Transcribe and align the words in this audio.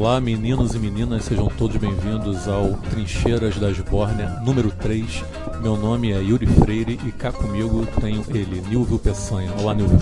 Olá, 0.00 0.18
meninos 0.18 0.74
e 0.74 0.78
meninas, 0.78 1.26
sejam 1.26 1.46
todos 1.46 1.76
bem-vindos 1.76 2.48
ao 2.48 2.72
Trincheiras 2.88 3.58
da 3.58 3.70
Esbórnia, 3.70 4.30
número 4.40 4.70
3. 4.70 5.22
Meu 5.60 5.76
nome 5.76 6.10
é 6.10 6.16
Yuri 6.16 6.46
Freire 6.46 6.98
e 7.04 7.12
cá 7.12 7.30
comigo 7.30 7.86
tenho 8.00 8.24
ele, 8.30 8.62
Nilvio 8.62 8.98
Peçanha. 8.98 9.52
Olá, 9.60 9.74
Nilvio. 9.74 9.98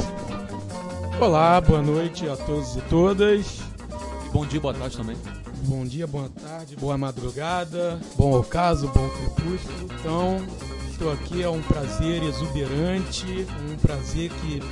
Olá, 1.21 1.61
boa 1.61 1.83
noite 1.83 2.29
a 2.29 2.37
todos 2.37 2.77
e 2.77 2.81
todas. 2.83 3.59
E 4.25 4.29
bom 4.33 4.47
dia, 4.47 4.61
boa 4.61 4.73
tarde 4.73 4.97
também. 4.97 5.17
Bom 5.65 5.85
dia, 5.85 6.07
boa 6.07 6.29
tarde, 6.29 6.77
boa 6.77 6.97
madrugada, 6.97 7.99
bom 8.17 8.39
ocaso, 8.39 8.87
bom 8.95 9.09
crepúsculo. 9.09 9.91
Então, 9.99 10.37
estou 10.93 11.13
aqui, 11.13 11.43
é 11.43 11.51
um 11.51 11.61
prazer 11.61 12.23
exuberante, 12.23 13.49
um 13.69 13.77
prazer 13.79 14.31
que 14.31 14.63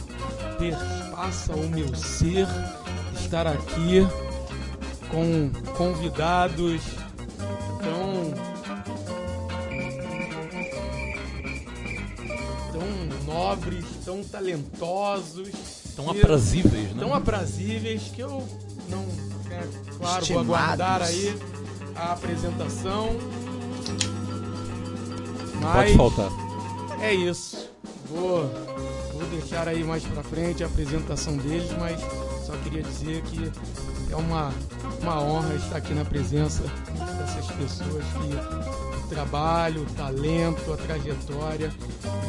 perpassa 0.56 1.52
o 1.52 1.68
meu 1.68 1.92
ser 1.96 2.46
estar 3.18 3.48
aqui 3.48 4.06
com 5.10 5.50
convidados 5.76 6.82
tão 7.82 8.34
tão 12.72 13.24
nobres, 13.34 13.84
tão 14.04 14.24
talentosos, 14.24 15.50
tão 15.94 16.10
aprazíveis, 16.10 16.92
né? 16.92 17.00
Tão 17.00 17.14
aprazíveis 17.14 18.02
que 18.14 18.20
eu 18.20 18.46
não, 18.88 19.04
é, 19.50 19.62
claro, 19.98 20.22
Estimados. 20.22 20.28
vou 20.28 20.40
aguardar 20.40 21.02
aí 21.02 21.36
a 21.94 22.12
apresentação. 22.12 23.16
Mas 25.60 25.92
Pode 25.92 25.96
faltar. 25.96 26.30
É 27.00 27.12
isso. 27.14 27.70
Vou, 28.08 28.44
vou 29.12 29.24
deixar 29.30 29.66
aí 29.68 29.82
mais 29.82 30.04
pra 30.04 30.22
frente 30.22 30.62
a 30.62 30.66
apresentação 30.66 31.36
deles, 31.36 31.70
mas 31.78 32.00
só 32.46 32.52
queria 32.62 32.82
dizer 32.82 33.22
que 33.22 33.50
é 34.10 34.16
uma, 34.16 34.52
uma 35.00 35.20
honra 35.20 35.54
estar 35.54 35.76
aqui 35.76 35.94
na 35.94 36.04
presença 36.04 36.62
dessas 37.18 37.46
pessoas 37.52 38.04
que 38.04 39.04
o 39.04 39.08
trabalho, 39.08 39.82
o 39.82 39.86
talento, 39.94 40.72
a 40.72 40.76
trajetória 40.76 41.72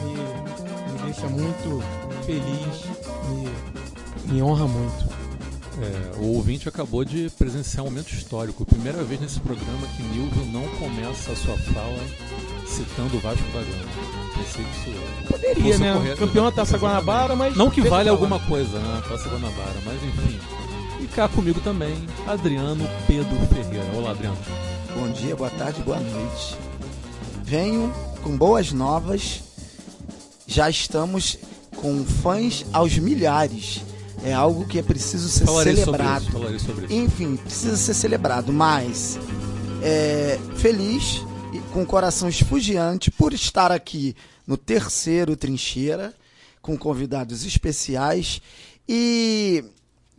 me, 0.04 0.92
me 0.92 1.00
deixa 1.06 1.28
muito 1.28 1.84
feliz, 2.26 2.84
me, 3.30 4.34
me 4.34 4.42
honra 4.42 4.68
muito. 4.68 5.18
É, 5.80 6.18
o 6.18 6.34
ouvinte 6.34 6.68
acabou 6.68 7.06
de 7.06 7.30
presenciar 7.38 7.86
um 7.86 7.90
momento 7.90 8.12
histórico. 8.12 8.66
Primeira 8.66 9.04
vez 9.04 9.22
nesse 9.22 9.40
programa 9.40 9.88
que 9.96 10.02
Nilvio 10.02 10.46
não 10.46 10.68
começa 10.80 11.32
a 11.32 11.36
sua 11.36 11.56
fala 11.56 12.04
citando 12.66 13.16
o 13.16 13.20
Vasco 13.20 13.46
da 13.54 13.60
Gama. 13.60 14.18
Pensei 14.36 14.66
que 14.66 14.90
isso 14.90 15.28
Poderia, 15.28 15.78
né? 15.78 15.94
Correto, 15.94 16.18
Campeão 16.18 16.46
da 16.46 16.52
Taça 16.52 16.78
Guanabara, 16.78 17.36
mas. 17.36 17.56
Não 17.56 17.70
que 17.70 17.82
vale 17.82 18.10
alguma 18.10 18.40
coisa, 18.40 18.80
né? 18.80 19.04
Taça 19.08 19.30
Guanabara, 19.30 19.80
mas 19.86 20.04
enfim. 20.04 20.40
E 21.08 21.16
cá 21.16 21.30
comigo 21.30 21.62
também, 21.62 21.96
Adriano 22.28 22.86
Pedro 23.08 23.38
Ferreira. 23.48 23.86
Olá, 23.96 24.12
Adriano. 24.12 24.38
Bom 24.94 25.10
dia, 25.14 25.36
boa 25.38 25.50
tarde, 25.50 25.82
boa 25.82 26.00
noite. 26.00 26.58
Venho 27.44 27.94
com 28.22 28.36
boas 28.36 28.74
novas. 28.74 29.42
Já 30.46 30.70
estamos 30.70 31.38
com 31.78 32.04
fãs 32.04 32.66
aos 32.74 32.98
milhares 32.98 33.82
é 34.24 34.34
algo 34.34 34.66
que 34.66 34.80
é 34.80 34.82
preciso 34.82 35.30
ser 35.30 35.46
falarei 35.46 35.76
celebrado. 35.76 36.26
Sobre 36.26 36.56
isso, 36.56 36.66
sobre 36.66 36.86
isso. 36.86 36.94
Enfim, 36.94 37.38
precisa 37.38 37.78
ser 37.78 37.94
celebrado, 37.94 38.52
mas 38.52 39.18
é, 39.82 40.38
feliz 40.58 41.22
e 41.54 41.60
com 41.72 41.84
o 41.84 41.86
coração 41.86 42.28
esfugiante 42.28 43.10
por 43.10 43.34
estar 43.34 43.72
aqui 43.72 44.16
no 44.46 44.58
terceiro 44.58 45.38
Trincheira, 45.38 46.14
com 46.62 46.78
convidados 46.78 47.46
especiais. 47.46 48.42
E 48.90 49.64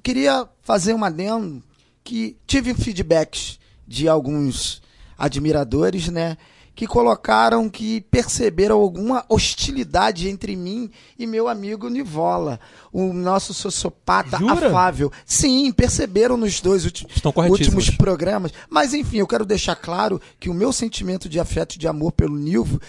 queria 0.02 0.48
fazer 0.62 0.94
um 0.94 1.04
adendo 1.04 1.62
que 2.02 2.36
tive 2.46 2.74
feedbacks 2.74 3.58
de 3.86 4.08
alguns 4.08 4.82
admiradores, 5.16 6.08
né? 6.08 6.36
que 6.78 6.86
colocaram 6.86 7.68
que 7.68 8.02
perceberam 8.02 8.76
alguma 8.76 9.24
hostilidade 9.28 10.28
entre 10.28 10.54
mim 10.54 10.88
e 11.18 11.26
meu 11.26 11.48
amigo 11.48 11.88
Nivola, 11.88 12.60
o 12.92 13.12
nosso 13.12 13.52
sociopata 13.52 14.38
Jura? 14.38 14.68
afável. 14.68 15.10
Sim, 15.26 15.72
perceberam 15.72 16.36
nos 16.36 16.60
dois 16.60 16.84
últimos 16.84 17.90
programas. 17.90 18.52
Mas 18.70 18.94
enfim, 18.94 19.16
eu 19.16 19.26
quero 19.26 19.44
deixar 19.44 19.74
claro 19.74 20.20
que 20.38 20.48
o 20.48 20.54
meu 20.54 20.72
sentimento 20.72 21.28
de 21.28 21.40
afeto 21.40 21.74
e 21.74 21.78
de 21.80 21.88
amor 21.88 22.12
pelo 22.12 22.38
Nilvo 22.38 22.80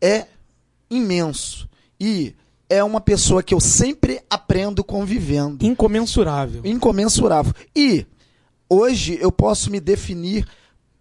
é 0.00 0.26
imenso. 0.90 1.68
E 2.00 2.34
é 2.68 2.82
uma 2.82 3.00
pessoa 3.00 3.42
que 3.42 3.54
eu 3.54 3.60
sempre 3.60 4.20
aprendo 4.28 4.82
convivendo. 4.82 5.64
Incomensurável. 5.64 6.62
Incomensurável. 6.64 7.54
E 7.74 8.06
hoje 8.68 9.18
eu 9.20 9.30
posso 9.30 9.70
me 9.70 9.80
definir 9.80 10.46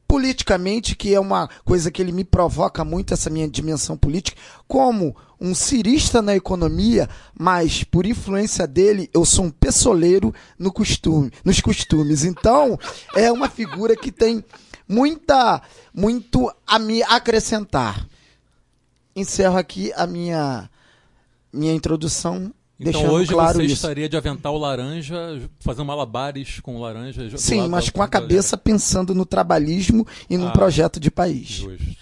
politicamente, 0.07 0.95
que 0.95 1.13
é 1.13 1.19
uma 1.19 1.49
coisa 1.63 1.89
que 1.89 2.01
ele 2.01 2.11
me 2.11 2.23
provoca 2.23 2.85
muito, 2.85 3.13
essa 3.13 3.29
minha 3.29 3.47
dimensão 3.47 3.97
política, 3.97 4.39
como 4.67 5.15
um 5.41 5.53
cirista 5.53 6.21
na 6.21 6.35
economia, 6.35 7.09
mas 7.37 7.83
por 7.83 8.05
influência 8.05 8.67
dele, 8.67 9.09
eu 9.13 9.25
sou 9.25 9.45
um 9.45 9.51
pessoleiro 9.51 10.33
no 10.57 10.71
costume, 10.71 11.31
nos 11.43 11.59
costumes. 11.59 12.23
Então, 12.23 12.79
é 13.15 13.31
uma 13.31 13.49
figura 13.49 13.95
que 13.95 14.11
tem 14.11 14.43
muita, 14.87 15.61
muito 15.93 16.51
a 16.65 16.79
me 16.79 17.03
acrescentar. 17.03 18.07
Encerro 19.15 19.57
aqui 19.57 19.91
a 19.95 20.05
minha, 20.05 20.69
minha 21.55 21.73
introdução 21.73 22.51
então 22.79 23.09
hoje 23.09 23.31
claro 23.31 23.57
você 23.57 23.65
isso. 23.65 23.73
estaria 23.73 24.09
de 24.09 24.17
avental 24.17 24.57
laranja, 24.57 25.17
fazendo 25.59 25.85
malabares 25.85 26.59
com 26.59 26.79
laranja. 26.79 27.37
Sim, 27.37 27.67
mas 27.69 27.89
com 27.89 28.01
a 28.01 28.07
cabeça 28.07 28.57
pensando 28.57 29.15
no 29.15 29.25
trabalhismo 29.25 30.05
e 30.29 30.37
num 30.37 30.49
ah, 30.49 30.51
projeto 30.51 30.99
de 30.99 31.09
país. 31.09 31.47
Justo. 31.47 31.95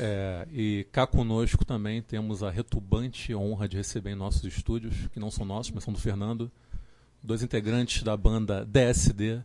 É, 0.00 0.48
e 0.50 0.86
cá 0.90 1.06
conosco 1.06 1.66
também 1.66 2.00
temos 2.00 2.42
a 2.42 2.50
retubante 2.50 3.34
honra 3.34 3.68
de 3.68 3.76
receber 3.76 4.12
em 4.12 4.14
nossos 4.14 4.42
estúdios, 4.44 4.94
que 5.12 5.20
não 5.20 5.30
são 5.30 5.44
nossos, 5.44 5.70
mas 5.70 5.84
são 5.84 5.92
do 5.92 6.00
Fernando, 6.00 6.50
dois 7.22 7.42
integrantes 7.42 8.02
da 8.02 8.16
banda 8.16 8.64
DSD, 8.64 9.42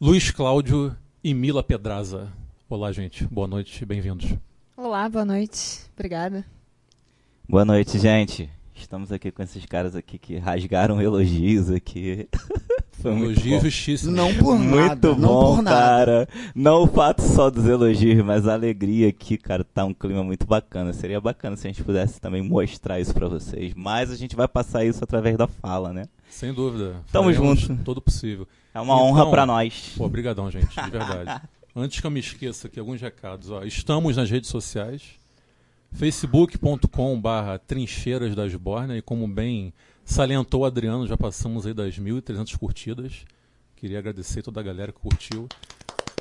Luiz 0.00 0.32
Cláudio 0.32 0.96
e 1.22 1.32
Mila 1.32 1.62
Pedraza. 1.62 2.32
Olá, 2.68 2.90
gente. 2.90 3.24
Boa 3.28 3.46
noite, 3.46 3.86
bem-vindos. 3.86 4.34
Olá, 4.76 5.08
boa 5.08 5.24
noite. 5.24 5.82
Obrigada. 5.94 6.44
Boa 7.46 7.64
noite, 7.64 7.98
gente. 7.98 8.48
Estamos 8.74 9.12
aqui 9.12 9.30
com 9.30 9.42
esses 9.42 9.66
caras 9.66 9.94
aqui 9.94 10.18
que 10.18 10.38
rasgaram 10.38 11.00
elogios 11.00 11.70
aqui. 11.70 12.26
Foi 13.02 13.12
elogios 13.12 13.62
justíssimos. 13.62 14.14
Não 14.16 14.34
por 14.34 14.58
nada. 14.58 15.08
Muito 15.08 15.20
não 15.20 15.28
bom, 15.28 15.62
nada. 15.62 15.76
cara. 15.76 16.28
Não 16.54 16.84
o 16.84 16.86
fato 16.86 17.20
só 17.20 17.50
dos 17.50 17.66
elogios, 17.66 18.24
mas 18.24 18.48
a 18.48 18.54
alegria 18.54 19.10
aqui, 19.10 19.36
cara, 19.36 19.62
tá 19.62 19.84
um 19.84 19.92
clima 19.92 20.24
muito 20.24 20.46
bacana. 20.46 20.94
Seria 20.94 21.20
bacana 21.20 21.54
se 21.54 21.66
a 21.66 21.70
gente 21.70 21.84
pudesse 21.84 22.18
também 22.18 22.40
mostrar 22.40 22.98
isso 22.98 23.12
para 23.12 23.28
vocês. 23.28 23.74
Mas 23.76 24.10
a 24.10 24.16
gente 24.16 24.34
vai 24.34 24.48
passar 24.48 24.82
isso 24.82 25.04
através 25.04 25.36
da 25.36 25.46
fala, 25.46 25.92
né? 25.92 26.06
Sem 26.30 26.52
dúvida. 26.52 26.96
Tamo 27.12 27.30
junto. 27.30 27.76
Todo 27.84 28.00
possível. 28.00 28.48
É 28.72 28.80
uma 28.80 28.94
então, 28.94 29.06
honra 29.06 29.30
para 29.30 29.44
nós. 29.44 29.92
Pô, 29.98 30.06
obrigadão, 30.06 30.50
gente, 30.50 30.74
de 30.74 30.90
verdade. 30.90 31.42
Antes 31.76 32.00
que 32.00 32.06
eu 32.06 32.10
me 32.10 32.20
esqueça 32.20 32.68
aqui, 32.68 32.80
alguns 32.80 33.02
recados. 33.02 33.50
Ó, 33.50 33.62
estamos 33.64 34.16
nas 34.16 34.30
redes 34.30 34.48
sociais 34.48 35.22
facebook.com 35.94 37.20
barra 37.20 37.56
trincheiras 37.56 38.34
da 38.34 38.46
Esbórnia 38.46 38.96
e 38.96 39.02
como 39.02 39.26
bem 39.28 39.72
salientou 40.04 40.62
o 40.62 40.64
Adriano, 40.64 41.06
já 41.06 41.16
passamos 41.16 41.66
aí 41.66 41.72
das 41.72 41.98
1.300 41.98 42.58
curtidas. 42.58 43.24
Queria 43.76 44.00
agradecer 44.00 44.42
toda 44.42 44.60
a 44.60 44.62
galera 44.62 44.92
que 44.92 44.98
curtiu. 44.98 45.48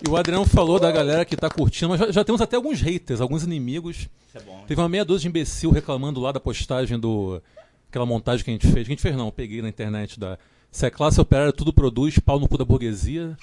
E 0.05 0.09
o 0.09 0.15
Adriano 0.15 0.45
falou 0.45 0.79
da 0.79 0.91
galera 0.91 1.25
que 1.25 1.33
está 1.33 1.49
curtindo, 1.49 1.89
mas 1.89 1.99
já, 1.99 2.11
já, 2.11 2.23
temos 2.23 2.39
até 2.39 2.55
alguns 2.55 2.81
haters, 2.81 3.19
alguns 3.19 3.43
inimigos. 3.43 4.09
É 4.33 4.39
bom, 4.41 4.63
Teve 4.67 4.79
uma 4.79 4.89
meia 4.89 5.03
dúzia 5.03 5.21
de 5.21 5.27
imbecil 5.29 5.71
reclamando 5.71 6.19
lá 6.19 6.31
da 6.31 6.39
postagem 6.39 6.99
do. 6.99 7.41
aquela 7.89 8.05
montagem 8.05 8.43
que 8.43 8.51
a 8.51 8.53
gente 8.53 8.67
fez. 8.67 8.85
Que 8.85 8.91
a 8.91 8.95
gente 8.95 9.01
fez 9.01 9.15
não, 9.15 9.31
peguei 9.31 9.61
na 9.61 9.69
internet 9.69 10.19
da. 10.19 10.37
Se 10.71 10.85
a 10.85 10.91
classe 10.91 11.19
operária 11.19 11.53
tudo 11.53 11.73
produz, 11.73 12.19
pau 12.19 12.39
no 12.39 12.47
cu 12.47 12.57
da 12.57 12.65
burguesia. 12.65 13.35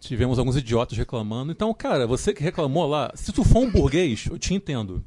Tivemos 0.00 0.38
alguns 0.38 0.56
idiotas 0.56 0.98
reclamando. 0.98 1.52
Então, 1.52 1.72
cara, 1.72 2.06
você 2.06 2.32
que 2.32 2.42
reclamou 2.42 2.86
lá, 2.86 3.12
se 3.14 3.32
tu 3.32 3.44
for 3.44 3.60
um 3.60 3.70
burguês, 3.70 4.26
eu 4.30 4.38
te 4.38 4.52
entendo. 4.52 5.02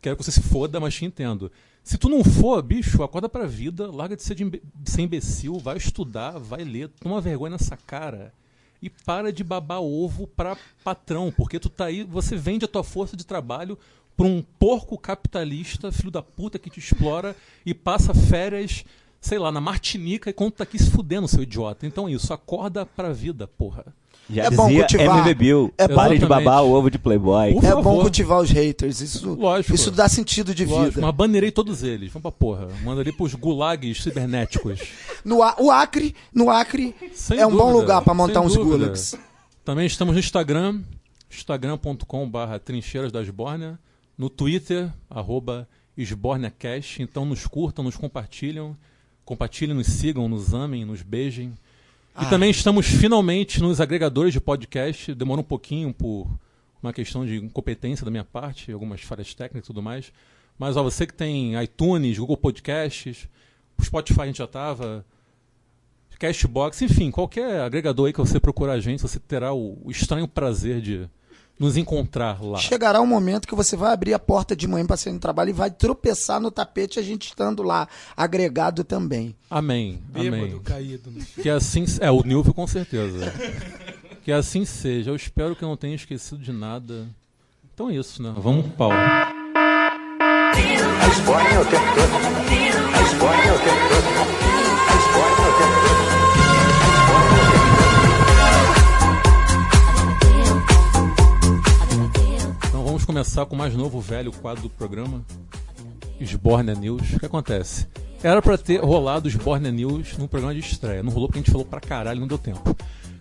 Quero 0.00 0.16
que 0.16 0.24
você 0.24 0.30
se 0.30 0.42
foda, 0.42 0.78
mas 0.78 0.94
te 0.94 1.04
entendo. 1.04 1.50
Se 1.82 1.96
tu 1.96 2.08
não 2.08 2.22
for, 2.22 2.62
bicho, 2.62 3.02
acorda 3.02 3.28
pra 3.28 3.46
vida, 3.46 3.90
larga 3.90 4.16
de 4.16 4.22
ser, 4.22 4.34
de, 4.34 4.44
imbe 4.44 4.62
ser 4.84 5.02
imbecil, 5.02 5.58
vai 5.58 5.76
estudar, 5.76 6.38
vai 6.38 6.62
ler, 6.62 6.88
toma 7.00 7.20
vergonha 7.20 7.52
nessa 7.52 7.76
cara 7.76 8.32
e 8.80 8.88
para 8.88 9.32
de 9.32 9.42
babar 9.42 9.80
ovo 9.80 10.26
pra 10.26 10.56
patrão, 10.84 11.32
porque 11.36 11.58
tu 11.58 11.68
tá 11.68 11.86
aí, 11.86 12.04
você 12.04 12.36
vende 12.36 12.64
a 12.64 12.68
tua 12.68 12.84
força 12.84 13.16
de 13.16 13.26
trabalho 13.26 13.76
pra 14.16 14.26
um 14.26 14.42
porco 14.58 14.96
capitalista, 14.96 15.90
filho 15.90 16.10
da 16.10 16.22
puta 16.22 16.58
que 16.58 16.70
te 16.70 16.78
explora 16.78 17.34
e 17.66 17.74
passa 17.74 18.14
férias 18.14 18.84
sei 19.20 19.38
lá, 19.38 19.50
na 19.50 19.60
Martinica 19.60 20.30
enquanto 20.30 20.56
tá 20.56 20.64
aqui 20.64 20.78
se 20.78 20.90
fudendo, 20.90 21.28
seu 21.28 21.42
idiota. 21.42 21.86
Então 21.86 22.08
é 22.08 22.12
isso, 22.12 22.32
acorda 22.32 22.86
pra 22.86 23.12
vida, 23.12 23.46
porra. 23.46 23.84
Já 24.30 24.44
É 24.44 24.50
bom 24.50 24.68
cultivar. 24.70 25.18
MV 25.18 25.34
Bill, 25.34 25.72
É 25.78 25.88
pare 25.88 26.18
de 26.18 26.26
babar 26.26 26.62
o 26.62 26.70
ovo 26.70 26.90
de 26.90 26.98
Playboy. 26.98 27.54
Por 27.54 27.64
É 27.64 27.68
favor. 27.68 27.82
bom 27.82 28.00
cultivar 28.02 28.40
os 28.40 28.50
haters. 28.50 29.00
Isso, 29.00 29.34
Lógico. 29.34 29.74
isso 29.74 29.90
dá 29.90 30.06
sentido 30.08 30.54
de 30.54 30.66
Lógico, 30.66 30.96
vida. 30.96 31.00
mas 31.06 31.14
banerei 31.14 31.50
todos 31.50 31.82
eles. 31.82 32.12
Vamos 32.12 32.22
pra 32.22 32.32
porra. 32.32 32.68
Manda 32.84 33.00
ali 33.00 33.10
pros 33.10 33.34
gulags 33.34 34.02
cibernéticos. 34.02 34.80
No, 35.24 35.38
o 35.38 35.70
Acre, 35.70 36.14
no 36.34 36.50
Acre 36.50 36.94
Sem 37.14 37.38
é 37.38 37.46
um 37.46 37.50
bom 37.50 37.56
dúvida, 37.56 37.78
lugar 37.78 38.02
pra 38.02 38.12
montar 38.12 38.40
sem 38.40 38.48
uns 38.48 38.54
dúvida. 38.54 38.76
gulags. 38.78 39.14
Também 39.64 39.86
estamos 39.86 40.12
no 40.14 40.20
Instagram, 40.20 40.80
instagram.com.br 41.30 42.58
trincheiras 42.64 43.10
da 43.10 43.22
Esbórnia, 43.22 43.78
no 44.16 44.28
Twitter, 44.28 44.92
arroba 45.08 45.68
esbórniacast. 45.96 47.02
Então 47.02 47.24
nos 47.24 47.46
curtam, 47.46 47.84
nos 47.84 47.96
compartilham, 47.96 48.76
compartilhem, 49.24 49.74
nos 49.74 49.86
sigam, 49.86 50.28
nos 50.28 50.52
amem, 50.54 50.84
nos 50.84 51.02
beijem. 51.02 51.52
E 52.20 52.24
Ah. 52.24 52.30
também 52.30 52.50
estamos 52.50 52.86
finalmente 52.86 53.60
nos 53.60 53.80
agregadores 53.80 54.32
de 54.32 54.40
podcast. 54.40 55.14
Demorou 55.14 55.42
um 55.44 55.46
pouquinho 55.46 55.92
por 55.94 56.28
uma 56.82 56.92
questão 56.92 57.24
de 57.24 57.36
incompetência 57.36 58.04
da 58.04 58.10
minha 58.10 58.24
parte, 58.24 58.72
algumas 58.72 59.00
falhas 59.00 59.32
técnicas 59.34 59.64
e 59.64 59.66
tudo 59.66 59.82
mais. 59.82 60.12
Mas 60.58 60.76
ó, 60.76 60.82
você 60.82 61.06
que 61.06 61.14
tem 61.14 61.60
iTunes, 61.62 62.18
Google 62.18 62.36
Podcasts, 62.36 63.28
Spotify 63.80 64.22
a 64.22 64.26
gente 64.26 64.38
já 64.38 64.44
estava, 64.44 65.04
Cashbox, 66.18 66.82
enfim, 66.82 67.12
qualquer 67.12 67.60
agregador 67.60 68.06
aí 68.06 68.12
que 68.12 68.18
você 68.18 68.40
procurar 68.40 68.72
a 68.72 68.80
gente, 68.80 69.00
você 69.00 69.20
terá 69.20 69.52
o, 69.52 69.78
o 69.84 69.90
estranho 69.90 70.26
prazer 70.26 70.80
de 70.80 71.08
nos 71.58 71.76
encontrar 71.76 72.42
lá. 72.42 72.58
Chegará 72.58 73.00
um 73.00 73.06
momento 73.06 73.48
que 73.48 73.54
você 73.54 73.76
vai 73.76 73.92
abrir 73.92 74.14
a 74.14 74.18
porta 74.18 74.54
de 74.54 74.68
manhã 74.68 74.86
para 74.86 74.96
sair 74.96 75.12
no 75.12 75.18
trabalho 75.18 75.50
e 75.50 75.52
vai 75.52 75.70
tropeçar 75.70 76.40
no 76.40 76.50
tapete 76.50 76.98
a 76.98 77.02
gente 77.02 77.28
estando 77.28 77.62
lá, 77.62 77.88
agregado 78.16 78.84
também. 78.84 79.34
Amém. 79.50 80.00
Bêbado 80.08 80.42
Amém. 80.42 80.58
caído. 80.60 81.10
Que 81.42 81.50
assim. 81.50 81.84
É, 82.00 82.10
o 82.10 82.22
Nilvio 82.22 82.54
com 82.54 82.66
certeza. 82.66 83.32
que 84.22 84.30
assim 84.30 84.64
seja. 84.64 85.10
Eu 85.10 85.16
espero 85.16 85.56
que 85.56 85.64
eu 85.64 85.68
não 85.68 85.76
tenha 85.76 85.94
esquecido 85.94 86.40
de 86.40 86.52
nada. 86.52 87.08
Então 87.74 87.90
é 87.90 87.94
isso, 87.94 88.22
né? 88.22 88.32
Vamos 88.36 88.66
pro 88.66 88.74
pau. 88.74 88.92
A 88.92 89.32
Esbórnia 91.10 91.60
o 91.60 91.64
tempo 91.64 91.94
todo. 91.94 92.14
A 92.94 93.02
Esbórnia 93.02 93.54
o 93.54 93.58
tempo 93.58 93.80
todo. 93.80 93.87
Começar 103.18 103.46
com 103.46 103.56
o 103.56 103.58
mais 103.58 103.74
novo 103.74 104.00
velho 104.00 104.30
quadro 104.30 104.62
do 104.62 104.70
programa, 104.70 105.24
Sbornia 106.24 106.76
News. 106.76 107.14
O 107.14 107.18
que 107.18 107.26
acontece? 107.26 107.88
Era 108.22 108.40
pra 108.40 108.56
ter 108.56 108.80
rolado 108.80 109.26
o 109.26 109.30
Sbornia 109.30 109.72
News 109.72 110.16
no 110.16 110.28
programa 110.28 110.54
de 110.54 110.60
estreia. 110.60 111.02
Não 111.02 111.10
rolou 111.10 111.26
porque 111.26 111.40
a 111.40 111.42
gente 111.42 111.50
falou 111.50 111.66
pra 111.66 111.80
caralho, 111.80 112.20
não 112.20 112.28
deu 112.28 112.38
tempo. 112.38 112.76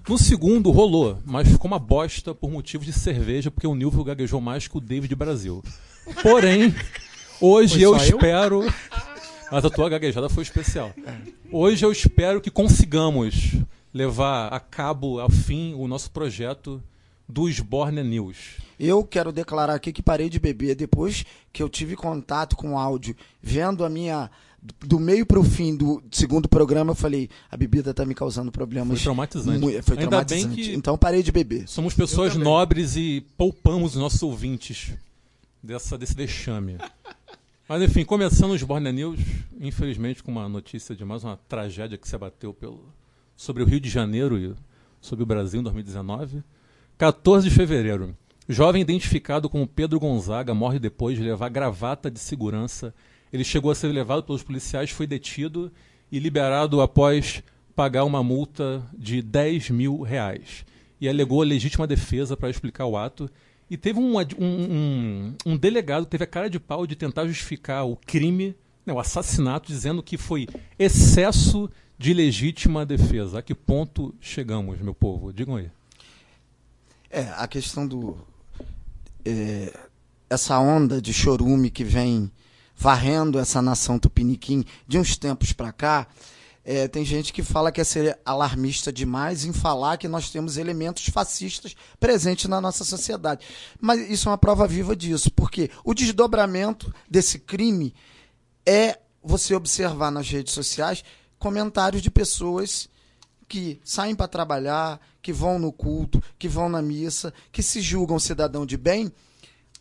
No 0.08 0.16
segundo 0.20 0.70
rolou, 0.70 1.18
mas 1.26 1.48
ficou 1.48 1.68
uma 1.68 1.80
bosta 1.80 2.36
por 2.36 2.52
motivos 2.52 2.86
de 2.86 2.94
cerveja, 2.94 3.50
porque 3.50 3.66
o 3.66 3.74
Nilvio 3.74 4.04
gaguejou 4.04 4.40
mais 4.40 4.68
que 4.68 4.78
o 4.78 4.80
David 4.80 5.16
Brasil. 5.16 5.64
Porém, 6.22 6.76
hoje 7.42 7.82
eu 7.82 7.96
eu? 7.96 7.98
espero. 7.98 8.62
Mas 9.50 9.64
a 9.64 9.70
tua 9.70 9.90
gaguejada 9.90 10.28
foi 10.28 10.44
especial. 10.44 10.92
Hoje 11.50 11.84
eu 11.86 11.92
espero 11.92 12.42
que 12.42 12.52
consigamos 12.52 13.56
levar 13.94 14.50
a 14.50 14.60
cabo, 14.60 15.22
ao 15.22 15.30
fim, 15.30 15.74
o 15.74 15.88
nosso 15.88 16.12
projeto 16.12 16.84
do 17.28 17.50
Sbornia 17.50 18.04
News. 18.04 18.67
Eu 18.80 19.04
quero 19.04 19.32
declarar 19.32 19.74
aqui 19.76 19.92
que 19.92 20.04
parei 20.04 20.30
de 20.30 20.40
beber 20.40 20.76
depois 20.76 21.26
que 21.52 21.64
eu 21.64 21.70
tive 21.70 21.96
contato 21.96 22.56
com 22.56 22.74
o 22.74 22.78
áudio, 22.78 23.16
vendo 23.42 23.84
a 23.86 23.90
minha. 23.90 24.30
Do 24.86 25.00
meio 25.00 25.26
para 25.26 25.40
o 25.40 25.44
fim 25.44 25.76
do 25.76 26.04
segundo 26.12 26.50
programa, 26.50 26.92
eu 26.92 26.96
falei: 26.96 27.30
a 27.50 27.56
bebida 27.56 27.94
tá 27.94 28.06
me 28.06 28.14
causando 28.14 28.52
problemas. 28.52 28.98
Foi 28.98 29.04
traumatizante. 29.04 29.60
Foi 29.82 29.98
Ainda 29.98 30.08
traumatizante. 30.10 30.56
bem 30.56 30.66
que- 30.66 30.74
Então 30.74 30.98
parei 30.98 31.24
de 31.24 31.32
beber. 31.32 31.68
Somos 31.68 31.94
pessoas 31.94 32.36
nobres 32.36 32.96
e 32.96 33.26
poupamos 33.38 33.94
os 33.96 34.02
nossos 34.02 34.22
ouvintes 34.24 34.92
dessa, 35.64 35.98
desse 35.98 36.14
vexame. 36.16 36.78
Mas 37.70 37.82
enfim, 37.82 38.04
começando 38.06 38.52
os 38.52 38.64
Borne 38.64 38.92
News, 38.92 39.20
infelizmente 39.60 40.24
com 40.24 40.32
uma 40.32 40.48
notícia 40.50 40.96
de 40.96 41.04
mais 41.06 41.24
uma 41.24 41.38
tragédia 41.50 41.98
que 41.98 42.08
se 42.08 42.16
abateu 42.16 42.54
pelo, 42.54 42.84
sobre 43.36 43.62
o 43.64 43.66
Rio 43.66 43.80
de 43.80 43.90
Janeiro 43.90 44.38
e 44.38 44.54
sobre 45.02 45.24
o 45.24 45.26
Brasil 45.26 45.60
em 45.60 45.64
2019. 45.64 46.44
14 46.98 47.50
de 47.50 47.54
fevereiro. 47.56 48.16
Jovem 48.50 48.82
identificado 48.82 49.50
como 49.50 49.68
Pedro 49.68 50.00
Gonzaga 50.00 50.54
morre 50.54 50.80
depois 50.80 51.18
de 51.18 51.24
levar 51.24 51.50
gravata 51.50 52.10
de 52.10 52.20
segurança. 52.20 52.94
Ele 53.32 53.44
chegou 53.44 53.72
a 53.72 53.76
ser 53.76 53.88
levado 53.88 54.24
pelos 54.24 54.42
policiais, 54.42 54.90
foi 54.90 55.06
detido 55.06 55.72
e 56.10 56.18
liberado 56.18 56.80
após 56.80 57.44
pagar 57.76 58.06
uma 58.06 58.24
multa 58.24 58.82
de 58.98 59.22
10 59.22 59.70
mil 59.72 60.02
reais. 60.02 60.66
E 61.00 61.10
alegou 61.10 61.42
legítima 61.42 61.86
defesa 61.86 62.38
para 62.38 62.50
explicar 62.50 62.86
o 62.86 62.96
ato. 62.96 63.30
E 63.70 63.76
teve 63.76 64.00
um, 64.00 64.18
um, 64.18 64.24
um, 64.40 65.36
um 65.46 65.58
delegado 65.58 66.06
que 66.06 66.12
teve 66.12 66.24
a 66.24 66.28
cara 66.28 66.50
de 66.50 66.58
pau 66.60 66.88
de 66.88 66.96
tentar 66.96 67.28
justificar 67.28 67.86
o 67.86 67.98
crime, 67.98 68.56
né, 68.86 68.94
o 68.94 69.00
assassinato, 69.00 69.68
dizendo 69.68 70.02
que 70.02 70.18
foi 70.18 70.48
excesso 70.80 71.70
de 71.98 72.14
legítima 72.14 72.86
defesa. 72.86 73.40
A 73.40 73.42
que 73.42 73.54
ponto 73.54 74.16
chegamos, 74.22 74.80
meu 74.80 74.94
povo? 74.94 75.34
Digam 75.34 75.58
aí. 75.58 75.70
É, 77.10 77.30
a 77.36 77.48
questão 77.48 77.86
do. 77.86 78.18
É, 79.28 79.74
essa 80.30 80.58
onda 80.60 81.02
de 81.02 81.14
chorume 81.14 81.70
que 81.70 81.84
vem 81.84 82.32
varrendo 82.76 83.40
essa 83.40 83.62
nação 83.62 83.98
tupiniquim 84.00 84.64
de 84.88 84.98
uns 84.98 85.18
tempos 85.18 85.52
para 85.52 85.72
cá. 85.72 86.08
é, 86.64 86.86
tem 86.86 87.06
gente 87.06 87.32
que 87.32 87.42
fala 87.42 87.72
que 87.72 87.80
é 87.80 87.84
ser 87.84 88.20
alarmista 88.26 88.92
demais 88.92 89.46
em 89.46 89.54
falar 89.54 89.98
que 89.98 90.08
nós 90.08 90.30
temos 90.30 90.58
elementos 90.58 91.08
fascistas 91.08 91.76
presentes 91.98 92.50
na 92.50 92.60
nossa 92.60 92.84
sociedade. 92.84 93.46
Mas 93.80 94.10
isso 94.10 94.28
é 94.28 94.32
uma 94.32 94.38
prova 94.38 94.68
viva 94.68 94.96
disso, 94.96 95.32
porque 95.32 95.72
o 95.84 95.94
desdobramento 95.94 96.94
desse 97.10 97.40
crime 97.40 97.96
é 98.66 99.00
você 99.24 99.56
observar 99.56 100.12
nas 100.12 100.30
redes 100.30 100.54
sociais 100.54 101.04
comentários 101.40 102.02
de 102.02 102.12
pessoas 102.12 102.90
que 103.48 103.80
saem 103.84 104.16
para 104.16 104.28
trabalhar, 104.28 105.00
que 105.22 105.32
vão 105.32 105.58
no 105.58 105.72
culto, 105.72 106.22
que 106.38 106.48
vão 106.48 106.70
na 106.70 106.82
missa, 106.82 107.34
que 107.52 107.64
se 107.64 107.82
julgam 107.82 108.20
cidadão 108.20 108.66
de 108.66 108.78
bem, 108.78 109.12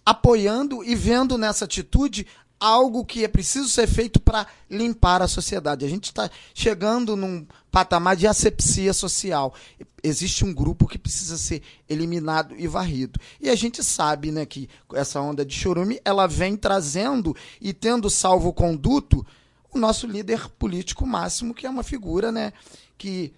apoiando 0.05 0.85
e 0.85 0.95
vendo 0.95 1.37
nessa 1.37 1.65
atitude 1.65 2.27
algo 2.59 3.05
que 3.05 3.25
é 3.25 3.29
preciso 3.29 3.69
ser 3.69 3.87
feito 3.87 4.19
para 4.19 4.47
limpar 4.71 5.21
a 5.21 5.29
sociedade. 5.29 5.85
A 5.85 5.89
gente 5.89 6.05
está 6.05 6.31
chegando 6.55 7.17
num 7.17 7.47
patamar 7.71 8.17
de 8.17 8.27
asepsia 8.27 8.93
social. 8.93 9.55
Existe 10.03 10.45
um 10.45 10.55
grupo 10.55 10.87
que 10.87 10.99
precisa 10.99 11.37
ser 11.37 11.63
eliminado 11.89 12.55
e 12.57 12.67
varrido. 12.67 13.21
E 13.41 13.51
a 13.51 13.55
gente 13.55 13.85
sabe 13.85 14.31
né, 14.31 14.47
que 14.47 14.69
essa 14.95 15.21
onda 15.21 15.45
de 15.45 15.55
chorume 15.55 16.01
ela 16.05 16.27
vem 16.27 16.57
trazendo 16.57 17.37
e 17.61 17.73
tendo 17.73 18.09
salvo 18.09 18.53
conduto 18.53 19.27
o 19.71 19.79
nosso 19.79 20.07
líder 20.07 20.49
político 20.51 21.07
máximo, 21.07 21.53
que 21.53 21.67
é 21.67 21.71
uma 21.71 21.83
figura 21.83 22.33
né, 22.33 22.53
que 22.97 23.35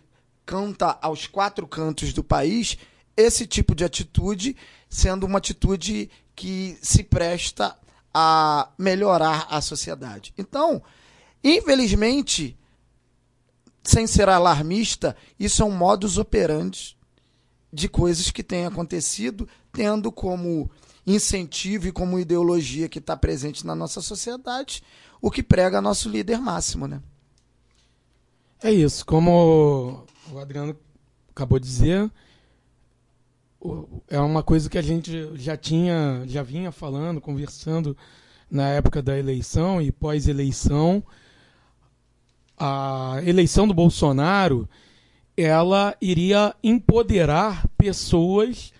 canta 0.49 0.99
aos 1.03 1.27
quatro 1.27 1.69
cantos 1.69 2.15
do 2.15 2.25
país 2.25 2.79
esse 3.15 3.47
tipo 3.47 3.75
de 3.75 3.85
atitude, 3.85 4.57
sendo 4.89 5.27
uma 5.27 5.37
atitude 5.37 6.11
que 6.35 6.79
se 6.81 7.05
presta 7.05 7.77
a 8.15 8.71
melhorar 8.79 9.47
a 9.51 9.61
sociedade. 9.61 10.33
Então, 10.39 10.83
infelizmente, 11.45 12.57
sem 13.83 14.07
ser 14.07 14.31
alarmista, 14.31 15.15
isso 15.39 15.61
é 15.63 15.67
um 15.67 15.71
modus 15.71 16.17
operandi 16.17 16.97
de 17.71 17.87
coisas 17.87 18.31
que 18.31 18.43
têm 18.43 18.65
acontecido, 18.65 19.47
tendo 19.71 20.11
como 20.11 20.71
incentivo 21.07 21.89
e 21.89 21.93
como 21.93 22.19
ideologia 22.19 22.89
que 22.89 23.01
está 23.01 23.15
presente 23.15 23.67
na 23.67 23.75
nossa 23.75 24.01
sociedade 24.01 24.83
o 25.21 25.31
que 25.31 25.43
prega 25.43 25.83
nosso 25.83 26.09
líder 26.09 26.39
máximo, 26.39 26.87
né? 26.87 27.03
É 28.63 28.73
isso, 28.73 29.05
como 29.05 30.07
o 30.33 30.39
Adriano 30.39 30.77
acabou 31.31 31.59
de 31.59 31.67
dizer, 31.67 32.11
é 34.09 34.21
uma 34.21 34.43
coisa 34.43 34.69
que 34.69 34.79
a 34.79 34.83
gente 34.83 35.31
já 35.35 35.57
tinha, 35.57 36.23
já 36.27 36.43
vinha 36.43 36.71
falando, 36.71 37.21
conversando 37.21 37.97
na 38.51 38.69
época 38.69 39.03
da 39.03 39.19
eleição 39.19 39.81
e 39.81 39.91
pós-eleição. 39.93 41.03
A 42.57 43.21
eleição 43.25 43.69
do 43.69 43.75
Bolsonaro, 43.75 44.69
ela 45.37 45.97
iria 46.01 46.55
empoderar 46.63 47.67
pessoas 47.77 48.73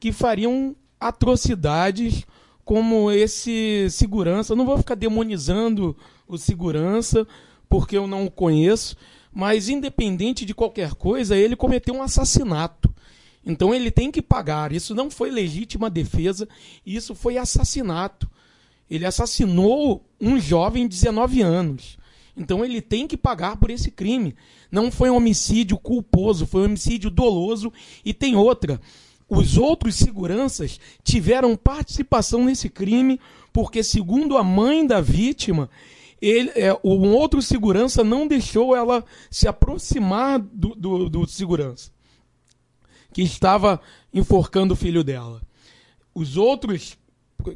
que 0.00 0.12
fariam 0.12 0.74
atrocidades 0.98 2.24
como 2.64 3.10
esse 3.10 3.88
segurança. 3.90 4.56
Não 4.56 4.66
vou 4.66 4.78
ficar 4.78 4.94
demonizando 4.94 5.96
o 6.26 6.36
segurança, 6.38 7.26
porque 7.68 7.96
eu 7.96 8.06
não 8.06 8.26
o 8.26 8.30
conheço, 8.30 8.96
mas 9.36 9.68
independente 9.68 10.46
de 10.46 10.54
qualquer 10.54 10.94
coisa, 10.94 11.36
ele 11.36 11.54
cometeu 11.54 11.94
um 11.94 12.02
assassinato. 12.02 12.90
Então 13.44 13.74
ele 13.74 13.90
tem 13.90 14.10
que 14.10 14.22
pagar. 14.22 14.72
Isso 14.72 14.94
não 14.94 15.10
foi 15.10 15.30
legítima 15.30 15.90
defesa, 15.90 16.48
isso 16.86 17.14
foi 17.14 17.36
assassinato. 17.36 18.26
Ele 18.90 19.04
assassinou 19.04 20.02
um 20.18 20.40
jovem 20.40 20.84
de 20.88 20.96
19 20.96 21.42
anos. 21.42 21.98
Então 22.34 22.64
ele 22.64 22.80
tem 22.80 23.06
que 23.06 23.14
pagar 23.14 23.58
por 23.58 23.68
esse 23.68 23.90
crime. 23.90 24.34
Não 24.72 24.90
foi 24.90 25.10
um 25.10 25.16
homicídio 25.16 25.76
culposo, 25.76 26.46
foi 26.46 26.62
um 26.62 26.64
homicídio 26.64 27.10
doloso. 27.10 27.70
E 28.02 28.14
tem 28.14 28.36
outra. 28.36 28.80
Os 29.28 29.58
outros 29.58 29.96
seguranças 29.96 30.80
tiveram 31.04 31.54
participação 31.56 32.42
nesse 32.46 32.70
crime, 32.70 33.20
porque, 33.52 33.82
segundo 33.82 34.38
a 34.38 34.42
mãe 34.42 34.86
da 34.86 35.02
vítima, 35.02 35.68
ele, 36.20 36.50
é, 36.54 36.72
um 36.82 37.14
outro 37.14 37.42
segurança 37.42 38.02
não 38.02 38.26
deixou 38.26 38.74
ela 38.74 39.04
se 39.30 39.46
aproximar 39.46 40.38
do, 40.38 40.74
do, 40.74 41.08
do 41.08 41.26
segurança 41.26 41.90
que 43.12 43.22
estava 43.22 43.80
enforcando 44.12 44.74
o 44.74 44.76
filho 44.76 45.02
dela. 45.02 45.40
Os 46.14 46.36
outros, 46.36 46.98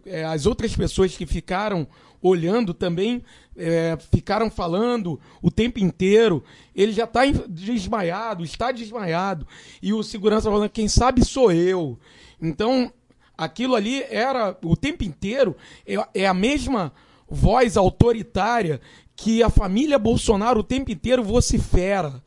é, 0.07 0.25
as 0.25 0.47
outras 0.47 0.75
pessoas 0.75 1.17
que 1.17 1.27
ficaram 1.27 1.87
olhando 2.23 2.75
também 2.75 3.23
é, 3.57 3.97
ficaram 4.11 4.51
falando 4.51 5.21
o 5.43 5.51
tempo 5.51 5.79
inteiro. 5.79 6.43
Ele 6.75 6.93
já 6.93 7.05
está 7.05 7.23
desmaiado, 7.49 8.45
está 8.45 8.73
desmaiado. 8.73 9.47
E 9.83 9.93
o 9.93 10.03
segurança 10.03 10.51
falando: 10.51 10.71
quem 10.71 10.89
sabe 10.89 11.25
sou 11.25 11.53
eu. 11.53 11.99
Então, 12.41 12.93
aquilo 13.37 13.75
ali 13.75 14.03
era 14.05 14.57
o 14.63 14.77
tempo 14.77 15.05
inteiro 15.05 15.57
é, 15.87 16.23
é 16.23 16.27
a 16.27 16.35
mesma 16.35 16.93
voz 17.31 17.77
autoritária 17.77 18.81
que 19.15 19.43
a 19.43 19.51
família 19.51 19.99
Bolsonaro 19.99 20.61
o 20.61 20.65
tempo 20.65 20.91
inteiro 20.91 21.23
vocifera. 21.23 22.23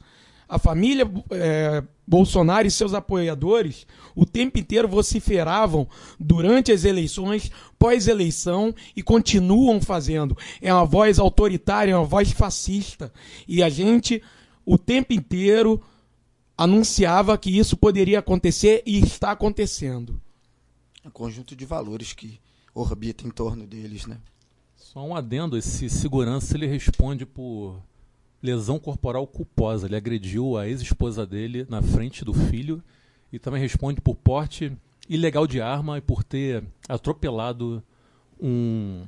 A 0.47 0.57
família 0.57 1.09
é, 1.31 1.83
Bolsonaro 2.07 2.67
e 2.67 2.71
seus 2.71 2.93
apoiadores 2.93 3.87
o 4.15 4.25
tempo 4.25 4.59
inteiro 4.59 4.87
vociferavam 4.87 5.87
durante 6.19 6.71
as 6.71 6.85
eleições, 6.85 7.51
pós-eleição 7.79 8.73
e 8.95 9.01
continuam 9.01 9.81
fazendo. 9.81 10.37
É 10.61 10.73
uma 10.73 10.85
voz 10.85 11.19
autoritária, 11.19 11.91
é 11.91 11.97
uma 11.97 12.05
voz 12.05 12.31
fascista. 12.31 13.11
E 13.47 13.63
a 13.63 13.69
gente, 13.69 14.21
o 14.65 14.77
tempo 14.77 15.13
inteiro, 15.13 15.81
anunciava 16.57 17.37
que 17.37 17.57
isso 17.57 17.75
poderia 17.75 18.19
acontecer 18.19 18.83
e 18.85 18.99
está 18.99 19.31
acontecendo. 19.31 20.21
É 21.03 21.07
um 21.07 21.11
conjunto 21.11 21.55
de 21.55 21.65
valores 21.65 22.13
que 22.13 22.39
orbita 22.73 23.27
em 23.27 23.31
torno 23.31 23.65
deles, 23.65 24.05
né? 24.05 24.17
Só 24.93 25.03
um 25.03 25.15
adendo, 25.15 25.57
esse 25.57 25.89
segurança 25.89 26.55
ele 26.55 26.67
responde 26.67 27.25
por 27.25 27.81
lesão 28.43 28.77
corporal 28.77 29.25
culposa. 29.25 29.87
Ele 29.87 29.95
agrediu 29.95 30.55
a 30.55 30.67
ex-esposa 30.67 31.25
dele 31.25 31.65
na 31.67 31.81
frente 31.81 32.23
do 32.23 32.31
filho 32.31 32.79
e 33.31 33.39
também 33.39 33.59
responde 33.59 33.99
por 33.99 34.13
porte 34.13 34.71
ilegal 35.09 35.47
de 35.47 35.59
arma 35.59 35.97
e 35.97 36.01
por 36.01 36.23
ter 36.23 36.63
atropelado 36.87 37.81
um, 38.39 39.03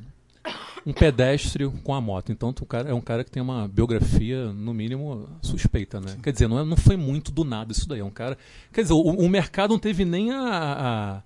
um 0.88 0.92
pedestre 0.92 1.70
com 1.84 1.94
a 1.94 2.02
moto. 2.02 2.32
Então 2.32 2.50
o 2.50 2.66
cara 2.66 2.90
é 2.90 2.94
um 2.96 3.00
cara 3.00 3.24
que 3.24 3.30
tem 3.30 3.44
uma 3.44 3.68
biografia, 3.68 4.52
no 4.54 4.74
mínimo, 4.74 5.30
suspeita, 5.40 6.02
né? 6.02 6.18
Quer 6.24 6.34
dizer, 6.34 6.48
não, 6.48 6.62
é, 6.62 6.66
não 6.66 6.78
foi 6.78 6.98
muito 6.98 7.32
do 7.32 7.44
nada 7.44 7.72
isso 7.72 7.88
daí. 7.88 8.00
É 8.00 8.04
um 8.04 8.10
cara. 8.10 8.40
Quer 8.74 8.82
dizer, 8.82 8.96
o, 8.96 9.02
o 9.02 9.30
mercado 9.30 9.70
não 9.70 9.80
teve 9.80 10.04
nem 10.04 10.32
a, 10.32 10.42
a 10.42 11.22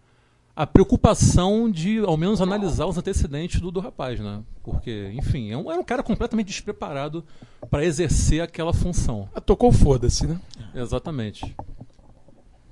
a 0.60 0.68
preocupação 0.68 1.72
de, 1.72 2.00
ao 2.00 2.18
menos, 2.18 2.42
analisar 2.42 2.86
os 2.86 2.98
antecedentes 2.98 3.62
do, 3.62 3.72
do 3.72 3.80
rapaz, 3.80 4.20
né? 4.20 4.42
Porque, 4.62 5.10
enfim, 5.14 5.52
é 5.52 5.58
um, 5.58 5.72
era 5.72 5.80
um 5.80 5.86
cara 5.86 6.04
completamente 6.04 6.48
despreparado 6.48 7.24
para 7.70 7.86
exercer 7.86 8.42
aquela 8.42 8.74
função. 8.74 9.30
Ah, 9.34 9.40
tocou 9.40 9.72
foda-se, 9.72 10.28
né? 10.28 10.38
Exatamente. 10.76 11.56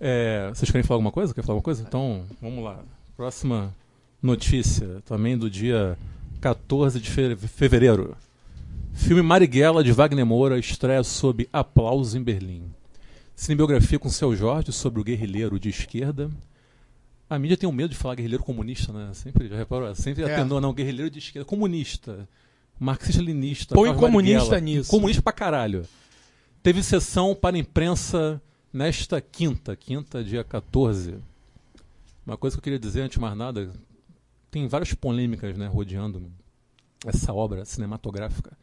É, 0.02 0.50
vocês 0.54 0.70
querem 0.70 0.84
falar 0.84 0.98
alguma 0.98 1.14
coisa? 1.14 1.34
Quer 1.34 1.44
falar 1.44 1.54
alguma 1.54 1.64
coisa? 1.64 1.82
Então, 1.88 2.26
vamos 2.42 2.62
lá. 2.62 2.84
Próxima 3.16 3.74
notícia, 4.22 5.02
também 5.06 5.38
do 5.38 5.50
dia 5.50 5.98
14 6.42 7.00
de 7.00 7.10
fevereiro. 7.10 8.18
Filme 8.92 9.22
Marighella, 9.22 9.82
de 9.82 9.94
Wagner 9.94 10.26
Moura, 10.26 10.60
estreia 10.60 11.06
sob 11.06 11.48
aplausos 11.54 12.16
em 12.16 12.22
Berlim. 12.22 12.64
Cinebiografia 13.34 13.98
com 13.98 14.10
Seu 14.10 14.36
Jorge 14.36 14.74
sobre 14.74 15.00
o 15.00 15.06
guerrilheiro 15.06 15.58
de 15.58 15.70
esquerda 15.70 16.30
a 17.30 17.38
mídia 17.38 17.58
tem 17.58 17.68
um 17.68 17.74
medo 17.74 17.92
de 17.92 17.98
falar 17.98 18.16
guerrilheiro 18.16 18.44
comunista, 18.44 18.94
né? 18.94 19.14
Sempre, 19.14 19.48
já 19.50 19.58
reparou? 19.58 19.94
Sempre 19.96 20.24
é. 20.24 20.34
atenou, 20.34 20.62
não, 20.62 20.74
guerrilheiro 20.74 21.10
de 21.10 21.20
esquerda, 21.20 21.46
comunista, 21.46 22.28
marxista-leninista. 22.80 23.76
Põe 23.76 23.94
comunista 23.94 24.52
Marighella, 24.52 24.62
nisso. 24.62 24.90
Comunista 24.90 25.22
pra 25.22 25.34
caralho. 25.34 25.86
Teve 26.64 26.82
sessão 26.82 27.36
para 27.36 27.58
imprensa 27.58 28.42
nesta 28.72 29.20
quinta, 29.20 29.76
quinta, 29.76 30.24
dia 30.24 30.44
14. 30.44 31.16
Uma 32.26 32.38
coisa 32.38 32.56
que 32.56 32.60
eu 32.60 32.64
queria 32.64 32.80
dizer, 32.80 33.02
antes 33.02 33.16
de 33.16 33.22
mais 33.22 33.38
nada, 33.38 33.72
tem 34.50 34.68
várias 34.68 34.94
polêmicas 34.94 35.58
né, 35.58 35.68
rodeando 35.68 36.32
essa 37.06 37.34
obra 37.34 37.66
cinematográfica. 37.66 38.58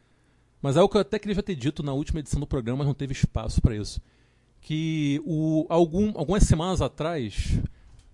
Mas 0.61 0.75
é 0.75 0.79
algo 0.79 0.91
que 0.91 0.97
eu 0.97 1.01
até 1.01 1.19
queria 1.19 1.35
já 1.35 1.43
ter 1.43 1.55
dito 1.55 1.83
na 1.83 1.93
última 1.93 2.19
edição 2.19 2.39
do 2.39 2.47
programa, 2.47 2.79
mas 2.79 2.87
não 2.87 2.93
teve 2.93 3.13
espaço 3.13 3.61
para 3.61 3.75
isso. 3.75 4.01
Que 4.61 5.21
o, 5.23 5.67
algum, 5.69 6.11
algumas 6.17 6.43
semanas 6.43 6.81
atrás 6.81 7.59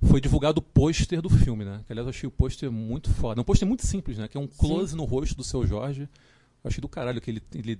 foi 0.03 0.19
divulgado 0.19 0.59
o 0.59 0.61
pôster 0.61 1.21
do 1.21 1.29
filme, 1.29 1.63
né? 1.63 1.81
Que 1.85 1.93
aliás 1.93 2.05
eu 2.05 2.09
achei 2.09 2.27
o 2.27 2.31
pôster 2.31 2.71
muito 2.71 3.09
foda. 3.11 3.39
É 3.39 3.41
um 3.41 3.45
pôster 3.45 3.67
muito 3.67 3.85
simples, 3.85 4.17
né? 4.17 4.27
Que 4.27 4.37
é 4.37 4.39
um 4.39 4.47
close 4.47 4.91
Sim. 4.91 4.97
no 4.97 5.05
rosto 5.05 5.35
do 5.35 5.43
seu 5.43 5.65
Jorge. 5.65 6.01
Eu 6.63 6.67
achei 6.67 6.81
do 6.81 6.87
caralho 6.87 7.21
que 7.21 7.29
ele, 7.29 7.41
ele, 7.53 7.79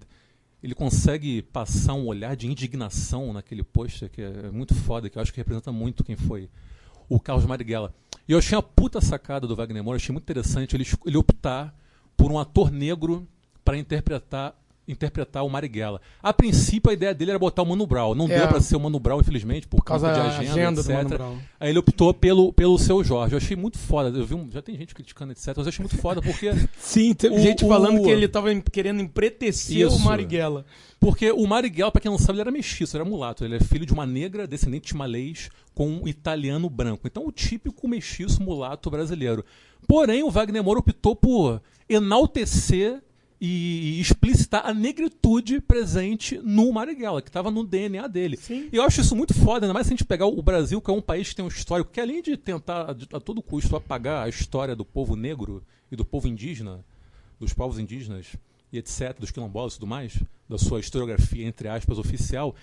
ele 0.62 0.76
consegue 0.76 1.42
passar 1.42 1.94
um 1.94 2.06
olhar 2.06 2.36
de 2.36 2.48
indignação 2.48 3.34
naquele 3.34 3.64
pôster, 3.64 4.10
que 4.10 4.22
é 4.22 4.52
muito 4.52 4.76
foda, 4.76 5.10
que 5.10 5.18
eu 5.18 5.22
acho 5.22 5.32
que 5.32 5.40
representa 5.40 5.72
muito 5.72 6.04
quem 6.04 6.16
foi 6.16 6.50
o 7.10 7.20
Carlos 7.20 7.46
Marighella. 7.46 7.94
E 8.28 8.32
eu 8.32 8.38
achei 8.38 8.58
a 8.58 8.62
puta 8.62 9.02
sacada 9.02 9.48
do 9.48 9.56
Wagner 9.56 9.84
Moura, 9.84 9.98
achei 9.98 10.14
muito 10.14 10.24
interessante 10.24 10.76
ele, 10.76 10.86
ele 11.06 11.18
optar 11.18 11.76
por 12.16 12.32
um 12.32 12.38
ator 12.38 12.72
negro 12.72 13.28
para 13.66 13.78
interpretar 13.78 14.56
interpretar 14.88 15.46
o 15.46 15.50
Marighella. 15.50 16.02
A 16.22 16.34
princípio, 16.34 16.90
a 16.90 16.94
ideia 16.94 17.14
dele 17.14 17.32
era 17.32 17.40
botar 17.40 17.62
o 17.62 17.66
Mano 17.66 17.86
Brown. 17.86 18.16
Não 18.16 18.26
é. 18.26 18.40
deu 18.40 18.48
para 18.48 18.60
ser 18.60 18.76
o 18.76 18.80
Mano 18.80 19.00
Brown, 19.00 19.20
infelizmente, 19.20 19.68
por 19.68 19.84
causa 19.84 20.12
de 20.12 20.20
agenda, 20.20 20.82
agenda 20.82 20.82
etc. 20.82 21.22
Aí 21.60 21.70
ele 21.70 21.80
optou 21.80 22.14
pelo, 22.14 22.52
pelo 22.52 22.78
seu 22.78 23.04
Jorge. 23.04 23.34
Eu 23.34 23.38
achei 23.38 23.56
muito 23.56 23.78
foda. 23.78 24.18
Eu 24.18 24.26
vi 24.26 24.34
um, 24.34 24.50
já 24.52 24.62
tem 24.62 24.76
gente 24.76 24.94
criticando, 24.94 25.32
etc. 25.32 25.48
Mas 25.56 25.66
eu 25.66 25.70
achei 25.70 25.84
muito 25.84 25.98
foda 25.98 26.22
porque. 26.22 26.52
Sim, 26.78 27.14
tem 27.14 27.38
gente 27.40 27.64
o, 27.64 27.68
falando 27.68 28.02
que 28.04 28.10
ele 28.10 28.26
estava 28.26 28.54
querendo 28.72 29.02
empretecer 29.02 29.88
Isso. 29.88 29.96
o 29.96 30.00
Marighella. 30.00 30.66
Porque 31.00 31.32
o 31.32 31.48
Marighella, 31.48 31.92
para 31.92 32.02
quem 32.02 32.12
não 32.12 32.18
sabe, 32.18 32.34
ele 32.34 32.42
era 32.42 32.52
mestiço, 32.52 32.96
era 32.96 33.06
mulato. 33.06 33.46
Ele 33.46 33.56
é 33.56 33.60
filho 33.60 33.86
de 33.86 33.94
uma 33.94 34.06
negra, 34.06 34.46
descendente 34.46 34.90
de 34.90 34.96
malês, 34.96 35.50
com 35.74 35.88
um 35.88 36.08
italiano 36.08 36.70
branco. 36.70 37.08
Então, 37.08 37.26
o 37.26 37.32
típico 37.32 37.88
mestiço 37.88 38.42
mulato 38.42 38.90
brasileiro. 38.90 39.44
Porém, 39.88 40.24
o 40.24 40.30
Wagner 40.30 40.64
Moura 40.64 40.80
optou 40.80 41.16
por 41.16 41.62
enaltecer 41.90 43.02
e 43.44 44.00
explicitar 44.00 44.68
a 44.68 44.72
negritude 44.72 45.60
presente 45.60 46.40
no 46.44 46.72
Marighella, 46.72 47.24
que 47.24 47.30
estava 47.30 47.50
no 47.50 47.66
DNA 47.66 48.08
dele. 48.08 48.38
Sim. 48.38 48.70
E 48.72 48.76
eu 48.76 48.84
acho 48.84 49.02
isso 49.02 49.16
muito 49.16 49.34
foda, 49.34 49.66
ainda 49.66 49.74
mais 49.74 49.88
se 49.88 49.94
a 49.94 49.98
gente 49.98 50.06
pegar 50.06 50.28
o 50.28 50.42
Brasil, 50.44 50.80
que 50.80 50.92
é 50.92 50.94
um 50.94 51.02
país 51.02 51.30
que 51.30 51.36
tem 51.38 51.44
um 51.44 51.48
histórico 51.48 51.90
que, 51.92 52.00
além 52.00 52.22
de 52.22 52.38
tentar 52.38 52.92
a 52.92 53.20
todo 53.20 53.42
custo 53.42 53.76
apagar 53.76 54.28
a 54.28 54.30
história 54.30 54.76
do 54.76 54.86
povo 54.86 55.16
negro 55.16 55.64
e 55.92 55.96
do 55.96 56.06
povo 56.06 56.28
indígena, 56.28 56.86
dos 57.40 57.52
povos 57.52 57.80
indígenas 57.80 58.28
e 58.72 58.78
etc., 58.78 59.18
dos 59.20 59.32
quilombolas 59.32 59.74
e 59.74 59.78
tudo 59.78 59.88
mais, 59.88 60.22
da 60.48 60.60
sua 60.60 60.80
historiografia, 60.80 61.48
entre 61.48 61.68
aspas, 61.68 61.98
oficial, 61.98 62.56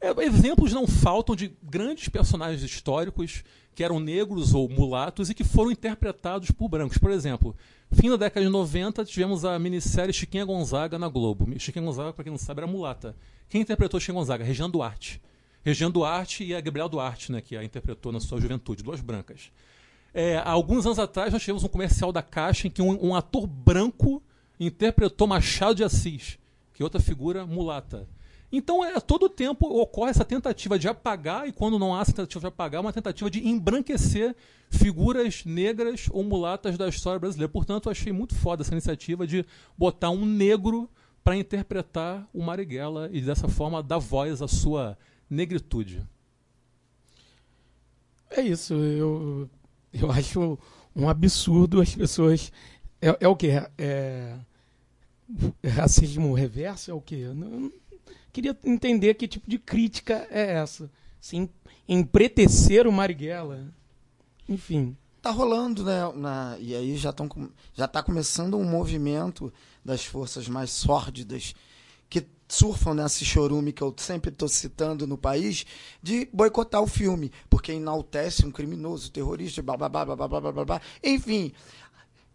é, 0.00 0.10
exemplos 0.24 0.72
não 0.72 0.86
faltam 0.86 1.34
de 1.34 1.52
grandes 1.62 2.08
personagens 2.08 2.62
históricos 2.62 3.42
que 3.74 3.84
eram 3.84 4.00
negros 4.00 4.54
ou 4.54 4.68
mulatos 4.68 5.30
e 5.30 5.34
que 5.34 5.44
foram 5.44 5.70
interpretados 5.70 6.50
por 6.50 6.68
brancos. 6.68 6.98
Por 6.98 7.10
exemplo, 7.10 7.54
fim 7.92 8.10
da 8.10 8.16
década 8.16 8.44
de 8.44 8.50
90, 8.50 9.04
tivemos 9.04 9.44
a 9.44 9.58
minissérie 9.58 10.12
Chiquinha 10.12 10.44
Gonzaga 10.44 10.98
na 10.98 11.08
Globo. 11.08 11.48
Chiquinha 11.58 11.84
Gonzaga, 11.84 12.12
para 12.12 12.24
quem 12.24 12.30
não 12.32 12.38
sabe, 12.38 12.60
era 12.60 12.66
mulata. 12.66 13.14
Quem 13.48 13.60
interpretou 13.60 14.00
Chiquinha 14.00 14.18
Gonzaga? 14.18 14.44
Regina 14.44 14.68
Duarte. 14.68 15.20
Regina 15.64 15.90
Duarte 15.90 16.44
e 16.44 16.54
a 16.54 16.60
Gabriela 16.60 16.88
Duarte, 16.88 17.30
né, 17.30 17.40
que 17.40 17.56
a 17.56 17.62
interpretou 17.62 18.10
na 18.10 18.20
sua 18.20 18.40
juventude, 18.40 18.82
duas 18.82 19.00
brancas. 19.00 19.50
É, 20.14 20.38
há 20.38 20.50
alguns 20.50 20.86
anos 20.86 20.98
atrás, 20.98 21.32
nós 21.32 21.42
tivemos 21.42 21.62
um 21.62 21.68
comercial 21.68 22.10
da 22.10 22.22
Caixa 22.22 22.66
em 22.66 22.70
que 22.70 22.82
um, 22.82 23.08
um 23.08 23.14
ator 23.14 23.46
branco 23.46 24.22
interpretou 24.58 25.26
Machado 25.26 25.76
de 25.76 25.84
Assis, 25.84 26.38
que 26.72 26.82
é 26.82 26.84
outra 26.84 27.00
figura 27.00 27.46
mulata. 27.46 28.08
Então, 28.50 28.84
é, 28.84 28.98
todo 28.98 29.28
tempo 29.28 29.66
ocorre 29.66 30.10
essa 30.10 30.24
tentativa 30.24 30.78
de 30.78 30.88
apagar, 30.88 31.46
e 31.46 31.52
quando 31.52 31.78
não 31.78 31.94
há 31.94 32.00
essa 32.00 32.12
tentativa 32.12 32.40
de 32.40 32.46
apagar, 32.46 32.80
uma 32.80 32.92
tentativa 32.92 33.30
de 33.30 33.46
embranquecer 33.46 34.34
figuras 34.70 35.44
negras 35.44 36.08
ou 36.10 36.24
mulatas 36.24 36.78
da 36.78 36.88
história 36.88 37.18
brasileira. 37.18 37.52
Portanto, 37.52 37.90
achei 37.90 38.12
muito 38.12 38.34
foda 38.34 38.62
essa 38.62 38.72
iniciativa 38.72 39.26
de 39.26 39.44
botar 39.76 40.10
um 40.10 40.24
negro 40.24 40.88
para 41.22 41.36
interpretar 41.36 42.26
o 42.32 42.42
Marighella 42.42 43.10
e 43.12 43.20
dessa 43.20 43.48
forma 43.48 43.82
dar 43.82 43.98
voz 43.98 44.40
à 44.40 44.48
sua 44.48 44.96
negritude. 45.28 46.06
É 48.30 48.40
isso. 48.40 48.74
Eu, 48.74 49.50
eu 49.92 50.10
acho 50.10 50.58
um 50.94 51.08
absurdo 51.08 51.80
as 51.80 51.94
pessoas. 51.94 52.52
É, 53.00 53.16
é 53.20 53.28
o 53.28 53.36
que? 53.36 53.48
É, 53.48 53.70
é, 53.78 54.38
racismo 55.68 56.32
reverso? 56.32 56.90
É 56.90 56.94
o 56.94 57.00
que? 57.00 57.26
Não, 57.26 57.70
Queria 58.38 58.56
entender 58.64 59.14
que 59.14 59.26
tipo 59.26 59.50
de 59.50 59.58
crítica 59.58 60.24
é 60.30 60.52
essa. 60.52 60.88
Sim, 61.20 61.48
empretecer 61.88 62.86
o 62.86 62.92
Marighella. 62.92 63.66
Enfim. 64.48 64.96
tá 65.20 65.30
rolando, 65.32 65.82
né? 65.82 65.98
Na, 66.14 66.56
e 66.60 66.72
aí 66.72 66.96
já, 66.96 67.12
tão, 67.12 67.26
com- 67.26 67.50
já 67.74 67.88
tá 67.88 68.00
começando 68.00 68.56
um 68.56 68.62
movimento 68.62 69.52
das 69.84 70.04
forças 70.04 70.48
mais 70.48 70.70
sórdidas 70.70 71.52
que 72.08 72.24
surfam 72.46 72.94
nesse 72.94 73.24
chorume 73.24 73.72
que 73.72 73.82
eu 73.82 73.92
sempre 73.96 74.30
estou 74.30 74.46
citando 74.46 75.04
no 75.04 75.18
país, 75.18 75.66
de 76.00 76.28
boicotar 76.32 76.80
o 76.80 76.86
filme, 76.86 77.32
porque 77.50 77.72
enaltece 77.72 78.46
um 78.46 78.52
criminoso, 78.52 79.10
terrorista, 79.10 79.60
blá 79.62 79.76
blá 79.76 79.88
blá 79.88 80.04
blá 80.04 80.16
blá 80.16 80.28
blá 80.40 80.52
blá. 80.52 80.64
blá. 80.64 80.80
Enfim, 81.02 81.52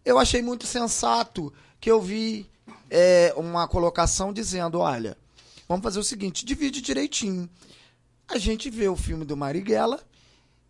eu 0.04 0.18
achei 0.18 0.42
muito 0.42 0.66
sensato 0.66 1.50
que 1.80 1.90
eu 1.90 1.98
vi 1.98 2.46
é, 2.90 3.32
uma 3.38 3.66
colocação 3.66 4.34
dizendo, 4.34 4.80
olha, 4.80 5.16
vamos 5.68 5.82
fazer 5.82 5.98
o 5.98 6.04
seguinte, 6.04 6.44
divide 6.44 6.80
direitinho. 6.80 7.48
A 8.28 8.38
gente 8.38 8.70
vê 8.70 8.88
o 8.88 8.96
filme 8.96 9.24
do 9.24 9.36
Marighella 9.36 10.00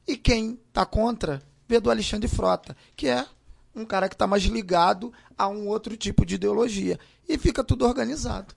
e 0.06 0.16
quem 0.16 0.58
tá 0.72 0.84
contra 0.84 1.42
vê 1.68 1.80
do 1.80 1.90
Alexandre 1.90 2.28
Frota, 2.28 2.76
que 2.96 3.08
é 3.08 3.26
um 3.74 3.84
cara 3.84 4.08
que 4.08 4.14
está 4.14 4.26
mais 4.26 4.42
ligado 4.44 5.12
a 5.36 5.48
um 5.48 5.66
outro 5.66 5.96
tipo 5.96 6.24
de 6.24 6.36
ideologia. 6.36 6.98
E 7.28 7.38
fica 7.38 7.64
tudo 7.64 7.84
organizado. 7.86 8.54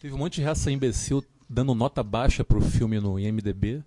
Teve 0.00 0.14
um 0.14 0.18
monte 0.18 0.36
de 0.36 0.42
raça 0.42 0.70
imbecil 0.70 1.24
dando 1.48 1.74
nota 1.74 2.02
baixa 2.02 2.44
pro 2.44 2.60
filme 2.60 3.00
no 3.00 3.18
IMDB. 3.18 3.82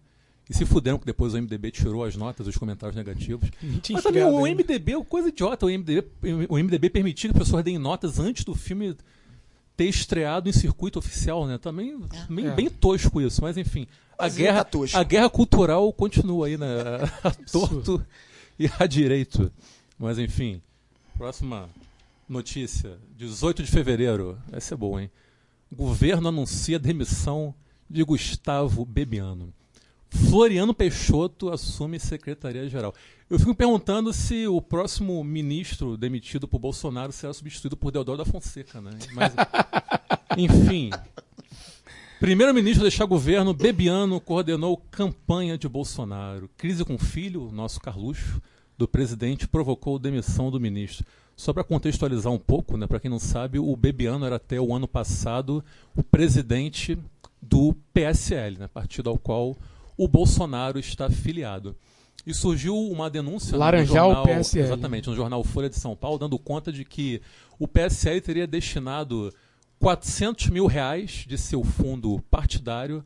E 0.50 0.54
se 0.54 0.66
fuderam 0.66 1.00
que 1.00 1.06
depois 1.06 1.34
o 1.34 1.38
IMDB 1.38 1.72
tirou 1.72 2.04
as 2.04 2.16
notas, 2.16 2.46
os 2.48 2.58
comentários 2.58 2.96
negativos. 2.96 3.50
Mas 3.90 4.04
também 4.04 4.24
o. 4.24 4.46
IMDB 4.46 4.92
é 4.92 5.04
coisa 5.04 5.30
idiota. 5.30 5.66
O 5.66 5.70
IMDB, 5.70 6.06
o 6.50 6.60
IMDB 6.60 6.90
permitir 6.90 7.32
que 7.32 7.40
pessoas 7.40 7.64
deem 7.64 7.78
notas 7.78 8.20
antes 8.20 8.44
do 8.44 8.54
filme 8.54 8.96
ter 9.76 9.86
estreado 9.86 10.50
em 10.50 10.54
circuito 10.54 11.00
oficial, 11.00 11.46
né? 11.48 11.58
Também 11.58 12.00
bem, 12.30 12.48
É. 12.48 12.52
bem 12.52 12.70
tosco 12.70 13.22
isso, 13.22 13.42
mas 13.42 13.58
enfim. 13.58 13.88
A 14.18 14.30
guerra, 14.30 14.64
tá 14.64 14.78
a 14.94 15.04
guerra 15.04 15.30
cultural 15.30 15.92
continua 15.92 16.48
aí, 16.48 16.58
né? 16.58 16.68
A 17.24 17.32
torto 17.32 18.06
e 18.60 18.70
a 18.80 18.86
direito. 18.86 19.52
Mas 19.98 20.20
enfim. 20.20 20.62
Próxima 21.18 21.68
notícia. 22.30 22.98
18 23.18 23.64
de 23.64 23.72
fevereiro. 23.72 24.38
Essa 24.52 24.76
é 24.76 24.78
boa, 24.78 25.02
hein? 25.02 25.10
Governo 25.72 26.30
anuncia 26.30 26.78
demissão 26.78 27.54
de 27.90 28.04
Gustavo 28.04 28.86
Bebiano. 28.86 29.54
Floriano 30.14 30.74
Peixoto 30.74 31.50
assume 31.50 32.00
Secretaria-Geral. 32.00 32.94
Eu 33.30 33.40
fico 33.40 33.56
perguntando 33.56 34.14
se 34.14 34.48
o 34.48 34.62
próximo 34.62 35.24
ministro 35.24 35.98
demitido 35.98 36.48
por 36.48 36.60
Bolsonaro 36.60 37.12
será 37.12 37.34
substituído 37.34 37.76
por 37.76 37.92
Deodoro 37.92 38.20
da 38.20 38.26
Fonseca, 38.26 38.80
né? 38.80 38.92
Mas, 39.14 39.34
enfim. 40.38 40.92
Primeiro-ministro 42.20 42.84
deixar 42.84 43.06
governo, 43.06 43.54
Bebiano 43.54 44.22
coordenou 44.22 44.78
campanha 44.92 45.58
de 45.58 45.68
Bolsonaro. 45.68 46.48
Crise 46.56 46.86
com 46.86 46.98
filho, 46.98 47.52
nosso 47.52 47.82
Carluxo, 47.82 48.40
do 48.78 48.88
presidente, 48.88 49.48
provocou 49.48 49.98
demissão 49.98 50.52
do 50.52 50.60
ministro. 50.60 51.06
Só 51.36 51.52
para 51.52 51.64
contextualizar 51.64 52.32
um 52.32 52.38
pouco, 52.38 52.78
né, 52.78 52.86
para 52.86 53.00
quem 53.00 53.10
não 53.10 53.20
sabe, 53.20 53.58
o 53.58 53.76
Bebiano 53.76 54.26
era 54.26 54.36
até 54.36 54.62
o 54.62 54.76
ano 54.76 54.88
passado 54.88 55.64
o 55.96 56.04
presidente 56.04 56.98
do 57.42 57.76
PSL, 57.94 58.60
né, 58.60 58.68
partido 58.68 59.10
ao 59.10 59.18
qual 59.18 59.58
o 59.98 60.08
Bolsonaro 60.08 60.80
está 60.80 61.06
afiliado. 61.08 61.76
E 62.26 62.34
surgiu 62.34 62.78
uma 62.78 63.10
denúncia 63.10 63.58
Laranjal 63.58 64.10
no 64.10 64.16
jornal, 64.16 64.38
PSL. 64.38 64.64
exatamente, 64.66 65.10
no 65.10 65.16
jornal 65.16 65.44
Folha 65.44 65.70
de 65.70 65.76
São 65.76 65.96
Paulo, 65.96 66.18
dando 66.18 66.40
conta 66.40 66.72
de 66.72 66.86
que 66.86 67.22
o 67.60 67.68
PSL 67.68 68.22
teria 68.22 68.48
destinado 68.48 69.34
400 69.80 70.48
mil 70.50 70.66
reais 70.66 71.26
de 71.28 71.38
seu 71.38 71.64
fundo 71.64 72.24
partidário 72.32 73.04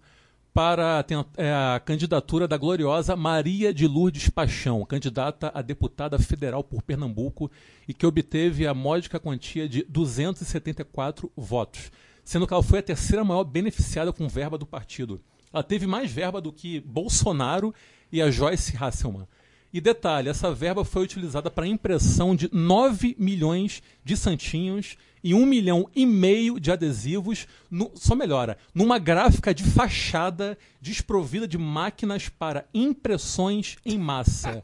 para 0.57 1.05
é, 1.37 1.51
a 1.51 1.79
candidatura 1.79 2.47
da 2.47 2.57
gloriosa 2.57 3.15
Maria 3.15 3.71
de 3.71 3.87
Lourdes 3.87 4.27
Paixão, 4.27 4.83
candidata 4.85 5.51
a 5.53 5.61
deputada 5.61 6.17
federal 6.17 6.63
por 6.63 6.81
Pernambuco 6.81 7.51
e 7.87 7.93
que 7.93 8.07
obteve 8.07 8.65
a 8.65 8.73
módica 8.73 9.19
quantia 9.19 9.69
de 9.69 9.83
274 9.83 11.31
votos, 11.37 11.91
sendo 12.23 12.47
que 12.47 12.53
ela 12.53 12.63
foi 12.63 12.79
a 12.79 12.83
terceira 12.83 13.23
maior 13.23 13.43
beneficiada 13.43 14.11
com 14.11 14.27
verba 14.27 14.57
do 14.57 14.65
partido. 14.65 15.21
Ela 15.53 15.63
teve 15.63 15.87
mais 15.87 16.11
verba 16.11 16.39
do 16.41 16.51
que 16.51 16.79
Bolsonaro 16.81 17.73
e 18.11 18.21
a 18.21 18.29
Joyce 18.29 18.75
Hasselman. 18.77 19.27
E 19.73 19.81
detalhe, 19.81 20.29
essa 20.29 20.53
verba 20.53 20.85
foi 20.85 21.03
utilizada 21.03 21.51
para 21.51 21.65
a 21.65 21.67
impressão 21.67 22.35
de 22.35 22.49
9 22.53 23.15
milhões 23.19 23.83
de 24.03 24.15
santinhos 24.15 24.95
e 25.23 25.33
1 25.33 25.45
milhão 25.45 25.89
e 25.93 26.05
meio 26.05 26.57
de 26.59 26.71
adesivos, 26.71 27.47
no- 27.69 27.91
só 27.95 28.15
melhora, 28.15 28.57
numa 28.73 28.97
gráfica 28.97 29.53
de 29.53 29.63
fachada 29.65 30.57
desprovida 30.81 31.45
de 31.47 31.57
máquinas 31.57 32.29
para 32.29 32.65
impressões 32.73 33.77
em 33.85 33.97
massa. 33.97 34.63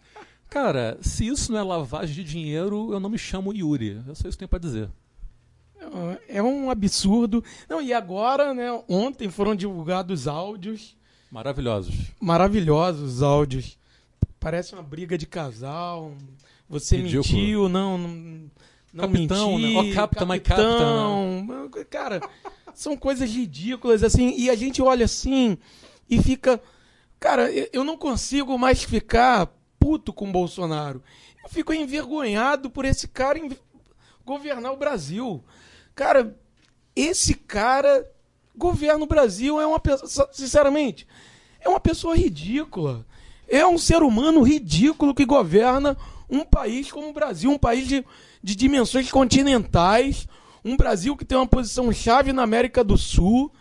Cara, 0.50 0.98
se 1.02 1.28
isso 1.28 1.52
não 1.52 1.60
é 1.60 1.64
lavagem 1.64 2.16
de 2.16 2.24
dinheiro, 2.24 2.94
eu 2.94 3.00
não 3.00 3.10
me 3.10 3.18
chamo 3.18 3.54
Yuri. 3.54 4.00
É 4.10 4.16
só 4.16 4.28
isso 4.28 4.38
que 4.38 4.38
tenho 4.38 4.50
para 4.50 4.60
dizer. 4.60 4.90
É 6.28 6.42
um 6.42 6.70
absurdo. 6.70 7.44
Não, 7.70 7.82
e 7.82 7.94
agora, 7.94 8.54
né? 8.54 8.68
Ontem 8.88 9.30
foram 9.30 9.56
divulgados 9.56 10.28
áudios 10.28 10.96
Maravilhosos. 11.32 11.96
maravilhosos 12.20 13.22
áudios. 13.24 13.78
Parece 14.40 14.74
uma 14.74 14.84
briga 14.84 15.18
de 15.18 15.26
casal. 15.26 16.14
Você 16.70 16.98
Ridículo. 16.98 17.24
mentiu, 17.24 17.70
não, 17.70 17.98
não, 17.98 18.10
não 18.94 19.06
Capitão, 19.08 19.58
menti. 19.58 19.74
né? 19.74 19.92
Ó, 19.92 19.96
capitão, 19.96 20.28
my 20.28 20.40
capitão. 20.40 21.48
Cara, 21.90 22.22
são 22.74 22.96
coisas 22.98 23.30
ridículas 23.30 24.04
assim. 24.04 24.34
E 24.38 24.50
a 24.50 24.56
gente 24.56 24.82
olha 24.82 25.06
assim 25.06 25.58
e 26.10 26.22
fica, 26.22 26.62
cara, 27.20 27.50
eu 27.72 27.84
não 27.84 27.98
consigo 27.98 28.58
mais 28.58 28.84
ficar 28.84 29.50
puto 29.80 30.12
com 30.14 30.30
o 30.30 30.32
Bolsonaro. 30.32 31.02
Eu 31.44 31.50
fico 31.50 31.74
envergonhado 31.74 32.70
por 32.70 32.86
esse 32.86 33.08
cara 33.08 33.40
governar 34.26 34.72
o 34.72 34.78
Brasil. 34.78 35.44
Cara, 35.96 36.36
esse 36.96 37.34
cara 37.34 38.10
governa 38.56 39.04
o 39.04 39.08
Brasil 39.08 39.60
é 39.60 39.66
uma 39.66 39.80
pessoa, 39.80 40.30
sinceramente, 40.32 41.08
é 41.60 41.70
uma 41.70 41.80
pessoa 41.80 42.16
ridícula. 42.16 43.06
É 43.48 43.66
um 43.66 43.78
ser 43.78 44.02
humano 44.02 44.42
ridículo 44.42 45.14
que 45.14 45.26
governa 45.26 45.98
um 46.30 46.44
país 46.44 46.92
como 46.92 47.10
o 47.10 47.14
Brasil, 47.14 47.52
um 47.52 47.58
país 47.58 47.88
de, 47.88 48.04
de 48.42 48.56
dimensões 48.56 49.12
continentais, 49.12 50.28
um 50.64 50.76
Brasil 50.78 51.16
que 51.16 51.26
tem 51.26 51.38
uma 51.38 51.48
posição 51.48 51.92
chave 51.92 52.34
na 52.34 52.44
América 52.44 52.84
do 52.84 52.98
Sul. 52.98 53.52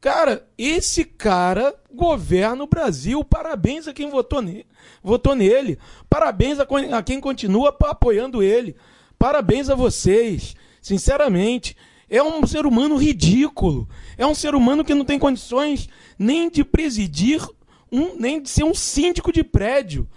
Cara, 0.00 0.48
esse 0.56 1.04
cara 1.04 1.74
governa 1.92 2.64
o 2.64 2.66
Brasil. 2.66 3.22
Parabéns 3.22 3.86
a 3.86 3.92
quem 3.92 4.08
votou, 4.08 4.40
ne 4.40 4.64
votou 5.02 5.34
nele. 5.34 5.78
Parabéns 6.08 6.58
a, 6.58 6.66
a 6.96 7.02
quem 7.02 7.20
continua 7.20 7.76
apoiando 7.82 8.42
ele. 8.42 8.74
Parabéns 9.18 9.68
a 9.68 9.74
vocês. 9.74 10.56
Sinceramente, 10.80 11.76
é 12.08 12.22
um 12.22 12.46
ser 12.46 12.66
humano 12.66 12.96
ridículo. 12.96 13.88
É 14.16 14.26
um 14.26 14.34
ser 14.34 14.54
humano 14.54 14.84
que 14.84 14.94
não 14.94 15.04
tem 15.04 15.18
condições 15.18 15.88
nem 16.18 16.50
de 16.50 16.64
presidir, 16.64 17.46
um, 17.90 18.16
nem 18.18 18.42
de 18.42 18.48
ser 18.50 18.64
um 18.64 18.74
síndico 18.74 19.32
de 19.32 19.42
prédio. 19.44 20.08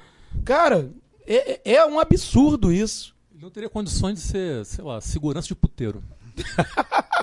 Cara, 0.44 0.92
é, 1.28 1.54
é- 1.72 1.74
é 1.76 1.86
um 1.86 2.00
absurdo 2.00 2.72
isso. 2.72 3.16
Ele 3.34 3.44
não 3.44 3.50
teria 3.50 3.70
condições 3.70 4.16
de 4.16 4.22
ser, 4.22 4.66
sei 4.66 4.84
lá, 4.84 5.00
segurança 5.02 5.48
de 5.48 5.56
puteiro. 5.56 6.04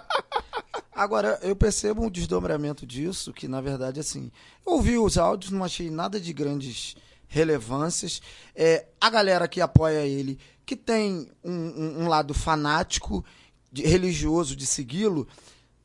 Agora, 0.94 1.38
eu 1.42 1.56
percebo 1.56 2.04
um 2.04 2.10
desdobramento 2.10 2.86
disso, 2.86 3.32
que 3.32 3.48
na 3.48 3.60
verdade, 3.60 3.98
assim, 4.00 4.30
eu 4.66 4.74
ouvi 4.74 4.98
os 4.98 5.16
áudios, 5.16 5.50
não 5.50 5.64
achei 5.64 5.90
nada 5.90 6.20
de 6.20 6.32
grandes 6.32 6.94
relevâncias. 7.26 8.20
É, 8.54 8.86
a 9.00 9.08
galera 9.08 9.48
que 9.48 9.60
apoia 9.62 10.04
ele, 10.04 10.38
que 10.70 10.76
tem 10.76 11.26
um, 11.42 12.02
um- 12.04 12.08
lado 12.08 12.32
fanático, 12.32 13.24
de- 13.72 13.82
religioso 13.82 14.54
de 14.54 14.64
segui-lo, 14.64 15.26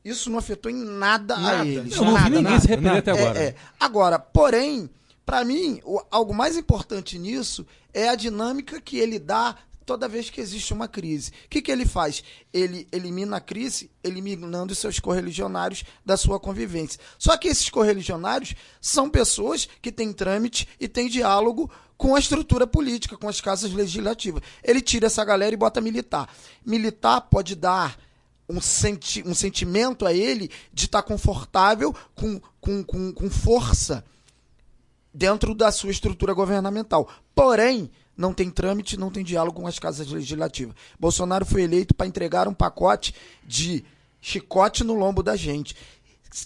isso 0.04 0.30
não 0.30 0.38
afetou 0.38 0.70
em 0.70 0.76
nada, 0.84 1.36
Nada. 1.36 1.62
a 1.62 1.66
eles. 1.66 1.96
Eu 1.96 2.04
não 2.04 2.14
vi 2.14 2.18
nada, 2.20 2.28
ninguém 2.36 2.42
nada. 2.52 2.60
se 2.60 2.76
nada. 2.76 2.98
até 3.00 3.10
agora. 3.10 3.38
É, 3.40 3.46
é. 3.46 3.54
Agora, 3.80 4.16
porém, 4.20 4.88
pra 5.24 5.44
mim, 5.44 5.80
o- 5.84 6.00
algo 6.08 6.32
mais 6.32 6.56
importante 6.56 7.18
nisso 7.18 7.66
é 7.92 8.08
a 8.08 8.14
dinâmica 8.14 8.80
que 8.80 8.96
ele 8.96 9.18
dá 9.18 9.56
toda 9.86 10.08
vez 10.08 10.28
que 10.28 10.40
existe 10.40 10.74
uma 10.74 10.88
crise. 10.88 11.30
O 11.46 11.48
que, 11.48 11.62
que 11.62 11.70
ele 11.70 11.86
faz? 11.86 12.22
Ele 12.52 12.88
elimina 12.90 13.36
a 13.36 13.40
crise, 13.40 13.88
eliminando 14.02 14.74
seus 14.74 14.98
correligionários 14.98 15.84
da 16.04 16.16
sua 16.16 16.40
convivência. 16.40 17.00
Só 17.16 17.36
que 17.36 17.46
esses 17.46 17.70
correligionários 17.70 18.54
são 18.80 19.08
pessoas 19.08 19.68
que 19.80 19.92
têm 19.92 20.12
trâmite 20.12 20.68
e 20.80 20.88
têm 20.88 21.08
diálogo 21.08 21.70
com 21.96 22.16
a 22.16 22.18
estrutura 22.18 22.66
política, 22.66 23.16
com 23.16 23.28
as 23.28 23.40
casas 23.40 23.72
legislativas. 23.72 24.42
Ele 24.62 24.82
tira 24.82 25.06
essa 25.06 25.24
galera 25.24 25.54
e 25.54 25.56
bota 25.56 25.80
militar. 25.80 26.28
Militar 26.64 27.20
pode 27.22 27.54
dar 27.54 27.96
um, 28.48 28.60
senti 28.60 29.22
um 29.26 29.34
sentimento 29.34 30.04
a 30.04 30.12
ele 30.12 30.50
de 30.72 30.86
estar 30.86 31.02
confortável 31.02 31.94
com, 32.14 32.40
com, 32.60 32.82
com, 32.82 33.12
com 33.12 33.30
força 33.30 34.04
dentro 35.14 35.54
da 35.54 35.70
sua 35.70 35.90
estrutura 35.90 36.34
governamental. 36.34 37.08
Porém, 37.34 37.90
não 38.16 38.32
tem 38.32 38.50
trâmite, 38.50 38.96
não 38.96 39.10
tem 39.10 39.22
diálogo 39.22 39.60
com 39.60 39.66
as 39.66 39.78
casas 39.78 40.08
legislativas. 40.08 40.74
Bolsonaro 40.98 41.44
foi 41.44 41.62
eleito 41.62 41.94
para 41.94 42.06
entregar 42.06 42.48
um 42.48 42.54
pacote 42.54 43.14
de 43.46 43.84
chicote 44.20 44.82
no 44.82 44.94
lombo 44.94 45.22
da 45.22 45.36
gente. 45.36 45.76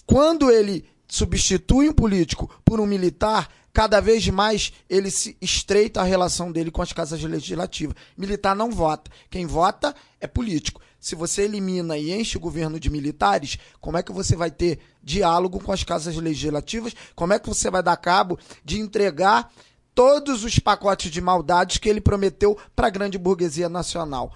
Quando 0.05 0.51
ele 0.51 0.85
substitui 1.07 1.89
um 1.89 1.93
político 1.93 2.49
por 2.63 2.79
um 2.79 2.85
militar, 2.85 3.49
cada 3.73 3.99
vez 3.99 4.27
mais 4.29 4.73
ele 4.89 5.09
se 5.09 5.37
estreita 5.41 6.01
a 6.01 6.05
relação 6.05 6.51
dele 6.51 6.71
com 6.71 6.81
as 6.81 6.93
casas 6.93 7.21
legislativas. 7.21 7.95
Militar 8.17 8.55
não 8.55 8.71
vota. 8.71 9.09
Quem 9.29 9.45
vota 9.45 9.95
é 10.19 10.27
político. 10.27 10.81
Se 10.99 11.15
você 11.15 11.43
elimina 11.43 11.97
e 11.97 12.11
enche 12.13 12.37
o 12.37 12.39
governo 12.39 12.79
de 12.79 12.89
militares, 12.89 13.57
como 13.79 13.97
é 13.97 14.03
que 14.03 14.11
você 14.11 14.35
vai 14.35 14.51
ter 14.51 14.79
diálogo 15.03 15.59
com 15.59 15.71
as 15.71 15.83
casas 15.83 16.15
legislativas? 16.15 16.93
Como 17.15 17.33
é 17.33 17.39
que 17.39 17.49
você 17.49 17.71
vai 17.71 17.81
dar 17.81 17.97
cabo 17.97 18.37
de 18.63 18.79
entregar 18.79 19.51
todos 19.93 20.43
os 20.43 20.59
pacotes 20.59 21.11
de 21.11 21.21
maldades 21.21 21.77
que 21.77 21.89
ele 21.89 22.01
prometeu 22.01 22.57
para 22.75 22.87
a 22.87 22.91
grande 22.91 23.17
burguesia 23.17 23.69
nacional? 23.69 24.33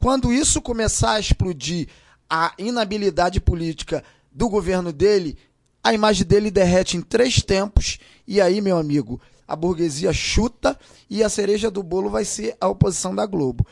Quando 0.00 0.32
isso 0.32 0.60
começar 0.60 1.12
a 1.12 1.20
explodir, 1.20 1.88
a 2.28 2.52
inabilidade 2.58 3.40
política 3.40 4.02
do 4.32 4.48
governo 4.48 4.92
dele, 4.92 5.38
a 5.82 5.94
imagem 5.94 6.26
dele 6.26 6.50
derrete 6.50 6.96
em 6.96 7.00
três 7.00 7.40
tempos, 7.40 7.98
e 8.26 8.40
aí, 8.40 8.60
meu 8.60 8.76
amigo, 8.76 9.20
a 9.46 9.54
burguesia 9.54 10.12
chuta 10.12 10.78
e 11.08 11.22
a 11.22 11.28
cereja 11.28 11.70
do 11.70 11.82
bolo 11.82 12.10
vai 12.10 12.24
ser 12.24 12.56
a 12.60 12.68
oposição 12.68 13.14
da 13.14 13.24
Globo. 13.24 13.64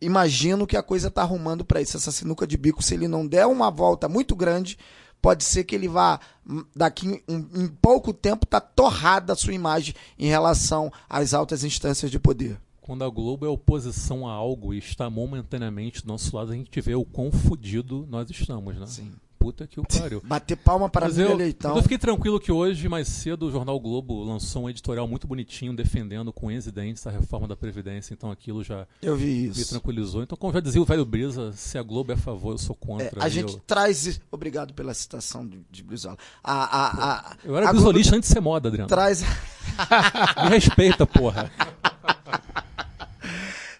Imagino 0.00 0.66
que 0.66 0.76
a 0.76 0.82
coisa 0.82 1.10
tá 1.10 1.22
arrumando 1.22 1.64
para 1.64 1.80
isso. 1.80 1.96
Essa 1.96 2.10
sinuca 2.10 2.46
de 2.46 2.56
bico, 2.56 2.82
se 2.82 2.94
ele 2.94 3.06
não 3.06 3.26
der 3.26 3.46
uma 3.46 3.70
volta 3.70 4.08
muito 4.08 4.34
grande, 4.34 4.78
pode 5.20 5.44
ser 5.44 5.64
que 5.64 5.74
ele 5.74 5.88
vá, 5.88 6.20
hum, 6.48 6.64
daqui 6.74 7.22
em, 7.28 7.68
pouco 7.68 8.12
tempo, 8.12 8.46
tá 8.46 8.60
torrada 8.60 9.32
a 9.32 9.36
sua 9.36 9.54
imagem 9.54 9.94
em 10.18 10.26
relação 10.26 10.92
às 11.08 11.34
altas 11.34 11.64
instâncias 11.64 12.10
de 12.10 12.18
poder. 12.18 12.58
Quando 12.80 13.04
a 13.04 13.08
Globo 13.08 13.46
é 13.46 13.48
oposição 13.48 14.26
a 14.26 14.32
algo 14.32 14.74
e 14.74 14.78
está 14.78 15.08
momentaneamente 15.08 16.02
do 16.02 16.08
nosso 16.08 16.34
lado, 16.34 16.52
a 16.52 16.54
gente 16.54 16.80
vê 16.80 16.94
o 16.94 17.04
quão 17.04 17.30
fudido 17.30 18.06
nós 18.10 18.28
estamos, 18.30 18.76
né? 18.76 18.86
Sim. 18.86 19.12
Puta 19.40 19.66
que 19.66 19.80
o 19.80 19.84
pariu. 19.84 20.20
Bater 20.22 20.54
palma 20.54 20.86
para 20.90 21.06
Mas 21.06 21.18
eu, 21.18 21.34
Leitão. 21.34 21.74
eu 21.74 21.82
fiquei 21.82 21.96
tranquilo 21.96 22.38
que 22.38 22.52
hoje, 22.52 22.86
mais 22.90 23.08
cedo, 23.08 23.46
o 23.46 23.50
Jornal 23.50 23.80
Globo 23.80 24.22
lançou 24.22 24.64
um 24.64 24.68
editorial 24.70 25.08
muito 25.08 25.26
bonitinho 25.26 25.74
defendendo 25.74 26.30
com 26.30 26.52
e 26.52 26.60
dentes 26.70 27.06
a 27.06 27.10
reforma 27.10 27.48
da 27.48 27.56
Previdência. 27.56 28.12
Então 28.12 28.30
aquilo 28.30 28.62
já 28.62 28.86
Eu 29.00 29.16
vi 29.16 29.24
me 29.24 29.48
isso. 29.48 29.70
tranquilizou. 29.70 30.22
Então, 30.22 30.36
como 30.36 30.52
já 30.52 30.60
dizia 30.60 30.82
o 30.82 30.84
velho 30.84 31.06
Brisa, 31.06 31.52
se 31.52 31.78
a 31.78 31.82
Globo 31.82 32.12
é 32.12 32.16
a 32.16 32.18
favor, 32.18 32.52
eu 32.52 32.58
sou 32.58 32.76
É, 32.82 32.86
contra. 32.86 33.24
a 33.24 33.28
E 33.28 33.30
gente 33.30 33.56
traz. 33.66 34.20
Obrigado 34.30 34.74
pela 34.74 34.92
citação 34.92 35.46
de, 35.46 35.58
de 35.70 35.82
Brizola. 35.82 36.18
A, 36.44 36.52
a, 36.52 37.30
a, 37.30 37.36
eu 37.42 37.56
era 37.56 37.66
a 37.66 37.72
Globo 37.72 37.86
brisolista 37.86 38.16
antes 38.16 38.28
de 38.28 38.34
ser 38.34 38.40
moda, 38.40 38.68
Adriano. 38.68 38.88
traz, 38.88 39.22
Me 40.44 40.50
respeita, 40.50 41.06
porra. 41.06 41.50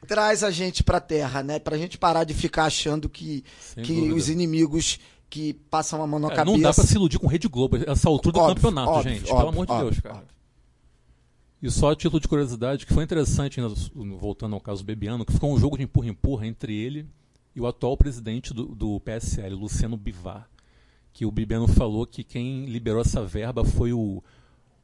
traz 0.07 0.43
a 0.43 0.51
gente 0.51 0.83
pra 0.83 1.01
terra, 1.01 1.43
né? 1.43 1.59
Pra 1.59 1.77
gente 1.77 1.97
parar 1.99 2.25
de 2.25 2.35
ficar 2.35 2.65
achando 2.65 3.09
que, 3.09 3.45
Sem 3.61 3.85
que 3.85 3.95
dúvida. 3.95 4.15
os 4.15 4.29
inimigos 4.29 4.99
que 5.31 5.55
passam 5.55 6.03
a 6.03 6.07
mão 6.07 6.19
na 6.19 6.29
É, 6.29 6.35
cabeça. 6.35 6.57
não 6.57 6.61
dá 6.63 6.75
pra 6.75 6.85
se 6.85 6.95
iludir 6.97 7.19
com 7.19 7.27
Rede 7.29 7.47
Globo, 7.49 7.77
essa 7.87 8.09
altura 8.09 8.33
do 8.35 8.41
Óbvio, 8.41 8.55
campeonato, 8.57 8.91
óbvio, 8.91 9.13
gente. 9.15 9.23
óbvio, 9.31 9.37
pelo 9.37 9.49
amor 9.49 9.67
de 9.67 9.85
Deus, 9.85 10.01
cara. 10.01 10.25
E 11.63 11.71
só 11.71 11.91
a 11.93 11.97
título 11.97 12.21
de 12.21 12.27
curiosidade, 12.27 12.85
que 12.87 12.93
foi 12.95 13.05
interessante, 13.05 13.61
voltando 14.19 14.55
ao 14.55 14.61
caso 14.61 14.83
Bebiano, 14.83 15.25
que 15.25 15.33
ficou 15.33 15.53
um 15.53 15.59
jogo 15.59 15.77
de 15.77 15.85
empurra-empurra 15.85 16.47
entre 16.47 16.75
ele 16.75 17.07
e 17.55 17.61
o 17.61 17.67
atual 17.67 17.97
presidente 17.97 18.53
do, 18.55 18.65
do 18.75 18.99
PSL, 19.01 19.55
Luciano 19.55 19.97
Bivar. 19.97 20.49
Que 21.13 21.27
o 21.27 21.31
Bebiano 21.31 21.69
falou 21.69 22.07
que 22.07 22.25
quem 22.25 22.65
liberou 22.67 23.01
essa 23.03 23.23
verba 23.23 23.65
foi 23.65 23.93
o, 23.93 24.23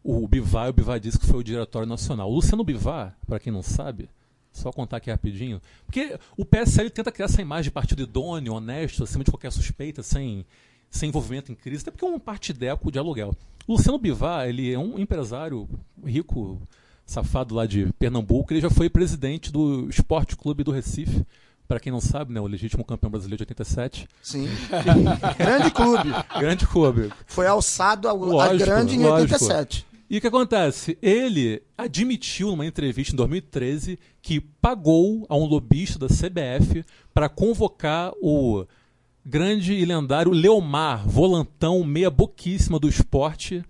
o 0.05 0.29
Bivar, 0.29 0.67
e 0.67 0.71
o 0.71 0.73
Bivar 0.75 1.01
disse 1.01 1.19
que 1.19 1.27
foi 1.27 1.41
o 1.41 1.45
Diretório 1.45 1.89
Nacional. 1.89 2.31
O 2.31 2.35
Luciano 2.35 2.63
Bivar, 2.63 3.17
para 3.27 3.41
quem 3.41 3.53
não 3.53 3.63
sabe, 3.63 4.09
só 4.57 4.73
contar 4.73 4.97
aqui 4.97 5.11
rapidinho, 5.11 5.61
porque 5.85 6.19
o 6.37 6.45
PSL 6.45 6.91
tenta 6.91 7.13
criar 7.13 7.27
essa 7.27 7.43
imagem 7.43 7.65
de 7.65 7.71
partido 7.71 8.03
idôneo, 8.03 8.55
honesto, 8.55 9.05
acima 9.05 9.23
de 9.23 9.31
qualquer 9.31 9.53
suspeita, 9.53 10.03
sem, 10.03 10.45
sem 10.91 11.09
envolvimento 11.09 11.53
em 11.53 11.55
crise, 11.55 11.83
até 11.83 11.91
porque 11.91 12.05
é 12.05 12.09
um 12.09 12.19
partideco 12.19 12.91
de 12.91 12.99
aluguel. 12.99 13.35
O 13.67 13.73
Luciano 13.73 13.99
Bivar, 13.99 14.49
ele 14.49 14.73
é 14.73 14.79
um 14.79 14.99
empresário 14.99 15.69
rico, 16.05 16.61
safado 17.05 17.55
lá 17.55 17.67
de 17.67 17.93
Pernambuco, 17.99 18.53
ele 18.53 18.61
já 18.61 18.71
foi 18.71 18.89
presidente 18.89 19.53
do 19.53 19.89
Esporte 19.89 20.37
Clube 20.37 20.65
do 20.65 20.73
Recife, 20.73 21.27
para 21.69 21.81
quem 21.81 21.91
não 21.91 22.01
sabe, 22.01 22.33
né, 22.33 22.41
o 22.41 22.47
legítimo 22.47 22.85
campeão 22.85 23.11
brasileiro 23.11 23.45
de 23.45 23.51
87. 23.51 24.09
Sim. 24.23 24.49
Grande 25.37 25.71
clube. 25.73 26.11
Grande 26.39 26.67
clube. 26.67 27.13
Foi 27.27 27.47
alçado 27.47 28.09
a, 28.09 28.13
a 28.13 28.15
Lógico, 28.15 28.65
grande 28.65 28.95
em 28.95 29.03
lógico. 29.03 29.35
87. 29.35 29.87
E 30.09 30.19
o 30.19 30.21
que 30.21 30.27
acontece? 30.29 30.97
Ele 31.03 31.63
admitiu 31.77 32.49
numa 32.49 32.65
entrevista 32.65 33.13
em 33.13 33.17
2013 33.17 33.99
que 34.23 34.41
pagou 34.41 35.27
a 35.29 35.37
um 35.37 35.45
lobista 35.45 35.99
da 35.99 36.07
CBF 36.07 36.85
para 37.13 37.29
convocar 37.29 38.13
o 38.23 38.65
grande 39.25 39.73
e 39.73 39.85
lendário 39.85 40.31
Leomar, 40.31 41.07
volantão 41.09 41.83
meia 41.83 42.09
boquíssima 42.09 42.79
do 42.79 42.89
esporte, 42.89 43.65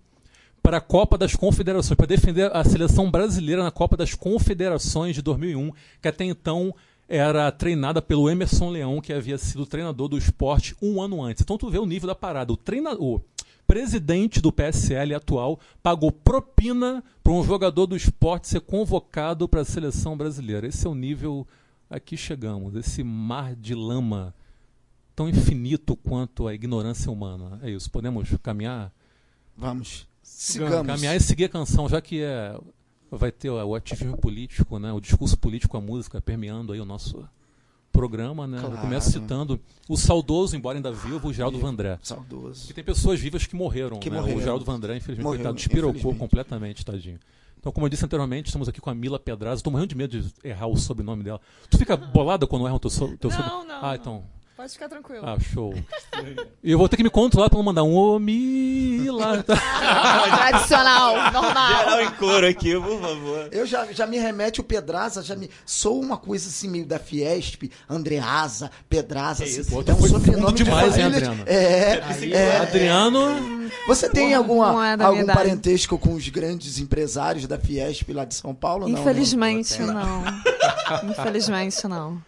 para 0.62 0.77
a 0.77 0.81
Copa 0.81 1.16
das 1.16 1.35
Confederações, 1.35 1.96
para 1.96 2.07
defender 2.07 2.55
a 2.55 2.62
seleção 2.64 3.11
brasileira 3.11 3.62
na 3.62 3.70
Copa 3.70 3.96
das 3.96 4.12
Confederações 4.14 5.14
de 5.14 5.22
2001, 5.22 5.70
que 6.03 6.09
até 6.09 6.25
então 6.25 6.75
era 7.09 7.51
treinada 7.53 8.03
pelo 8.03 8.29
Emerson 8.29 8.68
Leão, 8.68 9.01
que 9.01 9.12
havia 9.12 9.38
sido 9.38 9.64
treinador 9.64 10.09
do 10.09 10.18
esporte 10.18 10.77
um 10.83 11.01
ano 11.01 11.22
antes. 11.22 11.42
Então 11.42 11.57
tu 11.57 11.70
vê 11.70 11.79
o 11.79 11.87
nível 11.87 12.09
da 12.09 12.14
parada. 12.14 12.53
O 12.53 12.57
treinador, 12.57 13.22
presidente 13.66 14.40
do 14.40 14.52
PSL 14.52 15.14
atual, 15.14 15.59
pagou 15.83 16.12
propina 16.12 17.02
para 17.22 17.33
um 17.33 17.42
jogador 17.42 17.87
do 17.87 17.96
esporte 17.96 18.48
ser 18.48 18.61
convocado 18.61 19.48
para 19.48 19.62
a 19.62 19.64
seleção 19.64 20.16
brasileira. 20.16 20.66
Esse 20.66 20.87
é 20.87 20.90
o 20.90 20.94
nível 20.94 21.46
a 21.88 22.00
que 22.00 22.16
chegamos, 22.16 22.74
esse 22.74 23.02
mar 23.02 23.55
de 23.55 23.74
lama 23.74 24.35
tão 25.14 25.29
infinito 25.29 25.96
quanto 25.96 26.46
a 26.46 26.55
ignorância 26.55 27.11
humana. 27.11 27.59
É 27.62 27.70
isso. 27.70 27.90
Podemos 27.90 28.29
caminhar? 28.42 28.92
Vamos. 29.57 30.07
Sigamos. 30.22 30.87
Caminhar 30.87 31.16
e 31.16 31.20
seguir 31.20 31.44
a 31.44 31.48
canção, 31.48 31.88
já 31.88 32.00
que 32.00 32.20
é, 32.22 32.59
vai 33.11 33.33
ter 33.33 33.48
o 33.48 33.74
ativismo 33.74 34.18
político, 34.18 34.79
né, 34.79 34.92
o 34.92 35.00
discurso 35.00 35.38
político, 35.38 35.76
a 35.76 35.81
música 35.81 36.20
permeando 36.20 36.72
aí 36.72 36.81
o 36.81 36.85
nosso 36.85 37.26
programa. 37.97 38.47
Né? 38.47 38.59
Eu 38.59 38.63
Claro. 38.67 38.81
começo 38.81 39.11
citando 39.11 39.61
o 39.89 39.97
saudoso, 39.97 40.57
embora 40.57 40.79
ainda 40.79 40.93
vivo, 40.93 41.29
o 41.29 41.33
Geraldo 41.33 41.59
Vandré. 41.59 41.99
Saudoso. 42.03 42.71
E 42.71 42.75
tem 42.75 42.85
pessoas 42.85 43.19
vivas 43.21 43.47
que 43.47 43.57
morreram. 43.57 43.99
Que 43.99 44.11
né? 44.11 44.17
morreram. 44.21 44.39
O 44.39 44.41
Geraldo 44.43 44.65
Vandré, 44.65 44.97
infelizmente, 44.97 45.25
Morreu, 45.25 45.39
coitado, 45.39 45.57
despirocou 45.57 46.15
completamente, 46.15 46.85
tadinho. 46.85 47.19
Então, 47.59 47.73
como 47.73 47.87
eu 47.87 47.91
disse 47.91 48.05
anteriormente, 48.05 48.47
estamos 48.47 48.69
aqui 48.69 48.81
com 48.81 48.91
a 48.91 48.95
Mila 48.95 49.19
Pedraza. 49.19 49.57
Estou 49.61 49.73
morrendo 49.73 49.89
de 49.89 49.97
medo 49.97 50.21
de 50.21 50.33
errar 50.45 50.69
o 50.69 50.77
sobrenome 50.77 51.25
dela. 51.25 51.41
Tu 51.69 51.77
fica 51.79 51.97
bolada 51.97 52.47
quando 52.47 52.65
erram 52.67 52.77
o 52.77 52.79
teu, 52.81 52.91
so 52.91 53.17
teu 53.19 53.29
Não, 53.31 53.37
sobrenome? 53.37 53.67
não, 53.67 53.75
Ah, 53.77 53.83
não. 53.89 53.95
então. 53.95 54.25
Pode 54.57 54.73
ficar 54.73 54.88
tranquilo. 54.88 55.23
Ah, 55.23 55.37
show. 55.38 55.75
E 56.64 56.73
eu 56.73 56.79
vou 56.79 56.88
ter 56.88 56.97
que 56.97 57.03
me 57.03 57.11
controlar 57.11 57.51
para 57.51 57.59
não 57.59 57.64
mandar 57.64 57.83
um 57.83 57.95
ô 57.95 58.19
Mila. 58.19 59.42
Tá? 59.42 59.55
Tradicional, 60.49 61.31
normal. 61.31 61.79
Geral 61.79 62.03
em 62.03 62.11
coro 62.12 62.47
aqui, 62.47 62.73
por 62.81 62.99
favor. 62.99 63.49
Eu 63.53 63.66
já, 63.66 63.92
já 63.92 64.07
me 64.07 64.16
remete 64.16 64.62
o 64.62 64.64
Pedraza, 64.64 65.23
já 65.23 65.37
me. 65.37 65.51
Sou 65.66 66.01
uma 66.01 66.16
coisa 66.16 66.49
assim, 66.49 66.69
meio 66.71 66.87
da 66.87 66.99
Fiesp, 66.99 67.71
Andreasa, 67.87 68.71
Pedraza. 68.88 69.45
Assim, 69.45 69.61
isso? 69.61 69.71
Pô, 69.71 69.85
é 69.87 69.92
um 69.92 69.99
foi 69.99 70.09
sobrenome 70.09 70.47
fundo 70.47 70.57
de 70.57 70.64
demais, 70.64 70.97
hein, 70.97 71.05
Adriano? 71.05 71.42
É, 71.45 72.01
é. 72.33 72.57
Adriano. 72.57 73.71
Você 73.87 74.09
tem 74.09 74.33
alguma, 74.33 74.73
Não 74.73 74.83
é 74.83 74.92
algum 75.05 75.21
idade. 75.21 75.38
parentesco 75.38 75.99
com 75.99 76.14
os 76.14 76.27
grandes 76.31 76.79
empresários 76.79 77.47
da 77.47 77.59
Fiesp 77.59 78.11
lá 78.11 78.25
de 78.25 78.35
São 78.35 78.55
Paulo? 78.55 78.88
Não? 78.88 78.97
Infelizmente 79.03 79.83
não. 79.83 79.92
não. 80.23 81.11
Infelizmente 81.11 81.87
não. 81.87 82.23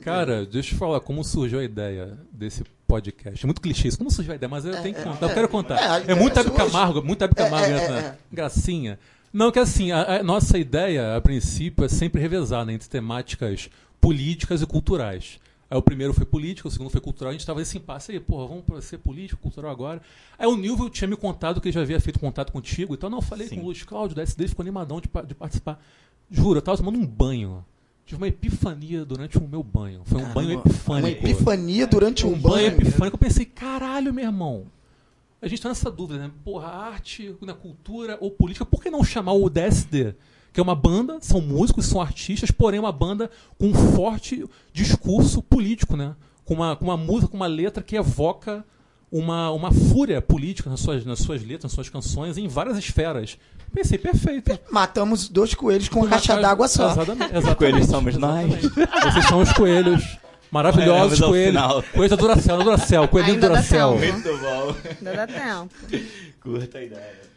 Cara, 0.00 0.46
deixa 0.46 0.74
eu 0.74 0.78
falar 0.78 1.00
como 1.00 1.22
surgiu 1.22 1.58
a 1.58 1.64
ideia 1.64 2.18
desse 2.32 2.64
podcast. 2.86 3.44
É 3.44 3.46
muito 3.46 3.60
clichê 3.60 3.88
isso. 3.88 3.98
Como 3.98 4.10
surgiu 4.10 4.32
a 4.32 4.36
ideia? 4.36 4.48
Mas 4.48 4.64
eu 4.64 4.80
tenho 4.82 4.94
que 4.94 5.02
contar. 5.02 5.26
eu 5.26 5.34
quero 5.34 5.48
contar. 5.48 5.78
é, 6.08 6.12
É, 6.12 6.14
muito 6.14 6.38
Hebe. 6.38 6.50
Camargo, 6.50 7.02
muito 7.02 7.22
Hebe 7.22 7.34
Camargo 7.34 7.66
É, 7.66 7.70
é, 7.70 7.72
nessa 7.72 7.92
é, 7.92 7.98
é. 7.98 8.18
gracinha. 8.32 8.98
Não, 9.32 9.52
que 9.52 9.58
assim, 9.58 9.92
a, 9.92 10.20
a 10.20 10.22
nossa 10.22 10.58
ideia, 10.58 11.16
a 11.16 11.20
princípio, 11.20 11.84
é 11.84 11.88
sempre 11.88 12.20
revezar 12.20 12.66
né, 12.66 12.72
entre 12.72 12.88
temáticas 12.88 13.70
políticas 14.00 14.60
e 14.62 14.66
culturais. 14.66 15.38
Aí 15.70 15.78
o 15.78 15.82
primeiro 15.82 16.12
foi 16.12 16.26
político, 16.26 16.66
o 16.66 16.70
segundo 16.70 16.90
foi 16.90 17.00
cultural, 17.00 17.28
a 17.30 17.32
gente 17.32 17.42
estava 17.42 17.60
nesse 17.60 17.78
impasse 17.78 18.10
aí, 18.10 18.18
porra, 18.18 18.48
vamos 18.48 18.84
ser 18.84 18.98
político, 18.98 19.40
cultural 19.40 19.70
agora. 19.70 20.02
Aí 20.36 20.48
o 20.48 20.56
Nilvio 20.56 20.90
tinha 20.90 21.06
me 21.06 21.16
contado 21.16 21.60
que 21.60 21.68
ele 21.68 21.72
já 21.72 21.82
havia 21.82 22.00
feito 22.00 22.18
contato 22.18 22.50
contigo, 22.50 22.92
então 22.92 23.08
não, 23.08 23.18
eu 23.18 23.22
falei 23.22 23.46
Sim. 23.46 23.56
com 23.56 23.62
o 23.62 23.64
Luiz 23.66 23.84
Cláudio 23.84 24.16
da 24.16 24.22
SD, 24.22 24.48
ficou 24.48 24.64
animadão 24.64 25.00
de, 25.00 25.08
de 25.26 25.34
participar. 25.34 25.80
Juro, 26.28 26.58
eu 26.58 26.62
tava 26.62 26.78
tomando 26.78 26.98
um 26.98 27.06
banho. 27.06 27.64
Tive 28.10 28.20
uma 28.20 28.26
epifania 28.26 29.04
durante 29.04 29.38
o 29.38 29.46
meu 29.46 29.62
banho. 29.62 30.00
Foi 30.04 30.18
um 30.18 30.22
Caramba, 30.22 30.40
banho 30.42 30.58
epifânico. 30.58 31.06
Uma 31.06 31.10
epifania 31.10 31.86
durante 31.86 32.26
um, 32.26 32.30
Um 32.30 32.38
banho 32.40 32.54
banho. 32.54 32.66
epifânico. 32.66 33.14
Eu 33.14 33.18
pensei, 33.20 33.44
caralho, 33.44 34.12
meu 34.12 34.24
irmão. 34.24 34.64
A 35.40 35.46
gente 35.46 35.62
tá 35.62 35.68
nessa 35.68 35.88
dúvida, 35.92 36.18
né? 36.18 36.28
Porra, 36.44 36.66
arte, 36.66 37.36
na 37.40 37.54
cultura 37.54 38.18
ou 38.20 38.32
política, 38.32 38.66
por 38.66 38.82
que 38.82 38.90
não 38.90 39.04
chamar 39.04 39.34
o 39.34 39.48
DSD? 39.48 40.16
Que 40.52 40.58
é 40.58 40.62
uma 40.62 40.74
banda, 40.74 41.18
são 41.20 41.40
músicos, 41.40 41.86
são 41.86 42.02
artistas, 42.02 42.50
porém 42.50 42.80
uma 42.80 42.90
banda 42.90 43.30
com 43.56 43.68
um 43.68 43.74
forte 43.94 44.44
discurso 44.72 45.40
político, 45.40 45.96
né? 45.96 46.16
Com 46.44 46.54
uma, 46.54 46.74
com 46.74 46.86
uma 46.86 46.96
música, 46.96 47.28
com 47.28 47.36
uma 47.36 47.46
letra 47.46 47.80
que 47.80 47.94
evoca 47.94 48.64
uma, 49.08 49.52
uma 49.52 49.70
fúria 49.70 50.20
política 50.20 50.68
nas 50.68 50.80
suas, 50.80 51.04
nas 51.04 51.20
suas 51.20 51.42
letras, 51.42 51.62
nas 51.62 51.72
suas 51.74 51.88
canções, 51.88 52.36
em 52.36 52.48
várias 52.48 52.76
esferas. 52.76 53.38
Pensei, 53.72 53.98
perfeito. 53.98 54.58
Matamos 54.70 55.28
dois 55.28 55.54
coelhos 55.54 55.88
com 55.88 56.00
uma 56.00 56.08
caixa 56.08 56.36
d'água 56.40 56.68
só. 56.68 56.90
Exatamente, 56.90 57.30
exatamente. 57.30 57.56
coelhos 57.56 57.86
somos 57.86 58.16
nós. 58.16 58.52
Exatamente. 58.52 59.02
Vocês 59.04 59.24
são 59.26 59.40
os 59.40 59.52
coelhos. 59.52 60.18
Maravilhosos 60.50 61.22
ao 61.22 61.28
coelhos. 61.28 61.62
Coelho 61.94 62.10
da 62.10 62.16
Duracell, 62.16 62.58
da 62.58 62.64
Duracell, 62.64 63.08
coelhinho 63.08 63.34
Ainda 63.34 63.62
tempo. 63.62 63.96
Muito 63.98 64.38
bom. 64.38 64.74
Ainda 64.98 65.12
dá 65.14 65.26
tempo. 65.26 65.70
Curta 66.40 66.78
a 66.78 66.82
ideia. 66.82 67.29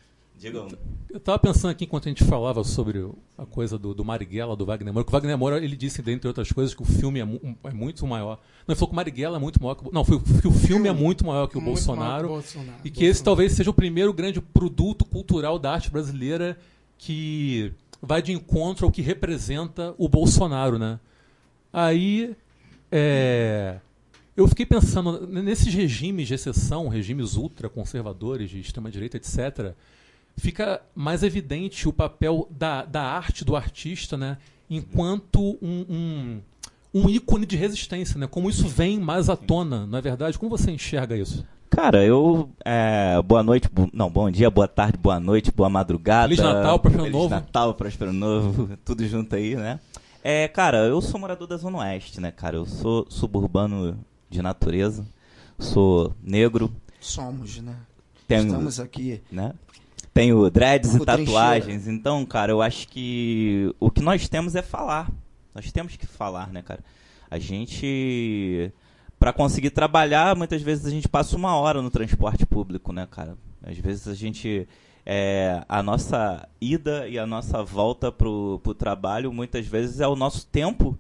Digam. 0.44 0.68
Eu 1.10 1.20
tava 1.20 1.40
pensando 1.40 1.72
aqui 1.72 1.86
enquanto 1.86 2.08
a 2.08 2.10
gente 2.10 2.24
falava 2.24 2.64
sobre 2.64 3.08
a 3.38 3.46
coisa 3.46 3.78
do, 3.78 3.94
do 3.94 4.04
Marighella, 4.04 4.56
do 4.56 4.66
Wagner 4.66 4.92
Moura, 4.94 5.06
que 5.06 5.12
o 5.12 5.14
Wagner 5.14 5.38
Moura, 5.38 5.64
ele 5.64 5.76
disse, 5.76 6.02
dentre 6.02 6.28
outras 6.28 6.52
coisas, 6.52 6.74
que 6.76 6.82
o 6.82 6.86
filme 6.86 7.20
é, 7.20 7.24
mu- 7.24 7.56
é 7.64 7.72
muito 7.72 8.06
maior. 8.08 8.40
Não, 8.68 8.74
ele 8.74 8.76
falou 8.76 8.88
que 8.90 8.94
o 8.94 8.96
Marighella 8.96 9.38
é 9.38 9.40
muito 9.40 9.62
maior 9.62 9.76
que 9.76 9.88
o... 9.88 9.92
Não, 9.94 10.04
foi 10.04 10.20
que 10.20 10.48
o 10.48 10.52
filme 10.52 10.88
é 10.90 10.92
muito 10.94 11.26
maior 11.26 11.48
que 11.48 11.58
o 11.58 11.62
Muito 11.62 11.76
Bolsonaro. 11.76 12.28
maior 12.30 12.42
que 12.42 12.50
o 12.50 12.54
Bolsonaro. 12.60 12.80
E 12.84 12.90
que 12.90 13.06
esse 13.06 13.24
talvez 13.24 13.54
seja 13.54 13.70
o 13.70 13.74
primeiro 13.74 14.12
grande 14.12 14.42
produto 14.42 15.06
cultural 15.06 15.58
da 15.60 15.72
arte 15.74 15.90
brasileira 15.92 16.58
que 16.98 17.72
vai 18.02 18.22
de 18.22 18.32
encontro 18.34 18.86
ao 18.86 18.92
que 18.92 19.02
representa 19.02 19.94
o 19.98 20.10
Bolsonaro, 20.10 20.78
né? 20.80 21.00
Aí, 21.72 22.36
é, 22.92 23.78
eu 24.36 24.48
fiquei 24.48 24.66
pensando, 24.66 25.26
nesses 25.28 25.74
regimes 25.74 26.28
de 26.28 26.34
exceção, 26.34 26.88
regimes 26.88 27.36
ultraconservadores, 27.36 28.50
de 28.50 28.60
extrema-direita, 28.60 29.18
etc., 29.18 29.74
fica 30.38 30.82
mais 30.96 31.24
evidente 31.24 31.88
o 31.88 31.94
papel 31.94 32.48
da, 32.52 32.84
da 32.86 33.02
arte 33.04 33.44
do 33.46 33.56
artista, 33.56 34.18
né? 34.18 34.38
Enquanto 34.70 35.58
um, 35.62 35.86
um, 35.90 36.42
um 36.94 37.10
ícone 37.10 37.46
de 37.46 37.56
resistência, 37.56 38.18
né? 38.20 38.28
Como 38.28 38.50
isso 38.50 38.68
vem 38.68 39.00
mais 39.00 39.30
à 39.30 39.36
tona, 39.36 39.86
não 39.86 39.98
é 39.98 40.02
verdade? 40.02 40.38
Como 40.40 40.50
você 40.50 40.72
enxerga 40.72 41.16
isso? 41.16 41.46
Cara, 41.70 42.04
eu. 42.06 42.50
é, 42.64 43.20
boa 43.24 43.42
noite, 43.42 43.68
bo- 43.68 43.90
não, 43.92 44.10
bom 44.10 44.30
dia, 44.30 44.50
boa 44.50 44.68
tarde, 44.68 44.98
boa 44.98 45.20
noite, 45.20 45.52
boa 45.52 45.70
madrugada. 45.70 46.28
Feliz 46.30 46.40
Natal, 46.44 46.80
Próspero 46.80 47.04
Feliz 47.04 47.18
Novo. 47.18 47.30
Natal, 47.30 47.74
Próspero 47.74 48.14
Novo, 48.14 48.78
tudo 48.86 49.08
junto 49.08 49.36
aí, 49.36 49.56
né? 49.56 49.80
É, 50.24 50.48
cara, 50.48 50.86
eu 50.86 51.02
sou 51.02 51.20
morador 51.20 51.48
da 51.48 51.58
Zona 51.58 51.80
Oeste, 51.80 52.22
né, 52.22 52.32
cara? 52.32 52.58
Eu 52.58 52.66
sou 52.66 53.06
suburbano 53.10 53.98
de 54.30 54.42
natureza, 54.42 55.06
sou 55.60 56.14
negro, 56.24 56.72
Somos, 57.00 57.60
né? 57.60 57.76
tenho, 58.28 58.46
Estamos 58.46 58.80
aqui. 58.80 59.22
né? 59.32 59.54
Tenho 60.14 60.50
dreads 60.50 60.96
e 60.96 61.00
tatuagens, 61.04 61.88
então, 61.88 62.24
cara, 62.26 62.52
eu 62.52 62.62
acho 62.62 62.88
que 62.88 63.74
o 63.80 63.90
que 63.90 64.02
nós 64.02 64.30
temos 64.30 64.56
é 64.56 64.62
falar. 64.62 65.10
Nós 65.56 65.72
temos 65.72 65.96
que 65.96 66.06
falar, 66.06 66.52
né, 66.52 66.62
cara? 66.62 66.82
A 67.32 67.40
gente 67.40 68.72
Pra 69.24 69.32
conseguir 69.32 69.70
trabalhar, 69.70 70.36
muitas 70.36 70.62
vezes 70.62 70.86
a 70.86 70.90
gente 70.90 71.08
passa 71.08 71.38
uma 71.38 71.56
hora 71.56 71.82
no 71.82 71.90
transporte 71.90 72.46
público, 72.46 72.92
né, 72.92 73.08
cara? 73.10 73.38
Às 73.66 73.78
vezes 73.78 74.06
a 74.06 74.14
gente 74.14 74.68
é, 75.06 75.64
a 75.70 75.82
nossa 75.82 76.46
ida 76.60 77.08
e 77.08 77.18
a 77.18 77.26
nossa 77.26 77.64
volta 77.64 78.12
pro, 78.12 78.60
pro 78.62 78.74
trabalho, 78.74 79.32
muitas 79.32 79.66
vezes 79.66 80.02
é 80.02 80.08
o 80.10 80.16
nosso 80.18 80.46
tempo 80.48 81.00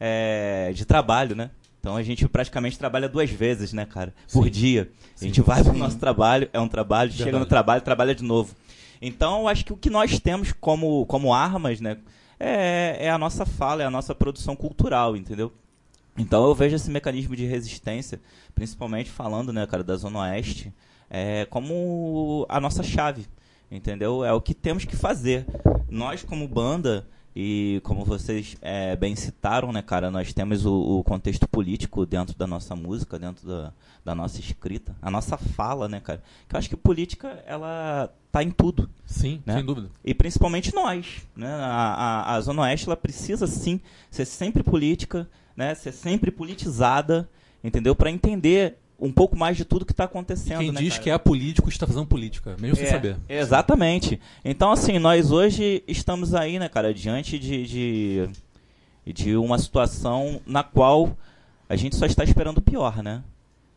é, 0.00 0.72
de 0.74 0.84
trabalho, 0.84 1.36
né? 1.36 1.52
Então 1.80 1.96
a 1.96 2.02
gente 2.02 2.28
praticamente 2.28 2.78
trabalha 2.78 3.08
duas 3.08 3.30
vezes, 3.30 3.72
né, 3.72 3.86
cara? 3.86 4.14
Por 4.30 4.44
Sim. 4.44 4.50
dia. 4.50 4.90
A 5.20 5.24
gente 5.24 5.40
vai 5.40 5.64
pro 5.64 5.72
Sim. 5.72 5.78
nosso 5.78 5.98
trabalho, 5.98 6.48
é 6.52 6.60
um 6.60 6.68
trabalho, 6.68 7.10
chega 7.10 7.24
no 7.24 7.38
Verdade. 7.38 7.48
trabalho, 7.48 7.80
trabalha 7.82 8.14
de 8.14 8.22
novo. 8.22 8.54
Então 9.00 9.40
eu 9.40 9.48
acho 9.48 9.64
que 9.64 9.72
o 9.72 9.76
que 9.76 9.88
nós 9.88 10.20
temos 10.20 10.52
como, 10.52 11.06
como 11.06 11.32
armas, 11.32 11.80
né, 11.80 11.96
é, 12.38 12.98
é 13.00 13.10
a 13.10 13.16
nossa 13.16 13.46
fala, 13.46 13.82
é 13.82 13.86
a 13.86 13.90
nossa 13.90 14.14
produção 14.14 14.54
cultural, 14.54 15.16
entendeu? 15.16 15.50
Então 16.18 16.44
eu 16.44 16.54
vejo 16.54 16.76
esse 16.76 16.90
mecanismo 16.90 17.34
de 17.34 17.46
resistência, 17.46 18.20
principalmente 18.54 19.10
falando, 19.10 19.52
né, 19.52 19.66
cara, 19.66 19.82
da 19.82 19.96
Zona 19.96 20.20
Oeste, 20.20 20.72
é, 21.08 21.46
como 21.46 22.44
a 22.46 22.60
nossa 22.60 22.82
chave, 22.82 23.26
entendeu? 23.70 24.22
É 24.22 24.32
o 24.34 24.40
que 24.40 24.52
temos 24.52 24.84
que 24.84 24.96
fazer. 24.96 25.46
Nós, 25.88 26.22
como 26.22 26.46
banda, 26.46 27.06
e 27.34 27.80
como 27.84 28.04
vocês 28.04 28.56
é, 28.60 28.96
bem 28.96 29.14
citaram, 29.14 29.72
né, 29.72 29.82
cara, 29.82 30.10
nós 30.10 30.32
temos 30.32 30.66
o, 30.66 30.98
o 30.98 31.04
contexto 31.04 31.48
político 31.48 32.04
dentro 32.04 32.36
da 32.36 32.46
nossa 32.46 32.74
música, 32.74 33.18
dentro 33.18 33.46
da, 33.46 33.72
da 34.04 34.14
nossa 34.14 34.40
escrita, 34.40 34.96
a 35.00 35.10
nossa 35.10 35.36
fala, 35.36 35.88
né, 35.88 36.00
cara? 36.00 36.22
Que 36.48 36.56
eu 36.56 36.58
acho 36.58 36.68
que 36.68 36.76
política, 36.76 37.42
ela 37.46 38.12
tá 38.32 38.42
em 38.42 38.50
tudo 38.50 38.88
Sim, 39.06 39.42
Né? 39.46 39.54
sem 39.54 39.64
dúvida. 39.64 39.90
e 40.04 40.14
principalmente 40.14 40.74
nós. 40.74 41.22
Né? 41.36 41.48
A, 41.48 41.66
a, 41.66 42.34
a 42.34 42.40
Zona 42.40 42.62
Oeste 42.62 42.86
ela 42.86 42.96
precisa 42.96 43.46
sim 43.46 43.80
ser 44.10 44.24
sempre 44.24 44.62
política, 44.62 45.28
né? 45.56 45.74
ser 45.74 45.92
sempre 45.92 46.30
politizada, 46.30 47.28
entendeu? 47.62 47.94
Para 47.94 48.10
entender 48.10 48.78
um 49.00 49.10
pouco 49.12 49.36
mais 49.36 49.56
de 49.56 49.64
tudo 49.64 49.84
que 49.86 49.92
está 49.92 50.04
E 50.04 50.06
acontecendo. 50.06 50.58
quem 50.58 50.72
né, 50.72 50.80
diz 50.80 50.94
cara? 50.94 51.02
que 51.04 51.10
é 51.10 51.18
político 51.18 51.68
está 51.68 51.86
fazendo 51.86 52.06
política, 52.06 52.54
mesmo 52.60 52.76
sem 52.76 52.84
É, 52.86 52.90
saber. 52.90 53.16
Exatamente. 53.28 54.20
Então, 54.44 54.70
assim, 54.70 54.98
nós 54.98 55.30
hoje 55.30 55.82
estamos 55.88 56.34
aí, 56.34 56.58
né, 56.58 56.68
cara, 56.68 56.92
diante 56.92 57.38
de, 57.38 57.66
de, 57.66 58.28
de 59.12 59.36
uma 59.36 59.58
situação 59.58 60.40
na 60.46 60.62
qual 60.62 61.16
a 61.68 61.76
gente 61.76 61.96
só 61.96 62.04
está 62.06 62.22
esperando 62.24 62.58
o 62.58 62.62
pior, 62.62 63.02
né? 63.02 63.22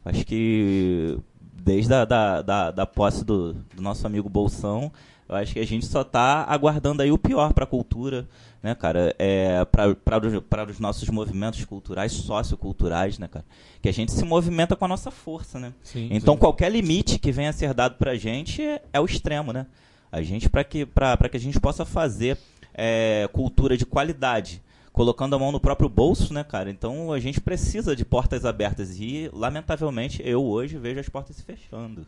Acho 0.05 0.25
que 0.25 1.17
desde 1.53 1.93
a 1.93 2.03
da, 2.03 2.41
da, 2.41 2.71
da 2.71 2.85
posse 2.85 3.23
do, 3.23 3.53
do 3.53 3.81
nosso 3.81 4.05
amigo 4.05 4.27
Bolsão, 4.27 4.91
eu 5.27 5.35
acho 5.35 5.53
que 5.53 5.59
a 5.59 5.65
gente 5.65 5.85
só 5.85 6.01
está 6.01 6.43
aguardando 6.47 7.01
aí 7.01 7.11
o 7.11 7.17
pior 7.17 7.53
para 7.53 7.63
a 7.63 7.67
cultura, 7.67 8.27
né, 8.61 8.75
cara? 8.75 9.15
É, 9.17 9.63
para 9.65 10.69
os 10.69 10.79
nossos 10.79 11.07
movimentos 11.09 11.63
culturais, 11.65 12.11
socioculturais, 12.11 13.17
né, 13.17 13.27
cara? 13.27 13.45
Que 13.81 13.89
a 13.89 13.93
gente 13.93 14.11
se 14.11 14.23
movimenta 14.23 14.75
com 14.75 14.85
a 14.85 14.87
nossa 14.87 15.11
força, 15.11 15.59
né? 15.59 15.73
Sim, 15.83 16.09
Então 16.11 16.33
sim. 16.33 16.39
qualquer 16.39 16.71
limite 16.71 17.19
que 17.19 17.31
venha 17.31 17.49
a 17.49 17.53
ser 17.53 17.73
dado 17.73 17.95
pra 17.95 18.15
gente 18.15 18.61
é, 18.61 18.81
é 18.93 18.99
o 18.99 19.05
extremo, 19.05 19.51
né? 19.51 19.65
A 20.11 20.21
gente, 20.21 20.47
para 20.49 20.63
que, 20.63 20.85
pra, 20.85 21.17
pra 21.17 21.27
que 21.27 21.37
a 21.37 21.39
gente 21.39 21.59
possa 21.59 21.83
fazer 21.83 22.37
é, 22.73 23.27
cultura 23.33 23.75
de 23.75 23.85
qualidade, 23.85 24.61
colocando 24.91 25.35
a 25.35 25.39
mão 25.39 25.51
no 25.51 25.59
próprio 25.59 25.89
bolso, 25.89 26.33
né, 26.33 26.43
cara? 26.43 26.69
Então 26.69 27.11
a 27.11 27.19
gente 27.19 27.41
precisa 27.41 27.95
de 27.95 28.05
portas 28.05 28.45
abertas 28.45 28.99
e, 28.99 29.29
lamentavelmente, 29.33 30.21
eu 30.23 30.43
hoje 30.43 30.77
vejo 30.77 30.99
as 30.99 31.09
portas 31.09 31.35
se 31.35 31.43
fechando. 31.43 32.05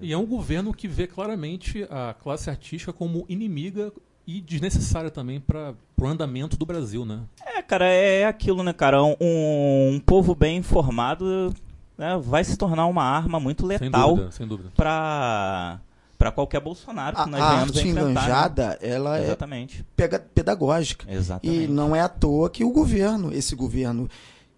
E 0.00 0.12
é 0.12 0.18
um 0.18 0.26
governo 0.26 0.74
que 0.74 0.88
vê 0.88 1.06
claramente 1.06 1.86
a 1.90 2.14
classe 2.14 2.50
artística 2.50 2.92
como 2.92 3.24
inimiga 3.28 3.92
e 4.26 4.40
desnecessária 4.40 5.10
também 5.10 5.38
para 5.40 5.74
o 5.98 6.06
andamento 6.06 6.56
do 6.56 6.66
Brasil, 6.66 7.04
né? 7.04 7.20
É, 7.44 7.62
cara, 7.62 7.86
é 7.86 8.24
aquilo, 8.24 8.62
né, 8.62 8.72
cara? 8.72 9.02
Um, 9.02 9.14
um 9.20 10.00
povo 10.04 10.34
bem 10.34 10.56
informado 10.58 11.54
né, 11.96 12.18
vai 12.22 12.42
se 12.44 12.56
tornar 12.56 12.86
uma 12.86 13.04
arma 13.04 13.38
muito 13.40 13.60
Sem 13.66 13.78
letal 13.78 14.10
dúvida, 14.16 14.30
sem 14.32 14.46
dúvida. 14.46 14.72
pra, 14.76 15.80
pra 16.18 16.32
qualquer 16.32 16.60
Bolsonaro 16.60 17.16
que 17.16 17.22
A, 17.22 17.26
nós 17.26 17.40
a 17.40 17.44
arte 17.60 17.84
né? 17.84 17.90
enganjada, 18.02 18.78
ela 18.82 19.18
é 19.18 19.24
Exatamente. 19.24 19.84
pega- 19.94 20.18
pedagógica. 20.18 21.06
Exatamente. 21.10 21.62
E 21.64 21.68
não 21.68 21.94
é 21.94 22.00
à 22.00 22.08
toa 22.08 22.50
que 22.50 22.64
o 22.64 22.70
governo, 22.72 23.32
esse 23.32 23.54
governo, 23.54 24.10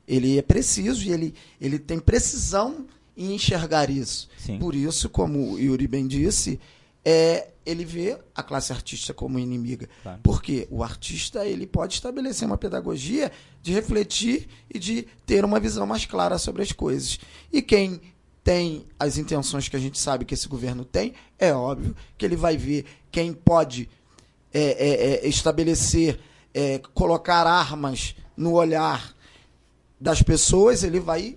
ele 0.07 0.39
é 0.39 0.43
preciso 0.43 1.05
e 1.05 1.13
ele, 1.13 1.35
ele 1.61 1.79
tem 1.79 1.99
precisão 2.01 2.87
em 3.19 3.35
enxergar 3.35 3.91
isso. 3.91 4.29
Sim. 4.39 4.59
Por 4.59 4.77
isso, 4.77 5.11
como 5.11 5.55
o 5.55 5.59
Yuri 5.59 5.89
bem 5.89 6.07
disse, 6.07 6.61
é, 7.05 7.49
ele 7.67 7.85
vê 7.85 8.17
a 8.35 8.43
classe 8.43 8.73
artista 8.73 9.13
como 9.13 9.39
inimiga. 9.39 9.89
Claro. 10.03 10.21
Porque 10.23 10.69
o 10.71 10.85
artista 10.85 11.45
ele 11.45 11.67
pode 11.67 11.95
estabelecer 11.95 12.47
uma 12.47 12.57
pedagogia 12.57 13.33
de 13.61 13.73
refletir 13.73 14.49
e 14.73 14.79
de 14.79 15.03
ter 15.27 15.45
uma 15.45 15.59
visão 15.59 15.85
mais 15.85 16.07
clara 16.07 16.39
sobre 16.39 16.63
as 16.63 16.71
coisas. 16.71 17.19
E 17.53 17.61
quem 17.61 18.01
tem 18.45 18.87
as 18.99 19.19
intenções 19.19 19.69
que 19.69 19.77
a 19.77 19.81
gente 19.81 19.99
sabe 19.99 20.25
que 20.25 20.33
esse 20.33 20.49
governo 20.49 20.85
tem, 20.85 21.13
é 21.39 21.53
óbvio 21.53 21.95
que 22.17 22.25
ele 22.25 22.37
vai 22.37 22.57
ver 22.57 22.87
quem 23.11 23.33
pode 23.33 23.91
é, 24.55 24.61
é, 24.61 25.27
é, 25.27 25.29
estabelecer, 25.29 26.21
é, 26.55 26.79
colocar 26.95 27.47
armas 27.47 28.15
no 28.37 28.53
olhar 28.53 29.15
das 30.01 30.23
pessoas, 30.23 30.85
ele 30.85 31.01
vai 31.01 31.37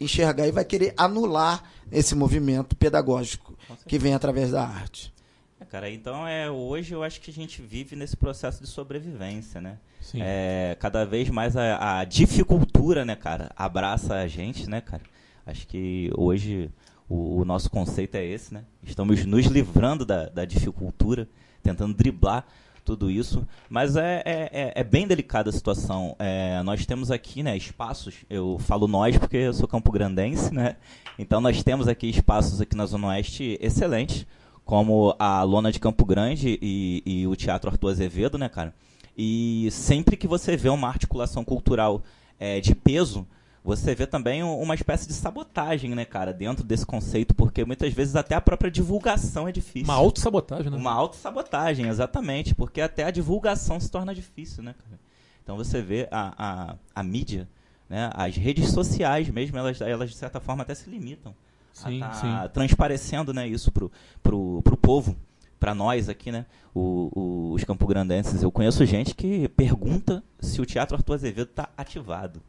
enxergar 0.00 0.48
e 0.48 0.52
vai 0.52 0.64
querer 0.64 0.94
anular 0.96 1.62
esse 1.92 2.14
movimento 2.14 2.74
pedagógico 2.74 3.56
que 3.86 3.98
vem 3.98 4.14
através 4.14 4.50
da 4.50 4.66
arte. 4.66 5.12
É, 5.60 5.64
cara, 5.64 5.90
então 5.90 6.26
é 6.26 6.50
hoje 6.50 6.94
eu 6.94 7.02
acho 7.02 7.20
que 7.20 7.30
a 7.30 7.34
gente 7.34 7.60
vive 7.60 7.94
nesse 7.94 8.16
processo 8.16 8.62
de 8.62 8.66
sobrevivência, 8.68 9.60
né? 9.60 9.78
Sim. 10.00 10.20
É, 10.22 10.76
cada 10.80 11.04
vez 11.04 11.28
mais 11.28 11.56
a, 11.56 12.00
a 12.00 12.04
dificultura, 12.04 13.04
né, 13.04 13.14
cara, 13.14 13.52
abraça 13.54 14.14
a 14.14 14.26
gente, 14.26 14.68
né, 14.68 14.80
cara? 14.80 15.02
Acho 15.44 15.66
que 15.66 16.10
hoje 16.16 16.70
o, 17.08 17.40
o 17.40 17.44
nosso 17.44 17.68
conceito 17.68 18.14
é 18.14 18.24
esse, 18.24 18.54
né? 18.54 18.64
Estamos 18.82 19.26
nos 19.26 19.46
livrando 19.46 20.06
da, 20.06 20.30
da 20.30 20.44
dificultura, 20.46 21.28
tentando 21.62 21.92
driblar 21.92 22.46
tudo 22.90 23.08
isso, 23.10 23.46
mas 23.68 23.94
é, 23.94 24.20
é, 24.24 24.50
é- 24.52 24.72
é 24.80 24.84
bem 24.84 25.06
delicada 25.06 25.48
a 25.48 25.52
situação. 25.52 26.16
É, 26.18 26.60
nós 26.64 26.84
temos 26.84 27.10
aqui, 27.12 27.40
né, 27.40 27.56
espaços. 27.56 28.14
Eu 28.28 28.58
falo 28.58 28.88
nós 28.88 29.16
porque 29.16 29.36
eu 29.36 29.52
sou 29.54 29.68
campo-grandense, 29.68 30.52
né? 30.52 30.74
Então 31.16 31.40
nós 31.40 31.62
temos 31.62 31.86
aqui 31.86 32.08
espaços 32.08 32.60
aqui 32.60 32.76
na 32.76 32.86
Zona 32.86 33.08
Oeste 33.08 33.56
excelentes, 33.60 34.26
como 34.64 35.14
a 35.18 35.42
Lona 35.44 35.70
de 35.70 35.78
Campo 35.78 36.04
Grande 36.04 36.58
e, 36.60 37.02
e 37.06 37.26
o 37.28 37.36
Teatro 37.36 37.70
Arthur 37.70 37.90
Azevedo, 37.90 38.36
né, 38.36 38.48
cara? 38.48 38.74
E 39.16 39.68
sempre 39.70 40.16
que 40.16 40.26
você 40.26 40.56
vê 40.56 40.68
uma 40.68 40.88
articulação 40.88 41.44
cultural 41.44 42.02
é, 42.40 42.58
de 42.60 42.74
peso, 42.74 43.24
você 43.64 43.94
vê 43.94 44.06
também 44.06 44.42
um- 44.42 44.58
uma 44.60 44.74
espécie 44.74 45.06
de 45.06 45.12
sabotagem, 45.12 45.94
né, 45.94 46.04
cara, 46.04 46.32
dentro 46.32 46.64
desse 46.64 46.86
conceito, 46.86 47.34
porque 47.34 47.64
muitas 47.64 47.92
vezes 47.92 48.16
até 48.16 48.34
a 48.34 48.40
própria 48.40 48.70
divulgação 48.70 49.46
é 49.46 49.52
difícil. 49.52 49.84
Uma 49.84 49.94
autossabotagem, 49.94 50.70
né? 50.70 50.76
Uma 50.76 50.92
autossabotagem, 50.92 51.86
exatamente, 51.88 52.54
porque 52.54 52.80
até 52.80 53.04
a 53.04 53.10
divulgação 53.10 53.78
se 53.78 53.90
torna 53.90 54.14
difícil, 54.14 54.62
né, 54.62 54.74
cara? 54.82 54.98
Então 55.42 55.56
você 55.56 55.82
vê 55.82 56.08
a, 56.10 56.34
a, 56.38 56.76
a 56.94 57.02
mídia, 57.02 57.48
né, 57.88 58.10
as 58.14 58.36
redes 58.36 58.70
sociais 58.70 59.28
mesmo, 59.28 59.58
elas, 59.58 59.80
elas 59.80 60.10
de 60.10 60.16
certa 60.16 60.38
forma 60.40 60.62
até 60.62 60.74
se 60.74 60.88
limitam 60.88 61.34
Sim, 61.72 62.02
a 62.02 62.08
tá 62.08 62.14
sim. 62.14 62.52
transparecendo 62.52 63.32
né, 63.32 63.46
isso 63.48 63.70
pro, 63.72 63.90
pro, 64.22 64.60
pro 64.62 64.76
povo. 64.76 65.16
pra 65.58 65.74
nós 65.74 66.08
aqui, 66.08 66.32
né? 66.32 66.46
o- 66.74 67.10
o- 67.14 67.52
os 67.52 67.64
campograndenses, 67.64 68.42
eu 68.42 68.50
conheço 68.50 68.86
gente 68.86 69.14
que 69.14 69.46
pergunta 69.48 70.22
se 70.38 70.58
o 70.60 70.64
Teatro 70.64 70.96
Arthur 70.96 71.14
Azevedo 71.14 71.48
tá 71.48 71.68
ativado. 71.76 72.40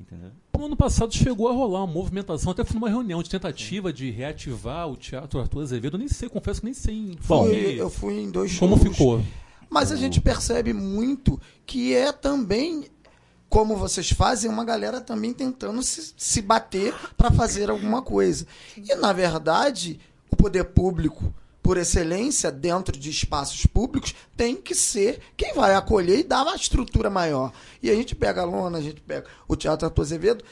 Entendeu? 0.00 0.30
No 0.56 0.66
ano 0.66 0.76
passado 0.76 1.12
chegou 1.14 1.48
a 1.48 1.52
rolar 1.52 1.80
uma 1.84 1.92
movimentação, 1.92 2.52
até 2.52 2.64
fui 2.64 2.74
numa 2.74 2.88
reunião 2.88 3.22
de 3.22 3.28
tentativa 3.30 3.92
de 3.92 4.10
reativar 4.10 4.88
o 4.88 4.96
Teatro 4.96 5.40
Arthur 5.40 5.62
Azevedo. 5.62 5.94
Eu 5.96 5.98
nem 5.98 6.08
sei, 6.08 6.28
confesso 6.28 6.60
que 6.60 6.66
nem 6.66 6.74
sei 6.74 7.16
Bom, 7.26 7.44
Fui- 7.46 7.80
eu 7.80 7.90
fui 7.90 8.14
em 8.20 8.30
dois 8.30 8.56
como 8.58 8.76
shows, 8.76 8.88
ficou. 8.96 9.22
Mas 9.68 9.90
a 9.92 9.96
gente 9.96 10.20
percebe 10.20 10.72
muito 10.72 11.40
que 11.66 11.94
é 11.94 12.10
também, 12.12 12.86
como 13.48 13.76
vocês 13.76 14.10
fazem, 14.10 14.48
uma 14.50 14.64
galera 14.64 15.00
também 15.00 15.32
tentando 15.32 15.82
se, 15.82 16.12
se 16.16 16.40
bater 16.42 16.94
para 17.16 17.30
fazer 17.30 17.68
alguma 17.68 18.00
coisa. 18.00 18.46
E, 18.76 18.94
na 18.94 19.12
verdade, 19.12 20.00
o 20.30 20.36
poder 20.36 20.64
público, 20.64 21.34
por 21.68 21.76
excelência, 21.76 22.50
dentro 22.50 22.98
de 22.98 23.10
espaços 23.10 23.66
públicos, 23.66 24.14
tem 24.34 24.56
que 24.56 24.74
ser 24.74 25.20
quem 25.36 25.52
vai 25.52 25.74
acolher 25.74 26.20
e 26.20 26.22
dar 26.22 26.42
uma 26.42 26.56
estrutura 26.56 27.10
maior. 27.10 27.52
E 27.82 27.90
a 27.90 27.94
gente 27.94 28.14
pega 28.14 28.40
a 28.40 28.44
lona, 28.46 28.78
a 28.78 28.80
gente 28.80 29.02
pega 29.02 29.26
o 29.46 29.54
Teatro 29.54 29.84
Arthur 29.84 30.00
Azevedo, 30.00 30.42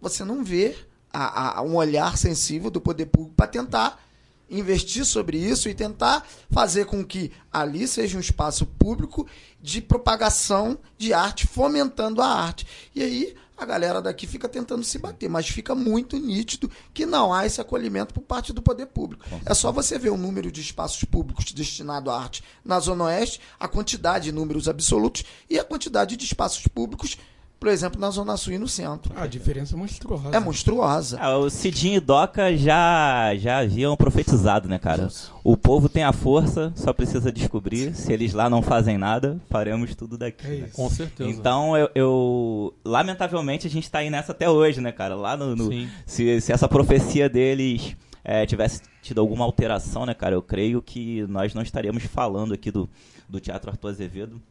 você 0.00 0.24
não 0.24 0.42
vê 0.42 0.74
a- 1.12 1.58
a- 1.58 1.62
um 1.62 1.76
olhar 1.76 2.16
sensível 2.16 2.70
do 2.70 2.80
poder 2.80 3.04
público 3.04 3.34
para 3.36 3.46
tentar 3.46 4.02
investir 4.48 5.04
sobre 5.04 5.36
isso 5.36 5.68
e 5.68 5.74
tentar 5.74 6.26
fazer 6.50 6.86
com 6.86 7.04
que 7.04 7.30
ali 7.52 7.86
seja 7.86 8.16
um 8.16 8.20
espaço 8.20 8.64
público 8.64 9.28
de 9.60 9.82
propagação 9.82 10.78
de 10.96 11.12
arte, 11.12 11.46
fomentando 11.46 12.22
a 12.22 12.26
arte. 12.26 12.66
E 12.94 13.02
aí 13.02 13.36
a 13.62 13.66
galera 13.66 14.02
daqui 14.02 14.26
fica 14.26 14.48
tentando 14.48 14.84
se 14.84 14.98
bater, 14.98 15.28
mas 15.28 15.48
fica 15.48 15.74
muito 15.74 16.18
nítido 16.18 16.70
que 16.92 17.06
não 17.06 17.32
há 17.32 17.46
esse 17.46 17.60
acolhimento 17.60 18.12
por 18.12 18.22
parte 18.22 18.52
do 18.52 18.60
poder 18.60 18.86
público. 18.86 19.24
É 19.46 19.54
só 19.54 19.70
você 19.70 19.98
ver 19.98 20.10
o 20.10 20.16
número 20.16 20.50
de 20.50 20.60
espaços 20.60 21.04
públicos 21.04 21.52
destinados 21.52 22.12
à 22.12 22.16
arte 22.16 22.44
na 22.64 22.80
Zona 22.80 23.04
Oeste, 23.04 23.40
a 23.58 23.68
quantidade 23.68 24.24
de 24.24 24.32
números 24.32 24.68
absolutos 24.68 25.24
e 25.48 25.58
a 25.58 25.64
quantidade 25.64 26.16
de 26.16 26.24
espaços 26.24 26.66
públicos, 26.66 27.16
por 27.62 27.68
exemplo, 27.68 28.00
na 28.00 28.10
Zona 28.10 28.36
Sul 28.36 28.54
e 28.54 28.58
no 28.58 28.66
centro. 28.66 29.12
A 29.16 29.24
diferença 29.24 29.76
é 29.76 29.78
monstruosa. 29.78 30.36
É 30.36 30.40
monstruosa. 30.40 31.16
Ah, 31.20 31.38
o 31.38 31.48
Cidinho 31.48 31.98
e 31.98 32.00
Doca 32.00 32.56
já, 32.56 33.36
já 33.36 33.58
haviam 33.58 33.96
profetizado, 33.96 34.68
né, 34.68 34.80
cara? 34.80 35.06
O 35.44 35.56
povo 35.56 35.88
tem 35.88 36.02
a 36.02 36.12
força, 36.12 36.72
só 36.74 36.92
precisa 36.92 37.30
descobrir. 37.30 37.94
Se 37.94 38.12
eles 38.12 38.32
lá 38.32 38.50
não 38.50 38.62
fazem 38.62 38.98
nada, 38.98 39.40
faremos 39.48 39.94
tudo 39.94 40.18
daqui. 40.18 40.44
É 40.44 40.50
né? 40.50 40.56
isso. 40.66 40.74
Com 40.74 40.90
certeza. 40.90 41.30
Então, 41.30 41.76
eu, 41.76 41.88
eu- 41.94 42.74
Lamentavelmente, 42.84 43.68
a 43.68 43.70
gente 43.70 43.88
tá 43.88 44.00
aí 44.00 44.10
nessa 44.10 44.32
até 44.32 44.50
hoje, 44.50 44.80
né, 44.80 44.90
cara? 44.90 45.14
Lá 45.14 45.36
no. 45.36 45.54
no- 45.54 45.68
Sim. 45.68 45.88
se, 46.04 46.40
se 46.40 46.52
essa 46.52 46.66
profecia 46.66 47.28
deles 47.28 47.96
é, 48.24 48.44
tivesse 48.44 48.82
tido 49.00 49.20
alguma 49.20 49.44
alteração, 49.44 50.04
né, 50.04 50.14
cara? 50.14 50.34
Eu 50.34 50.42
creio 50.42 50.82
que 50.82 51.24
nós 51.28 51.54
não 51.54 51.62
estaríamos 51.62 52.02
falando 52.06 52.54
aqui 52.54 52.72
do, 52.72 52.90
do 53.28 53.38
Teatro 53.38 53.70
Arthur 53.70 53.90
Azevedo 53.90 54.42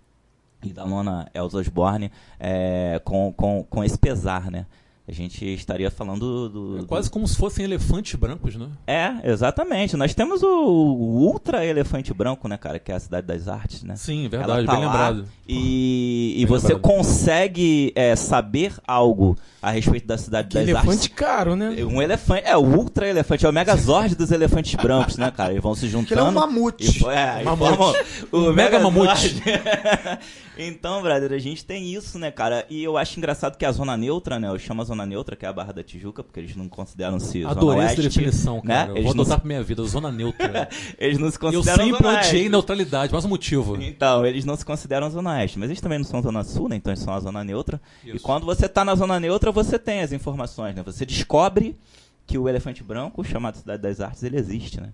e 0.64 0.72
da 0.74 0.86
nona 0.86 1.28
Elza 1.34 1.58
Osborne 1.60 2.12
é, 2.40 3.02
com, 3.04 3.34
com, 3.36 3.64
com 3.70 3.84
esse 3.84 3.98
pesar, 3.98 4.50
né? 4.52 4.66
A 5.08 5.12
gente 5.14 5.44
estaria 5.46 5.90
falando 5.92 6.50
do. 6.50 6.78
É 6.78 6.80
do- 6.82 6.86
quase 6.88 7.10
como 7.10 7.28
se 7.28 7.36
fossem 7.36 7.66
elefantes 7.66 8.16
brancos, 8.16 8.56
né? 8.56 8.68
É, 8.88 9.30
exatamente. 9.30 9.98
Nós 9.98 10.14
temos 10.14 10.42
o, 10.42 10.48
o 10.48 11.26
Ultra 11.26 11.66
Elefante 11.66 12.14
Branco, 12.14 12.48
né, 12.48 12.56
cara? 12.56 12.80
Que 12.80 12.92
é 12.92 12.96
a 12.96 13.00
Cidade 13.00 13.28
das 13.28 13.48
Artes, 13.48 13.84
né? 13.84 13.96
Sim, 13.98 14.30
verdade, 14.30 14.66
tá 14.66 14.74
bem 14.76 14.86
lá 14.86 14.92
lembrado. 14.92 15.28
E, 15.48 16.34
e 16.38 16.38
Bem 16.38 16.46
você 16.46 16.68
lembrado. 16.74 16.82
consegue 16.82 17.92
é, 17.96 18.16
saber 18.16 18.74
algo 18.88 19.36
a 19.62 19.70
respeito 19.70 20.08
da 20.08 20.18
Cidade 20.18 20.48
Que 20.48 20.56
das 20.56 20.68
elefante 20.68 21.10
caro, 21.10 21.56
né? 21.56 21.68
Artes. 21.68 21.86
Um 21.86 22.02
elefante, 22.02 22.44
é 22.46 22.58
o 22.58 22.62
Ultra 22.62 23.08
Elefante, 23.08 23.46
é 23.46 23.50
o 23.50 23.54
Megazord 23.54 24.16
dos 24.16 24.32
elefantes 24.32 24.74
brancos, 24.76 25.18
né, 25.18 25.30
cara? 25.30 25.52
Eles 25.52 25.62
vão 25.62 25.76
se 25.76 25.88
juntando. 25.88 26.08
Que 26.08 26.14
ele 26.14 26.22
é 26.22 26.24
um 26.24 26.32
mamute. 26.32 27.04
E, 27.04 27.10
é, 27.10 27.42
e 27.42 27.44
Mamute. 27.46 27.76
formam 27.76 27.94
o 28.32 28.38
Um 28.38 28.54
mega 28.54 28.80
Megazord. 28.80 29.44
então, 30.58 31.02
brother, 31.02 31.34
a 31.34 31.38
gente 31.38 31.64
tem 31.64 31.94
isso, 31.94 32.18
né, 32.18 32.32
cara? 32.32 32.66
E 32.70 32.84
eu 32.84 32.98
acho 32.98 33.20
engraçado 33.20 33.56
que 33.58 33.66
a 33.66 33.72
Zona 33.72 33.96
Neutra, 33.96 34.40
né? 34.40 34.48
Eu 34.48 34.58
chamo 34.58 34.82
a 34.82 34.86
Zona 34.86 35.06
Neutra, 35.06 35.36
que 35.36 35.46
é 35.46 35.50
a 35.50 35.54
Barra 35.54 35.74
da 35.74 35.84
Tijuca, 35.84 36.24
porque 36.24 36.40
eles 36.40 36.56
não 36.56 36.68
consideram-se 36.68 37.42
Zona 37.42 37.52
Adorei 37.52 37.84
essa 37.84 38.02
Oeste, 38.02 38.02
definição, 38.02 38.62
né? 38.64 38.76
cara. 38.76 38.90
Eu 38.90 38.96
Eles 38.96 39.06
Vou 39.06 39.16
não, 39.16 39.22
adotar 39.22 39.40
pra 39.40 39.48
minha 39.48 39.64
vida, 39.64 39.84
zona 39.84 40.12
neutra. 40.12 40.70
eles 40.98 41.20
não 41.20 41.30
se 41.30 41.38
eu 41.38 41.40
consideram 41.40 41.86
sempre 41.86 42.04
Zona 42.04 42.20
odiei 42.20 42.50
neutralidade, 42.50 43.14
mais 43.14 43.26
um 43.26 43.30
motivo. 43.30 43.82
Então, 43.82 44.26
eles 44.26 44.44
não 44.44 44.56
se 44.56 44.66
consideram 44.66 45.10
Zona 45.10 45.32
Oeste, 45.32 45.60
mas 45.60 45.70
eles 45.70 45.82
também 45.82 46.00
não 46.00 46.06
são 46.06 46.22
Zona 46.22 46.44
Sul, 46.44 46.68
né? 46.68 46.76
Então 46.78 46.92
eles 46.92 47.04
são 47.04 47.14
a 47.14 47.20
Zona 47.20 47.44
Neutra. 47.44 47.80
E 48.04 48.16
Isso. 48.16 48.20
quando 48.26 48.46
você 48.46 48.68
tá 48.68 48.84
na 48.84 48.96
Zona 48.96 49.20
Neutra, 49.20 49.51
você 49.52 49.78
tem 49.78 50.02
as 50.02 50.12
informações, 50.12 50.76
né? 50.76 50.84
Você 50.84 51.06
descobre 51.06 51.78
que 52.26 52.38
o 52.38 52.48
Elefante 52.48 52.84
Branco, 52.84 53.24
chamado 53.24 53.58
Cidade 53.58 53.82
das 53.82 54.00
Artes, 54.00 54.24
ele 54.24 54.38
existe, 54.38 54.80
né? 54.80 54.92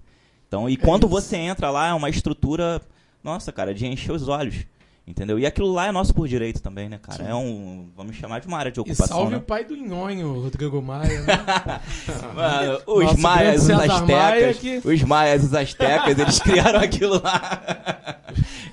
Então, 0.48 0.70
e 0.70 0.78
quando 0.78 1.08
você 1.08 1.36
entra 1.36 1.70
lá, 1.70 1.88
é 1.88 1.94
uma 1.94 2.10
estrutura, 2.10 2.82
nossa, 3.24 3.52
cara, 3.52 3.74
de 3.74 3.86
encher 3.86 4.14
os 4.14 4.28
olhos. 4.28 4.66
Entendeu? 5.08 5.40
E 5.40 5.46
aquilo 5.46 5.72
lá 5.72 5.88
é 5.88 5.92
nosso 5.92 6.14
por 6.14 6.28
direito 6.28 6.62
também, 6.62 6.90
né, 6.90 7.00
cara? 7.02 7.24
É 7.24 7.34
um, 7.34 7.88
vamos 7.96 8.14
chamar 8.18 8.42
de 8.42 8.48
uma 8.48 8.58
área 8.58 8.70
de 8.70 8.78
E 8.78 8.82
ocupação, 8.82 9.08
salve 9.08 9.32
né? 9.32 9.38
o 9.38 9.42
pai 9.42 9.64
do 9.64 9.74
Nhonho, 9.74 10.42
Rodrigo 10.42 10.82
Maia, 10.82 11.22
né? 11.22 11.46
Mano, 12.36 12.82
os 12.86 13.04
Nosso 13.06 13.22
maias, 13.22 13.62
os 13.62 13.68
César 13.68 13.88
Maia 14.06 14.26
astecas, 14.50 14.58
que- 14.60 14.82
os 14.86 15.02
maias, 15.04 15.44
os 15.46 15.54
astecas, 15.54 16.20
eles 16.20 16.40
criaram 16.44 16.80
aquilo 16.82 17.22
lá. 17.24 18.18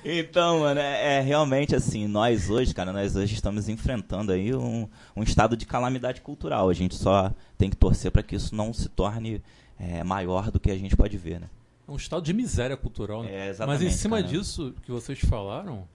Então, 0.03 0.59
mano, 0.59 0.79
é, 0.79 1.17
é 1.17 1.21
realmente 1.21 1.73
assim, 1.75 2.05
nós 2.07 2.49
hoje, 2.49 2.73
cara, 2.73 2.91
nós 2.93 3.15
hoje 3.15 3.33
estamos 3.33 3.67
enfrentando 3.69 4.31
aí 4.33 4.53
um, 4.53 4.87
um 5.15 5.23
estado 5.23 5.55
de 5.57 5.65
calamidade 5.65 6.19
cultural. 6.21 6.69
A 6.69 6.73
gente 6.73 6.95
só 6.95 7.31
tem 7.57 7.69
que 7.69 7.75
torcer 7.77 8.11
para 8.11 8.21
que 8.21 8.35
isso 8.35 8.53
não 8.53 8.73
se 8.73 8.89
torne 8.89 9.41
é, 9.79 10.03
maior 10.03 10.51
do 10.51 10.59
que 10.59 10.69
a 10.69 10.77
gente 10.77 10.95
pode 10.97 11.17
ver, 11.17 11.39
né? 11.39 11.47
É 11.87 11.91
um 11.91 11.95
estado 11.95 12.23
de 12.23 12.33
miséria 12.33 12.75
cultural, 12.75 13.23
né? 13.23 13.29
É, 13.31 13.39
Mas 13.47 13.49
exatamente, 13.55 13.85
em 13.85 13.91
cima 13.91 14.17
cara. 14.21 14.27
disso 14.27 14.73
que 14.83 14.91
vocês 14.91 15.19
falaram, 15.19 15.87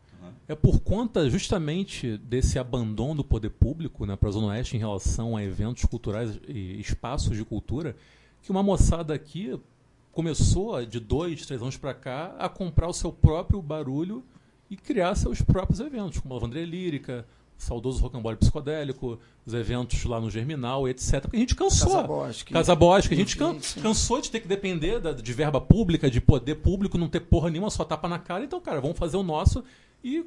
é 0.49 0.55
por 0.55 0.81
conta 0.81 1.29
justamente 1.31 2.17
desse 2.19 2.59
abandono 2.59 3.17
do 3.17 3.25
poder 3.25 3.51
público 3.51 4.05
né, 4.07 4.17
para 4.17 4.29
a 4.29 4.33
Zona 4.33 4.49
Oeste 4.49 4.77
em 4.77 4.79
relação 4.79 5.37
a 5.37 5.43
eventos 5.45 5.85
culturais 5.85 6.39
e 6.49 6.81
espaços 6.81 7.37
de 7.37 7.45
cultura, 7.45 7.95
que 8.43 8.51
uma 8.51 8.63
moçada 8.63 9.13
aqui 9.15 9.59
começou 10.13 10.85
de 10.85 10.99
dois, 10.99 11.47
três 11.47 11.61
anos 11.63 11.77
para 11.77 11.95
cá 11.95 12.35
a 12.39 12.49
comprar 12.49 12.89
o 12.89 12.93
seu 12.93 13.13
próprio 13.13 13.63
barulho 13.63 14.25
e 14.69 14.77
criar 14.77 15.15
seus 15.15 15.41
próprios 15.43 15.81
eventos, 15.81 16.19
como 16.21 16.35
a 16.35 16.37
Lavanderia 16.37 16.67
Lírica, 16.67 17.25
o 17.59 17.63
saudoso 17.63 18.01
Rocambole 18.03 18.37
Psicodélico, 18.37 19.19
os 19.45 19.53
eventos 19.53 20.03
lá 20.05 20.21
no 20.21 20.31
Germinal, 20.31 20.89
etc. 20.89 21.21
Porque 21.23 21.37
a 21.37 21.41
gente 21.41 21.55
cansou. 21.55 21.91
Casa 21.93 22.03
Bosque. 22.07 22.53
Casa 22.53 22.75
Bosque. 22.75 23.15
A 23.15 23.17
gente 23.17 23.37
can- 23.37 23.57
cansou 23.83 24.21
de 24.21 24.31
ter 24.31 24.41
que 24.41 24.49
depender 24.49 24.99
da- 24.99 25.13
de 25.13 25.33
verba 25.33 25.61
pública, 25.61 26.11
de 26.11 26.21
poder 26.21 26.57
público, 26.57 26.97
não 26.97 27.09
ter 27.09 27.21
porra 27.21 27.51
nenhuma, 27.51 27.69
só 27.71 27.85
tapa 27.85 28.09
na 28.09 28.19
cara. 28.19 28.45
Então, 28.45 28.61
cara, 28.61 28.81
vamos 28.81 28.97
fazer 28.99 29.17
o 29.17 29.23
nosso 29.23 29.63
e. 30.05 30.25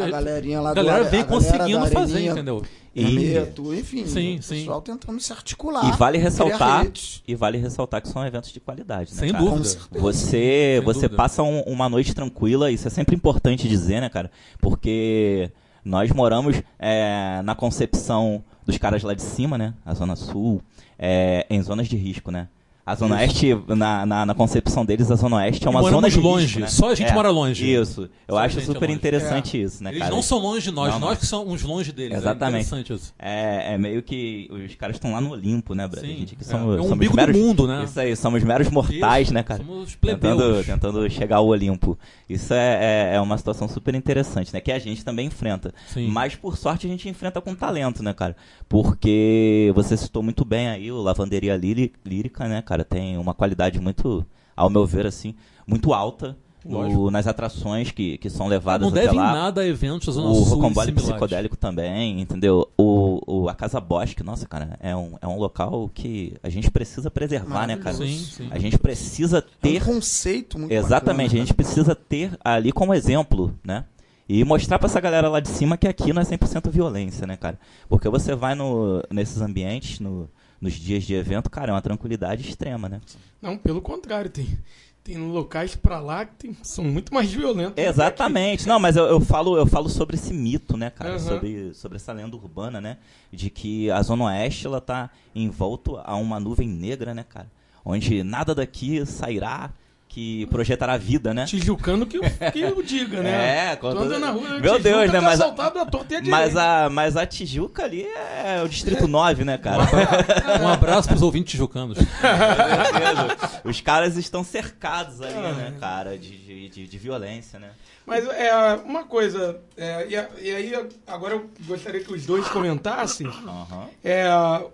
A 0.00 0.08
galerinha 0.08 0.60
lá 0.60 0.70
a 0.70 0.74
galera 0.74 1.04
do 1.04 1.10
vem 1.10 1.20
a 1.20 1.24
galera 1.24 1.28
conseguindo 1.50 1.80
da 1.84 1.90
fazer, 1.90 2.12
Areninha, 2.14 2.32
entendeu? 2.32 2.62
E- 2.94 3.02
Hermeto, 3.04 3.74
enfim, 3.74 4.06
Sim, 4.06 4.36
o 4.38 4.42
sim. 4.42 4.58
pessoal 4.60 4.80
tentando 4.80 5.18
se 5.20 5.32
articular. 5.32 5.88
E 5.92 5.96
vale 5.96 6.18
ressaltar, 6.18 6.86
e 7.26 7.34
vale 7.34 7.58
ressaltar 7.58 8.00
que 8.00 8.08
são 8.08 8.24
eventos 8.24 8.52
de 8.52 8.60
qualidade, 8.60 9.12
né, 9.12 9.18
Sem 9.18 9.32
cara? 9.32 9.42
dúvida. 9.44 9.58
Com 9.58 9.64
certeza. 9.64 10.00
Você, 10.02 10.74
Sem 10.76 10.84
você 10.84 11.00
dúvida. 11.00 11.16
passa 11.16 11.42
um- 11.42 11.62
uma 11.62 11.88
noite 11.88 12.14
tranquila, 12.14 12.70
isso 12.70 12.86
é 12.86 12.90
sempre 12.92 13.16
importante 13.16 13.68
dizer, 13.68 14.00
né, 14.00 14.08
cara? 14.08 14.30
Porque 14.60 15.50
nós 15.84 16.12
moramos 16.12 16.62
é, 16.78 17.42
na 17.44 17.56
concepção 17.56 18.44
dos 18.64 18.78
caras 18.78 19.02
lá 19.02 19.14
de 19.14 19.22
cima, 19.22 19.58
né? 19.58 19.74
A 19.84 19.94
Zona 19.94 20.14
Sul, 20.14 20.62
é, 20.96 21.44
em 21.50 21.60
zonas 21.60 21.88
de 21.88 21.96
risco, 21.96 22.30
né? 22.30 22.48
A 22.86 22.94
Zona 22.94 23.16
Oeste, 23.16 23.48
na, 23.66 24.06
na, 24.06 24.24
na 24.26 24.32
concepção 24.34 24.84
deles, 24.86 25.10
a 25.10 25.16
Zona 25.16 25.38
Oeste 25.38 25.66
é 25.66 25.70
uma 25.70 25.82
zona 25.82 26.08
de 26.08 26.20
longe, 26.20 26.44
risco, 26.46 26.60
né? 26.60 26.66
só 26.68 26.90
a 26.90 26.94
gente 26.94 27.10
É, 27.10 27.12
mora 27.14 27.30
longe. 27.30 27.68
Isso. 27.68 28.08
Eu 28.28 28.36
Só 28.36 28.40
acho 28.40 28.58
é 28.60 28.62
super 28.62 28.82
longe. 28.86 28.92
interessante 28.92 29.60
isso, 29.60 29.82
né, 29.82 29.90
Eles 29.90 30.02
cara? 30.02 30.14
não 30.14 30.22
são 30.22 30.38
longe 30.38 30.62
de 30.62 30.70
nós, 30.70 30.92
Não, 30.92 31.00
nós 31.00 31.10
não. 31.10 31.16
que 31.16 31.26
somos 31.26 31.62
longe 31.64 31.90
deles. 31.90 32.16
Exatamente. 32.18 32.58
É 32.58 32.60
interessante 32.60 32.92
isso. 32.92 33.12
É, 33.18 33.74
é 33.74 33.78
meio 33.78 34.02
que 34.04 34.48
os 34.52 34.72
caras 34.76 34.94
estão 34.96 35.10
lá 35.12 35.20
no 35.20 35.30
Olimpo, 35.30 35.74
né, 35.74 35.88
Brad? 35.88 36.04
Sim, 36.04 36.12
A 36.14 36.16
gente 36.16 36.34
aqui 36.34 36.44
é. 36.44 36.46
somos, 36.46 36.68
É 36.76 36.78
o 36.78 36.82
somos 36.82 36.92
umbigo 36.92 37.12
do 37.12 37.16
meros, 37.16 37.36
mundo, 37.36 37.66
né? 37.66 37.82
Isso 37.84 37.98
aí, 37.98 38.14
somos 38.14 38.44
meros 38.44 38.70
mortais, 38.70 39.26
Isso, 39.26 39.34
né, 39.34 39.42
cara? 39.42 39.64
Somos 39.64 39.96
plebeus. 39.96 40.36
Tentando, 40.36 40.64
tentando 40.64 41.10
chegar 41.10 41.36
ao 41.38 41.46
Olimpo. 41.48 41.98
Isso 42.28 42.54
é, 42.54 43.10
é, 43.10 43.16
é 43.16 43.20
uma 43.20 43.36
situação 43.36 43.68
super 43.68 43.96
interessante, 43.96 44.52
né? 44.52 44.60
Que 44.60 44.70
a 44.70 44.78
gente 44.78 45.04
também 45.04 45.26
enfrenta. 45.26 45.74
Sim. 45.88 46.06
Mas, 46.08 46.36
por 46.36 46.56
sorte, 46.56 46.86
a 46.86 46.90
gente 46.90 47.08
enfrenta 47.08 47.40
com 47.40 47.52
talento, 47.52 48.00
né, 48.00 48.12
cara? 48.12 48.36
Porque 48.68 49.72
você 49.74 49.96
citou 49.96 50.22
muito 50.22 50.44
bem 50.44 50.68
aí 50.68 50.92
o 50.92 51.00
Lavanderia 51.02 51.56
Líri- 51.56 51.92
Lírica, 52.04 52.46
né, 52.46 52.62
cara? 52.62 52.75
Tem 52.84 53.16
uma 53.18 53.34
qualidade 53.34 53.80
muito, 53.80 54.24
ao 54.56 54.68
meu 54.70 54.86
ver, 54.86 55.06
assim, 55.06 55.34
muito 55.66 55.92
alta 55.92 56.36
no- 56.64 57.12
nas 57.12 57.28
atrações 57.28 57.92
que, 57.92 58.18
que 58.18 58.28
são 58.28 58.48
levadas 58.48 58.82
Não 58.82 58.88
até 58.88 59.02
deve 59.06 59.14
lá. 59.16 59.32
nada 59.32 59.60
a 59.60 59.66
eventos 59.66 60.06
da 60.08 60.12
Zona 60.20 60.28
O 60.30 60.42
Rocambole. 60.42 60.90
Psicodélico 60.92 61.56
também, 61.56 62.20
entendeu? 62.20 62.68
O, 62.76 63.20
o, 63.24 63.48
a 63.48 63.54
Casa 63.54 63.80
Bosque, 63.80 64.22
nossa, 64.24 64.46
cara, 64.46 64.76
é 64.80 64.94
um, 64.96 65.12
é 65.22 65.28
um 65.28 65.38
local 65.38 65.88
que 65.94 66.34
a 66.42 66.48
gente 66.48 66.68
precisa 66.68 67.08
preservar, 67.08 67.68
né, 67.68 67.76
cara? 67.76 67.94
Sim, 67.96 68.18
sim. 68.18 68.48
A 68.50 68.58
gente 68.58 68.76
precisa 68.78 69.38
É 69.38 69.42
ter 69.60 69.80
um 69.82 69.94
conceito 69.94 70.58
muito 70.58 70.72
Exatamente, 70.72 71.26
a 71.26 71.28
bacana, 71.28 71.46
gente 71.46 71.54
precisa 71.54 71.94
ter 71.94 72.36
ali 72.44 72.72
como 72.72 72.92
exemplo, 72.92 73.54
né? 73.64 73.84
E 74.28 74.42
mostrar 74.42 74.80
pra 74.80 74.88
essa 74.88 75.00
galera 75.00 75.28
lá 75.28 75.38
de 75.38 75.48
cima 75.48 75.76
que 75.76 75.86
aqui 75.86 76.12
não 76.12 76.20
é 76.20 76.24
100% 76.24 76.68
violência, 76.68 77.28
né, 77.28 77.36
cara? 77.36 77.60
Porque 77.88 78.08
você 78.08 78.34
vai 78.34 78.56
no, 78.56 79.00
nesses 79.08 79.40
ambientes, 79.40 80.00
no, 80.00 80.28
nos 80.66 80.74
dias 80.74 81.04
de 81.04 81.14
evento, 81.14 81.48
cara, 81.48 81.70
é 81.70 81.74
uma 81.74 81.80
tranquilidade 81.82 82.48
extrema, 82.48 82.88
né? 82.88 83.00
Não, 83.40 83.56
pelo 83.56 83.80
contrário, 83.80 84.28
tem, 84.28 84.58
tem 85.04 85.16
locais 85.16 85.76
pra 85.76 86.00
lá 86.00 86.24
que 86.24 86.34
tem- 86.34 86.56
são 86.62 86.84
muito 86.84 87.14
mais 87.14 87.32
violentos. 87.32 87.82
Exatamente. 87.82 88.66
Não, 88.66 88.80
mas 88.80 88.96
eu, 88.96 89.04
eu 89.04 89.20
falo, 89.20 89.56
eu 89.56 89.66
falo 89.66 89.88
sobre 89.88 90.16
esse 90.16 90.34
mito, 90.34 90.76
né, 90.76 90.90
cara? 90.90 91.10
Aham. 91.10 91.18
Sobre, 91.20 91.74
sobre 91.74 91.96
essa 91.96 92.12
lenda 92.12 92.34
urbana, 92.36 92.80
né? 92.80 92.96
De 93.32 93.48
que 93.48 93.88
a 93.92 94.02
Zona 94.02 94.24
Oeste, 94.24 94.66
ela 94.66 94.80
tá 94.80 95.08
envolto 95.34 95.96
a 96.04 96.16
uma 96.16 96.40
nuvem 96.40 96.68
negra, 96.68 97.14
né, 97.14 97.24
cara? 97.28 97.46
Onde 97.84 98.24
nada 98.24 98.52
daqui 98.54 99.06
sairá 99.06 99.70
que 100.16 100.46
projetará 100.46 100.96
vida, 100.96 101.34
né? 101.34 101.44
Tijucano 101.44 102.06
que, 102.06 102.16
eu- 102.16 102.22
que 102.50 102.60
eu 102.62 102.82
diga, 102.82 103.20
né? 103.22 103.66
É, 103.72 103.76
Tu 103.76 103.80
quando- 103.82 104.00
anda 104.04 104.18
na 104.18 104.30
rua, 104.30 104.48
Meu 104.48 104.60
Tijuca, 104.62 104.78
Deus, 104.78 105.06
né, 105.12 105.12
tá 105.12 105.20
mas 105.20 105.40
a- 105.40 105.44
assaltado 105.44 105.78
à 105.78 105.84
torta 105.84 106.22
Mas 106.24 106.56
a, 106.56 106.88
mas 106.88 107.16
a 107.18 107.26
Tijuca 107.26 107.84
ali 107.84 108.06
é 108.06 108.62
o 108.64 108.68
Distrito 108.68 109.06
9, 109.06 109.44
né, 109.44 109.58
cara? 109.58 109.82
Um 110.64 110.68
abraço 110.68 111.06
pros 111.06 111.20
ouvintes 111.20 111.50
tijucanos. 111.50 111.98
Os 113.62 113.82
caras 113.82 114.16
estão 114.16 114.42
cercados 114.42 115.20
ali, 115.20 115.34
né, 115.34 115.74
cara, 115.78 116.16
de, 116.16 116.68
de, 116.70 116.86
de, 116.86 116.96
violência, 116.98 117.58
né? 117.58 117.72
Mas 118.06 118.26
é 118.26 118.54
uma 118.86 119.04
coisa, 119.04 119.60
é, 119.76 120.06
e, 120.08 120.16
a- 120.16 120.28
e 120.40 120.50
aí 120.50 120.88
agora 121.06 121.34
eu 121.34 121.50
gostaria 121.66 122.00
que 122.02 122.10
os 122.10 122.24
dois 122.24 122.48
comentassem. 122.48 123.26
Aham. 123.26 123.88
É, 124.02 124.26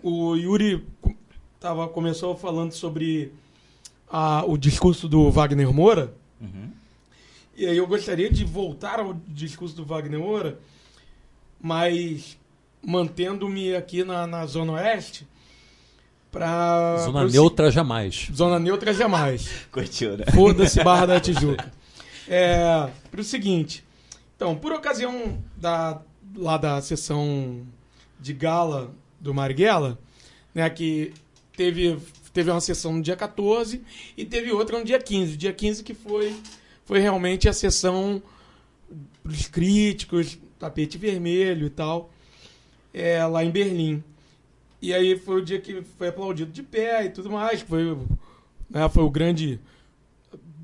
o 0.05 0.37
Yuri 0.37 0.87
tava, 1.59 1.89
começou 1.89 2.37
falando 2.37 2.71
sobre 2.73 3.33
a- 4.13 4.45
o 4.47 4.59
discurso 4.59 5.09
do 5.09 5.31
Wagner 5.31 5.73
Moura. 5.73 6.13
Uhum. 6.41 6.71
E 7.57 7.67
aí 7.67 7.77
eu 7.77 7.87
gostaria 7.87 8.31
de 8.31 8.45
voltar 8.45 9.01
ao 9.01 9.15
discurso 9.27 9.75
do 9.75 9.85
Wagner 9.85 10.21
Moura, 10.21 10.59
mas 11.61 12.37
mantendo-me 12.85 13.75
aqui 13.75 14.05
na, 14.05 14.27
na 14.27 14.45
Zona 14.47 14.73
Oeste. 14.73 15.27
Pra, 16.31 16.97
Zona 16.99 17.27
neutra 17.27 17.71
jamais. 17.71 18.29
Zona 18.35 18.59
neutra 18.59 18.93
jamais. 18.95 19.49
Curtiu, 19.71 20.17
né? 20.17 20.25
Foda-se 20.35 20.83
Barra 20.83 21.07
da 21.07 21.21
Tijuca. 21.21 21.71
É, 22.27 22.89
pro 23.11 23.23
seguinte. 23.23 23.85
Então, 24.37 24.57
por 24.57 24.73
ocasião 24.73 25.39
da, 25.57 26.01
lá 26.35 26.57
da 26.57 26.81
sessão 26.81 27.63
de 28.19 28.33
gala 28.33 28.91
do 29.21 29.35
Marighella, 29.35 29.99
né, 30.55 30.69
que 30.71 31.13
teve, 31.57 31.99
teve 32.33 32.51
uma 32.51 32.61
sessão 32.61 32.95
no 32.95 33.03
dia 33.03 33.17
14 33.17 33.83
e 34.17 34.25
teve 34.25 34.51
outra 34.53 34.79
no 34.79 34.85
dia 34.85 34.99
15. 34.99 35.37
Dia 35.37 35.53
15 35.53 35.83
que 35.85 35.95
foi, 35.95 36.35
foi 36.85 36.99
realmente 37.01 37.49
a 37.49 37.53
sessão 37.53 38.23
dos 39.25 39.47
críticos, 39.49 40.39
tapete 40.59 40.99
vermelho 40.99 41.67
e 41.67 41.71
tal, 41.71 42.11
é, 42.93 43.25
lá 43.27 43.45
em 43.45 43.51
Berlim. 43.51 44.03
E 44.81 44.93
aí 44.93 45.17
foi 45.17 45.41
o 45.41 45.45
dia 45.45 45.61
que 45.61 45.83
foi 45.97 46.09
aplaudido 46.09 46.51
de 46.51 46.63
pé 46.63 47.05
e 47.07 47.11
tudo 47.11 47.31
mais, 47.31 47.63
que 47.63 47.69
foi, 47.69 47.93
o- 47.93 48.07
né, 48.69 48.89
foi 48.89 49.03
o 49.05 49.11
grande 49.11 49.61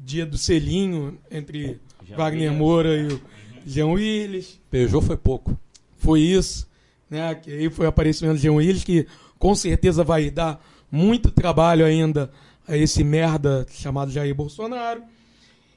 dia 0.04 0.24
do 0.26 0.36
selinho 0.38 1.18
entre 1.30 1.78
Jean 2.06 2.16
Wagner 2.16 2.48
Willis. 2.48 2.58
Moura 2.58 2.96
e 2.96 3.06
o 3.12 3.20
Jean 3.66 3.86
Willis. 3.88 4.60
Peugeot 4.70 5.04
foi 5.06 5.16
pouco. 5.16 5.58
Foi 5.98 6.20
isso, 6.20 6.66
né? 7.10 7.34
Que 7.34 7.50
aí 7.52 7.70
foi 7.70 7.86
o 7.86 7.88
aparecimento 7.88 8.36
do 8.36 8.40
Jean 8.40 8.52
Willis, 8.54 8.82
que 8.84 9.06
com 9.38 9.54
certeza 9.54 10.02
vai 10.02 10.30
dar 10.30 10.60
muito 10.90 11.30
trabalho 11.30 11.84
ainda 11.84 12.30
a 12.66 12.76
esse 12.76 13.02
merda 13.04 13.66
chamado 13.70 14.10
Jair 14.10 14.34
Bolsonaro. 14.34 15.02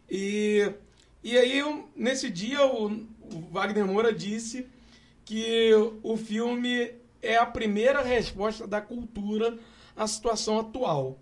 E, 0.10 0.72
e 1.24 1.38
aí, 1.38 1.64
nesse 1.96 2.30
dia, 2.30 2.66
o, 2.66 2.88
o 2.92 3.42
Wagner 3.52 3.86
Moura 3.86 4.14
disse 4.14 4.68
que 5.26 5.72
o 6.04 6.18
filme 6.18 6.92
é 7.22 7.38
a 7.38 7.46
primeira 7.46 8.02
resposta 8.02 8.68
da 8.68 8.82
cultura 8.82 9.58
à 9.96 10.06
situação 10.08 10.60
atual. 10.60 11.18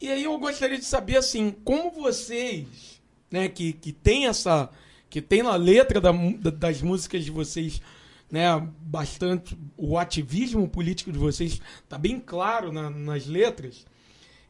E 0.00 0.08
aí 0.08 0.24
eu 0.24 0.38
gostaria 0.38 0.78
de 0.78 0.84
saber 0.84 1.16
assim, 1.16 1.50
como 1.64 1.90
vocês, 1.90 3.00
né, 3.30 3.48
que, 3.48 3.72
que 3.72 3.92
tem 3.92 4.26
essa, 4.26 4.70
que 5.10 5.20
tem 5.20 5.42
na 5.42 5.56
letra 5.56 6.00
da- 6.00 6.12
das 6.52 6.80
músicas 6.80 7.24
de 7.24 7.30
vocês, 7.32 7.82
né, 8.30 8.48
bastante 8.80 9.58
o 9.76 9.96
ativismo 9.98 10.68
político 10.68 11.10
de 11.12 11.18
vocês 11.18 11.60
está 11.82 11.96
bem 11.98 12.20
claro 12.20 12.72
na- 12.72 12.90
nas 12.90 13.26
letras. 13.26 13.86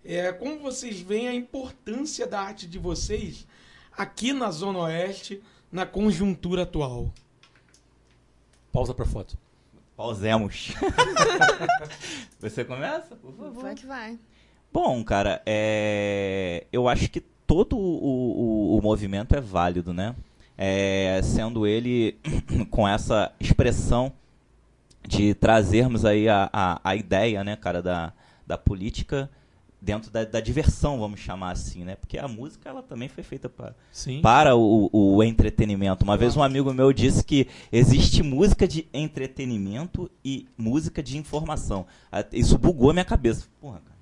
É, 0.05 0.33
como 0.33 0.59
vocês 0.61 1.01
veem 1.01 1.29
a 1.29 1.35
importância 1.35 2.27
da 2.27 2.41
arte 2.41 2.67
de 2.67 2.79
vocês 2.79 3.47
aqui 3.97 4.33
na 4.33 4.51
Zona 4.51 4.79
Oeste, 4.81 5.43
na 5.71 5.85
conjuntura 5.85 6.63
atual? 6.63 7.13
Pausa 8.73 8.95
pra 8.95 9.05
foto. 9.05 9.37
Pausemos. 9.97 10.73
Você 12.39 12.65
começa, 12.65 13.17
por 13.17 13.33
favor? 13.35 13.63
Vai 13.63 13.75
que 13.75 13.87
vai. 13.87 14.19
Bom, 14.73 15.03
cara, 15.03 15.43
é... 15.45 16.67
eu 16.73 16.87
acho 16.89 17.09
que 17.11 17.21
todo 17.21 17.77
o, 17.77 18.75
o, 18.75 18.79
o 18.79 18.83
movimento 18.83 19.35
é 19.35 19.41
válido, 19.41 19.93
né? 19.93 20.15
É, 20.61 21.21
sendo 21.23 21.67
ele 21.67 22.19
com 22.71 22.87
essa 22.87 23.33
expressão 23.39 24.13
de 25.07 25.33
trazermos 25.35 26.05
aí 26.05 26.29
a, 26.29 26.51
a, 26.53 26.81
a 26.83 26.97
ideia, 26.97 27.45
né, 27.45 27.57
cara, 27.57 27.81
da, 27.81 28.13
da 28.47 28.59
política 28.59 29.31
dentro 29.81 30.11
da, 30.11 30.25
da 30.25 30.41
diversão, 30.41 30.99
vamos 30.99 31.21
chamar 31.21 31.53
assim, 31.53 31.85
né? 31.85 31.97
Porque 31.97 32.19
a 32.19 32.27
música, 32.27 32.69
ela 32.69 32.83
também 32.83 33.09
foi 33.09 33.23
feita 33.23 33.49
para 33.49 33.75
Sim. 33.93 34.21
para 34.21 34.57
o, 34.57 34.91
o 34.93 35.23
entretenimento. 35.23 36.05
Uma 36.05 36.17
vez 36.17 36.37
um 36.37 36.43
amigo 36.43 36.73
meu 36.75 36.93
disse 36.93 37.25
que 37.25 37.47
existe 37.71 38.23
música 38.23 38.67
de 38.67 38.89
entretenimento 38.93 40.11
e 40.25 40.47
música 40.57 41.03
de 41.03 41.17
informação. 41.17 41.87
Isso 42.33 42.59
bugou 42.59 42.91
a 42.91 42.93
minha 42.93 43.05
cabeça. 43.05 43.47
Porra, 43.61 43.81
cara. 43.85 43.98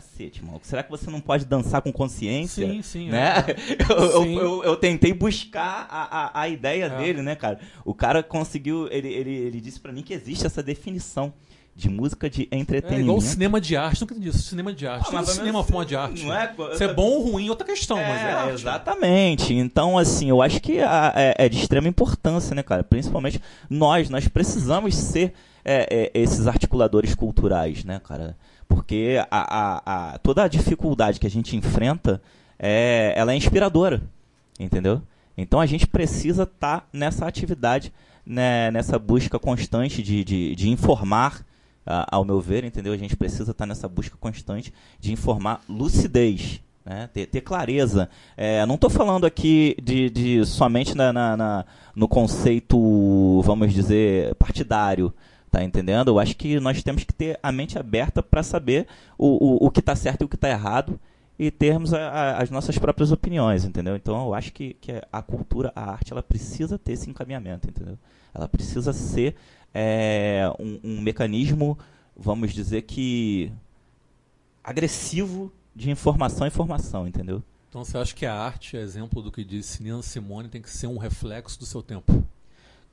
Cacete, 0.00 0.44
maluco. 0.44 0.66
Será 0.66 0.82
que 0.82 0.90
você 0.90 1.10
não 1.10 1.22
pode 1.22 1.46
dançar 1.46 1.80
com 1.80 1.90
consciência? 1.90 2.66
Sim, 2.70 2.82
sim. 2.82 3.08
Né? 3.08 3.32
Eu, 3.88 3.96
eu- 3.96 4.22
Sim. 4.24 4.36
eu- 4.36 4.64
eu 4.64 4.76
tentei 4.76 5.14
buscar 5.14 5.86
a, 5.88 6.38
a, 6.38 6.40
a 6.42 6.48
ideia 6.50 6.84
É. 6.84 6.98
dele, 6.98 7.22
né, 7.22 7.34
cara? 7.34 7.58
O 7.82 7.94
cara 7.94 8.22
conseguiu. 8.22 8.88
Ele, 8.90 9.08
ele, 9.08 9.30
ele 9.30 9.58
disse 9.60 9.80
pra 9.80 9.90
mim 9.92 10.02
que 10.02 10.12
existe 10.12 10.44
essa 10.46 10.62
definição 10.62 11.32
de 11.74 11.88
música 11.88 12.28
de 12.28 12.46
É 12.50 12.58
entretenimento. 12.58 13.04
igual 13.06 13.20
cinema 13.22 13.58
de 13.58 13.74
arte, 13.74 14.00
nunca 14.02 14.12
entendi 14.14 14.28
isso. 14.28 14.42
Cinema 14.42 14.70
de 14.72 14.86
arte. 14.86 15.06
Ah, 15.08 15.12
mas 15.12 15.30
cinema 15.30 15.48
é 15.48 15.52
uma 15.52 15.64
forma 15.64 15.86
de 15.86 15.96
arte. 15.96 16.24
Não 16.26 16.34
é? 16.34 16.54
Se 16.76 16.84
é 16.84 16.92
bom 16.92 17.04
ou 17.12 17.30
ruim, 17.32 17.46
é 17.46 17.50
outra 17.50 17.66
questão, 17.66 17.96
mas 17.96 18.20
é 18.20 18.32
arte. 18.32 18.52
Exatamente. 18.52 19.54
Então, 19.54 19.96
assim, 19.96 20.28
eu 20.28 20.42
acho 20.42 20.60
que 20.60 20.78
a- 20.80 21.12
é, 21.16 21.34
é 21.46 21.48
de 21.48 21.58
extrema 21.58 21.88
importância, 21.88 22.54
né, 22.54 22.62
cara? 22.62 22.84
Principalmente 22.84 23.40
nós, 23.70 24.10
nós 24.10 24.28
precisamos 24.28 24.94
ser 24.94 25.32
é, 25.64 26.10
é, 26.14 26.20
esses 26.20 26.46
articuladores 26.46 27.14
culturais, 27.14 27.82
né, 27.82 27.98
cara? 28.04 28.36
Porque 28.68 29.16
a, 29.30 29.36
a- 29.40 29.82
a- 30.14 30.18
toda 30.18 30.42
a 30.44 30.48
dificuldade 30.48 31.20
que 31.20 31.26
a 31.26 31.30
gente 31.30 31.56
enfrenta, 31.56 32.20
é, 32.58 33.12
ela 33.16 33.32
é 33.32 33.36
inspiradora, 33.36 34.02
entendeu? 34.58 35.00
Então 35.36 35.60
a 35.60 35.66
gente 35.66 35.86
precisa 35.86 36.44
estar 36.44 36.88
nessa 36.92 37.26
atividade, 37.26 37.92
né, 38.24 38.70
nessa 38.70 38.98
busca 38.98 39.38
constante 39.38 40.02
de, 40.02 40.24
de, 40.24 40.54
de 40.56 40.68
informar, 40.70 41.44
ah, 41.86 42.06
ao 42.10 42.24
meu 42.24 42.40
ver, 42.40 42.64
entendeu? 42.64 42.92
A 42.92 42.96
gente 42.96 43.16
precisa 43.16 43.52
estar 43.52 43.66
nessa 43.66 43.86
busca 43.88 44.16
constante 44.18 44.72
de 44.98 45.12
informar 45.12 45.60
lucidez, 45.68 46.60
né? 46.84 47.08
ter, 47.12 47.26
ter 47.26 47.42
clareza. 47.42 48.08
É, 48.36 48.64
não 48.66 48.74
estou 48.74 48.90
falando 48.90 49.24
aqui 49.26 49.76
de, 49.80 50.10
de 50.10 50.44
somente 50.46 50.96
na, 50.96 51.12
na- 51.12 51.36
na- 51.36 51.64
no 51.94 52.08
conceito, 52.08 53.40
vamos 53.42 53.72
dizer, 53.72 54.34
partidário. 54.36 55.12
Tá 55.56 55.64
entendendo? 55.64 56.08
Eu 56.08 56.18
acho 56.18 56.36
que 56.36 56.60
nós 56.60 56.82
temos 56.82 57.02
que 57.02 57.14
ter 57.14 57.40
a 57.42 57.50
mente 57.50 57.78
aberta 57.78 58.22
para 58.22 58.42
saber 58.42 58.86
o, 59.16 59.64
o, 59.64 59.66
o 59.66 59.70
que 59.70 59.80
está 59.80 59.96
certo 59.96 60.20
e 60.20 60.24
o 60.26 60.28
que 60.28 60.34
está 60.34 60.50
errado 60.50 61.00
e 61.38 61.50
termos 61.50 61.94
a- 61.94 62.10
a- 62.10 62.42
as 62.42 62.50
nossas 62.50 62.76
próprias 62.76 63.10
opiniões, 63.10 63.64
entendeu? 63.64 63.96
Então 63.96 64.22
eu 64.26 64.34
acho 64.34 64.52
que, 64.52 64.74
que 64.74 64.92
a 65.10 65.22
cultura, 65.22 65.72
a 65.74 65.92
arte, 65.92 66.12
ela 66.12 66.22
precisa 66.22 66.78
ter 66.78 66.92
esse 66.92 67.08
encaminhamento, 67.08 67.70
entendeu? 67.70 67.96
Ela 68.34 68.46
precisa 68.46 68.92
ser 68.92 69.34
é, 69.72 70.42
um, 70.60 70.78
um 70.84 71.00
mecanismo, 71.00 71.78
vamos 72.14 72.52
dizer 72.52 72.82
que 72.82 73.50
agressivo 74.62 75.50
de 75.74 75.90
informação 75.90 76.46
e 76.46 76.48
informação, 76.48 77.08
entendeu? 77.08 77.42
Então 77.70 77.82
você 77.82 77.96
acha 77.96 78.14
que 78.14 78.26
a 78.26 78.34
arte, 78.34 78.76
exemplo 78.76 79.22
do 79.22 79.32
que 79.32 79.42
disse 79.42 79.82
Nina 79.82 80.02
Simone, 80.02 80.48
tem 80.50 80.60
que 80.60 80.68
ser 80.70 80.86
um 80.86 80.98
reflexo 80.98 81.58
do 81.58 81.64
seu 81.64 81.82
tempo? 81.82 82.22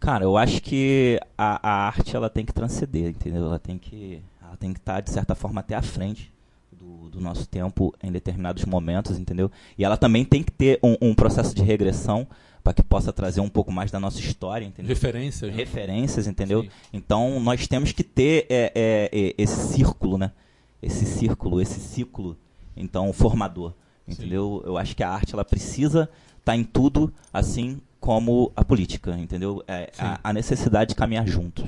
Cara, 0.04 0.26
eu 0.26 0.36
acho 0.36 0.62
que 0.62 1.18
a, 1.38 1.66
a 1.66 1.88
arte 1.88 2.14
ela 2.14 2.30
tem 2.30 2.43
que 2.45 2.51
transcender, 2.51 3.08
entendeu? 3.08 3.45
Ela 3.45 3.58
tem 3.58 3.78
que 3.78 4.22
ela 4.41 4.58
tem 4.58 4.74
que 4.74 4.80
estar 4.80 4.99
de 4.99 5.10
certa 5.10 5.34
forma 5.34 5.62
até 5.62 5.76
à 5.76 5.82
frente 5.82 6.30
do, 6.70 7.10
do 7.10 7.22
nosso 7.22 7.47
tempo 7.47 7.95
em 8.04 8.12
determinados 8.12 8.66
momentos, 8.66 9.18
entendeu? 9.18 9.49
E 9.78 9.86
ela 9.86 9.95
também 9.95 10.26
tem 10.26 10.43
que 10.43 10.51
ter 10.51 10.78
um, 10.84 10.97
um 11.01 11.16
processo 11.16 11.56
de 11.56 11.64
regressão 11.64 12.28
para 12.62 12.74
que 12.74 12.84
possa 12.84 13.14
trazer 13.14 13.39
um 13.39 13.47
pouco 13.47 13.72
mais 13.72 13.91
da 13.91 13.99
nossa 13.99 14.20
história, 14.20 14.66
entendeu? 14.66 14.89
Referências, 14.89 15.49
né? 15.49 15.56
Referências, 15.56 16.28
entendeu? 16.28 16.64
Sim. 16.64 16.70
Então 16.91 17.39
nós 17.39 17.66
temos 17.66 17.93
que 17.93 18.04
ter 18.04 18.45
é, 18.49 18.74
é, 18.76 19.10
é, 19.10 19.34
esse 19.38 19.74
círculo, 19.74 20.18
né? 20.18 20.34
Esse 20.82 21.06
círculo, 21.06 21.62
esse 21.62 21.80
ciclo, 21.80 22.38
então 22.76 23.14
formador, 23.14 23.72
entendeu? 24.06 24.62
Eu 24.66 24.78
acho 24.78 24.97
que 24.97 25.01
a 25.01 25.10
arte 25.10 25.34
ela 25.34 25.45
precisa 25.45 26.10
estar 26.41 26.58
em 26.58 26.64
tudo, 26.66 27.14
assim 27.32 27.80
como 28.04 28.51
a 28.54 28.66
política, 28.66 29.18
entendeu? 29.18 29.64
É, 29.66 29.89
a, 29.97 30.20
a 30.22 30.34
necessidade 30.34 30.89
de 30.89 30.95
caminhar 30.95 31.26
juntos. 31.26 31.64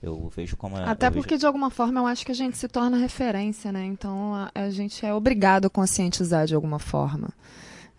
Eu 0.00 0.30
vejo 0.36 0.56
como 0.56 0.76
a- 0.76 0.84
Até 0.92 1.08
eu 1.08 1.10
vejo- 1.10 1.22
porque, 1.24 1.36
de 1.36 1.44
alguma 1.44 1.68
forma, 1.68 1.98
eu 1.98 2.06
acho 2.06 2.24
que 2.24 2.30
a 2.30 2.34
gente 2.34 2.56
se 2.56 2.68
torna 2.68 2.96
referência, 2.96 3.72
né? 3.72 3.84
Então, 3.84 4.32
a, 4.36 4.52
a 4.54 4.70
gente 4.70 5.04
é 5.04 5.12
obrigado 5.12 5.64
a 5.66 5.70
conscientizar 5.70 6.46
de 6.46 6.54
alguma 6.54 6.78
forma. 6.78 7.30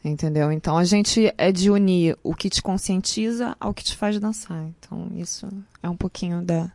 Entendeu? 0.06 0.50
Então, 0.54 0.78
a 0.78 0.86
gente 0.86 1.34
é 1.38 1.52
de 1.52 1.70
unir 1.70 2.18
o 2.24 2.34
que 2.34 2.50
te 2.50 2.62
conscientiza 2.62 3.58
ao 3.60 3.74
que 3.74 3.84
te 3.84 3.98
faz 3.98 4.18
dançar. 4.18 4.64
Então, 4.80 5.12
isso 5.18 5.46
é 5.84 5.90
um 5.90 5.98
pouquinho 5.98 6.42
da, 6.42 6.72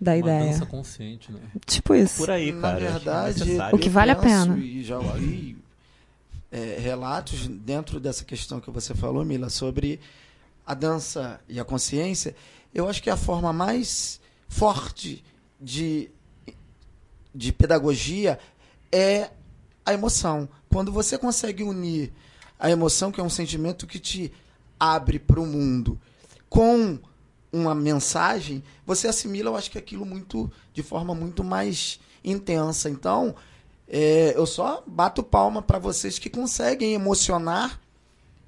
da 0.00 0.12
Uma 0.12 0.16
ideia. 0.16 0.44
dança 0.52 0.64
consciente, 0.64 1.30
né? 1.30 1.40
Tipo 1.66 1.94
isso. 1.94 2.16
por 2.16 2.30
aí, 2.30 2.50
Na 2.50 2.62
cara. 2.62 2.76
acho 2.86 2.92
verdade, 2.94 3.40
necessário. 3.44 3.76
O 3.76 3.78
que 3.78 3.90
vale 3.90 4.10
a 4.12 4.16
pena. 4.16 4.56
E 4.56 4.82
já 4.82 4.98
ouvi 4.98 5.58
é, 6.54 6.78
relatos 6.78 7.48
dentro 7.48 7.98
dessa 7.98 8.24
questão 8.24 8.60
que 8.60 8.70
você 8.70 8.94
falou, 8.94 9.24
Mila, 9.24 9.50
sobre 9.50 9.98
a 10.64 10.72
dança 10.72 11.40
e 11.48 11.58
a 11.58 11.64
consciência. 11.64 12.36
Eu 12.72 12.88
acho 12.88 13.02
que 13.02 13.10
a 13.10 13.16
forma 13.16 13.52
mais 13.52 14.20
forte 14.46 15.24
de, 15.60 16.08
de 17.34 17.52
pedagogia 17.52 18.38
é 18.92 19.32
a 19.84 19.92
emoção. 19.92 20.48
Quando 20.68 20.92
você 20.92 21.18
consegue 21.18 21.64
unir 21.64 22.12
a 22.56 22.70
emoção, 22.70 23.10
que 23.10 23.20
é 23.20 23.24
um 23.24 23.28
sentimento 23.28 23.84
que 23.84 23.98
te 23.98 24.32
abre 24.78 25.18
para 25.18 25.40
o 25.40 25.46
mundo, 25.46 26.00
com 26.48 27.00
uma 27.52 27.74
mensagem, 27.74 28.62
você 28.86 29.08
assimila, 29.08 29.50
eu 29.50 29.56
acho 29.56 29.72
que 29.72 29.78
aquilo 29.78 30.06
muito 30.06 30.48
de 30.72 30.84
forma 30.84 31.16
muito 31.16 31.42
mais 31.42 31.98
intensa. 32.22 32.88
Então, 32.88 33.34
é, 33.88 34.36
eu 34.36 34.46
só 34.46 34.82
bato 34.86 35.22
palma 35.22 35.60
para 35.60 35.78
vocês 35.78 36.18
que 36.18 36.30
conseguem 36.30 36.94
emocionar 36.94 37.80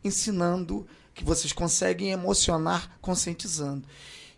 ensinando, 0.03 0.87
que 1.15 1.25
vocês 1.25 1.53
conseguem 1.53 2.11
emocionar 2.11 2.97
conscientizando. 3.01 3.85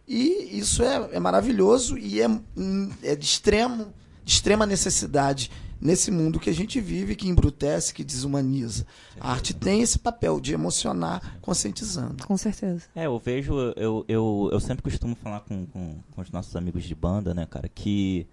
E 0.06 0.58
isso 0.58 0.82
é, 0.82 1.10
é 1.12 1.20
maravilhoso 1.20 1.98
e 1.98 2.20
é, 2.20 2.26
é 3.02 3.14
de, 3.14 3.24
extremo, 3.24 3.92
de 4.24 4.32
extrema 4.32 4.64
necessidade 4.64 5.50
nesse 5.80 6.10
mundo 6.10 6.40
que 6.40 6.50
a 6.50 6.54
gente 6.54 6.80
vive, 6.80 7.14
que 7.14 7.28
embrutece, 7.28 7.94
que 7.94 8.02
desumaniza. 8.02 8.86
A 9.20 9.32
arte 9.32 9.54
tem 9.54 9.82
esse 9.82 9.98
papel 9.98 10.40
de 10.40 10.52
emocionar 10.52 11.38
conscientizando. 11.40 12.26
Com 12.26 12.36
certeza. 12.36 12.84
É, 12.94 13.06
eu 13.06 13.18
vejo, 13.18 13.54
eu, 13.76 14.04
eu, 14.08 14.48
eu 14.50 14.60
sempre 14.60 14.82
costumo 14.82 15.14
falar 15.14 15.40
com, 15.40 15.66
com, 15.66 15.98
com 16.10 16.20
os 16.20 16.30
nossos 16.30 16.56
amigos 16.56 16.84
de 16.84 16.94
banda, 16.94 17.34
né, 17.34 17.46
cara, 17.46 17.68
que 17.68 18.26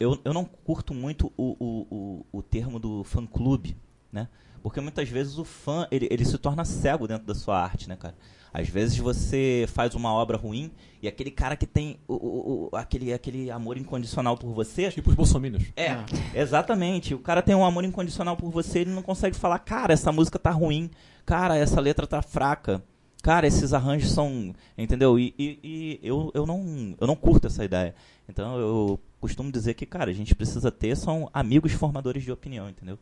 eu, 0.00 0.18
eu 0.24 0.32
não 0.32 0.44
curto 0.44 0.94
muito 0.94 1.32
o, 1.36 1.56
o, 1.58 1.86
o, 1.90 2.38
o 2.38 2.42
termo 2.42 2.78
do 2.78 3.04
fã-clube, 3.04 3.76
né? 4.12 4.28
Porque 4.62 4.80
muitas 4.80 5.08
vezes 5.08 5.38
o 5.38 5.44
fã, 5.44 5.86
ele, 5.90 6.08
ele 6.10 6.24
se 6.24 6.36
torna 6.38 6.64
cego 6.64 7.06
dentro 7.06 7.26
da 7.26 7.34
sua 7.34 7.60
arte, 7.62 7.88
né, 7.88 7.96
cara? 7.96 8.14
Às 8.52 8.68
vezes 8.68 8.96
você 8.98 9.66
faz 9.68 9.94
uma 9.94 10.12
obra 10.12 10.36
ruim 10.36 10.70
e 11.02 11.06
aquele 11.06 11.30
cara 11.30 11.54
que 11.54 11.66
tem 11.66 11.98
o, 12.08 12.14
o, 12.14 12.68
o- 12.72 12.76
aquele, 12.76 13.12
aquele 13.12 13.50
amor 13.50 13.76
incondicional 13.76 14.36
por 14.38 14.50
você, 14.52 14.90
Tipo 14.90 15.10
os 15.10 15.14
bolsominions. 15.16 15.64
é, 15.76 15.96
exatamente. 16.34 17.14
O 17.14 17.18
cara 17.18 17.42
tem 17.42 17.54
um 17.54 17.64
amor 17.64 17.84
incondicional 17.84 18.36
por 18.36 18.50
você, 18.50 18.80
ele 18.80 18.90
não 18.90 19.02
consegue 19.02 19.36
falar, 19.36 19.58
cara, 19.60 19.92
essa 19.92 20.10
música 20.10 20.38
tá 20.38 20.50
ruim, 20.50 20.90
cara, 21.26 21.56
essa 21.56 21.78
letra 21.80 22.06
tá 22.06 22.22
fraca, 22.22 22.82
cara, 23.22 23.46
esses 23.46 23.72
arranjos 23.74 24.10
são. 24.12 24.54
Entendeu? 24.76 25.18
E, 25.18 25.34
e- 25.38 25.58
e 25.62 26.00
eu, 26.02 26.30
eu, 26.34 26.46
não, 26.46 26.96
eu 26.98 27.06
não 27.06 27.14
curto 27.16 27.46
essa 27.46 27.64
ideia. 27.64 27.94
Então 28.28 28.58
eu 28.58 28.98
costumo 29.20 29.50
dizer 29.52 29.74
que, 29.74 29.84
cara, 29.86 30.10
a 30.10 30.14
gente 30.14 30.34
precisa 30.34 30.70
ter 30.70 30.96
são 30.96 31.28
amigos 31.32 31.72
formadores 31.72 32.22
de 32.22 32.32
opinião, 32.32 32.68
entendeu? 32.68 32.98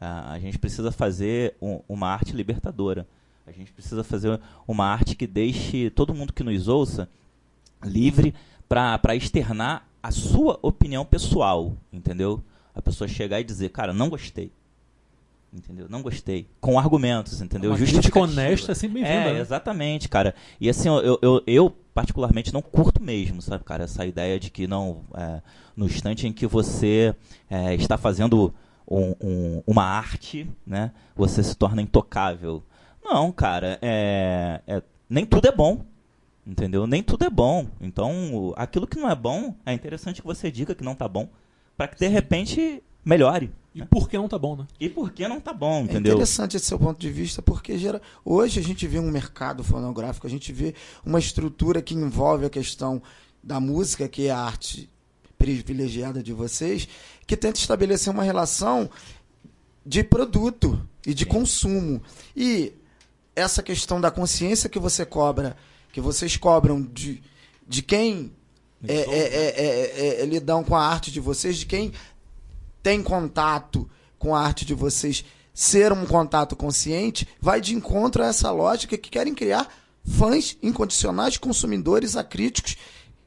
A 0.00 0.38
gente 0.40 0.58
precisa 0.58 0.90
fazer 0.90 1.54
um- 1.62 1.80
uma 1.88 2.08
arte 2.08 2.32
libertadora. 2.32 3.06
A 3.46 3.52
gente 3.52 3.72
precisa 3.72 4.02
fazer 4.02 4.40
uma 4.66 4.84
arte 4.84 5.14
que 5.14 5.26
deixe 5.26 5.90
todo 5.90 6.14
mundo 6.14 6.32
que 6.32 6.42
nos 6.42 6.66
ouça 6.66 7.08
livre 7.84 8.34
para 8.68 9.14
externar 9.14 9.86
a 10.02 10.10
sua 10.10 10.58
opinião 10.62 11.04
pessoal, 11.04 11.76
entendeu? 11.92 12.42
A 12.74 12.82
pessoa 12.82 13.06
chegar 13.06 13.40
e 13.40 13.44
dizer, 13.44 13.68
cara, 13.70 13.92
não 13.92 14.08
gostei. 14.08 14.50
Entendeu? 15.52 15.86
Não 15.88 16.00
gostei. 16.00 16.48
Com 16.60 16.78
argumentos, 16.78 17.40
entendeu? 17.42 17.70
Uma 17.72 17.78
crítica 17.78 18.18
honesta 18.18 18.72
é 18.72 18.74
sempre 18.74 19.02
bem-vinda. 19.02 19.28
É, 19.30 19.34
né? 19.34 19.40
exatamente, 19.40 20.08
cara. 20.08 20.34
E 20.58 20.68
assim, 20.68 20.88
eu, 20.88 21.18
eu, 21.20 21.42
eu, 21.46 21.70
particularmente 21.92 22.54
não 22.54 22.62
curto 22.62 23.02
mesmo, 23.02 23.42
sabe, 23.42 23.62
cara, 23.62 23.84
essa 23.84 24.06
ideia 24.06 24.40
de 24.40 24.50
que 24.50 24.66
não, 24.66 25.02
é, 25.14 25.42
no 25.76 25.84
instante 25.84 26.26
em 26.26 26.32
que 26.32 26.46
você 26.46 27.14
é, 27.50 27.74
está 27.74 27.98
fazendo 27.98 28.54
um- 28.90 29.14
um- 29.20 29.62
uma 29.66 29.84
arte, 29.84 30.48
né, 30.66 30.90
você 31.14 31.42
se 31.42 31.54
torna 31.54 31.82
intocável. 31.82 32.62
Não, 33.04 33.30
cara, 33.30 33.78
é, 33.82 34.62
é- 34.66 34.82
nem 35.08 35.26
tudo 35.26 35.48
é 35.48 35.52
bom, 35.52 35.84
entendeu? 36.46 36.86
Nem 36.86 37.02
tudo 37.02 37.26
é 37.26 37.30
bom. 37.30 37.66
Então, 37.78 38.54
aquilo 38.56 38.86
que 38.86 38.98
não 38.98 39.10
é 39.10 39.14
bom, 39.14 39.54
é 39.66 39.74
interessante 39.74 40.22
que 40.22 40.26
você 40.26 40.50
diga 40.50 40.74
que 40.74 40.82
não 40.82 40.94
tá 40.94 41.06
bom, 41.06 41.28
para 41.76 41.88
que 41.88 41.98
de 41.98 42.08
repente 42.08 42.82
melhore. 43.04 43.50
E 43.74 43.82
por 43.84 44.08
que 44.08 44.18
não 44.18 44.28
tá 44.28 44.38
bom, 44.38 44.56
né? 44.56 44.66
E 44.78 44.88
por 44.88 45.12
que 45.12 45.26
não 45.26 45.40
tá 45.40 45.52
bom, 45.52 45.78
É 45.78 45.82
entendeu? 45.84 46.12
interessante 46.12 46.56
esse 46.56 46.66
seu 46.66 46.78
ponto 46.78 47.00
de 47.00 47.10
vista, 47.10 47.40
porque 47.40 47.78
gera... 47.78 48.02
hoje 48.24 48.60
a 48.60 48.62
gente 48.62 48.86
vê 48.86 48.98
um 48.98 49.10
mercado 49.10 49.64
fonográfico, 49.64 50.26
a 50.26 50.30
gente 50.30 50.52
vê 50.52 50.74
uma 51.04 51.18
estrutura 51.18 51.80
que 51.80 51.94
envolve 51.94 52.44
a 52.44 52.50
questão 52.50 53.02
da 53.42 53.58
música, 53.58 54.08
que 54.08 54.26
é 54.26 54.30
a 54.30 54.38
arte 54.38 54.90
privilegiada 55.38 56.22
de 56.22 56.32
vocês, 56.32 56.86
que 57.26 57.36
tenta 57.36 57.58
estabelecer 57.58 58.12
uma 58.12 58.22
relação 58.22 58.90
de 59.84 60.04
produto 60.04 60.86
e 61.06 61.14
de 61.14 61.24
consumo. 61.24 62.02
E 62.36 62.74
essa 63.34 63.62
questão 63.62 64.00
da 64.00 64.10
consciência 64.10 64.68
que 64.68 64.78
você 64.78 65.04
cobra, 65.06 65.56
que 65.92 66.00
vocês 66.00 66.36
cobram 66.36 66.82
de, 66.82 67.22
de 67.66 67.82
quem 67.82 68.32
é, 68.86 68.94
é, 68.94 69.18
é, 69.18 70.18
é, 70.18 70.22
é, 70.22 70.26
lidam 70.26 70.64
com 70.64 70.74
a 70.74 70.84
arte 70.84 71.10
de 71.12 71.20
vocês, 71.20 71.56
de 71.56 71.66
quem 71.66 71.92
tem 72.82 73.02
contato 73.02 73.88
com 74.18 74.34
a 74.34 74.40
arte 74.40 74.64
de 74.64 74.74
vocês, 74.74 75.24
ser 75.54 75.92
um 75.92 76.06
contato 76.06 76.56
consciente, 76.56 77.26
vai 77.40 77.60
de 77.60 77.74
encontro 77.74 78.22
a 78.22 78.26
essa 78.26 78.50
lógica 78.50 78.96
que 78.96 79.10
querem 79.10 79.34
criar 79.34 79.68
fãs 80.04 80.56
incondicionais, 80.62 81.36
consumidores 81.36 82.16
acríticos, 82.16 82.76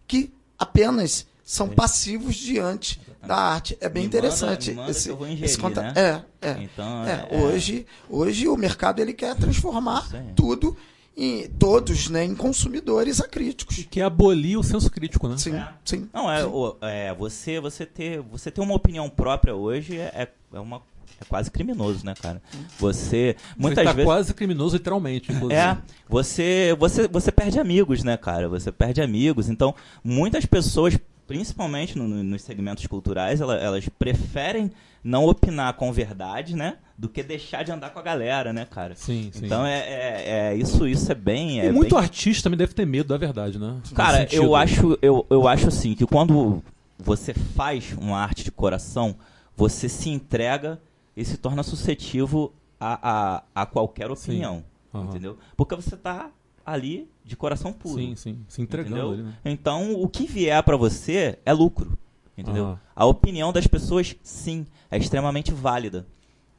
que 0.07 0.33
apenas 0.57 1.25
são 1.43 1.69
passivos 1.69 2.35
diante 2.35 2.99
da 3.25 3.35
arte. 3.37 3.77
É 3.79 3.87
bem 3.87 4.03
Me 4.03 4.07
interessante. 4.07 4.71
manda 4.73 4.91
esse, 4.91 5.11
ingerir, 5.11 5.69
né? 5.75 5.93
É, 6.41 6.47
é. 6.49 6.63
Então, 6.63 7.05
É, 7.05 7.27
é- 7.29 7.37
hoje, 7.41 7.85
hoje 8.09 8.47
o 8.47 8.57
mercado 8.57 8.99
ele 8.99 9.13
quer 9.13 9.35
transformar 9.35 10.07
tudo 10.35 10.75
em 11.17 11.47
todos, 11.47 12.09
né, 12.09 12.25
em 12.25 12.35
consumidores 12.35 13.21
acríticos. 13.21 13.77
E 13.77 13.83
que 13.85 14.01
abolir 14.01 14.57
o 14.59 14.63
senso 14.63 14.89
crítico, 14.91 15.27
né? 15.29 15.37
Sim, 15.37 15.61
sim. 15.85 16.09
Não, 16.13 16.29
é, 16.31 16.41
sim. 16.41 16.47
o- 16.51 16.75
é, 16.81 17.13
você, 17.13 17.59
você, 17.59 17.85
ter, 17.85 18.19
você 18.21 18.51
ter 18.51 18.59
uma 18.61 18.75
opinião 18.75 19.09
própria 19.09 19.55
hoje 19.55 19.97
é, 19.97 20.27
é, 20.53 20.59
uma, 20.59 20.81
é 21.21 21.23
quase 21.29 21.49
criminoso, 21.49 22.05
né, 22.05 22.13
cara? 22.21 22.41
Você, 22.77 23.37
muitas 23.57 23.77
Ele 23.79 23.87
tá 23.87 23.93
vezes... 23.93 24.05
quase 24.05 24.33
criminoso, 24.33 24.75
literalmente, 24.75 25.31
inclusive. 25.31 25.53
É, 25.59 25.77
você, 26.09 26.75
você, 26.77 27.07
você 27.07 27.31
perde 27.31 27.59
amigos, 27.59 28.03
né, 28.03 28.17
cara? 28.17 28.49
Você 28.49 28.69
perde 28.71 29.01
amigos. 29.01 29.47
Então, 29.47 29.73
muitas 30.03 30.45
pessoas, 30.45 30.97
principalmente 31.25 31.97
no- 31.97 32.07
no- 32.09 32.23
nos 32.23 32.41
segmentos 32.41 32.85
culturais, 32.87 33.39
ela- 33.39 33.55
elas 33.57 33.87
preferem 33.97 34.69
não 35.05 35.27
opinar 35.27 35.71
com 35.75 35.93
verdade, 35.93 36.55
né? 36.55 36.77
Do 36.97 37.07
que 37.07 37.21
deixar 37.21 37.63
de 37.63 37.71
andar 37.71 37.91
com 37.91 37.99
a 37.99 38.01
galera, 38.01 38.51
né, 38.51 38.65
cara? 38.65 38.95
Sim, 38.95 39.29
sim. 39.31 39.45
Então, 39.45 39.63
é, 39.63 39.77
é- 39.77 40.23
é- 40.25 40.55
isso, 40.55 40.87
isso 40.87 41.11
é 41.11 41.15
bem... 41.15 41.57
e 41.57 41.59
é 41.59 41.71
muito 41.71 41.93
bem- 41.93 42.03
artista 42.03 42.43
também 42.43 42.57
deve 42.57 42.73
ter 42.73 42.87
medo 42.87 43.09
da 43.09 43.17
verdade, 43.17 43.59
né? 43.59 43.77
Cara, 43.93 44.27
eu 44.33 44.55
acho, 44.55 44.97
eu, 45.03 45.23
eu 45.29 45.47
acho 45.47 45.67
assim, 45.67 45.93
que 45.93 46.07
quando 46.07 46.63
você 46.97 47.35
faz 47.35 47.93
uma 47.93 48.17
arte 48.17 48.43
de 48.43 48.51
coração, 48.51 49.15
você 49.55 49.87
se 49.87 50.09
entrega 50.09 50.81
e 51.15 51.23
se 51.23 51.37
torna 51.37 51.61
suscetível 51.61 52.51
a, 52.79 53.43
a, 53.55 53.61
a 53.61 53.65
qualquer 53.67 54.09
opinião. 54.09 54.63
Aham. 54.91 55.05
Entendeu? 55.09 55.37
Porque 55.55 55.75
você 55.75 55.95
tá 55.95 56.31
ali 56.65 57.07
de 57.23 57.35
coração 57.35 57.71
puro. 57.71 57.95
Sim, 58.01 58.15
sim. 58.15 58.39
Se 58.47 58.59
entregando 58.59 58.95
entendeu? 58.95 59.11
ali, 59.13 59.23
né? 59.23 59.33
Então, 59.45 59.93
o 59.93 60.09
que 60.09 60.25
vier 60.25 60.63
pra 60.63 60.75
você 60.75 61.37
é 61.45 61.53
lucro. 61.53 61.95
Entendeu? 62.37 62.65
Aham. 62.65 62.79
A 62.95 63.05
opinião 63.05 63.53
das 63.53 63.67
pessoas, 63.67 64.15
sim, 64.23 64.65
é 64.91 64.97
extremamente 64.97 65.53
válida. 65.53 66.05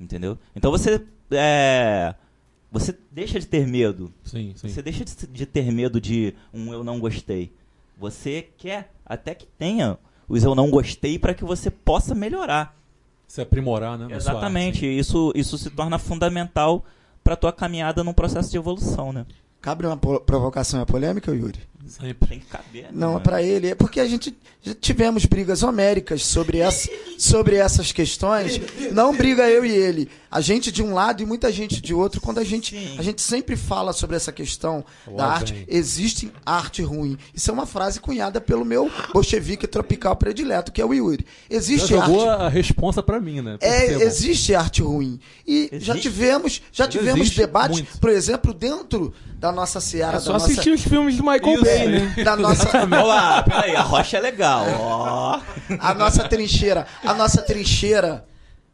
Entendeu? 0.00 0.38
Então 0.54 0.70
você. 0.70 1.04
É, 1.30 2.14
você 2.70 2.96
deixa 3.10 3.40
de 3.40 3.46
ter 3.46 3.66
medo 3.66 4.12
Sim, 4.22 4.52
sim. 4.54 4.68
você 4.68 4.82
deixa 4.82 5.04
de, 5.04 5.26
de 5.26 5.46
ter 5.46 5.72
medo 5.72 6.00
de 6.00 6.34
um 6.52 6.72
eu 6.72 6.84
não 6.84 7.00
gostei. 7.00 7.52
Você 7.98 8.48
quer 8.58 8.92
até 9.04 9.34
que 9.34 9.46
tenha 9.46 9.98
os 10.28 10.44
eu 10.44 10.54
não 10.54 10.70
gostei 10.70 11.18
para 11.18 11.34
que 11.34 11.44
você 11.44 11.70
possa 11.70 12.14
melhorar. 12.14 12.76
Se 13.26 13.40
aprimorar, 13.40 13.98
né? 13.98 14.14
Exatamente. 14.14 14.84
arte. 14.84 14.98
Isso, 14.98 15.32
isso 15.34 15.58
se 15.58 15.70
torna 15.70 15.98
fundamental 15.98 16.84
para 17.24 17.34
tua 17.36 17.52
caminhada 17.52 18.04
num 18.04 18.12
processo 18.12 18.50
de 18.50 18.56
evolução, 18.56 19.12
né? 19.12 19.26
Cabe 19.60 19.86
uma 19.86 19.96
provocação 19.96 20.80
e 20.80 20.86
polêmica, 20.86 21.32
Yuri? 21.32 21.58
Sempre. 21.86 22.28
Tem 22.28 22.38
que 22.40 22.46
caber. 22.46 22.82
né, 22.84 22.88
Não, 22.92 23.08
mano? 23.14 23.20
pra 23.20 23.42
ele. 23.42 23.68
É 23.68 23.74
porque 23.74 24.00
a 24.00 24.06
gente 24.06 24.36
já 24.62 24.74
tivemos 24.74 25.24
brigas 25.24 25.62
homéricas 25.62 26.24
sobre, 26.24 26.58
essa, 26.58 26.88
sobre 27.18 27.56
essas 27.56 27.92
questões. 27.92 28.60
Não 28.92 29.14
briga 29.16 29.48
eu 29.48 29.64
e 29.64 29.70
ele. 29.70 30.08
A 30.30 30.40
gente 30.40 30.70
de 30.72 30.82
um 30.82 30.92
lado 30.92 31.22
e 31.22 31.26
muita 31.26 31.50
gente 31.52 31.80
de 31.80 31.94
outro. 31.94 32.20
Quando 32.20 32.38
a 32.38 32.44
gente, 32.44 32.76
Sim. 32.76 32.96
a 32.98 33.02
gente 33.02 33.22
sempre 33.22 33.56
fala 33.56 33.92
sobre 33.92 34.16
essa 34.16 34.32
questão 34.32 34.84
Lá 35.06 35.16
da 35.16 35.32
arte, 35.34 35.64
existe 35.68 36.30
arte 36.44 36.82
ruim. 36.82 37.16
Isso 37.34 37.50
é 37.50 37.54
uma 37.54 37.64
frase 37.66 38.00
cunhada 38.00 38.40
pelo 38.40 38.64
meu 38.64 38.90
bolchevique 39.12 39.66
tropical 39.66 40.14
predileto, 40.16 40.72
que 40.72 40.80
é 40.80 40.84
o 40.84 40.92
Yuri. 40.92 41.24
Já 41.50 41.56
Existe 41.56 41.88
jogou 41.88 42.28
arte 42.28 42.42
a 42.42 42.48
responsa 42.48 43.02
pra 43.02 43.20
mim, 43.20 43.40
né? 43.40 43.56
é, 43.60 43.86
existe 44.02 44.54
arte 44.54 44.82
ruim. 44.82 45.18
E 45.46 45.68
já 45.74 45.94
Existe? 45.94 46.00
tivemos, 46.02 46.62
já 46.72 46.86
tivemos 46.88 47.20
Existe 47.20 47.36
debates, 47.40 47.78
muito. 47.78 47.98
por 47.98 48.10
exemplo, 48.10 48.52
dentro 48.52 49.14
da 49.38 49.52
nossa 49.52 49.80
seara, 49.80 50.16
É 50.16 50.20
só 50.20 50.26
da 50.28 50.32
nossa, 50.34 50.46
assistir 50.46 50.70
os 50.70 50.82
filmes 50.82 51.16
do 51.16 51.22
Michael 51.22 51.62
Bay, 51.62 51.75
aí. 51.76 52.00
né? 52.00 52.24
da 52.24 52.36
nossa, 52.36 52.68
Olá, 52.86 53.42
peraí, 53.42 53.74
a 53.76 53.82
rocha 53.82 54.16
é 54.16 54.20
legal. 54.20 54.66
Ó. 54.78 55.40
a 55.78 55.94
nossa 55.94 56.28
trincheira, 56.28 56.86
a 57.04 57.14
nossa 57.14 57.42
trincheira 57.42 58.26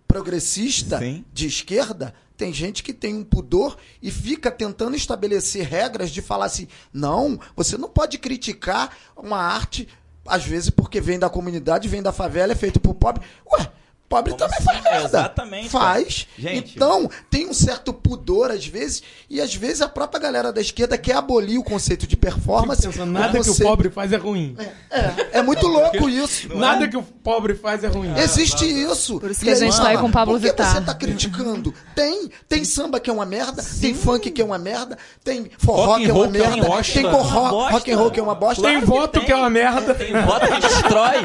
progressista 0.06 0.98
Sim. 0.98 1.24
de 1.32 1.46
esquerda, 1.46 2.14
tem 2.36 2.52
gente 2.52 2.82
que 2.82 2.92
tem 2.92 3.14
um 3.14 3.24
pudor 3.24 3.76
e 4.02 4.10
fica 4.10 4.50
tentando 4.50 4.96
estabelecer 4.96 5.66
regras 5.66 6.10
de 6.10 6.20
falar 6.20 6.46
assim: 6.46 6.68
não, 6.92 7.38
você 7.54 7.78
não 7.78 7.88
pode 7.88 8.18
criticar 8.18 8.94
uma 9.16 9.38
arte, 9.38 9.88
às 10.26 10.44
vezes 10.44 10.68
porque 10.70 11.00
vem 11.00 11.18
da 11.18 11.30
comunidade, 11.30 11.88
vem 11.88 12.02
da 12.02 12.12
favela, 12.12 12.52
é 12.52 12.56
feito 12.56 12.80
por 12.80 12.94
pobre. 12.94 13.22
Ué, 13.52 13.70
pobre 14.12 14.32
Como 14.32 14.38
também 14.38 14.58
assim? 14.58 14.64
faz 14.66 14.82
merda. 14.84 15.04
Exatamente, 15.06 15.68
Faz. 15.68 16.26
Gente. 16.38 16.72
Então, 16.76 17.10
tem 17.30 17.48
um 17.48 17.54
certo 17.54 17.92
pudor 17.92 18.50
às 18.50 18.66
vezes, 18.66 19.02
e 19.30 19.40
às 19.40 19.54
vezes 19.54 19.80
a 19.82 19.88
própria 19.88 20.20
galera 20.20 20.52
da 20.52 20.60
esquerda 20.60 20.96
quer 20.98 21.16
abolir 21.16 21.58
o 21.58 21.64
conceito 21.64 22.06
de 22.06 22.16
performance. 22.16 22.82
Pensa, 22.82 23.04
nada 23.06 23.28
que 23.32 23.36
o 23.40 23.44
conceito- 23.44 23.62
pobre 23.68 23.90
faz 23.90 24.12
é 24.12 24.16
ruim. 24.16 24.56
É, 24.90 25.38
é 25.38 25.42
muito 25.42 25.66
louco 25.66 26.08
isso. 26.08 26.48
Nada 26.56 26.86
que 26.88 26.96
o 26.96 27.02
pobre 27.02 27.54
faz 27.54 27.82
é 27.84 27.88
ruim. 27.88 28.12
Existe 28.18 28.64
isso. 28.64 29.18
Por 29.18 29.30
isso 29.30 29.40
E 29.42 29.44
que 29.44 29.50
a 29.50 29.54
gente 29.54 29.76
tá 29.76 29.88
aí 29.88 29.98
com 29.98 30.06
o 30.08 30.12
Pablo 30.12 30.34
por 30.34 30.40
que 30.40 30.48
Vittar. 30.48 30.74
você 30.74 30.80
tá 30.82 30.94
criticando? 30.94 31.72
Tem, 31.94 32.30
tem 32.48 32.64
samba 32.64 32.98
que 32.98 33.10
é 33.10 33.12
uma 33.12 33.26
merda, 33.26 33.62
tem 33.80 33.94
funk 33.94 34.30
que 34.30 34.40
é 34.40 34.44
uma 34.44 34.58
merda, 34.58 34.96
tem 35.22 35.50
forró 35.58 35.92
Rock 35.92 36.04
que 36.04 36.10
é 36.10 36.14
uma 36.14 36.28
que 36.30 36.38
é 36.38 36.40
uma 36.42 36.50
merda, 36.56 36.66
bosta. 36.68 36.92
tem 36.94 37.04
Uma 37.06 37.12
forró, 37.18 37.50
bosta. 37.50 37.72
rock 37.72 37.92
and 37.92 37.96
roll 37.98 38.10
que 38.10 38.20
é 38.20 38.22
uma 38.22 38.34
bosta. 38.34 38.62
Tem 38.62 38.80
voto 38.80 39.20
que, 39.20 39.32
é 39.32 39.36
uma 39.36 39.50
merda. 39.50 39.94
Tem 39.94 40.12
voto 40.22 40.46
que 40.46 40.60
destrói. 40.60 41.16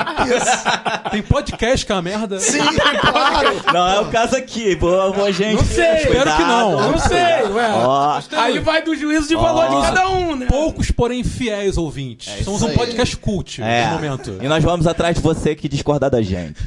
Tem 1.11 1.21
podcast 1.23 1.85
que 1.85 1.91
é 1.91 1.95
uma 1.95 2.01
merda. 2.01 2.39
Sim. 2.39 2.59
Não 3.73 3.87
é 3.87 3.99
o 4.01 4.09
caso 4.09 4.35
aqui. 4.35 4.75
Boa, 4.75 5.11
boa 5.11 5.31
gente. 5.31 5.55
Não 5.57 5.65
sei. 5.65 5.97
Espero 5.97 6.35
que 6.35 6.43
não. 6.43 6.91
Não 6.91 6.97
sei, 6.99 7.43
ué. 7.51 7.69
Ó. 7.73 8.21
Aí 8.37 8.59
vai 8.59 8.81
do 8.81 8.95
juízo 8.95 9.27
de 9.27 9.35
valor 9.35 9.67
de 9.69 9.81
cada 9.87 10.09
um, 10.09 10.35
né? 10.35 10.45
Poucos, 10.47 10.91
porém 10.91 11.23
fiéis 11.23 11.77
ouvintes. 11.77 12.27
É 12.29 12.35
isso 12.35 12.45
Somos 12.45 12.61
um 12.61 12.73
podcast 12.73 13.17
cult 13.17 13.61
É. 13.61 13.87
no 13.87 13.93
momento. 13.93 14.37
E 14.41 14.47
nós 14.47 14.63
vamos 14.63 14.87
atrás 14.87 15.15
de 15.15 15.21
você 15.21 15.55
que 15.55 15.67
discordar 15.67 16.09
da 16.09 16.21
gente. 16.21 16.57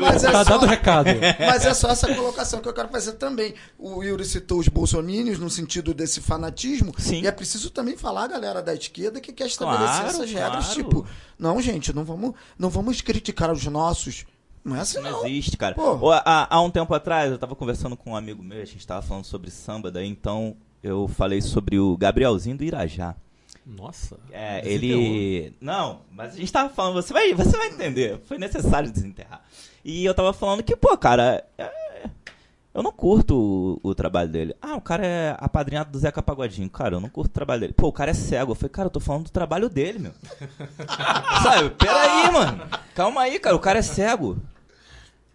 Mas 0.00 0.24
é, 0.24 0.30
Tá 0.32 0.44
só, 0.44 0.50
dado 0.50 0.64
o 0.66 0.68
recado. 0.68 1.08
mas 1.38 1.64
é 1.66 1.74
só 1.74 1.90
essa 1.90 2.12
colocação 2.14 2.60
que 2.60 2.68
eu 2.68 2.72
quero 2.72 2.88
fazer 2.88 3.12
também. 3.12 3.54
O 3.78 4.02
Yuri 4.02 4.24
citou 4.24 4.58
os 4.58 4.68
bolsomínios 4.68 5.38
no 5.38 5.50
sentido 5.50 5.92
desse 5.94 6.20
fanatismo. 6.20 6.92
Sim. 6.98 7.22
E 7.22 7.26
é 7.26 7.32
preciso 7.32 7.70
também 7.70 7.96
falar, 7.96 8.28
galera 8.28 8.62
da 8.62 8.74
esquerda, 8.74 9.20
que 9.20 9.32
quer 9.32 9.46
estabelecer 9.46 9.88
Claro, 9.88 10.06
essas 10.08 10.30
regras. 10.32 10.64
claro. 10.66 10.74
Tipo, 10.74 11.06
não, 11.38 11.60
gente, 11.60 11.92
não 11.92 12.04
vamos, 12.04 12.32
não 12.58 12.70
vamos 12.70 13.00
criticar 13.00 13.50
os 13.50 13.64
nossos. 13.66 14.24
Não 14.64 14.76
é 14.76 14.80
assim, 14.80 15.00
Não 15.00 15.10
não. 15.10 15.26
existe, 15.26 15.56
cara. 15.56 15.74
Há, 16.24 16.54
há 16.56 16.60
um 16.60 16.70
tempo 16.70 16.94
atrás, 16.94 17.30
eu 17.32 17.38
tava 17.38 17.56
conversando 17.56 17.96
com 17.96 18.12
um 18.12 18.16
amigo 18.16 18.42
meu, 18.42 18.62
a 18.62 18.64
gente 18.64 18.86
tava 18.86 19.02
falando 19.02 19.24
sobre 19.24 19.50
samba, 19.50 19.90
daí 19.90 20.06
então 20.06 20.56
eu 20.82 21.08
falei 21.08 21.40
sobre 21.40 21.78
o 21.78 21.96
Gabrielzinho 21.96 22.56
do 22.56 22.64
Irajá. 22.64 23.14
Nossa. 23.64 24.18
É, 24.30 24.60
desenterrou. 24.60 25.02
ele. 25.02 25.56
Não, 25.60 26.00
mas 26.10 26.34
a 26.34 26.36
gente 26.36 26.52
tava 26.52 26.68
falando, 26.68 26.94
você 26.94 27.12
vai, 27.12 27.32
você 27.34 27.56
vai 27.56 27.68
entender. 27.68 28.20
Foi 28.26 28.38
necessário 28.38 28.90
desenterrar. 28.90 29.42
E 29.84 30.04
eu 30.04 30.14
tava 30.14 30.32
falando 30.32 30.62
que, 30.62 30.74
pô, 30.76 30.96
cara, 30.96 31.44
é, 31.58 31.70
eu 32.74 32.82
não 32.82 32.90
curto 32.90 33.78
o, 33.84 33.90
o 33.90 33.94
trabalho 33.94 34.28
dele. 34.30 34.56
Ah, 34.60 34.74
o 34.76 34.80
cara 34.80 35.06
é 35.06 35.36
apadrinhado 35.38 35.90
do 35.92 35.98
Zeca 35.98 36.22
Pagodinho. 36.22 36.68
Cara, 36.70 36.96
eu 36.96 37.00
não 37.00 37.08
curto 37.08 37.30
o 37.30 37.34
trabalho 37.34 37.60
dele. 37.60 37.72
Pô, 37.72 37.88
o 37.88 37.92
cara 37.92 38.10
é 38.10 38.14
cego. 38.14 38.52
Eu 38.52 38.56
falei, 38.56 38.70
cara, 38.70 38.86
eu 38.86 38.90
tô 38.90 38.98
falando 39.00 39.24
do 39.24 39.30
trabalho 39.30 39.68
dele, 39.68 39.98
meu. 39.98 40.12
Sabe? 41.42 41.70
Peraí, 41.70 42.32
mano. 42.32 42.66
Calma 42.94 43.22
aí, 43.22 43.38
cara. 43.38 43.54
O 43.54 43.60
cara 43.60 43.78
é 43.78 43.82
cego. 43.82 44.38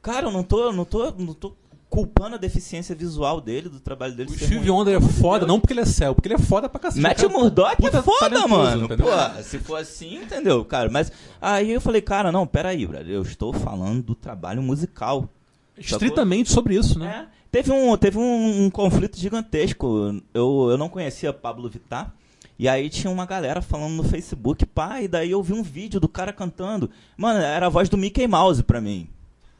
Cara, 0.01 0.27
eu 0.27 0.31
não 0.31 0.43
tô, 0.43 0.71
não 0.71 0.85
tô, 0.85 1.11
não 1.11 1.33
tô 1.33 1.53
culpando 1.89 2.35
a 2.35 2.37
deficiência 2.37 2.93
visual 2.95 3.39
dele, 3.39 3.69
do 3.69 3.79
trabalho 3.79 4.13
dele. 4.13 4.29
O 4.29 4.33
Steve. 4.33 4.69
Wonder 4.69 4.97
é 4.97 5.01
foda, 5.01 5.45
não 5.45 5.59
porque 5.59 5.73
ele 5.73 5.81
é 5.81 5.85
céu, 5.85 6.13
porque 6.13 6.27
ele 6.27 6.35
é 6.35 6.39
foda 6.39 6.67
pra 6.67 6.79
cacete. 6.79 7.01
Matt 7.01 7.23
Murdock 7.23 7.77
puta 7.77 7.99
é 7.99 8.01
foda, 8.01 8.47
mano. 8.47 8.87
Pô, 8.89 9.43
se 9.43 9.59
for 9.59 9.77
assim, 9.77 10.17
entendeu, 10.17 10.63
cara? 10.65 10.89
Mas 10.89 11.11
aí 11.41 11.71
eu 11.71 11.81
falei, 11.81 12.01
cara, 12.01 12.31
não, 12.31 12.45
peraí, 12.45 12.85
brother, 12.85 13.09
eu 13.09 13.21
estou 13.21 13.53
falando 13.53 14.03
do 14.03 14.15
trabalho 14.15 14.61
musical. 14.61 15.29
Estritamente 15.77 16.51
sobre 16.51 16.75
isso, 16.75 16.97
né? 16.97 17.27
É, 17.29 17.37
teve 17.51 17.71
um, 17.71 17.95
teve 17.97 18.17
um, 18.17 18.65
um 18.65 18.69
conflito 18.69 19.17
gigantesco. 19.17 20.21
Eu, 20.33 20.69
eu 20.71 20.77
não 20.77 20.89
conhecia 20.89 21.31
Pablo 21.31 21.69
Vittar. 21.69 22.13
E 22.59 22.67
aí 22.67 22.89
tinha 22.89 23.11
uma 23.11 23.27
galera 23.27 23.61
falando 23.61 23.93
no 23.93 24.03
Facebook, 24.03 24.65
pá, 24.65 24.99
e 24.99 25.07
daí 25.07 25.29
eu 25.29 25.43
vi 25.43 25.53
um 25.53 25.61
vídeo 25.61 25.99
do 25.99 26.07
cara 26.07 26.33
cantando. 26.33 26.89
Mano, 27.15 27.39
era 27.39 27.67
a 27.67 27.69
voz 27.69 27.87
do 27.87 27.95
Mickey 27.95 28.25
Mouse 28.25 28.63
pra 28.63 28.81
mim. 28.81 29.07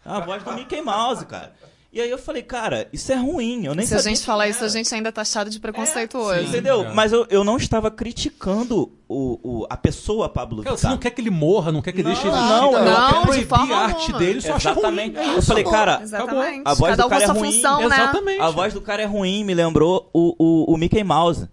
A 0.08 0.20
voz 0.22 0.42
do 0.44 0.54
Mickey 0.54 0.82
Mouse, 0.82 1.26
cara. 1.26 1.54
E 1.92 2.02
aí 2.02 2.10
eu 2.12 2.18
falei, 2.18 2.44
cara, 2.44 2.88
isso 2.94 3.12
é 3.12 3.16
ruim. 3.16 3.66
Eu 3.66 3.74
nem 3.74 3.86
Se 3.86 3.96
a 3.96 4.00
gente 4.00 4.22
falar 4.22 4.48
isso, 4.48 4.64
a 4.64 4.68
gente 4.68 4.94
ainda 4.94 5.12
tá 5.12 5.22
achado 5.22 5.50
de 5.50 5.60
preconceituoso. 5.60 6.42
sim. 6.42 6.48
Entendeu? 6.50 6.84
É. 6.86 6.94
Mas 6.94 7.12
eu, 7.12 7.26
eu 7.30 7.44
não 7.44 7.58
estava 7.58 7.90
criticando 7.90 8.92
o, 9.08 9.40
o- 9.62 9.68
a 9.70 9.78
pessoa 9.78 10.28
Pablo 10.30 10.62
Cara, 10.64 10.76
você 10.78 10.86
não 10.88 10.98
quer 10.98 11.12
que 11.12 11.22
ele 11.22 11.30
morra, 11.32 11.72
não 11.72 11.82
quer 11.82 11.94
que 11.94 12.02
ele 12.02 12.10
deixe 12.10 12.26
Não, 12.28 12.34
existir. 12.36 12.50
não, 12.62 12.72
cara. 12.74 12.86
não, 12.86 13.26
quer 13.26 13.40
de 13.40 13.46
forma 13.46 13.76
a 13.76 13.80
arte 13.86 14.02
alguma. 14.02 14.20
dele, 14.20 14.42
só 14.42 14.54
acha 14.54 14.72
ruim. 14.74 14.80
Exatamente. 14.84 15.18
É 15.18 15.38
eu 15.38 15.42
falei, 15.42 15.64
cara, 15.64 16.00
Exatamente. 16.04 16.62
A 16.66 16.74
voz 16.74 16.92
Cada 16.92 17.04
do 17.04 17.08
um 17.08 17.10
cara 17.10 17.22
com 17.22 17.24
é 17.24 17.34
sua 17.34 17.40
ruim. 17.42 17.52
função, 17.54 17.80
né? 17.90 17.96
Exatamente. 17.96 18.42
a 18.42 18.50
voz 18.50 18.74
do 18.74 18.82
cara 18.82 19.02
é 19.02 19.06
ruim, 19.06 19.44
me 19.44 19.54
lembrou 19.54 20.10
o, 20.14 20.36
o, 20.38 20.74
o 20.74 20.78
Mickey 20.78 21.04
Mouse. 21.04 21.48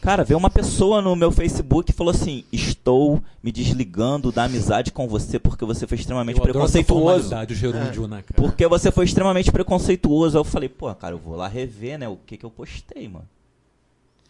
Cara, 0.00 0.24
veio 0.24 0.38
uma 0.38 0.48
pessoa 0.48 1.02
no 1.02 1.14
meu 1.14 1.30
Facebook 1.30 1.90
e 1.90 1.94
falou 1.94 2.10
assim: 2.10 2.44
Estou 2.50 3.22
me 3.42 3.52
desligando 3.52 4.32
da 4.32 4.44
amizade 4.44 4.90
com 4.90 5.06
você 5.06 5.38
porque 5.38 5.64
você 5.64 5.86
foi 5.86 5.98
extremamente 5.98 6.38
Eu 6.38 6.42
adoro 6.42 6.54
preconceituoso. 6.54 7.04
formalidade, 7.04 7.52
o 7.52 7.56
gerúndio, 7.56 8.08
né, 8.08 8.22
cara? 8.22 8.34
Porque 8.34 8.66
você 8.66 8.90
foi 8.90 9.04
extremamente 9.04 9.52
preconceituoso. 9.52 10.38
Aí 10.38 10.40
eu 10.40 10.44
falei, 10.44 10.68
pô, 10.68 10.92
cara, 10.94 11.14
eu 11.14 11.18
vou 11.18 11.36
lá 11.36 11.48
rever, 11.48 11.98
né, 11.98 12.08
o 12.08 12.16
que 12.16 12.36
que 12.38 12.44
eu 12.46 12.50
postei, 12.50 13.08
mano. 13.08 13.28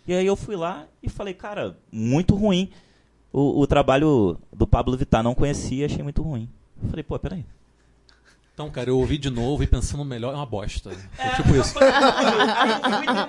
E 0.08 0.12
aí 0.12 0.26
eu 0.26 0.34
fui 0.34 0.56
lá 0.56 0.86
e 1.02 1.08
falei, 1.08 1.34
cara, 1.34 1.76
muito 1.92 2.34
ruim. 2.34 2.68
O, 3.32 3.60
o 3.60 3.66
trabalho 3.66 4.36
do 4.52 4.66
Pablo 4.66 4.96
Vittar 4.96 5.22
não 5.22 5.36
conhecia, 5.36 5.86
achei 5.86 6.02
muito 6.02 6.20
ruim. 6.20 6.48
Eu 6.82 6.88
falei, 6.90 7.04
pô, 7.04 7.16
peraí. 7.16 7.44
Então, 8.60 8.70
cara, 8.70 8.90
eu 8.90 8.98
ouvi 8.98 9.16
de 9.16 9.30
novo 9.30 9.62
e 9.62 9.66
pensando 9.66 10.04
melhor, 10.04 10.34
é 10.34 10.36
uma 10.36 10.44
bosta. 10.44 10.90
Foi 10.90 11.30
tipo 11.34 11.56
isso. 11.56 11.74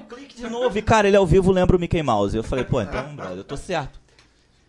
Um 0.01 0.13
clique 0.13 0.35
de 0.35 0.49
novo 0.49 0.77
e, 0.77 0.81
cara, 0.81 1.07
ele 1.07 1.15
ao 1.15 1.25
vivo 1.25 1.53
lembra 1.53 1.77
o 1.77 1.79
Mickey 1.79 2.03
Mouse. 2.03 2.35
Eu 2.35 2.43
falei, 2.43 2.65
pô, 2.65 2.81
então, 2.81 3.15
brother, 3.15 3.37
eu 3.37 3.43
tô 3.45 3.55
certo. 3.55 3.97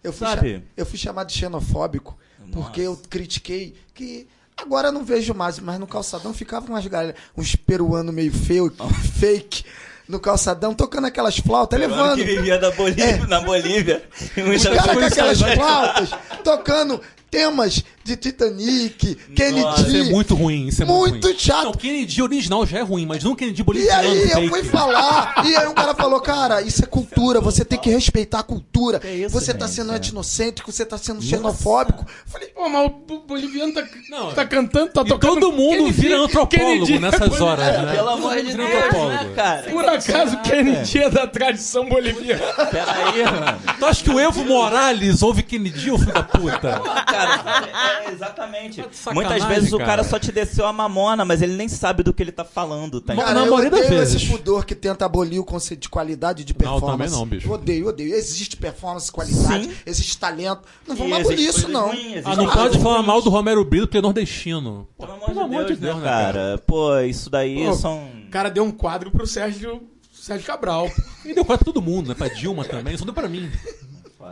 Eu 0.05 0.13
fui, 0.13 0.25
Sabe? 0.25 0.63
eu 0.77 0.87
fui 0.87 0.97
chamado 0.97 1.27
de 1.27 1.35
xenofóbico 1.35 2.17
porque 2.53 2.83
Nossa. 2.83 3.03
eu 3.03 3.09
critiquei 3.11 3.75
que 3.93 4.29
agora 4.57 4.89
eu 4.89 4.93
não 4.93 5.05
vejo 5.05 5.35
mais, 5.35 5.59
mas 5.59 5.81
no 5.81 5.87
calçadão 5.87 6.33
ficavam 6.33 6.69
umas 6.71 6.87
galera, 6.87 7.17
uns 7.37 7.57
peruanos 7.57 8.15
meio 8.15 8.33
feio, 8.33 8.73
fake 9.19 9.65
no 10.09 10.21
calçadão 10.21 10.75
tocando 10.75 11.07
aquelas 11.07 11.39
flautas, 11.39 11.79
Peruano 11.79 12.03
levando 12.03 12.19
que 12.19 12.25
vivia 12.25 12.59
da 12.59 12.71
Bolívia, 12.71 13.27
na 13.27 13.41
Bolívia. 13.41 14.03
Os 14.37 14.45
muitas 14.45 14.65
caras 14.65 14.97
com 14.97 15.05
aquelas 15.05 15.41
flautas 15.55 16.11
tocando 16.45 17.01
temas 17.33 17.83
de 18.05 18.17
Titanic, 18.17 19.07
Isso 19.07 19.19
é 19.31 19.35
Kennedy. 19.35 20.11
muito 20.11 20.35
ruim, 20.35 20.67
isso 20.69 20.83
é 20.83 20.85
muito, 20.87 21.11
Muito 21.13 21.27
ruim. 21.29 21.39
chato. 21.39 21.65
Não, 21.65 21.71
o 21.71 21.77
Kennedy 21.79 22.23
original 22.23 22.67
já 22.67 22.79
é 22.79 22.83
ruim, 22.83 23.07
mas 23.07 23.23
não 23.23 23.33
o 23.33 23.37
Kennedy 23.37 23.61
E 23.61 23.65
boliviano 23.65 24.09
aí 24.09 24.31
eu 24.31 24.49
fui 24.49 24.65
falar, 24.65 25.35
e 25.47 25.55
aí 25.57 25.67
o 25.67 25.75
cara 25.75 25.95
falou, 25.95 26.21
cara, 26.21 26.61
isso 26.63 26.83
é 26.83 26.87
cultura, 26.87 27.41
você 27.41 27.65
tem 27.65 27.79
que 27.79 27.91
respeitar 27.91 28.41
a 28.41 28.43
cultura. 28.43 28.99
Que 28.99 29.09
isso, 29.09 29.31
você 29.31 29.55
tá 29.55 29.67
gente, 29.67 29.77
sendo 29.77 29.93
é. 29.93 29.97
etnocêntrico, 29.97 30.73
você 30.73 30.85
tá 30.85 30.99
sendo 30.99 31.23
xenofóbico. 31.23 32.05
Falei, 32.27 32.49
Pô, 32.49 32.69
mas 32.69 32.87
o 32.87 32.89
bo- 32.91 33.21
boliviano 33.27 33.73
tá, 33.73 33.83
Não, 34.11 34.33
tá 34.33 34.45
cantando, 34.45 34.93
tá 34.93 35.03
E 35.03 35.05
tocando. 35.07 35.35
todo 35.41 35.53
mundo 35.53 35.77
Kennedy- 35.77 35.93
vira 36.01 36.17
antropólogo 36.19 36.51
Kennedy 36.73 36.95
é 36.97 36.99
nessas 37.01 37.41
horas, 37.41 37.67
né? 37.83 37.95
Pelo 37.95 38.09
amor 38.09 38.35
de 38.37 38.43
Deus, 38.57 38.59
antropólogo. 38.59 39.11
né, 39.25 39.33
cara? 39.35 39.63
Por 39.71 39.85
acaso, 39.89 40.39
Kennedy 40.43 40.99
é 40.99 41.11
da 41.11 41.27
tradição 41.27 41.89
boliviana. 41.89 42.43
Peraí, 42.71 43.25
mano. 43.25 43.59
Tu 43.79 43.87
acha 43.87 44.03
que 44.05 44.11
o 44.11 44.19
Evo 44.21 44.45
Morales 44.45 45.23
ouve 45.23 45.43
Kennedy, 45.43 45.91
ô 45.91 45.99
filho 45.99 46.13
da 46.13 46.23
puta? 46.23 46.81
Cara, 47.07 47.69
é, 47.93 48.07
é, 48.07 48.13
exatamente. 48.13 48.83
Tá 48.83 49.13
Muitas 49.15 49.45
vezes 49.45 49.73
o 49.73 49.79
cara. 49.79 49.91
cara 49.91 50.05
só 50.05 50.19
te 50.19 50.33
desceu 50.33 50.67
a 50.67 50.73
mamona, 50.73 51.25
mas 51.25 51.43
ele 51.43 51.55
nem 51.55 51.69
sabe 51.69 52.03
do 52.03 52.13
que 52.13 52.23
ele 52.23 52.33
tá 52.33 52.45
falando, 52.45 53.01
tá? 53.01 53.15
Cara, 53.15 53.35
na 53.35 53.47
eu 53.47 53.51
maioria 53.51 53.71
das 53.71 53.89
vezes. 53.89 54.15
esse 54.23 54.27
pudor 54.31 54.65
que 54.65 54.75
tenta 54.75 55.05
abolir 55.05 55.39
o 55.39 55.45
conceito 55.45 55.81
de 55.83 55.89
qualidade 55.89 56.45
de 56.45 56.53
Não, 56.53 56.59
performance. 56.59 56.91
também 56.93 57.11
não, 57.11 57.27
bicho. 57.27 57.51
Odeio, 57.53 57.89
odeio. 57.89 58.15
Existe 58.15 58.57
performance, 58.57 59.11
qualidade, 59.11 59.65
Sim. 59.65 59.73
existe 59.87 60.19
talento. 60.19 60.63
Não 60.87 60.97
vamos 60.97 61.13
abolir 61.19 61.39
existe 61.39 61.59
isso, 61.61 61.69
não. 61.69 61.93
existe 61.93 62.23
Ah, 62.25 62.37
não 62.37 62.49
pode 62.49 62.79
falar 62.79 63.03
mal 63.03 63.21
do 63.23 63.31
Romero 63.31 63.65
Brito 63.65 63.87
porque 63.87 63.99
é 63.99 64.03
nordestino. 64.03 64.89
Pô, 64.97 65.07
Pelo 65.07 65.41
amor 65.41 65.65
de 65.67 65.77
Deus, 65.77 65.97
né, 65.97 66.03
cara? 66.05 66.63
Pô, 66.67 66.99
isso 67.01 67.29
daí 67.31 67.65
Pô, 67.67 67.75
são... 67.75 68.05
O 68.27 68.31
cara 68.31 68.49
deu 68.49 68.65
um 68.65 68.71
quadro 68.71 69.11
pro 69.11 69.27
Sérgio, 69.27 69.83
Sérgio 70.13 70.47
Cabral. 70.47 70.91
E 71.25 71.35
deu 71.35 71.45
quase 71.45 71.63
pra 71.63 71.73
todo 71.73 71.83
mundo, 71.83 72.09
né? 72.09 72.15
Pra 72.15 72.29
Dilma 72.29 72.65
também, 72.65 72.97
só 72.97 73.05
deu 73.05 73.13
pra 73.15 73.29
mim. 73.29 73.51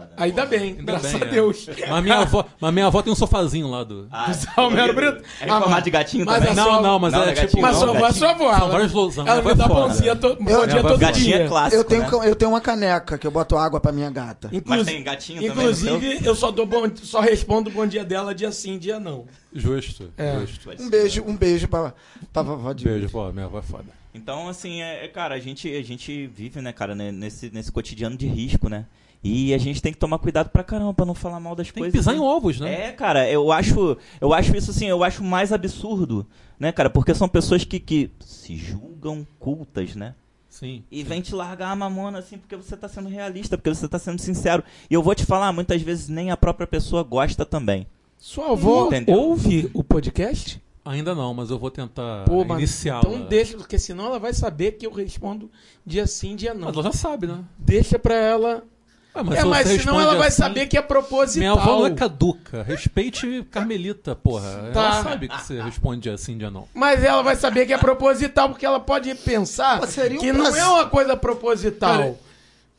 Foda. 0.01 0.11
Ainda 0.17 0.47
bem, 0.47 0.61
Ainda 0.63 0.83
graças 0.83 1.13
bem, 1.13 1.23
a 1.23 1.27
é. 1.27 1.29
Deus. 1.31 1.67
Mas 1.89 2.03
minha, 2.03 2.19
avó, 2.19 2.45
mas 2.61 2.73
minha 2.75 2.87
avó 2.87 3.03
tem 3.03 3.13
um 3.13 3.17
sofazinho 3.17 3.69
lá 3.69 3.85
do. 3.85 4.09
Ah, 4.11 4.33
Romero 4.57 4.95
Brito. 4.95 5.23
É 5.41 5.45
em 5.47 5.49
formato 5.49 5.83
de 5.85 5.91
gatinho 5.91 6.27
Mas 6.27 6.39
também? 6.41 6.55
não, 6.57 6.83
não, 6.83 6.99
mas 6.99 7.13
Não, 7.13 7.23
é 7.23 7.25
não 7.27 7.33
é 7.33 7.35
tipo. 7.47 7.61
Mas 7.63 7.73
não, 7.73 7.81
sua 7.81 7.97
avó 7.97 8.07
é 8.07 8.13
sua 8.13 8.31
avó. 8.31 8.51
São 8.51 8.59
ela- 8.63 8.69
vários 8.73 8.93
lousão. 8.93 9.27
Ela 9.27 9.41
vai 9.41 9.53
me 9.55 9.59
dá 9.59 9.69
fora. 9.69 9.81
bonzinha, 9.89 10.17
to, 10.17 10.37
bom 10.41 10.51
Eu- 10.51 10.67
dia 10.67 10.83
todo 10.83 10.99
Gatinho 10.99 11.35
é 11.37 11.49
clássico, 11.49 11.77
Eu 11.77 11.85
tenho, 11.85 12.03
né? 12.03 12.29
eu 12.29 12.35
tenho 12.37 12.51
uma 12.51 12.61
caneca 12.61 13.17
que 13.19 13.27
eu 13.27 13.31
boto 13.31 13.57
água 13.57 13.81
pra 13.81 13.93
minha 13.93 14.11
gata. 14.11 14.49
Inclusi- 14.53 14.79
Mas 14.85 14.87
tem 14.87 15.03
gatinho 15.03 15.41
também 15.41 15.55
no 15.55 15.61
Inclusive, 15.63 16.19
eu 16.27 16.35
só, 16.35 16.51
dou 16.51 16.67
bom, 16.67 16.85
só 17.03 17.21
respondo 17.21 17.71
bom 17.71 17.87
dia 17.87 18.05
dela 18.05 18.35
dia 18.35 18.51
sim, 18.53 18.79
dia 18.79 18.99
não. 19.01 19.27
Justo, 19.53 20.11
É. 20.17 20.39
justo. 20.41 20.71
Um 20.81 20.89
beijo, 20.89 21.25
um 21.27 21.37
beijo 21.37 21.67
pra, 21.69 21.93
pra 22.33 22.43
vovó 22.43 22.73
de 22.73 22.85
Beijo, 22.85 23.09
pô, 23.11 23.33
minha 23.33 23.47
avó 23.47 23.59
é 23.59 23.63
foda. 23.63 23.87
Então, 24.15 24.49
assim, 24.49 24.83
é, 24.83 25.05
é, 25.05 25.09
cara, 25.09 25.35
a 25.35 25.39
gente, 25.39 25.73
a 25.73 25.83
gente 25.83 26.27
vive, 26.27 26.61
né, 26.61 26.73
cara, 26.73 26.95
né, 26.95 27.13
nesse, 27.13 27.51
nesse 27.53 27.71
cotidiano 27.71 28.17
de 28.17 28.27
risco, 28.27 28.69
né? 28.69 28.85
E 29.23 29.53
a 29.53 29.59
gente 29.59 29.83
tem 29.83 29.93
que 29.93 29.99
tomar 29.99 30.19
cuidado 30.19 30.49
pra 30.49 30.65
caramba 30.65 30.95
pra 30.95 31.05
não 31.05 31.15
falar 31.15 31.39
mal 31.39 31.55
das 31.55 31.67
Tem 31.67 31.75
que 31.75 31.81
coisas. 31.81 31.99
pisar 31.99 32.13
né? 32.13 32.19
em 32.19 32.23
ovos, 32.23 32.59
né? 32.59 32.87
É, 32.89 32.93
cara, 32.93 33.31
eu 33.31 33.53
acho, 33.53 33.97
eu 34.21 34.33
acho 34.33 34.57
isso 34.57 34.71
assim, 34.71 34.87
eu 34.87 35.05
acho 35.05 35.23
mais 35.23 35.53
absurdo, 35.53 36.27
né, 36.59 36.73
cara? 36.73 36.89
Porque 36.89 37.15
são 37.15 37.29
pessoas 37.29 37.63
que, 37.65 37.79
que 37.79 38.11
se 38.21 38.57
julgam 38.57 39.27
cultas, 39.39 39.95
né? 39.95 40.15
Sim. 40.49 40.83
E 40.91 41.03
vem 41.03 41.21
te 41.21 41.35
largar 41.35 41.71
a 41.71 41.77
mamona 41.77 42.19
assim 42.19 42.39
porque 42.39 42.57
você 42.57 42.77
tá 42.77 42.89
sendo 42.89 43.09
realista, 43.09 43.57
porque 43.59 43.73
você 43.73 43.87
tá 43.87 43.99
sendo 43.99 44.21
sincero. 44.21 44.65
E 44.91 44.95
eu 44.95 45.03
vou 45.03 45.15
te 45.15 45.25
falar, 45.27 45.53
muitas 45.53 45.81
vezes 45.83 46.09
nem 46.09 46.31
a 46.31 46.37
própria 46.37 46.67
pessoa 46.67 47.03
gosta 47.03 47.45
também. 47.45 47.87
Sua 48.19 48.53
avó 48.53 48.87
Entendeu? 48.87 49.17
ouve 49.17 49.71
o 49.73 49.85
podcast? 49.85 50.61
Ainda 50.85 51.15
não, 51.15 51.33
mas 51.35 51.51
eu 51.51 51.59
vou 51.59 51.71
tentar 51.71 52.25
Pô, 52.25 52.43
iniciá-la. 52.43 53.01
então 53.07 53.27
deixa, 53.29 53.57
porque 53.57 53.79
senão 53.79 54.07
ela 54.07 54.19
vai 54.19 54.33
saber 54.33 54.73
que 54.73 54.87
eu 54.87 54.93
respondo 54.93 55.51
dia 55.87 56.07
sim, 56.07 56.35
dia 56.35 56.53
não. 56.53 56.67
Mas 56.69 56.75
ela 56.75 56.85
já 56.85 56.93
sabe, 56.93 57.27
né? 57.27 57.45
Deixa 57.59 57.99
pra 57.99 58.15
ela. 58.15 58.65
Ah, 59.13 59.23
é, 59.33 59.41
se 59.41 59.47
mas 59.47 59.69
senão 59.69 60.01
ela 60.01 60.15
vai 60.15 60.29
assim, 60.29 60.37
saber 60.37 60.67
que 60.69 60.79
é 60.79 60.83
proposital. 60.83 61.41
Minha 61.41 61.53
avó 61.53 61.79
não 61.81 61.87
é 61.87 61.91
caduca. 61.91 62.63
Respeite 62.63 63.45
Carmelita, 63.51 64.15
porra. 64.15 64.71
Tá. 64.73 64.81
Ela 64.81 65.03
sabe 65.03 65.29
que 65.29 65.37
você 65.43 65.61
responde 65.61 66.03
dia 66.03 66.17
sim, 66.17 66.39
dia 66.39 66.51
não. 66.51 66.69
Mas 66.73 67.03
ela 67.03 67.21
vai 67.23 67.35
saber 67.35 67.67
que 67.67 67.73
é 67.73 67.79
proposital, 67.79 68.49
porque 68.51 68.65
ela 68.65 68.79
pode 68.79 69.13
pensar 69.17 69.81
Pô, 69.81 69.87
seria 69.87 70.17
um 70.17 70.21
que 70.21 70.33
não 70.33 70.55
é 70.55 70.65
uma 70.65 70.87
coisa 70.87 71.17
proposital. 71.17 71.97
Cara, 71.99 72.15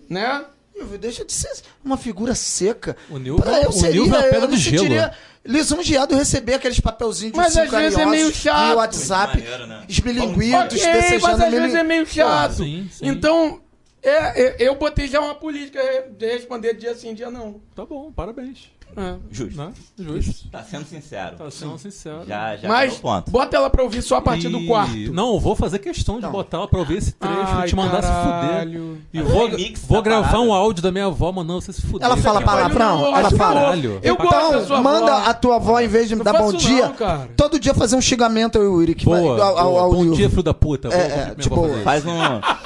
né? 0.10 0.46
Deixa 1.00 1.24
de 1.24 1.34
ser 1.34 1.52
uma 1.84 1.98
figura 1.98 2.34
seca. 2.34 2.96
O 3.10 3.18
Nilvio, 3.18 3.44
Pra 3.44 3.62
eu 3.62 3.70
o 3.70 3.74
seria, 3.74 3.92
Nilvio 4.02 4.16
é 4.16 4.18
uma 4.20 4.28
pedra 4.30 4.48
do 4.48 4.58
gelo. 4.58 4.86
lisonjeado 5.46 6.16
receber 6.16 6.56
aqueles 6.56 6.80
papelzinhos 6.80 7.34
de 7.34 7.38
Mas 7.38 7.58
às 7.58 7.70
vezes 7.70 8.00
é 8.00 8.06
meio 8.06 8.32
chato. 8.34 8.78
WhatsApp, 8.78 9.38
Maneiro, 9.38 9.68
né? 9.68 9.84
esmilinguidos, 9.88 10.82
ok, 10.82 10.86
mas 10.86 11.04
desejando 11.04 11.44
às 11.44 11.52
vezes 11.52 11.76
é 11.76 11.84
meio 11.84 12.06
chato. 12.06 12.54
sim, 12.56 12.90
sim. 12.92 13.08
Então, 13.08 13.60
é, 14.04 14.42
é, 14.42 14.56
eu 14.60 14.76
botei 14.76 15.08
já 15.08 15.20
uma 15.20 15.36
política 15.36 15.80
de 16.10 16.26
responder 16.26 16.74
dia 16.74 16.96
sim, 16.96 17.14
dia 17.14 17.30
não. 17.30 17.62
Tá 17.76 17.86
bom, 17.86 18.12
parabéns. 18.12 18.72
É. 18.98 19.14
Justo. 19.32 19.58
Né? 19.58 19.70
Justo. 19.98 20.50
Tá 20.50 20.64
sendo 20.64 20.86
sincero. 20.86 21.36
Tá 21.38 21.50
sendo 21.52 21.78
sincero. 21.78 22.22
Já, 22.28 22.56
já 22.58 22.68
Mas 22.68 22.96
ponto. 22.96 23.32
bota 23.32 23.56
ela 23.56 23.70
pra 23.70 23.84
ouvir 23.84 24.02
só 24.02 24.18
a 24.18 24.22
partir 24.22 24.50
do 24.50 24.60
E- 24.60 24.68
quarto. 24.68 25.14
Não, 25.14 25.40
vou 25.40 25.56
fazer 25.56 25.80
questão 25.80 26.16
de 26.18 26.24
Não. 26.24 26.32
botar 26.32 26.58
ela 26.58 26.68
pra 26.68 26.80
ouvir 26.80 26.98
esse 26.98 27.12
trecho 27.14 27.36
Ai, 27.48 27.66
e 27.66 27.70
te 27.70 27.76
mandar 27.76 28.02
se 28.04 28.10
fuder. 28.10 28.50
caralho. 28.50 28.98
E 29.14 29.22
vou, 29.22 29.50
vou 29.88 30.02
gravar 30.02 30.24
parada. 30.28 30.42
um 30.44 30.54
áudio 30.54 30.84
da 30.84 30.92
minha 30.92 31.06
avó 31.06 31.32
mandando 31.32 31.62
você 31.62 31.72
se 31.74 31.82
fuder. 31.82 32.06
Ela 32.06 32.18
fala 32.18 32.42
cara. 32.44 32.58
palavrão? 32.70 33.16
Ela 33.18 33.32
fala. 33.32 33.62
caralho. 33.62 34.00
Eu 34.04 34.18
gosto 34.18 34.32
da 34.32 34.48
Então, 34.48 34.66
sua 34.68 34.82
manda 34.82 35.14
avó. 35.16 35.30
a 35.30 35.34
tua 35.34 35.56
avó, 35.56 35.80
em 35.80 35.88
vez 35.88 36.10
de 36.10 36.16
Não 36.16 36.24
dar 36.24 36.34
bom 36.34 36.52
dia, 36.54 36.88
não, 36.88 36.94
cara. 36.94 37.30
todo 37.38 37.60
dia 37.60 37.74
fazer 37.74 37.96
um 37.96 38.02
xingamento 38.02 38.58
ao 38.58 38.64
Yuri. 38.64 38.96
Que 38.96 39.06
vai, 39.08 39.22
Boa, 39.22 39.44
ao, 39.44 39.58
ao, 39.58 39.70
boa. 39.72 39.82
ao 39.84 39.92
Bom 39.94 40.12
dia, 40.12 40.30
filho 40.30 40.44
da 40.44 40.54
puta. 40.54 40.90
É, 40.90 40.98
é, 40.98 41.36
isso. 41.38 41.50
Faz 41.84 42.06
um, 42.06 42.20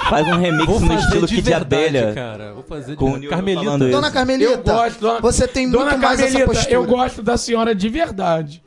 faz 0.08 0.26
um 0.26 0.36
remix 0.38 0.80
no 0.80 0.94
estilo 0.94 1.26
Kid 1.26 1.52
Abelha. 1.52 2.12
cara. 2.14 2.52
Vou 2.54 2.62
fazer 2.62 2.96
de 2.96 3.28
Carmelita. 3.28 3.78
Dona 3.78 4.10
Carmelita, 4.10 4.52
Eu 4.52 4.62
gosto, 4.62 5.00
dona- 5.00 5.20
você 5.20 5.46
tem 5.46 5.66
muito 5.66 5.98
mais 5.98 6.15
Carmelita, 6.16 6.46
postura. 6.46 6.74
eu 6.74 6.84
gosto 6.84 7.22
da 7.22 7.36
senhora 7.36 7.74
de 7.74 7.88
verdade. 7.88 8.62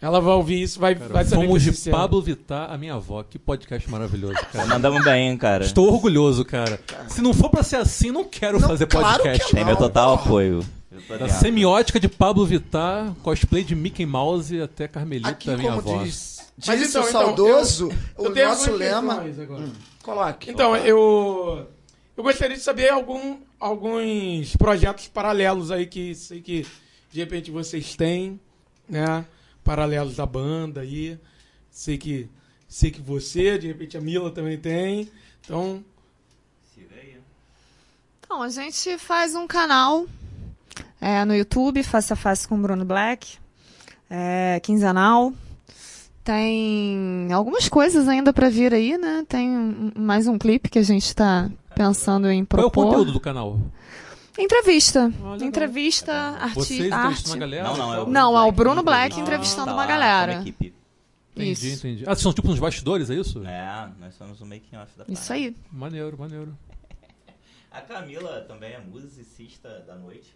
Ela 0.00 0.20
vai 0.20 0.34
ouvir 0.34 0.60
isso, 0.62 0.78
vai, 0.78 0.94
Cara, 0.94 1.12
vai 1.14 1.24
saber 1.24 1.46
Fomos 1.46 1.62
que 1.62 1.70
é 1.70 1.72
de. 1.72 1.90
Pablo 1.90 2.20
Vittar, 2.20 2.70
a 2.70 2.76
minha 2.76 2.94
avó. 2.94 3.22
Que 3.22 3.38
podcast 3.38 3.88
maravilhoso, 3.90 4.34
cara. 4.52 4.66
Mandamos 4.66 5.02
bem, 5.02 5.30
hein, 5.30 5.36
cara. 5.38 5.64
Estou 5.64 5.90
orgulhoso, 5.90 6.44
cara. 6.44 6.78
Se 7.08 7.22
não 7.22 7.32
for 7.32 7.48
pra 7.48 7.62
ser 7.62 7.76
assim, 7.76 8.10
não 8.10 8.24
quero 8.24 8.60
Não, 8.60 8.68
fazer 8.68 8.86
claro 8.86 9.22
podcast. 9.22 9.46
que 9.46 9.54
Tem 9.56 9.64
meu 9.64 9.72
Não, 9.74 9.80
total 9.80 10.14
apoio. 10.14 10.62
Eu 11.08 11.18
Da 11.18 11.28
semiótica 11.28 11.98
de 11.98 12.08
Pablo 12.08 12.44
Vittar, 12.44 13.14
cosplay 13.22 13.64
de 13.64 13.74
Mickey 13.74 14.04
Mouse 14.04 14.60
até 14.60 14.86
Carmelita, 14.86 15.30
Aqui, 15.30 15.48
minha 15.50 15.72
como 15.72 15.90
avó. 15.90 16.02
diz, 16.04 16.52
Mas 16.66 16.78
disse 16.80 16.90
então, 16.90 17.02
o 17.04 17.08
então, 17.08 17.20
saudoso, 17.22 17.92
Eu 18.18 18.24
o 18.26 18.30
tenho 18.30 18.48
nosso 18.48 18.72
lema... 18.72 19.14
agora. 19.42 19.68
Coloque. 20.02 20.50
Então, 20.50 20.76
eu, 20.76 21.66
eu 22.14 22.22
gostaria 22.22 22.56
de 22.56 22.62
saber 22.62 22.90
algum, 22.90 23.38
alguns 23.64 24.54
projetos 24.56 25.08
paralelos 25.08 25.70
aí 25.70 25.86
que 25.86 26.14
sei 26.14 26.42
que 26.42 26.66
de 27.10 27.20
repente 27.20 27.50
vocês 27.50 27.96
têm, 27.96 28.38
né? 28.86 29.24
Paralelos 29.62 30.16
da 30.16 30.26
banda 30.26 30.82
aí. 30.82 31.18
Sei 31.70 31.96
que, 31.96 32.28
sei 32.68 32.90
que 32.90 33.00
você, 33.00 33.56
de 33.58 33.66
repente 33.66 33.96
a 33.96 34.00
Mila 34.02 34.30
também 34.30 34.58
tem. 34.58 35.08
Então, 35.40 35.82
Então, 38.20 38.42
a 38.42 38.48
gente 38.48 38.98
faz 38.98 39.34
um 39.34 39.46
canal 39.46 40.06
é, 41.00 41.24
no 41.24 41.34
YouTube, 41.34 41.82
Face 41.82 42.12
a 42.12 42.16
Face 42.16 42.46
com 42.46 42.56
o 42.56 42.58
Bruno 42.58 42.84
Black, 42.84 43.38
é, 44.10 44.60
quinzenal. 44.62 45.32
Tem 46.22 47.32
algumas 47.32 47.68
coisas 47.68 48.08
ainda 48.08 48.32
pra 48.32 48.48
vir 48.48 48.74
aí, 48.74 48.98
né? 48.98 49.24
Tem 49.28 49.92
mais 49.96 50.26
um 50.26 50.36
clipe 50.36 50.68
que 50.68 50.78
a 50.78 50.82
gente 50.82 51.14
tá 51.14 51.50
pensando 51.74 52.30
em 52.30 52.44
Qual 52.44 52.62
é 52.62 52.66
o 52.66 52.70
propor. 52.70 52.90
conteúdo 52.90 53.12
do 53.12 53.20
canal? 53.20 53.58
Entrevista. 54.38 55.12
Ah. 55.24 55.44
Entrevista, 55.44 56.12
Vocês 56.54 56.80
arti 56.80 56.88
entrevistando 56.88 57.30
arte. 57.34 57.38
galera? 57.38 57.64
Não, 57.68 57.76
não, 57.76 57.94
é 57.94 58.00
o 58.00 58.06
Não, 58.08 58.38
é 58.38 58.42
o 58.42 58.52
Bruno 58.52 58.82
Black 58.82 59.10
Black 59.14 59.20
entrevistando 59.20 59.66
Tá 59.66 59.72
uma 59.74 59.82
lá 59.82 59.86
galera. 59.86 60.32
equipe. 60.40 60.74
Entendi, 61.36 61.50
Isso. 61.72 61.86
entendi. 61.86 62.04
Ah, 62.04 62.10
vocês 62.14 62.20
são 62.22 62.32
tipo 62.32 62.48
uns 62.50 62.58
bastidores, 62.60 63.10
é 63.10 63.14
isso? 63.14 63.44
É, 63.44 63.88
nós 64.00 64.14
somos 64.14 64.40
o 64.40 64.46
making 64.46 64.76
off 64.76 64.90
da 64.96 65.04
Isso 65.08 65.32
aí. 65.32 65.54
Maneiro, 65.72 66.16
maneiro. 66.18 66.56
A 67.72 67.80
Camila 67.80 68.40
também 68.46 68.72
é 68.72 68.78
musicista 68.80 69.68
da 69.84 69.96
noite. 69.96 70.32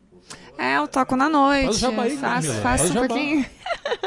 É, 0.58 0.76
eu 0.76 0.88
toco 0.88 1.14
na 1.14 1.28
noite. 1.28 1.66
Faz 1.66 1.76
o 1.76 1.78
jabá 1.78 2.02
aí, 2.02 2.16
faço, 2.16 2.46
Camila. 2.48 2.62
faço 2.62 2.84
um 2.84 2.92
jabá. 2.92 3.06
pouquinho. 3.06 3.46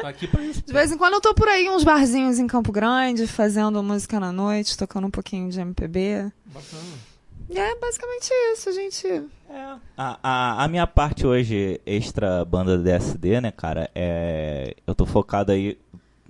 Tá 0.01 0.09
aqui 0.09 0.27
pra 0.27 0.41
isso. 0.43 0.61
De 0.65 0.73
vez 0.73 0.91
em 0.91 0.97
quando 0.97 1.13
eu 1.13 1.21
tô 1.21 1.33
por 1.33 1.47
aí, 1.47 1.69
uns 1.69 1.85
barzinhos 1.85 2.39
em 2.39 2.45
Campo 2.47 2.73
Grande, 2.73 3.25
fazendo 3.27 3.81
música 3.81 4.19
na 4.19 4.33
noite, 4.33 4.77
tocando 4.77 5.07
um 5.07 5.11
pouquinho 5.11 5.49
de 5.49 5.61
MPB. 5.61 6.29
Bacana. 6.45 7.10
É 7.53 7.75
basicamente 7.79 8.29
isso, 8.53 8.71
gente. 8.71 9.07
É. 9.49 9.75
A, 9.97 10.19
a, 10.23 10.63
a 10.63 10.67
minha 10.67 10.87
parte 10.87 11.27
hoje, 11.27 11.79
extra 11.85 12.45
banda 12.45 12.77
DSD, 12.77 13.41
né, 13.41 13.51
cara, 13.51 13.89
é. 13.93 14.75
Eu 14.87 14.95
tô 14.95 15.05
focado 15.05 15.51
aí. 15.51 15.77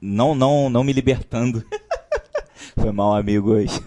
Não, 0.01 0.33
não, 0.33 0.69
não 0.69 0.83
me 0.83 0.93
libertando. 0.93 1.63
Foi 2.75 2.91
mal, 2.91 3.15
amigos. 3.15 3.79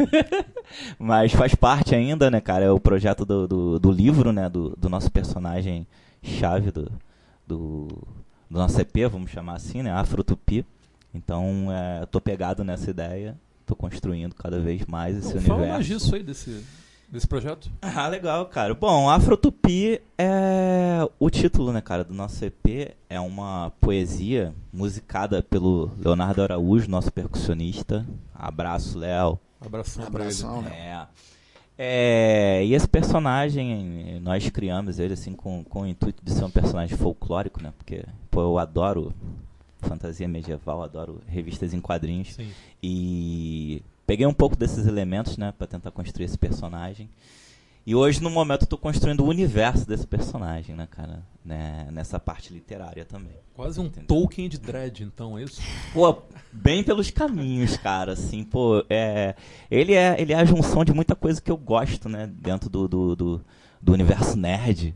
Mas 0.99 1.33
faz 1.33 1.55
parte 1.55 1.95
ainda, 1.95 2.31
né, 2.31 2.41
cara? 2.41 2.65
É 2.67 2.71
o 2.71 2.79
projeto 2.79 3.25
do, 3.25 3.49
do, 3.49 3.79
do 3.79 3.91
livro, 3.91 4.31
né? 4.33 4.49
Do, 4.49 4.71
do 4.77 4.89
nosso 4.89 5.11
personagem 5.11 5.87
chave 6.23 6.71
do, 6.71 6.91
do, 7.47 7.89
do 8.49 8.59
nosso 8.59 8.81
EP, 8.81 9.11
vamos 9.11 9.31
chamar 9.31 9.55
assim, 9.57 9.83
né? 9.83 9.91
Afrotupi. 9.93 10.65
Então, 11.13 11.67
é, 11.71 12.03
eu 12.03 12.07
tô 12.07 12.21
pegado 12.21 12.63
nessa 12.63 12.91
ideia. 12.91 13.37
Tô 13.67 13.75
construindo 13.75 14.35
cada 14.35 14.61
vez 14.61 14.85
mais 14.87 15.17
esse 15.17 15.31
Então, 15.31 15.41
fala 15.43 15.59
universo. 15.61 15.75
mais 15.75 15.87
disso 15.87 16.15
aí, 16.15 16.23
desse, 16.23 16.63
desse 17.15 17.29
projeto. 17.29 17.71
Ah, 17.81 18.09
legal, 18.09 18.45
cara. 18.47 18.75
Bom, 18.75 19.09
Afrotupi 19.09 20.01
é 20.19 21.09
o 21.19 21.31
título, 21.31 21.73
né, 21.73 21.81
cara, 21.81 22.03
do 22.03 22.13
nosso 22.13 22.45
EP. 22.45 22.93
É 23.09 23.21
uma 23.21 23.73
poesia 23.81 24.53
musicada 24.73 25.41
pelo 25.41 25.93
Leonardo 25.97 26.43
Araújo, 26.43 26.91
nosso 26.91 27.13
percussionista. 27.13 28.05
Abraço, 28.35 28.99
Léo. 28.99 29.39
Abração, 29.65 30.11
pra 30.11 30.25
ele. 30.25 30.35
Abração, 30.35 30.63
né? 30.63 30.71
É. 30.77 31.07
É, 31.77 32.65
e 32.65 32.75
esse 32.75 32.87
personagem, 32.89 34.21
nós 34.21 34.49
criamos 34.51 34.99
ele 34.99 35.15
assim 35.15 35.35
com, 35.35 35.63
com 35.65 35.83
o 35.83 35.87
intuito 35.87 36.25
de 36.25 36.33
ser 36.33 36.45
um 36.45 36.51
personagem 36.51 36.97
folclórico, 36.97 37.63
né? 37.63 37.73
Porque, 37.77 38.05
pô, 38.31 38.43
eu 38.43 38.59
adoro 38.59 39.13
fantasia 39.81 40.27
medieval, 40.27 40.83
adoro 40.83 41.21
revistas 41.27 41.75
em 41.75 41.81
quadrinhos. 41.81 42.35
Sim. 42.35 42.51
E 42.83 43.83
peguei 44.07 44.27
um 44.27 44.35
pouco 44.35 44.57
desses 44.57 44.87
elementos, 44.87 45.37
né, 45.37 45.53
para 45.57 45.67
tentar 45.67 45.91
construir 45.91 46.27
esse 46.27 46.39
personagem. 46.39 47.09
E 47.87 47.95
hoje, 47.95 48.23
no 48.23 48.31
momento, 48.31 48.63
eu 48.63 48.67
tô 48.67 48.79
construindo 48.79 49.21
o 49.21 49.29
universo 49.29 49.87
desse 49.87 50.07
personagem, 50.07 50.75
né, 50.75 50.89
cara? 50.91 51.23
Né, 51.45 51.87
nessa 51.93 52.19
parte 52.19 52.51
literária 52.51 53.05
também. 53.05 53.37
Quase 53.53 53.79
um 53.79 53.85
Entendeu? 53.85 54.07
Tolkien 54.07 54.49
de 54.49 54.59
dread, 54.59 55.05
então, 55.05 55.37
é 55.39 55.43
isso? 55.43 55.61
Pô, 55.93 56.23
bem 56.51 56.83
pelos 56.83 57.11
caminhos, 57.11 57.77
cara, 57.77 58.13
assim, 58.13 58.43
pô, 58.43 58.83
é... 58.89 59.35
Ele 59.71 59.93
é, 59.93 60.19
ele 60.19 60.33
é 60.33 60.37
a 60.37 60.45
junção 60.47 60.83
de 60.83 60.95
muita 60.95 61.15
coisa 61.15 61.43
que 61.43 61.51
eu 61.51 61.59
gosto, 61.59 62.09
né, 62.09 62.27
dentro 62.27 62.71
do, 62.71 62.89
do, 62.89 63.15
do, 63.15 63.45
do 63.85 63.93
universo 63.93 64.37
nerd. 64.37 64.95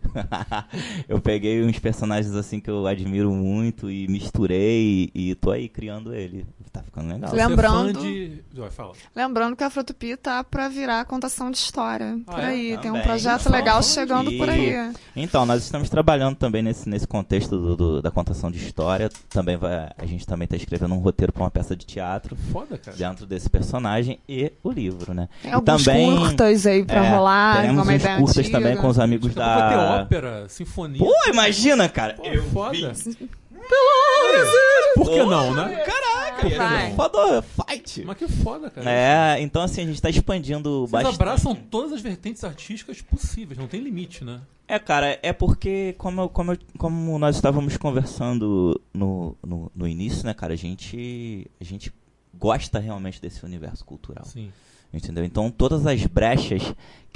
eu 1.09 1.21
peguei 1.21 1.63
uns 1.63 1.79
personagens 1.79 2.35
assim 2.35 2.59
que 2.59 2.71
eu 2.71 2.87
admiro 2.87 3.31
muito 3.33 3.91
e 3.91 4.09
misturei 4.09 5.11
e, 5.15 5.31
e 5.31 5.35
tô 5.35 5.51
aí 5.51 5.69
criando 5.69 6.15
ele. 6.15 6.47
Tá 6.73 6.83
ficando 6.83 7.09
legal. 7.09 7.33
Lembrando- 7.33 7.91
é 7.91 7.93
fã 7.95 8.01
de... 8.03 8.43
Vai, 8.55 8.71
fala. 8.71 8.93
Lembrando 9.17 9.57
que 9.57 9.65
a 9.65 9.71
Frutupi 9.71 10.17
tá 10.17 10.45
pra 10.45 10.69
virar 10.69 11.05
contação 11.07 11.51
de 11.51 11.57
história. 11.57 12.19
Ah, 12.27 12.33
por 12.35 12.41
é? 12.41 12.47
aí. 12.47 12.79
Tem 12.79 12.91
um 12.91 13.01
projeto 13.01 13.51
legal 13.51 13.83
chegando 13.83 14.31
por 14.33 14.49
aí. 14.51 14.93
Então, 15.17 15.47
nós 15.47 15.63
estamos 15.65 15.89
trabalhando 15.89 16.37
também 16.37 16.63
nesse, 16.63 16.87
nesse 16.89 17.07
contexto 17.07 17.59
do- 17.59 17.77
do- 17.77 18.03
da 18.03 18.11
contação 18.11 18.51
de 18.51 18.59
história. 18.59 19.09
Também 19.31 19.57
vai, 19.57 19.91
a 19.97 20.07
gente 20.07 20.27
também 20.27 20.45
está 20.45 20.57
escrevendo 20.57 20.95
um 20.95 20.99
roteiro 20.99 21.33
para 21.33 21.43
uma 21.43 21.51
peça 21.51 21.75
de 21.75 21.87
teatro 21.87 22.37
Foda, 22.53 22.77
cara. 22.77 22.97
dentro 22.97 23.25
desse 23.27 23.49
personagem 23.49 24.19
e 24.29 24.53
o 24.63 24.71
livro, 24.71 25.15
né? 25.15 25.29
Tem 25.43 25.51
E 25.51 25.55
alguns 25.55 25.85
também 25.85 26.17
curtas 26.19 26.67
aí 26.67 26.85
pra 26.85 27.05
é, 27.05 27.11
rolar. 27.11 27.57
teremos 27.57 27.89
uns 27.89 28.03
curtas 28.19 28.39
antiga. 28.39 28.59
também 28.59 28.77
com 28.81 28.89
os 28.89 28.99
amigos 28.99 29.35
Daqui 29.35 29.49
a 29.51 29.55
pouco 29.55 29.69
vai 29.69 29.71
ter 29.71 29.77
da. 29.77 30.03
ópera, 30.03 30.49
sinfonia. 30.49 30.99
Pô, 30.99 31.13
imagina, 31.31 31.89
cara! 31.89 32.15
Pô, 32.15 32.25
eu 32.25 32.43
foda. 32.51 32.93
vi. 32.93 33.29
Por 34.95 35.11
que 35.11 35.23
não, 35.23 35.55
né? 35.55 35.77
Caraca, 35.85 36.49
Vai. 36.57 36.95
foda, 36.95 37.43
fight! 37.43 38.05
Mas 38.05 38.17
que 38.17 38.29
foda, 38.29 38.71
cara. 38.71 38.91
É, 38.91 39.41
então 39.41 39.63
assim, 39.63 39.83
a 39.83 39.87
gente 39.87 40.01
tá 40.01 40.09
expandindo 40.09 40.81
Vocês 40.87 40.91
bastante. 40.91 41.15
abraçam 41.15 41.55
todas 41.55 41.93
as 41.93 42.01
vertentes 42.01 42.43
artísticas 42.45 43.01
possíveis, 43.03 43.59
não 43.59 43.67
tem 43.67 43.81
limite, 43.81 44.25
né? 44.25 44.41
É, 44.67 44.79
cara, 44.79 45.19
é 45.23 45.33
porque, 45.33 45.95
como, 45.99 46.23
eu- 46.23 46.29
como, 46.29 46.53
eu- 46.53 46.59
como 46.77 47.19
nós 47.19 47.37
estávamos 47.37 47.77
conversando 47.77 48.81
no, 48.93 49.35
no, 49.45 49.73
no 49.75 49.89
início, 49.89 50.25
né, 50.27 50.35
cara, 50.35 50.53
a 50.53 50.57
gente, 50.57 51.47
a 51.61 51.65
gente 51.65 51.93
gosta 52.35 52.79
realmente 52.79 53.21
desse 53.21 53.45
universo 53.45 53.83
cultural, 53.85 54.25
Sim. 54.27 54.53
entendeu? 54.93 55.25
Então, 55.25 55.51
todas 55.51 55.87
as 55.87 56.05
brechas 56.07 56.63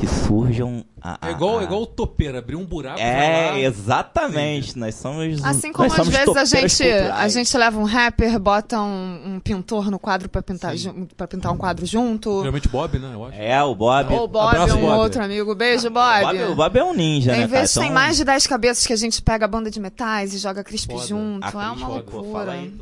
que 0.03 0.07
surjam... 0.09 0.84
A, 1.00 1.18
a- 1.26 1.28
É 1.30 1.32
igual, 1.32 1.59
a- 1.59 1.62
é 1.62 1.64
igual 1.64 1.82
o 1.82 1.86
topeiro, 1.86 2.38
abrir 2.38 2.55
um 2.57 2.64
buraco. 2.64 2.98
É, 3.00 3.61
exatamente. 3.62 4.78
Nós 4.78 4.94
somos. 4.94 5.44
Assim 5.44 5.72
como 5.72 5.92
às 5.92 6.09
vezes 6.09 6.36
a 6.36 6.44
gente, 6.44 6.82
a 6.84 7.28
gente 7.28 7.57
leva 7.57 7.78
um 7.78 7.84
rapper, 7.84 8.38
bota 8.38 8.80
um, 8.80 9.34
um 9.34 9.40
pintor 9.40 9.90
no 9.90 9.98
quadro 9.98 10.28
pra 10.28 10.40
pintar, 10.42 10.74
pra 11.16 11.26
pintar 11.26 11.53
um 11.53 11.57
quadro 11.57 11.84
junto. 11.86 12.38
Geralmente 12.38 12.68
Bob, 12.68 12.98
né? 13.00 13.11
Eu 13.14 13.24
acho. 13.24 13.36
É, 13.36 13.62
o 13.64 13.74
Bob. 13.74 14.12
Ou 14.14 14.24
o 14.24 14.28
Bob, 14.28 14.48
Abraço, 14.57 14.76
um 14.76 14.80
Bob. 14.80 14.98
outro 14.98 15.24
amigo. 15.24 15.55
Beijo, 15.57 15.88
o 15.88 15.90
Bob. 15.90 16.20
Bob, 16.22 16.42
o 16.44 16.55
Bob 16.55 16.76
é 16.78 16.84
um 16.84 16.94
ninja, 16.94 17.32
Tem 17.32 17.40
né, 17.40 17.46
cara? 17.48 17.61
vezes 17.61 17.74
tem 17.74 17.82
Então- 17.84 17.94
mais 17.94 18.16
de 18.16 18.24
10 18.24 18.46
cabeças 18.46 18.86
que 18.86 18.92
a 18.92 18.96
gente 18.96 19.20
pega 19.22 19.44
a 19.44 19.48
banda 19.48 19.70
de 19.70 19.80
metais 19.80 20.32
e 20.34 20.38
joga 20.38 20.62
Crisp 20.62 20.92
Foda. 20.92 21.07
junto. 21.07 21.59
Ah, 21.59 21.64
é 21.66 21.70
uma 21.70 21.88
loucura. 21.88 22.53
aí, 22.53 22.72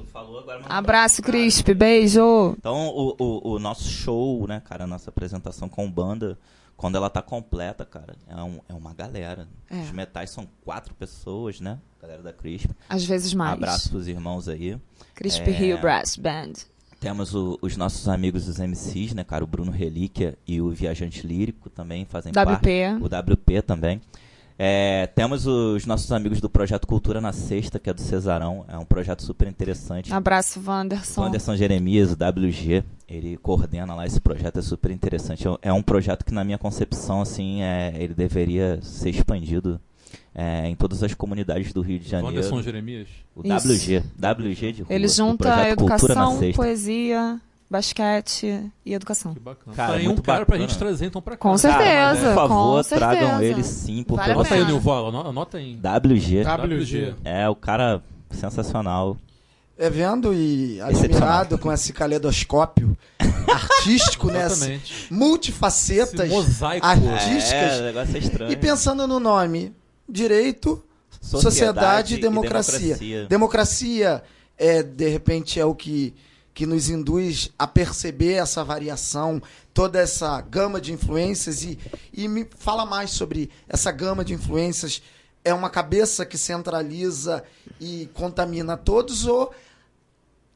Abraço, 0.68 1.22
Crisp. 1.22 1.72
Beijo. 1.74 2.54
Então, 2.58 2.88
o, 2.88 3.14
o, 3.18 3.52
o 3.54 3.58
nosso 3.58 3.88
show, 3.88 4.46
né, 4.46 4.60
cara, 4.68 4.84
a 4.84 4.86
nossa 4.86 5.08
apresentação 5.10 5.68
com 5.70 5.90
banda, 5.90 6.38
quando 6.80 6.96
ela 6.96 7.10
tá 7.10 7.20
completa, 7.20 7.84
cara, 7.84 8.16
é, 8.26 8.34
um, 8.36 8.58
é 8.66 8.72
uma 8.72 8.94
galera. 8.94 9.46
É. 9.70 9.80
Os 9.82 9.90
metais 9.92 10.30
são 10.30 10.48
quatro 10.64 10.94
pessoas, 10.94 11.60
né? 11.60 11.78
Galera 12.00 12.22
da 12.22 12.32
Crisp. 12.32 12.70
Às 12.88 13.04
vezes 13.04 13.34
mais. 13.34 13.52
Abraço 13.52 13.90
pros 13.90 14.08
irmãos 14.08 14.48
aí. 14.48 14.78
Crisp 15.14 15.42
É. 15.46 15.50
Rio 15.50 15.78
Brass 15.78 16.16
Band. 16.16 16.52
Temos 16.98 17.34
o- 17.34 17.58
os 17.60 17.76
nossos 17.76 18.08
amigos 18.08 18.48
os 18.48 18.58
MCs, 18.58 19.12
né, 19.12 19.22
cara? 19.24 19.44
O 19.44 19.46
Bruno 19.46 19.70
Relíquia 19.70 20.38
e 20.46 20.58
o 20.62 20.70
Viajante 20.70 21.26
Lírico 21.26 21.68
também 21.68 22.06
fazem 22.06 22.32
WP. 22.32 22.44
parte. 22.44 23.02
O 23.02 23.08
WP 23.08 23.60
também. 23.60 24.00
É, 24.62 25.06
temos 25.14 25.46
os 25.46 25.86
nossos 25.86 26.12
amigos 26.12 26.38
do 26.38 26.50
Projeto 26.50 26.86
Cultura 26.86 27.18
na 27.18 27.32
Sexta, 27.32 27.78
que 27.78 27.88
é 27.88 27.94
do 27.94 28.00
Cesarão. 28.02 28.66
É 28.68 28.76
um 28.76 28.84
projeto 28.84 29.22
super 29.22 29.48
interessante. 29.48 30.12
Abraço, 30.12 30.60
Wanderson. 30.62 31.22
O 31.22 31.24
Anderson 31.24 31.56
Jeremias, 31.56 32.12
o 32.12 32.14
WG, 32.14 32.84
ele 33.08 33.38
coordena 33.38 33.94
lá 33.94 34.04
esse 34.04 34.20
projeto, 34.20 34.58
é 34.58 34.62
super 34.62 34.90
interessante. 34.90 35.46
É 35.46 35.50
um- 35.50 35.56
É 35.62 35.72
um 35.72 35.82
projeto 35.82 36.26
que, 36.26 36.34
na 36.34 36.44
minha 36.44 36.58
concepção, 36.58 37.22
assim, 37.22 37.62
é, 37.62 37.94
ele 37.98 38.12
deveria 38.12 38.78
ser 38.82 39.08
expandido 39.08 39.80
é, 40.34 40.68
em 40.68 40.74
todas 40.76 41.02
as 41.02 41.14
comunidades 41.14 41.72
do 41.72 41.80
Rio 41.80 41.98
de 41.98 42.08
Janeiro. 42.08 42.36
Anderson 42.36 42.60
Jeremias. 42.62 43.08
O 43.34 43.40
Isso. 43.42 43.66
WG, 43.66 44.02
WG 44.18 44.72
de 44.72 44.82
rua. 44.82 44.94
Ele 44.94 45.08
junta 45.08 45.68
educação, 45.70 46.38
poesia, 46.54 47.40
basquete 47.70 48.70
e 48.84 48.92
educação. 48.92 49.32
Que 49.32 49.40
bacana. 49.40 49.76
Cara, 49.76 49.92
tá 49.92 49.98
é 49.98 50.02
um 50.02 50.04
muito 50.06 50.22
cara 50.22 50.44
pra 50.44 50.56
bacana. 50.56 50.68
gente 50.68 50.78
trazer 50.78 51.06
então 51.06 51.22
pra 51.22 51.36
cá. 51.36 51.48
Com 51.48 51.56
certeza. 51.56 51.84
Cara, 51.84 52.18
por 52.18 52.34
favor, 52.34 52.82
com 52.82 52.88
tragam 52.88 53.20
certeza. 53.28 53.44
ele 53.44 53.62
sim, 53.62 54.02
porque 54.02 54.20
Vale 54.22 54.32
Anota 54.32 54.54
aí. 54.54 54.64
Nilval, 54.64 55.08
ano- 55.08 55.28
anota 55.28 55.58
aí. 55.58 55.76
WG 55.76 56.42
WG. 56.44 57.14
é 57.24 57.48
o 57.48 57.54
cara 57.54 58.02
sensacional. 58.30 59.16
É 59.78 59.88
vendo 59.88 60.34
e 60.34 60.78
admirado 60.82 61.56
com 61.56 61.72
esse 61.72 61.90
caleidoscópio 61.92 62.94
artístico, 63.48 64.26
né? 64.30 64.44
Exatamente. 64.44 65.06
Multifacetas 65.10 66.20
Esse 66.20 66.28
mosaico. 66.34 66.86
artísticas. 66.86 67.52
É, 67.52 67.78
o 67.80 67.84
negócio 67.84 68.16
é 68.16 68.18
estranho. 68.18 68.52
E 68.52 68.56
pensando 68.56 69.06
no 69.06 69.18
nome: 69.18 69.72
direito, 70.06 70.82
sociedade, 71.20 72.16
e 72.16 72.18
democracia. 72.18 72.78
democracia. 72.78 73.26
Democracia, 73.26 74.22
é, 74.58 74.82
de 74.82 75.08
repente, 75.08 75.58
é 75.58 75.64
o 75.64 75.74
que, 75.74 76.12
que 76.52 76.66
nos 76.66 76.88
induz 76.90 77.50
a 77.58 77.66
perceber 77.66 78.34
essa 78.34 78.62
variação, 78.64 79.40
toda 79.72 79.98
essa 80.00 80.40
gama 80.40 80.80
de 80.80 80.92
influências. 80.92 81.62
E, 81.62 81.78
e 82.12 82.26
me 82.28 82.46
fala 82.58 82.84
mais 82.84 83.10
sobre 83.10 83.50
essa 83.68 83.90
gama 83.92 84.24
de 84.24 84.34
influências. 84.34 85.02
É 85.44 85.54
uma 85.54 85.70
cabeça 85.70 86.26
que 86.26 86.36
centraliza 86.36 87.42
e 87.80 88.08
contamina 88.14 88.76
todos 88.76 89.26
ou 89.26 89.52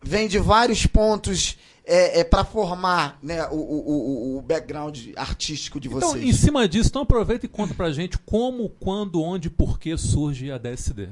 vem 0.02 0.28
de 0.28 0.38
vários 0.38 0.84
pontos 0.86 1.56
é, 1.86 2.20
é, 2.20 2.24
para 2.24 2.44
formar 2.44 3.18
né, 3.22 3.46
o, 3.48 3.54
o, 3.56 4.36
o- 4.38 4.42
background 4.42 4.98
artístico 5.16 5.78
de 5.80 5.88
Então, 5.88 6.00
vocês? 6.10 6.24
em 6.24 6.32
cima 6.32 6.68
disso, 6.68 6.88
então 6.90 7.02
aproveita 7.02 7.46
e 7.46 7.48
conta 7.48 7.72
pra 7.74 7.90
gente 7.92 8.18
como, 8.18 8.68
quando, 8.68 9.22
onde 9.22 9.48
e 9.48 9.50
por 9.50 9.78
que 9.78 9.96
surge 9.96 10.50
a 10.50 10.58
DSD. 10.58 11.08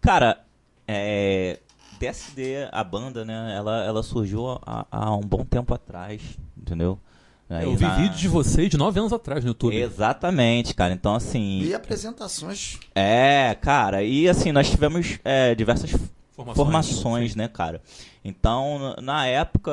Cara, 0.00 0.44
é, 0.86 1.60
DSD, 1.98 2.68
a 2.72 2.82
banda, 2.84 3.24
né? 3.24 3.54
Ela, 3.56 3.84
ela 3.84 4.02
surgiu 4.02 4.48
há, 4.64 4.86
há 4.90 5.14
um 5.16 5.20
bom 5.20 5.44
tempo 5.44 5.74
atrás, 5.74 6.20
entendeu? 6.56 6.98
Aí 7.50 7.64
Eu 7.64 7.74
vi 7.76 7.84
na- 7.84 7.94
vídeo 7.96 8.16
de 8.16 8.28
vocês 8.28 8.68
de 8.68 8.76
nove 8.76 9.00
anos 9.00 9.12
atrás 9.12 9.42
no 9.42 9.50
YouTube. 9.50 9.74
Exatamente, 9.74 10.74
cara. 10.74 10.92
Então, 10.92 11.14
assim. 11.14 11.62
E 11.62 11.72
apresentações 11.74 12.78
É, 12.94 13.56
cara. 13.60 14.02
E 14.02 14.28
assim, 14.28 14.52
nós 14.52 14.68
tivemos 14.70 15.18
é, 15.24 15.54
diversas 15.54 15.90
Formações. 16.34 16.56
formações, 16.56 17.34
né, 17.34 17.48
cara? 17.48 17.80
Então, 18.24 18.94
na 19.02 19.26
época, 19.26 19.72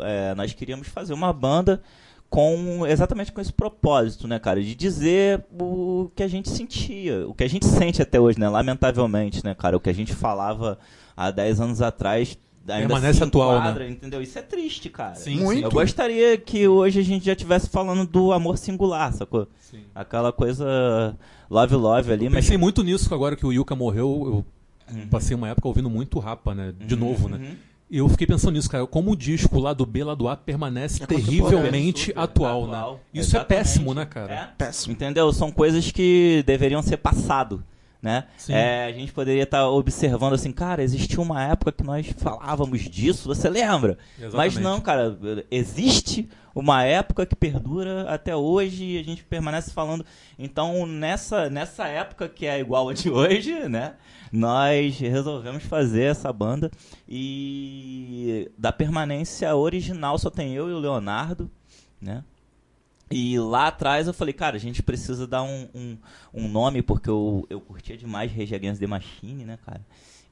é, 0.00 0.34
nós 0.34 0.52
queríamos 0.52 0.88
fazer 0.88 1.12
uma 1.14 1.32
banda 1.32 1.80
com 2.28 2.86
exatamente 2.86 3.30
com 3.30 3.40
esse 3.40 3.52
propósito, 3.52 4.26
né, 4.26 4.38
cara? 4.38 4.60
De 4.62 4.74
dizer 4.74 5.44
o 5.58 6.10
que 6.16 6.22
a 6.22 6.28
gente 6.28 6.48
sentia, 6.50 7.26
o 7.28 7.34
que 7.34 7.44
a 7.44 7.48
gente 7.48 7.66
sente 7.66 8.02
até 8.02 8.18
hoje, 8.18 8.38
né? 8.40 8.48
Lamentavelmente, 8.48 9.44
né, 9.44 9.54
cara? 9.54 9.76
O 9.76 9.80
que 9.80 9.90
a 9.90 9.94
gente 9.94 10.12
falava 10.14 10.78
há 11.16 11.30
10 11.30 11.60
anos 11.60 11.82
atrás. 11.82 12.38
Ainda 12.68 12.86
Permanece 12.86 13.18
se 13.18 13.24
atual, 13.24 13.56
enquadra, 13.58 13.84
né? 13.84 13.90
Entendeu? 13.90 14.22
Isso 14.22 14.38
é 14.38 14.42
triste, 14.42 14.88
cara. 14.88 15.16
Sim, 15.16 15.40
Muito. 15.40 15.64
Eu 15.64 15.70
gostaria 15.72 16.38
que 16.38 16.68
hoje 16.68 17.00
a 17.00 17.02
gente 17.02 17.24
já 17.26 17.32
estivesse 17.32 17.68
falando 17.68 18.06
do 18.06 18.30
amor 18.32 18.56
singular, 18.56 19.12
sacou? 19.12 19.48
Sim. 19.58 19.80
Aquela 19.92 20.32
coisa 20.32 21.16
love 21.50 21.74
love 21.74 22.12
ali, 22.12 22.28
mas 22.28 22.44
Pensei 22.44 22.56
muito 22.56 22.84
nisso 22.84 23.12
agora 23.12 23.34
que 23.34 23.44
o 23.44 23.52
Yuka 23.52 23.74
morreu. 23.74 24.44
Eu 24.88 24.96
Uhum. 24.96 25.08
passei 25.08 25.34
uma 25.34 25.48
época 25.48 25.66
ouvindo 25.68 25.88
muito 25.90 26.18
Rapa, 26.20 26.54
né? 26.54 26.72
De 26.86 26.94
Uhum, 26.94 27.00
novo, 27.00 27.28
né? 27.28 27.38
uhum. 27.38 27.56
E 27.90 27.98
eu 27.98 28.08
fiquei 28.08 28.26
pensando 28.26 28.52
nisso, 28.54 28.70
cara. 28.70 28.86
Como 28.86 29.10
o 29.10 29.16
disco 29.16 29.58
lá 29.58 29.72
do 29.74 29.84
B, 29.84 30.04
lá 30.04 30.14
do 30.14 30.28
A, 30.28 30.36
permanece 30.36 31.02
É 31.02 31.06
terrivelmente 31.06 32.12
atual, 32.16 32.64
atual. 32.64 32.92
né? 32.94 33.00
Isso 33.20 33.36
é 33.36 33.40
Exatamente. 33.40 33.48
péssimo, 33.64 33.94
né, 33.94 34.04
cara? 34.06 34.32
É. 34.32 34.48
péssimo. 34.56 34.92
Entendeu? 34.92 35.32
São 35.32 35.50
coisas 35.50 35.90
que 35.90 36.42
deveriam 36.46 36.80
ser 36.82 36.96
passado. 36.96 37.62
Né? 38.02 38.24
É, 38.48 38.86
a 38.86 38.92
gente 38.92 39.12
poderia 39.12 39.44
estar 39.44 39.68
observando 39.68 40.32
assim, 40.32 40.50
cara, 40.50 40.82
existiu 40.82 41.22
uma 41.22 41.40
época 41.44 41.70
que 41.70 41.84
nós 41.84 42.04
falávamos 42.18 42.80
disso, 42.90 43.28
você 43.28 43.48
lembra? 43.48 43.96
Exatamente. 44.18 44.36
Mas 44.36 44.56
não, 44.56 44.80
cara, 44.80 45.16
existe 45.48 46.28
uma 46.52 46.82
época 46.82 47.24
que 47.24 47.36
perdura 47.36 48.10
até 48.10 48.34
hoje 48.34 48.84
e 48.84 48.98
a 48.98 49.04
gente 49.04 49.22
permanece 49.22 49.70
falando. 49.70 50.04
Então, 50.36 50.84
nessa, 50.84 51.48
nessa 51.48 51.86
época 51.86 52.28
que 52.28 52.44
é 52.44 52.58
igual 52.58 52.88
a 52.88 52.92
de 52.92 53.08
hoje, 53.08 53.68
né? 53.68 53.94
Nós 54.32 54.98
resolvemos 54.98 55.62
fazer 55.62 56.04
essa 56.04 56.32
banda 56.32 56.72
e 57.08 58.50
da 58.58 58.72
permanência 58.72 59.54
original 59.54 60.18
só 60.18 60.28
tem 60.28 60.54
eu 60.54 60.68
e 60.68 60.72
o 60.72 60.78
Leonardo, 60.78 61.48
né? 62.00 62.24
E 63.12 63.38
lá 63.38 63.68
atrás 63.68 64.06
eu 64.06 64.14
falei, 64.14 64.32
cara, 64.32 64.56
a 64.56 64.60
gente 64.60 64.82
precisa 64.82 65.26
dar 65.26 65.42
um, 65.42 65.68
um, 65.74 65.96
um 66.32 66.48
nome, 66.48 66.82
porque 66.82 67.10
eu, 67.10 67.46
eu 67.50 67.60
curtia 67.60 67.96
demais 67.96 68.32
Rage 68.32 68.54
Against 68.54 68.80
the 68.80 68.86
Machine, 68.86 69.44
né, 69.44 69.58
cara? 69.64 69.80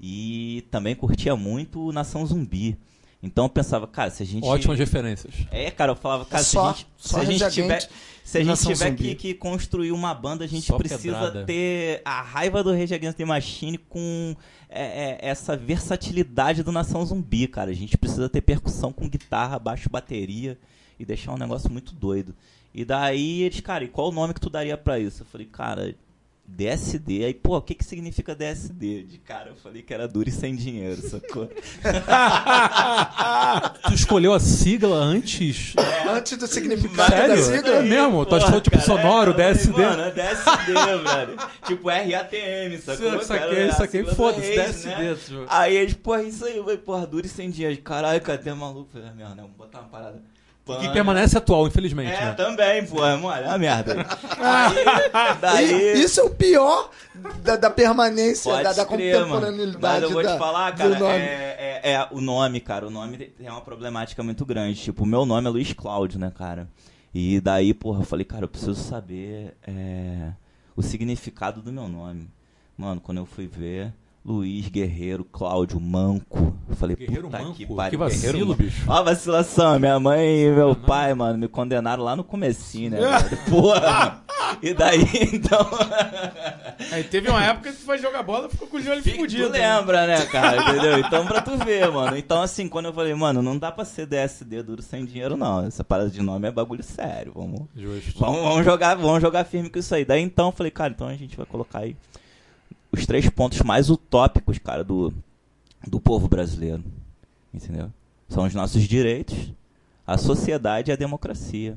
E 0.01 0.65
também 0.71 0.95
curtia 0.95 1.37
muito 1.37 1.93
Nação 1.93 2.25
Zumbi. 2.25 2.77
Então 3.23 3.45
eu 3.45 3.49
pensava, 3.51 3.87
cara, 3.87 4.11
se 4.11 4.23
a 4.23 4.27
gente. 4.27 4.47
Ótimas 4.47 4.79
referências. 4.79 5.35
É, 5.51 5.71
cara, 5.71 5.93
eu 5.93 5.97
falava, 5.97 6.25
cara, 6.25 6.43
se 6.43 6.53
só- 6.53 6.71
a 6.71 6.73
gente, 6.73 6.87
só 6.97 7.19
se 7.19 7.21
a 7.21 7.25
gente 7.31 7.51
tiver, 7.51 7.89
se 8.25 8.39
a 8.39 8.43
gente 8.45 8.67
tiver 8.67 8.95
que, 8.95 9.15
que 9.15 9.35
construir 9.35 9.93
uma 9.93 10.15
banda, 10.15 10.43
a 10.45 10.49
gente 10.49 10.67
Só 10.67 10.79
precisa 10.79 11.03
pedrada. 11.03 11.45
ter 11.45 12.01
a 12.03 12.23
raiva 12.23 12.63
do 12.63 12.73
Rage 12.73 12.95
Against 12.95 13.19
the 13.19 13.27
Machine 13.27 13.77
com 13.77 14.35
é, 14.71 14.83
é, 14.83 15.19
essa 15.21 15.55
versatilidade 15.55 16.63
do 16.63 16.73
Nação 16.73 17.05
Zumbi, 17.05 17.47
cara. 17.47 17.71
A 17.71 17.75
gente 17.75 17.99
precisa 17.99 18.27
ter 18.27 18.41
percussão 18.41 18.91
com 18.91 19.07
guitarra, 19.07 19.59
baixo, 19.59 19.91
bateria. 19.91 20.59
e 20.99 21.05
deixar 21.05 21.33
um 21.33 21.39
negócio 21.39 21.71
muito 21.71 21.95
doido. 21.95 22.35
E 22.73 22.85
daí 22.85 23.43
eles, 23.43 23.61
cara, 23.61 23.85
e 23.85 23.89
qual 23.89 24.09
o 24.09 24.13
nome 24.13 24.35
que 24.35 24.41
tu 24.41 24.51
daria 24.51 24.77
pra 24.77 24.99
isso? 24.99 25.23
Eu 25.23 25.27
falei, 25.27 25.47
cara, 25.47 25.95
DSD. 26.51 27.25
Aí, 27.25 27.35
pô, 27.35 27.57
o 27.57 27.63
que 27.63 27.75
que 27.75 27.85
significa 27.85 28.35
DSD? 28.35 29.05
De 29.05 29.19
cara, 29.19 29.51
eu 29.51 29.57
falei 29.57 29.83
que 29.83 29.95
era 29.95 30.07
duro 30.09 30.29
e 30.29 30.33
sem 30.33 30.55
dinheiro, 30.55 31.01
sacou? 31.01 31.49
Tu 33.87 33.95
escolheu 33.95 34.35
a 34.35 34.41
sigla 34.41 34.97
antes? 34.97 35.75
Antes 36.09 36.37
do 36.37 36.47
significado 36.47 37.11
Sério? 37.11 37.37
da 37.37 37.43
sigla. 37.43 37.77
É 37.77 37.83
mesmo? 37.83 38.27
Tu 38.27 38.35
achou 38.35 38.61
tipo 38.61 38.77
cara, 38.77 38.87
sonoro, 38.87 39.31
é, 39.31 39.35
eu 39.35 39.37
falei, 39.37 39.55
DSD? 39.55 39.83
Mano, 39.83 40.03
é 40.03 40.11
DSD, 40.11 40.73
velho. 40.73 41.37
Tipo 41.67 41.89
RATM, 41.89 42.79
sacou? 42.83 43.23
Saquei, 43.23 43.39
Cara, 43.39 43.59
é 43.59 43.69
a 43.69 43.73
saquei, 43.73 44.01
sigla 44.01 44.11
do 44.11 44.17
foda-se, 44.17 44.51
DSD, 44.55 44.89
né? 44.89 45.17
Aí 45.49 45.77
eles, 45.77 45.95
porra, 45.95 46.23
isso 46.23 46.45
aí, 46.45 46.61
vai, 46.61 46.77
porra, 46.77 47.07
duro 47.07 47.27
e 47.27 47.29
sem 47.29 47.49
dinheiro. 47.51 47.81
Caralho, 47.83 48.21
cara, 48.21 48.39
tem 48.39 48.55
maluco. 48.55 48.91
Falei, 48.93 49.09
ah, 49.09 49.15
merda, 49.15 49.35
né? 49.37 49.43
Vamos 49.43 49.57
botar 49.57 49.81
uma 49.81 49.89
parada. 49.89 50.21
Que 50.77 50.83
Pana. 50.83 50.93
permanece 50.93 51.37
atual, 51.39 51.67
infelizmente, 51.67 52.13
É, 52.13 52.25
né? 52.27 52.33
também, 52.33 52.85
porra, 52.87 53.17
mano, 53.17 53.43
é 53.45 53.49
uma 53.49 53.59
merda. 53.59 53.97
Aí, 54.39 55.39
daí... 55.41 56.01
Isso 56.03 56.21
é 56.21 56.23
o 56.25 56.31
pior 56.31 56.91
da, 57.43 57.57
da 57.57 57.71
permanência, 57.71 58.51
Pode 58.51 58.65
da, 58.65 58.73
da 58.73 58.85
crer, 58.87 59.15
mano. 59.21 59.29
contemporaneidade. 59.33 59.79
Mas 59.81 60.03
eu 60.03 60.11
vou 60.11 60.23
da- 60.23 60.33
te 60.35 60.39
falar, 60.39 60.75
cara, 60.75 60.99
nome. 60.99 61.15
é, 61.15 61.81
é- 61.85 61.93
é 61.93 62.09
o 62.11 62.21
nome, 62.21 62.61
cara. 62.61 62.87
O 62.87 62.91
nome 62.91 63.17
tem 63.19 63.49
uma 63.49 63.61
problemática 63.61 64.23
muito 64.23 64.45
grande. 64.47 64.81
Tipo, 64.81 65.05
o 65.05 65.07
meu 65.07 65.25
nome 65.27 65.47
é 65.47 65.51
Luiz 65.51 65.73
Cláudio, 65.73 66.19
né, 66.19 66.31
cara? 66.37 66.69
E 67.15 67.41
daí, 67.41 67.75
porra, 67.75 68.01
eu 68.03 68.05
falei, 68.07 68.25
cara, 68.25 68.45
eu 68.45 68.49
preciso 68.49 68.75
saber 68.75 69.55
é, 69.67 70.31
o 70.77 70.83
significado 70.83 71.61
do 71.61 71.73
meu 71.73 71.89
nome. 71.89 72.29
Mano, 72.77 73.01
quando 73.01 73.19
eu 73.19 73.27
fui 73.27 73.47
ver. 73.47 73.93
Luiz 74.25 74.69
Guerreiro 74.69 75.25
Cláudio 75.25 75.81
Manco. 75.81 76.55
Eu 76.69 76.77
falei, 76.77 76.95
Guerreiro 76.95 77.25
puta 77.29 77.39
Manco? 77.39 77.55
que 77.55 77.67
Que 77.67 77.75
pariu. 77.75 77.99
vacilo, 77.99 78.33
Guerreiro 78.33 78.55
bicho. 78.55 78.85
Ó 78.87 79.03
vacilação, 79.03 79.79
minha 79.79 79.99
mãe 79.99 80.43
e 80.43 80.51
meu 80.51 80.75
pai, 80.77 81.15
mano, 81.15 81.39
me 81.39 81.49
condenaram 81.49 82.05
lá 82.05 82.15
no 82.15 82.23
comecinho, 82.23 82.91
né? 82.91 82.99
Porra! 83.49 84.23
E 84.63 84.75
daí, 84.75 85.01
então... 85.33 85.59
Aí 86.93 87.05
teve 87.05 87.31
uma 87.31 87.43
época 87.45 87.71
que 87.71 87.77
tu 87.79 87.85
foi 87.85 87.99
jogar 87.99 88.23
bola 88.23 88.47
e 88.47 88.51
ficou 88.51 88.69
com 88.69 88.77
o 88.77 88.81
joelho 88.81 89.03
Fica- 89.03 89.17
fudido. 89.19 89.47
Tu 89.47 89.53
lembra, 89.53 90.07
né, 90.07 90.27
cara? 90.27 90.61
Entendeu? 90.71 90.99
Então, 90.99 91.25
pra 91.27 91.41
tu 91.41 91.57
ver, 91.57 91.91
mano. 91.91 92.17
Então, 92.17 92.43
assim, 92.43 92.69
quando 92.69 92.87
eu 92.87 92.93
falei, 92.93 93.15
mano, 93.15 93.41
não 93.43 93.57
dá 93.57 93.71
pra 93.73 93.85
ser 93.85 94.07
DSD 94.07 94.63
duro 94.63 94.83
sem 94.83 95.05
dinheiro, 95.05 95.37
não. 95.37 95.65
Essa 95.67 95.85
parada 95.85 96.11
de 96.11 96.21
nome 96.21 96.49
é 96.49 96.51
bagulho 96.51 96.83
sério. 96.83 97.33
Vamos, 97.35 97.63
Justo. 97.77 98.19
vamos, 98.19 98.41
vamos 98.43 98.65
jogar, 98.65 98.97
vamos 98.97 99.23
jogar 99.23 99.45
firme 99.45 99.71
com 99.71 99.79
isso 99.79 99.95
aí. 99.95 100.05
Daí, 100.05 100.21
então, 100.21 100.47
eu 100.47 100.53
falei, 100.53 100.71
cara, 100.73 100.93
então 100.93 101.07
a 101.07 101.15
gente 101.15 101.37
vai 101.37 101.47
colocar 101.47 101.79
aí 101.81 101.97
os 102.93 103.07
três 103.07 103.29
pontos 103.29 103.61
mais 103.63 103.91
utópicos, 103.91 104.59
cara, 104.59 104.83
do, 104.85 105.13
do 105.87 106.01
povo 106.01 106.29
brasileiro. 106.29 106.83
Entendeu? 107.53 107.91
São 108.29 108.45
os 108.45 108.55
nossos 108.55 108.83
direitos, 108.85 109.53
a 110.07 110.17
sociedade 110.17 110.91
e 110.91 110.93
a 110.93 110.97
democracia. 110.97 111.77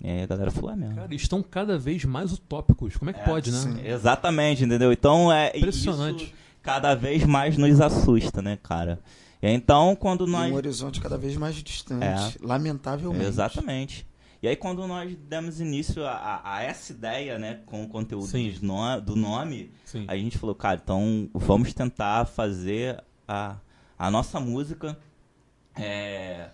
E 0.00 0.08
aí 0.08 0.22
a 0.22 0.26
galera 0.26 0.50
falou, 0.50 0.70
é 0.70 0.76
mesmo. 0.76 0.94
Cara, 0.94 1.14
estão 1.14 1.42
cada 1.42 1.78
vez 1.78 2.04
mais 2.04 2.32
utópicos. 2.32 2.96
Como 2.96 3.10
é 3.10 3.14
que 3.14 3.24
pode, 3.24 3.50
né? 3.50 3.58
sim. 3.58 3.80
Exatamente, 3.86 4.64
entendeu? 4.64 4.92
Então 4.92 5.32
é 5.32 5.56
Impressionante. 5.56 6.24
isso 6.24 6.32
cada 6.62 6.94
vez 6.94 7.24
mais 7.24 7.56
nos 7.56 7.80
assusta, 7.80 8.42
né, 8.42 8.58
cara? 8.62 8.98
E 9.42 9.48
então 9.50 9.94
quando 9.96 10.26
E 10.26 10.30
nós 10.30 10.52
um 10.52 10.54
horizonte 10.56 11.00
cada 11.00 11.16
vez 11.16 11.36
mais 11.36 11.54
distante, 11.56 12.04
É. 12.04 12.32
lamentavelmente. 12.46 13.24
Exatamente. 13.24 14.06
E 14.46 14.48
aí 14.50 14.54
quando 14.54 14.86
nós 14.86 15.12
demos 15.28 15.60
início 15.60 16.06
a, 16.06 16.12
a- 16.12 16.54
a 16.58 16.62
essa 16.62 16.92
ideia, 16.92 17.36
né, 17.36 17.62
com 17.66 17.82
o 17.82 17.88
conteúdo 17.88 18.28
no- 18.62 19.00
do 19.00 19.16
nome, 19.16 19.72
Sim. 19.84 20.04
a 20.06 20.16
gente 20.16 20.38
falou, 20.38 20.54
cara, 20.54 20.80
então 20.80 21.28
vamos 21.34 21.74
tentar 21.74 22.26
fazer 22.26 23.02
a, 23.26 23.56
a 23.98 24.08
nossa 24.08 24.38
música 24.38 24.96
é, 25.74 26.50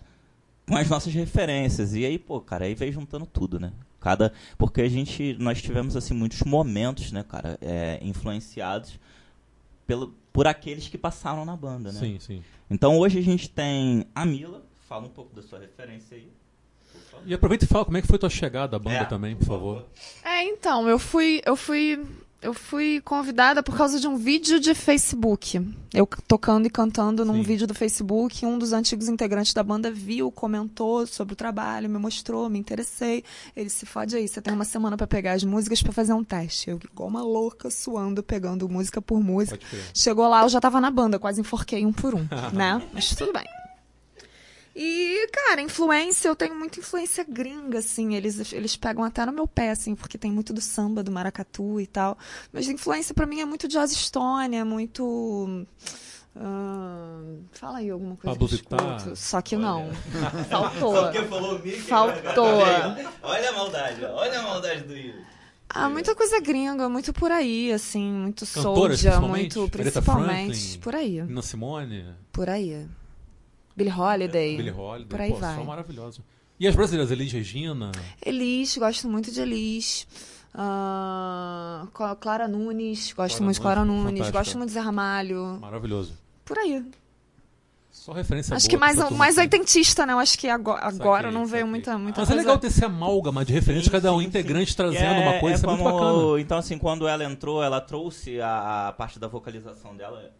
com 0.67 0.75
as 0.75 0.89
nossas 0.89 1.13
referências. 1.13 1.93
E 1.93 2.03
aí, 2.03 2.17
pô, 2.17 2.41
cara, 2.41 2.65
aí 2.65 2.73
veio 2.73 2.91
juntando 2.91 3.27
tudo, 3.27 3.59
né? 3.59 3.71
Cada, 3.99 4.33
porque 4.57 4.81
a 4.81 4.89
gente, 4.89 5.35
nós 5.39 5.61
tivemos 5.61 5.95
assim 5.95 6.15
muitos 6.15 6.41
momentos, 6.41 7.11
né, 7.11 7.23
cara, 7.23 7.59
é, 7.61 7.99
influenciados 8.01 8.99
pelo, 9.85 10.15
por 10.33 10.47
aqueles 10.47 10.87
que 10.87 10.97
passaram 10.97 11.45
na 11.45 11.55
banda, 11.55 11.91
né? 11.91 11.99
Sim, 11.99 12.17
sim. 12.19 12.43
Então 12.71 12.97
hoje 12.97 13.19
a 13.19 13.21
gente 13.21 13.47
tem 13.47 14.07
a 14.15 14.25
Mila, 14.25 14.65
fala 14.89 15.05
um 15.05 15.09
pouco 15.09 15.35
da 15.35 15.43
sua 15.43 15.59
referência 15.59 16.17
aí. 16.17 16.27
E 17.25 17.33
aproveita 17.33 17.65
e 17.65 17.67
fala 17.67 17.85
como 17.85 17.97
é 17.97 18.01
que 18.01 18.07
foi 18.07 18.17
tua 18.17 18.29
chegada 18.29 18.75
à 18.75 18.79
banda 18.79 18.97
É, 18.97 19.05
também, 19.05 19.35
por 19.35 19.45
favor. 19.45 19.85
É, 20.23 20.43
então, 20.43 20.87
eu 20.89 20.99
fui, 20.99 21.41
eu 21.45 21.55
fui, 21.55 21.99
eu 22.41 22.53
fui 22.53 22.99
convidada 23.01 23.63
por 23.63 23.77
causa 23.77 23.97
de 23.99 24.07
um 24.07 24.17
vídeo 24.17 24.59
de 24.59 24.75
Facebook. 24.75 25.65
Eu 25.93 26.05
tocando 26.27 26.65
e 26.65 26.69
cantando 26.69 27.23
num 27.23 27.35
Sim. 27.35 27.43
vídeo 27.43 27.65
do 27.65 27.73
Facebook, 27.73 28.45
um 28.45 28.57
dos 28.57 28.73
antigos 28.73 29.07
integrantes 29.07 29.53
da 29.53 29.63
banda 29.63 29.89
viu, 29.89 30.29
comentou 30.31 31.07
sobre 31.07 31.33
o 31.33 31.35
trabalho, 31.35 31.89
me 31.89 31.97
mostrou, 31.97 32.49
me 32.49 32.59
interessei. 32.59 33.23
Ele 33.55 33.69
se 33.69 33.85
fode 33.85 34.17
aí, 34.17 34.27
você 34.27 34.41
tem 34.41 34.53
uma 34.53 34.65
semana 34.65 34.97
pra 34.97 35.07
pegar 35.07 35.31
as 35.33 35.43
músicas 35.45 35.81
pra 35.81 35.93
fazer 35.93 36.13
um 36.13 36.23
teste. 36.23 36.69
Eu 36.69 36.79
igual 36.91 37.07
uma 37.07 37.23
louca 37.23 37.69
suando, 37.69 38.21
pegando 38.21 38.67
música 38.67 39.01
por 39.01 39.21
música. 39.23 39.57
Chegou 39.93 40.27
lá, 40.27 40.43
eu 40.43 40.49
já 40.49 40.59
tava 40.59 40.81
na 40.81 40.91
banda, 40.91 41.17
quase 41.17 41.39
enforquei 41.39 41.85
um 41.85 41.93
por 41.93 42.13
um, 42.13 42.27
né? 42.51 42.81
Mas 42.93 43.15
tudo 43.15 43.31
bem. 43.31 43.45
E, 44.75 45.27
cara, 45.31 45.61
influência, 45.61 46.27
eu 46.27 46.35
tenho 46.35 46.55
muita 46.55 46.79
influência 46.79 47.23
gringa, 47.27 47.77
assim. 47.79 48.15
Eles, 48.15 48.51
eles 48.51 48.75
pegam 48.75 49.03
até 49.03 49.23
no 49.25 49.31
meu 49.31 49.47
pé, 49.47 49.69
assim, 49.69 49.93
porque 49.95 50.17
tem 50.17 50.31
muito 50.31 50.51
do 50.51 50.61
samba, 50.61 51.03
do 51.03 51.11
maracatu 51.11 51.79
e 51.79 51.85
tal. 51.85 52.17
Mas 52.51 52.67
influência 52.67 53.13
pra 53.13 53.25
mim 53.27 53.39
é 53.39 53.45
muito 53.45 53.67
Jazz 53.67 53.91
Stone, 53.91 54.55
é 54.55 54.63
muito. 54.63 55.67
ah, 56.35 57.21
fala 57.51 57.77
aí 57.77 57.89
alguma 57.91 58.15
coisa. 58.15 58.33
Pablo 58.33 58.47
que 58.47 58.55
escuto. 58.55 59.15
Só 59.15 59.41
que 59.41 59.55
não. 59.55 59.91
Faltou. 60.49 60.95
Só 60.95 61.03
porque 61.11 61.21
falou 61.27 61.59
Mickey, 61.59 61.79
Faltou. 61.81 62.45
olha, 62.45 63.11
olha 63.21 63.49
a 63.49 63.53
maldade, 63.53 64.05
olha 64.05 64.39
a 64.39 64.43
maldade 64.43 64.83
do 64.85 64.95
Yuri. 64.97 65.23
Ah, 65.69 65.89
muita 65.89 66.15
coisa 66.15 66.39
gringa, 66.39 66.87
muito 66.87 67.11
por 67.13 67.31
aí, 67.31 67.71
assim, 67.71 68.11
muito 68.11 68.45
Cantoras, 68.45 69.01
principalmente? 69.01 69.57
muito 69.57 69.71
principalmente. 69.71 70.55
Franklin? 70.55 70.79
Por 70.79 70.95
aí. 70.95 71.21
Nina 71.23 71.41
Simone, 71.41 72.05
Por 72.31 72.49
aí. 72.49 72.87
Billie 73.75 73.91
Holiday. 73.93 74.57
Billie 74.57 74.71
Holiday, 74.71 75.07
Por 75.09 75.21
aí 75.21 75.31
pô, 75.31 75.37
vai. 75.37 75.55
são 75.55 75.65
maravilhosos. 75.65 76.21
E 76.59 76.67
as 76.67 76.75
brasileiras, 76.75 77.11
Elis 77.11 77.31
Regina, 77.31 77.91
Elis, 78.23 78.77
gosto 78.77 79.09
muito 79.09 79.31
de 79.31 79.41
Elis. 79.41 80.07
Co- 81.91 82.15
Clara 82.17 82.47
Nunes, 82.47 83.11
gosto 83.13 83.37
Clara 83.37 83.43
muito 83.45 83.55
de 83.55 83.61
Clara 83.61 83.85
Nunes, 83.85 84.05
fantástica. 84.11 84.37
Gosto 84.39 84.57
muito 84.57 84.69
de 84.69 84.73
Zé 84.75 84.79
Ramalho. 84.79 85.57
maravilhoso. 85.59 86.13
Por 86.45 86.57
aí. 86.59 86.83
Só 87.91 88.11
referência 88.11 88.55
acho 88.55 88.65
boa 88.67 88.69
que 88.71 88.77
mais, 88.77 89.11
mais 89.11 89.37
oitentista, 89.37 90.05
né? 90.05 90.13
Eu 90.13 90.19
acho 90.19 90.37
que 90.37 90.49
agora, 90.49 90.81
agora 90.85 91.23
Saquei, 91.27 91.31
não 91.39 91.45
veio 91.45 91.65
muita, 91.67 91.97
muita 91.97 92.21
Mas 92.21 92.29
é 92.29 92.33
coisa. 92.33 92.47
legal 92.47 92.59
ter 92.59 92.67
esse 92.67 92.83
amálgama 92.83 93.45
de 93.45 93.53
referência, 93.53 93.89
cada 93.91 94.11
um 94.13 94.19
sim, 94.19 94.25
integrante 94.25 94.71
sim. 94.71 94.75
trazendo 94.77 95.19
E 95.19 95.23
uma 95.23 95.39
coisa, 95.39 95.55
isso 95.57 95.65
é, 95.65 95.69
muito 95.69 95.83
como- 95.83 95.93
bacana. 96.21 96.41
Então, 96.41 96.57
assim, 96.57 96.77
quando 96.77 97.07
ela 97.07 97.23
entrou, 97.23 97.63
ela 97.63 97.79
trouxe 97.79 98.41
a, 98.41 98.87
a 98.89 98.93
parte 98.93 99.19
da 99.19 99.27
vocalização 99.27 99.95
dela 99.95 100.31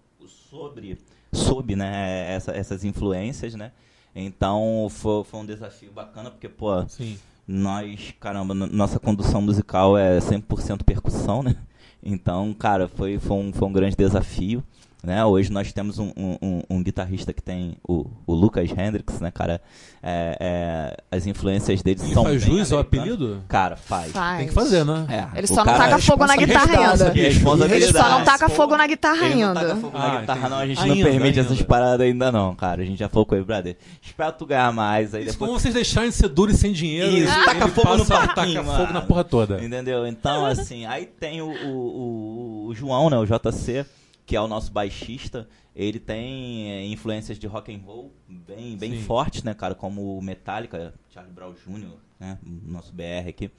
sobre, 0.50 0.98
sobre 1.34 1.76
né, 1.76 2.32
essa- 2.34 2.52
essas 2.52 2.84
influências, 2.84 3.56
né? 3.56 3.72
Então 4.16 4.88
foi, 4.90 5.24
foi 5.24 5.40
um 5.40 5.46
desafio 5.46 5.92
bacana, 5.92 6.30
porque, 6.30 6.48
pô, 6.48 6.88
Sim. 6.88 7.18
nós, 7.48 8.14
caramba, 8.20 8.54
nossa 8.54 9.00
condução 9.00 9.42
musical 9.42 9.98
é 9.98 10.20
100% 10.22 10.84
percussão, 10.84 11.42
né? 11.44 11.56
Então, 12.04 12.54
cara, 12.54 12.88
foi, 12.88 13.18
foi, 13.18 13.38
um, 13.38 13.52
foi 13.54 13.68
um 13.68 13.72
grande 13.74 13.96
desafio. 13.96 14.64
Né? 15.06 15.24
Hoje 15.26 15.52
nós 15.52 15.74
temos 15.74 16.00
um, 16.00 16.14
um- 16.16 16.38
um- 16.42 16.62
um 16.70 16.82
guitarrista 16.84 17.34
que 17.34 17.42
tem 17.44 17.76
o, 17.86 18.06
o 18.26 18.34
Lucas 18.34 18.70
Hendricks, 18.72 19.20
né, 19.20 19.32
cara? 19.32 19.60
É, 20.02 20.38
é, 20.40 20.98
as 21.16 21.28
influências 21.28 21.82
dele 21.82 22.00
Ele 22.02 22.14
são. 22.14 22.24
faz 22.24 22.46
bem 22.46 22.58
jus 22.60 22.72
ao 22.72 22.80
apelido? 22.80 23.44
Cara, 23.50 23.76
faz. 23.76 24.14
Faz. 24.14 24.38
Tem 24.38 24.48
que 24.48 24.54
fazer, 24.54 24.86
né? 24.86 25.06
É, 25.10 25.38
Ele 25.38 25.48
só 25.48 25.66
não 25.66 25.74
taca 25.74 26.00
fogo 26.00 26.26
na 26.26 26.38
guitarra 26.38 26.92
ainda. 26.92 27.12
Ele 27.18 27.92
só 27.92 28.10
não 28.10 28.24
taca 28.24 28.48
fogo 28.48 28.78
na 28.78 28.88
guitarra 28.88 29.26
Ele 29.26 29.36
não 29.42 29.48
ainda. 29.50 29.60
taca 29.60 29.76
fogo 29.76 29.98
Ah, 29.98 30.08
na 30.14 30.20
guitarra, 30.22 30.50
não. 30.50 30.58
A 30.58 30.66
gente 30.68 30.80
entendi. 30.80 31.04
não 31.04 31.10
permite 31.12 31.26
Ainda, 31.28 31.40
essas 31.42 31.52
ainda. 31.52 31.66
paradas 31.66 32.02
ainda, 32.08 32.32
não, 32.32 32.56
cara. 32.56 32.82
A 32.82 32.86
gente 32.86 33.00
já 33.00 33.10
falou 33.10 33.26
com 33.26 33.36
ele, 33.36 33.44
brother. 33.44 33.76
Espera 34.02 34.32
tu 34.32 34.46
ganhar 34.46 34.72
mais. 34.72 35.14
Aí 35.14 35.24
Isso, 35.24 35.34
depois 35.34 35.50
como 35.50 35.60
vocês 35.60 35.74
deixarem 35.74 36.10
de 36.12 36.16
ser 36.16 36.30
duro 36.30 36.50
e 36.52 36.56
sem 36.56 36.72
dinheiro, 36.72 37.12
Isso, 37.12 37.34
ele 37.34 37.46
taca 37.46 37.68
fogo 37.68 37.98
no 37.98 38.06
parquinho, 38.06 38.64
tacar 38.64 38.78
fogo 38.78 38.94
na 38.94 39.02
porra 39.02 39.24
toda. 39.26 39.62
Entendeu? 39.64 40.08
Então, 40.08 40.46
assim, 40.46 40.86
aí 40.86 41.06
tem 41.06 41.42
o, 41.42 41.48
o, 41.50 41.68
o- 41.68 42.68
o 42.70 42.74
João, 42.74 43.10
né? 43.10 43.18
O 43.18 43.26
JC, 43.26 43.86
que 44.26 44.36
é 44.36 44.42
o 44.42 44.48
nosso 44.48 44.72
baixista. 44.72 45.48
Ele 45.76 46.00
tem 46.00 46.72
é, 46.72 46.86
influências 46.86 47.38
de 47.40 47.48
rock 47.48 47.74
and 47.74 47.80
roll 47.84 48.14
bem, 48.28 48.78
bem 48.78 48.92
Sim. 48.98 49.04
fortes, 49.04 49.44
né, 49.44 49.54
cara? 49.54 49.74
Como 49.76 50.18
o 50.18 50.22
Metallica, 50.22 50.94
Charlie 51.10 51.34
Brown 51.34 51.54
Jr., 51.54 51.96
né? 52.20 52.38
Nosso 52.44 52.94
BR 52.94 53.28
aqui. 53.30 53.50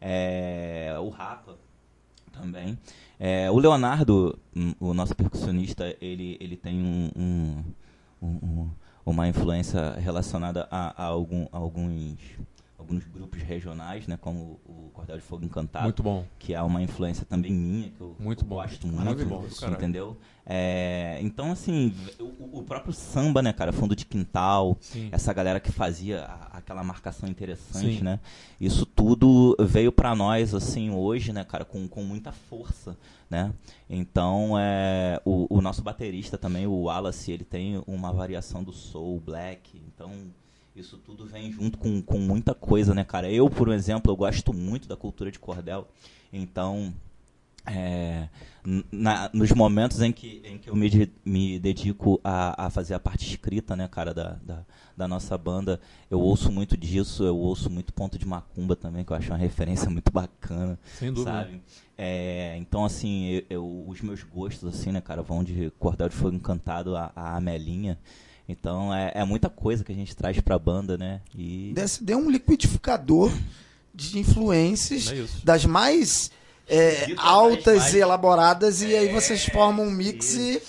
É, 0.00 0.94
o 1.00 1.08
Rapa 1.08 1.56
também. 2.32 2.78
É, 3.18 3.50
o 3.50 3.58
Leonardo, 3.58 4.38
hum, 4.56 4.72
o 4.80 4.92
nosso 4.94 5.14
percussionista, 5.14 5.96
ele, 6.00 6.36
ele 6.40 6.56
tem 6.56 6.80
um- 6.82 7.10
um- 7.16 8.26
um- 8.26 8.70
uma 9.06 9.28
influência 9.28 9.92
relacionada 9.94 10.66
a, 10.70 11.02
a 11.02 11.06
algum- 11.06 11.46
a 11.52 11.58
alguns, 11.58 12.18
alguns 12.84 13.04
grupos 13.06 13.40
regionais, 13.42 14.06
né, 14.06 14.16
como 14.20 14.60
o 14.66 14.90
Cordel 14.92 15.16
de 15.16 15.22
Fogo 15.22 15.44
Encantado, 15.44 15.84
Muito 15.84 16.02
bom. 16.02 16.24
que 16.38 16.52
é 16.54 16.60
uma 16.62 16.82
influência 16.82 17.24
também 17.24 17.52
minha, 17.52 17.88
que 17.90 18.00
eu 18.00 18.14
Muito 18.18 18.44
bom. 18.44 18.56
gosto 18.56 18.86
muito, 18.86 18.98
Maravilhoso, 19.04 19.48
do 19.48 19.56
caralho. 19.56 19.76
entendeu? 19.76 20.16
É, 20.46 21.18
então, 21.22 21.50
assim, 21.52 21.94
o, 22.20 22.58
o 22.58 22.62
próprio 22.62 22.92
samba, 22.92 23.40
né, 23.40 23.52
cara, 23.54 23.72
fundo 23.72 23.96
de 23.96 24.04
quintal, 24.04 24.76
Sim. 24.80 25.08
essa 25.10 25.32
galera 25.32 25.58
que 25.58 25.72
fazia 25.72 26.22
a- 26.24 26.58
aquela 26.58 26.84
marcação 26.84 27.26
interessante, 27.26 27.96
Sim. 27.98 28.04
né? 28.04 28.20
Isso 28.60 28.84
tudo 28.84 29.56
veio 29.58 29.90
pra 29.90 30.14
nós, 30.14 30.54
assim, 30.54 30.90
hoje, 30.90 31.32
né, 31.32 31.42
cara, 31.44 31.64
com, 31.64 31.88
com 31.88 32.02
muita 32.04 32.30
força, 32.30 32.94
né? 33.30 33.52
Então, 33.88 34.58
é, 34.58 35.18
o, 35.24 35.46
o 35.48 35.62
nosso 35.62 35.80
baterista 35.82 36.36
também, 36.36 36.66
o 36.66 36.82
Wallace, 36.82 37.32
ele 37.32 37.44
tem 37.44 37.82
uma 37.86 38.12
variação 38.12 38.62
do 38.62 38.72
soul, 38.72 39.18
black, 39.20 39.80
então... 39.86 40.10
Isso 40.74 40.98
tudo 40.98 41.24
vem 41.24 41.52
junto 41.52 41.78
com, 41.78 42.02
com 42.02 42.18
muita 42.18 42.52
coisa, 42.54 42.92
né, 42.94 43.04
cara? 43.04 43.30
Eu, 43.30 43.48
por 43.48 43.68
exemplo, 43.72 44.10
eu 44.10 44.16
gosto 44.16 44.52
muito 44.52 44.88
da 44.88 44.96
cultura 44.96 45.30
de 45.30 45.38
cordel. 45.38 45.86
Então, 46.32 46.92
é, 47.66 48.28
na- 48.92 49.30
nos 49.32 49.52
momentos 49.52 50.00
em 50.02 50.12
que, 50.12 50.42
em 50.44 50.58
que 50.58 50.68
eu 50.68 50.74
me, 50.74 50.90
de- 50.90 51.10
me 51.24 51.58
dedico 51.60 52.20
a, 52.24 52.66
a 52.66 52.70
fazer 52.70 52.92
a 52.94 52.98
parte 52.98 53.24
escrita, 53.26 53.76
né, 53.76 53.86
cara, 53.86 54.12
da, 54.12 54.32
da, 54.42 54.64
da 54.96 55.06
nossa 55.08 55.38
banda, 55.38 55.80
eu 56.10 56.20
ouço 56.20 56.50
muito 56.50 56.76
disso, 56.76 57.22
eu 57.24 57.36
ouço 57.38 57.70
muito 57.70 57.92
Ponto 57.92 58.18
de 58.18 58.26
Macumba 58.26 58.74
também, 58.74 59.04
que 59.04 59.12
eu 59.12 59.16
acho 59.16 59.30
uma 59.30 59.38
referência 59.38 59.88
muito 59.88 60.10
bacana, 60.12 60.76
Sem 60.98 61.12
dúvida. 61.12 61.30
sabe? 61.38 61.62
É, 61.96 62.56
então, 62.58 62.84
assim, 62.84 63.26
eu, 63.28 63.44
eu- 63.48 63.84
os 63.88 64.00
meus 64.02 64.24
gostos, 64.24 64.74
assim, 64.74 64.90
né, 64.90 65.00
cara, 65.00 65.22
vão 65.22 65.44
de 65.44 65.70
Cordel 65.78 66.08
de 66.08 66.16
Fogo 66.16 66.34
Encantado 66.36 66.96
a, 66.96 67.12
a 67.14 67.36
Amelinha. 67.36 67.96
Então, 68.48 68.92
é, 68.94 69.12
é 69.14 69.24
muita 69.24 69.48
coisa 69.48 69.82
que 69.82 69.90
a 69.92 69.94
gente 69.94 70.14
traz 70.14 70.38
pra 70.40 70.58
banda, 70.58 70.98
né? 70.98 71.20
E... 71.34 71.72
DSD 71.74 72.12
é 72.12 72.16
um 72.16 72.30
liquidificador 72.30 73.32
de 73.94 74.18
influências 74.18 75.10
É 75.10 75.14
isso. 75.16 75.40
das 75.44 75.64
mais 75.64 76.30
é, 76.68 77.14
altas 77.16 77.78
mais- 77.78 77.94
e 77.94 77.98
elaboradas, 77.98 78.82
e 78.82 78.94
aí 78.94 79.08
É, 79.08 79.12
vocês 79.12 79.46
formam 79.46 79.86
um 79.86 79.90
mix 79.90 80.34
e. 80.34 80.60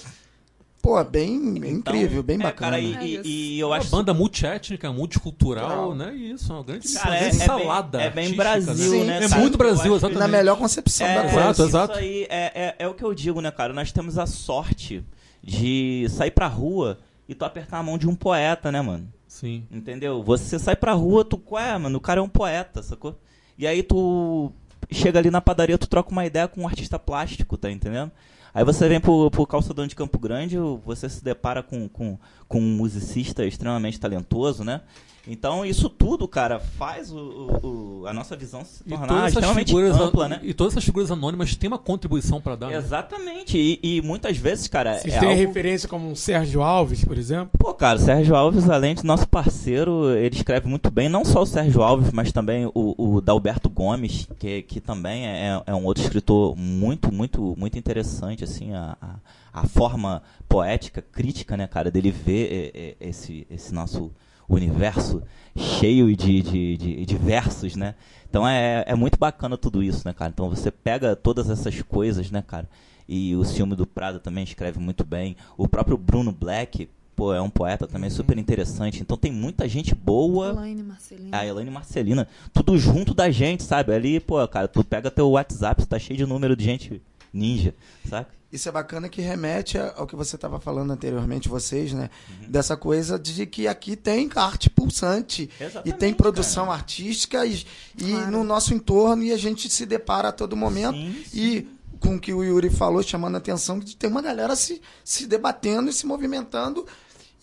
Pô, 0.81 1.03
bem 1.03 1.35
Então, 1.57 1.69
incrível, 1.71 2.21
bem 2.21 2.35
é, 2.39 2.43
bacana. 2.43 2.71
Cara, 2.73 2.79
e, 2.79 2.95
É 2.95 3.03
e- 3.03 3.13
isso. 3.15 3.21
e 3.27 3.59
eu 3.59 3.67
Uma 3.69 3.77
acho 3.77 3.89
banda 3.89 4.13
multiétnica, 4.13 4.91
multicultural, 4.93 5.87
Cultural. 5.87 5.95
né? 5.95 6.15
Isso, 6.15 6.53
uma 6.53 6.61
grande 6.63 6.93
Cara, 6.93 7.07
uma 7.09 7.15
é- 7.15 7.19
grande 7.21 7.35
é 7.35 7.39
bem- 7.39 7.47
salada. 7.47 8.01
é 8.03 8.09
bem 8.11 8.35
Brasil, 8.35 8.75
Sim. 8.91 9.03
né? 9.03 9.17
É 9.25 9.27
cara? 9.29 9.41
muito 9.41 9.57
Brasil, 9.57 9.95
exatamente. 9.95 10.19
na 10.19 10.27
melhor 10.27 10.57
concepção 10.57 11.07
É, 11.07 11.15
da 11.15 11.21
coisa. 11.23 11.35
Exato, 11.39 11.51
isso 11.53 11.63
exato. 11.63 11.97
aí 11.97 12.27
é, 12.29 12.51
é, 12.53 12.75
é 12.77 12.87
o 12.87 12.93
que 12.93 13.03
eu 13.03 13.13
digo, 13.15 13.41
né, 13.41 13.49
cara? 13.49 13.73
Nós 13.73 13.91
temos 13.91 14.19
a 14.19 14.27
sorte 14.27 15.03
de 15.43 16.05
sair 16.11 16.29
pra 16.31 16.45
rua 16.47 16.99
e 17.27 17.35
tu 17.35 17.45
apertar 17.45 17.79
a 17.79 17.83
mão 17.83 17.97
de 17.97 18.07
um 18.07 18.15
poeta, 18.15 18.71
né, 18.71 18.81
mano? 18.81 19.07
Sim. 19.27 19.65
Entendeu? 19.71 20.23
Você 20.23 20.57
sai 20.59 20.75
pra 20.75 20.93
rua, 20.93 21.25
tu, 21.25 21.37
qual 21.37 21.61
é, 21.61 21.77
mano? 21.77 21.97
O 21.97 22.01
cara 22.01 22.19
é 22.19 22.23
um 22.23 22.29
poeta, 22.29 22.81
sacou? 22.81 23.19
E 23.57 23.65
aí 23.65 23.83
tu 23.83 24.51
chega 24.91 25.19
ali 25.19 25.31
na 25.31 25.41
padaria, 25.41 25.77
tu 25.77 25.87
troca 25.87 26.11
uma 26.11 26.25
ideia 26.25 26.47
com 26.47 26.61
um 26.61 26.67
artista 26.67 26.99
plástico, 26.99 27.57
tá 27.57 27.71
entendendo? 27.71 28.11
Aí 28.53 28.63
você 28.63 28.87
vem 28.87 29.01
pro, 29.01 29.29
pro 29.31 29.45
calçadão 29.45 29.85
de 29.85 29.95
Campo 29.95 30.17
Grande, 30.17 30.57
você 30.85 31.09
se 31.09 31.21
depara 31.23 31.61
com, 31.61 31.89
com, 31.89 32.17
com 32.47 32.59
um 32.59 32.77
musicista 32.77 33.45
extremamente 33.45 33.99
talentoso, 33.99 34.63
né? 34.63 34.81
Então 35.27 35.65
isso 35.65 35.89
tudo, 35.89 36.27
cara, 36.27 36.59
faz 36.59 37.11
o, 37.11 37.17
o- 37.17 37.67
o- 38.01 38.07
a 38.07 38.13
nossa 38.13 38.35
visão 38.35 38.63
se 38.63 38.83
tornar 38.83 39.27
extremamente 39.27 39.67
figuras, 39.67 39.99
ampla, 39.99 40.27
né? 40.29 40.39
e 40.43 40.53
todas 40.53 40.73
essas 40.73 40.83
figuras 40.83 41.09
anônimas 41.09 41.55
têm 41.55 41.67
uma 41.67 41.79
contribuição 41.79 42.39
pra 42.39 42.55
dar. 42.55 42.67
né? 42.69 42.77
Exatamente. 42.77 43.57
E, 43.57 43.79
e 43.81 44.01
muitas 44.01 44.37
vezes, 44.37 44.67
cara, 44.67 44.99
Vocês 44.99 45.15
é 45.15 45.19
têm 45.19 45.29
algo... 45.29 45.39
referência 45.41 45.89
como 45.89 46.09
um 46.09 46.15
Sérgio 46.15 46.61
Alves, 46.61 47.03
por 47.03 47.17
exemplo? 47.17 47.49
Pô, 47.57 47.73
cara, 47.73 47.97
o 47.97 48.01
Sérgio 48.01 48.35
Alves, 48.35 48.69
além 48.69 48.93
de 48.93 49.03
nosso 49.03 49.27
parceiro, 49.27 50.09
ele 50.11 50.35
escreve 50.35 50.67
muito 50.67 50.91
bem, 50.91 51.09
não 51.09 51.25
só 51.25 51.41
o 51.41 51.45
Sérgio 51.45 51.81
Alves, 51.81 52.11
mas 52.11 52.31
também 52.31 52.67
o, 52.73 53.15
o 53.15 53.19
Dalberto 53.21 53.67
Gomes, 53.69 54.27
que, 54.37 54.61
que 54.61 54.79
também 54.79 55.25
é, 55.25 55.61
é 55.65 55.73
um 55.73 55.85
outro 55.85 56.03
escritor 56.03 56.55
muito, 56.55 57.11
muito, 57.11 57.55
muito 57.57 57.79
interessante, 57.79 58.43
assim, 58.43 58.73
a, 58.73 58.95
a, 59.01 59.61
a 59.61 59.67
forma 59.67 60.21
poética, 60.47 61.01
crítica, 61.01 61.57
né, 61.57 61.65
cara, 61.67 61.89
dele 61.89 62.11
ver 62.11 62.71
é, 62.75 62.79
é, 63.05 63.09
esse, 63.09 63.47
esse 63.49 63.73
nosso 63.73 64.11
universo 64.47 65.21
cheio 65.55 66.15
de, 66.15 66.41
de, 66.41 66.77
de, 66.77 67.05
de 67.05 67.17
versos, 67.17 67.75
né? 67.75 67.95
Então 68.29 68.47
é, 68.47 68.83
é 68.87 68.95
muito 68.95 69.17
bacana 69.17 69.57
tudo 69.57 69.81
isso, 69.81 70.05
né, 70.05 70.13
cara? 70.13 70.31
Então 70.33 70.49
você 70.49 70.69
pega 70.69 71.15
todas 71.15 71.49
essas 71.49 71.81
coisas, 71.81 72.29
né, 72.29 72.43
cara? 72.45 72.67
E 73.07 73.35
o 73.35 73.45
Ciúme 73.45 73.75
do 73.75 73.85
Prado 73.85 74.19
também 74.19 74.43
escreve 74.43 74.79
muito 74.79 75.05
bem. 75.05 75.37
O 75.57 75.67
próprio 75.67 75.97
Bruno 75.97 76.31
Black, 76.31 76.89
pô, 77.15 77.33
é 77.33 77.41
um 77.41 77.49
poeta 77.49 77.87
também 77.87 78.09
super 78.09 78.37
interessante. 78.37 79.01
Então 79.01 79.15
tem 79.15 79.31
muita 79.31 79.67
gente 79.69 79.95
boa. 79.95 80.49
Elaine 80.49 80.83
Marcelina. 80.83 81.37
A 81.37 81.45
Elaine 81.45 81.71
Marcelina, 81.71 82.27
tudo 82.53 82.77
junto 82.77 83.13
da 83.13 83.29
gente, 83.31 83.63
sabe? 83.63 83.93
Ali, 83.93 84.19
pô, 84.19 84.45
cara, 84.47 84.67
tu 84.67 84.83
pega 84.83 85.09
teu 85.09 85.29
WhatsApp, 85.29 85.85
tá 85.85 85.97
cheio 85.97 86.17
de 86.17 86.25
número 86.25 86.55
de 86.55 86.65
gente 86.65 87.01
ninja, 87.31 87.73
saca? 88.09 88.34
Isso 88.51 88.69
é 88.69 88.71
bacana 88.71 89.09
que 89.09 89.21
remete 89.21 89.77
ao 89.77 90.07
que 90.07 90.15
você 90.15 90.35
estava 90.35 90.59
falando 90.59 90.91
anteriormente, 90.91 91.49
vocês, 91.49 91.91
né? 91.91 92.09
Dessa 92.47 92.77
coisa 92.77 93.19
de 93.19 93.45
que 93.45 93.67
aqui 93.67 93.95
tem 93.95 94.29
arte 94.35 94.69
pulsante 94.69 95.49
e 95.59 95.63
Exatamente, 95.63 95.97
tem 95.97 96.13
produção 96.13 96.71
artística 96.71 97.45
e, 97.45 97.65
e 97.97 98.11
Claro. 98.11 98.31
no 98.31 98.43
nosso 98.43 98.73
entorno 98.73 99.23
e 99.23 99.31
a 99.33 99.37
gente 99.37 99.69
se 99.69 99.85
depara 99.85 100.29
a 100.29 100.31
todo 100.31 100.55
momento. 100.55 100.95
Sim, 100.97 101.23
E 101.33 101.67
com 101.99 102.15
o 102.15 102.19
que 102.19 102.33
o 102.33 102.43
Yuri 102.43 102.69
falou, 102.69 103.01
chamando 103.01 103.35
a 103.35 103.39
atenção, 103.39 103.79
de 103.79 103.95
ter 103.97 104.07
uma 104.07 104.21
galera 104.21 104.55
se, 104.55 104.81
se 105.03 105.25
debatendo 105.25 105.89
e 105.89 105.93
se 105.93 106.05
movimentando. 106.05 106.85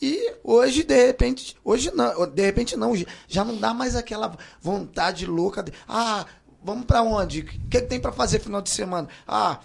E 0.01 0.35
hoje, 0.43 0.83
de 0.83 1.07
repente, 1.07 1.57
hoje 1.65 1.91
não, 1.95 2.27
de 2.27 2.43
repente 2.43 2.77
não, 2.77 2.93
já 3.29 3.45
não 3.45 3.57
dá 3.57 3.75
mais 3.75 3.95
aquela 3.97 4.37
vontade 4.61 5.27
louca 5.27 5.63
de, 5.63 5.73
ah, 5.89 6.27
vamos 6.63 6.87
pra 6.87 7.03
onde? 7.03 7.41
O 7.41 7.45
que, 7.45 7.59
que 7.69 7.81
tem 7.83 8.01
pra 8.01 8.13
fazer 8.13 8.39
final 8.41 8.61
de 8.63 8.71
semana? 8.71 9.09
Ah, 9.27 9.61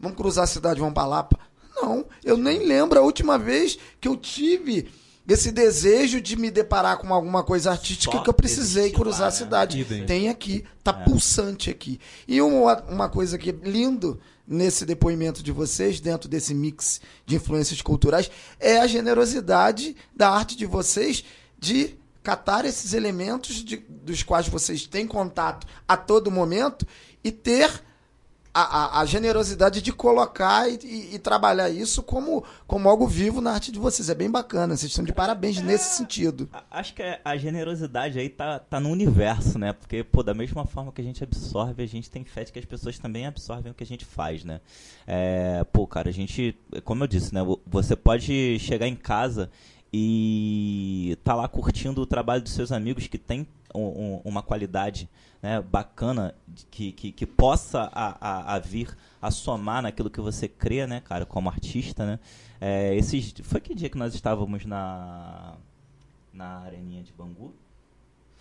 vamos 0.00 0.16
cruzar 0.16 0.44
a 0.44 0.46
cidade, 0.46 0.80
vamos 0.80 0.94
pra 0.94 1.04
Lapa. 1.06 1.38
Não, 1.76 2.04
eu 2.24 2.36
nem 2.36 2.66
lembro 2.66 2.98
a 2.98 3.02
última 3.02 3.38
vez 3.38 3.78
que 4.00 4.08
eu 4.08 4.16
tive 4.16 4.88
esse 5.28 5.52
desejo 5.52 6.20
de 6.20 6.34
me 6.36 6.50
deparar 6.50 6.98
com 6.98 7.14
alguma 7.14 7.44
coisa 7.44 7.70
artística 7.70 8.16
Só 8.16 8.22
que 8.22 8.28
eu 8.28 8.34
precisei 8.34 8.90
cruzar 8.90 9.20
lá, 9.20 9.26
a 9.28 9.30
né? 9.30 9.36
cidade. 9.36 9.80
Idem. 9.80 10.04
Tem 10.04 10.28
aqui, 10.28 10.64
tá 10.82 10.90
É. 10.90 11.04
pulsante 11.04 11.70
aqui. 11.70 12.00
E 12.26 12.42
uma, 12.42 12.82
uma 12.82 13.08
coisa 13.08 13.38
que 13.38 13.50
é 13.50 13.52
lindo 13.62 14.18
nesse 14.46 14.84
depoimento 14.84 15.40
de 15.42 15.52
vocês, 15.52 16.00
dentro 16.00 16.28
desse 16.28 16.52
mix 16.52 17.00
de 17.24 17.36
influências 17.36 17.80
culturais, 17.80 18.28
é 18.58 18.80
a 18.80 18.86
generosidade 18.88 19.94
da 20.14 20.30
arte 20.30 20.56
de 20.56 20.66
vocês 20.66 21.22
de 21.56 21.96
catar 22.24 22.64
esses 22.64 22.92
elementos 22.92 23.56
de- 23.64 23.76
dos 23.88 24.24
quais 24.24 24.48
vocês 24.48 24.84
têm 24.86 25.06
contato 25.06 25.66
a 25.86 25.96
todo 25.96 26.30
momento 26.30 26.84
e 27.22 27.30
ter 27.30 27.70
a, 28.52 28.60
a- 28.98 29.00
a 29.00 29.04
generosidade 29.06 29.80
de 29.80 29.92
colocar 29.92 30.68
e, 30.68 30.78
e- 30.82 31.14
e 31.14 31.18
trabalhar 31.18 31.70
isso 31.70 32.02
como, 32.02 32.42
como 32.66 32.88
algo 32.88 33.06
vivo 33.06 33.40
na 33.40 33.52
arte 33.52 33.70
de 33.70 33.78
vocês. 33.78 34.08
É 34.10 34.14
bem 34.14 34.30
bacana. 34.30 34.76
Vocês 34.76 34.90
estão 34.90 35.04
de 35.04 35.12
parabéns 35.12 35.60
nesse 35.62 35.96
sentido. 35.96 36.48
Acho 36.70 36.94
que 36.94 37.02
a 37.24 37.36
generosidade 37.36 38.18
aí 38.18 38.28
tá, 38.28 38.58
tá 38.58 38.80
no 38.80 38.88
universo, 38.90 39.58
né? 39.58 39.72
Porque, 39.72 40.02
pô, 40.02 40.22
da 40.22 40.34
mesma 40.34 40.64
forma 40.66 40.90
que 40.92 41.00
a 41.00 41.04
gente 41.04 41.22
absorve, 41.22 41.82
a 41.82 41.86
gente 41.86 42.10
tem 42.10 42.24
fé 42.24 42.42
de 42.44 42.52
que 42.52 42.58
as 42.58 42.64
pessoas 42.64 42.98
também 42.98 43.26
absorvem 43.26 43.70
o 43.70 43.74
que 43.74 43.84
a 43.84 43.86
gente 43.86 44.04
faz, 44.04 44.42
né? 44.44 44.60
É, 45.06 45.64
pô, 45.72 45.86
cara, 45.86 46.08
a 46.08 46.12
gente, 46.12 46.56
como 46.84 47.04
eu 47.04 47.08
disse, 47.08 47.32
né? 47.32 47.42
vo- 47.42 47.60
Você 47.66 47.94
pode 47.94 48.58
chegar 48.58 48.86
em 48.88 48.96
casa 48.96 49.50
e 49.92 51.16
tá 51.24 51.34
lá 51.34 51.46
curtindo 51.48 52.00
o 52.00 52.06
trabalho 52.06 52.42
dos 52.42 52.52
seus 52.52 52.72
amigos 52.72 53.06
que 53.06 53.18
tem 53.18 53.46
um- 53.74 53.80
um- 54.16 54.22
uma 54.24 54.42
qualidade 54.42 55.08
né, 55.42 55.60
bacana 55.60 56.34
que, 56.70 56.92
que, 56.92 57.12
que 57.12 57.26
possa 57.26 57.90
a, 57.92 58.16
a, 58.20 58.54
a 58.54 58.58
vir 58.58 58.96
a 59.22 59.30
somar 59.30 59.82
naquilo 59.82 60.10
que 60.10 60.20
você 60.20 60.46
crê, 60.48 60.86
né, 60.86 61.00
cara, 61.00 61.24
como 61.26 61.48
artista, 61.48 62.04
né? 62.06 62.18
É, 62.60 62.94
esses, 62.94 63.32
foi 63.42 63.60
que 63.60 63.74
dia 63.74 63.88
que 63.88 63.96
nós 63.98 64.14
estávamos 64.14 64.64
na 64.66 65.54
na 66.32 66.58
areninha 66.60 67.02
de 67.02 67.12
Bangu? 67.12 67.52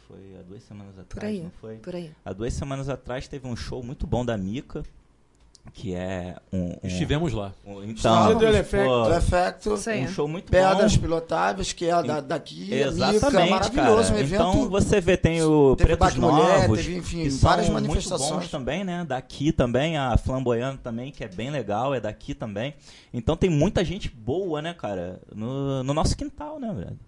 Foi 0.07 0.37
há 0.39 0.41
duas 0.43 0.63
semanas 0.63 0.97
atrás, 0.97 1.19
Por 1.19 1.23
aí, 1.25 1.41
não 1.41 1.51
foi? 1.51 1.77
por 1.77 1.95
aí. 1.95 2.11
Há 2.25 2.33
duas 2.33 2.53
semanas 2.53 2.89
atrás 2.89 3.27
teve 3.27 3.47
um 3.47 3.55
show 3.55 3.81
muito 3.83 4.05
bom 4.07 4.25
da 4.25 4.37
Mika, 4.37 4.83
que 5.71 5.93
é 5.93 6.35
um... 6.51 6.71
um 6.83 6.87
Estivemos 6.87 7.31
lá. 7.31 7.53
um- 7.65 7.83
então, 7.83 8.37
do 8.37 8.45
Elefecto. 8.45 9.71
um 9.73 10.07
show 10.07 10.27
muito 10.27 10.49
Pedras 10.51 10.95
bom. 10.95 11.01
Pilotáveis, 11.01 11.71
que 11.73 11.85
é 11.85 12.03
da, 12.03 12.19
daqui, 12.19 12.73
Exatamente, 12.73 13.43
Mica, 13.43 13.49
maravilhoso, 13.51 14.09
cara. 14.09 14.15
um 14.15 14.19
evento. 14.19 14.33
Então 14.41 14.69
você 14.69 14.99
vê, 14.99 15.15
tem 15.15 15.41
o 15.43 15.75
teve 15.75 15.95
Pretos 15.95 16.07
Bate 16.07 16.19
Mulher, 16.19 16.61
Novos, 16.61 16.79
teve, 16.79 16.97
enfim, 16.97 17.23
que 17.23 17.29
várias 17.29 17.65
são 17.67 17.73
muito 17.75 17.87
manifestações. 17.87 18.31
bons 18.31 18.49
também, 18.49 18.83
né? 18.83 19.05
Daqui 19.07 19.51
também, 19.51 19.97
a 19.97 20.17
Flamboyante 20.17 20.79
também, 20.79 21.11
que 21.11 21.23
é 21.23 21.27
bem 21.27 21.49
legal, 21.51 21.93
é 21.93 21.99
daqui 21.99 22.33
também. 22.33 22.73
Então 23.13 23.37
tem 23.37 23.49
muita 23.49 23.85
gente 23.85 24.09
boa, 24.09 24.61
né, 24.61 24.73
cara, 24.73 25.21
no, 25.33 25.83
no 25.83 25.93
nosso 25.93 26.17
quintal, 26.17 26.59
né, 26.59 26.73
velho? 26.73 26.99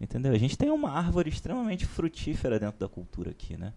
Entendeu? 0.00 0.32
A 0.32 0.38
gente 0.38 0.56
tem 0.56 0.70
uma 0.70 0.90
árvore 0.90 1.28
extremamente 1.28 1.84
frutífera 1.86 2.58
dentro 2.58 2.78
da 2.78 2.88
cultura 2.88 3.30
aqui, 3.30 3.56
né? 3.56 3.72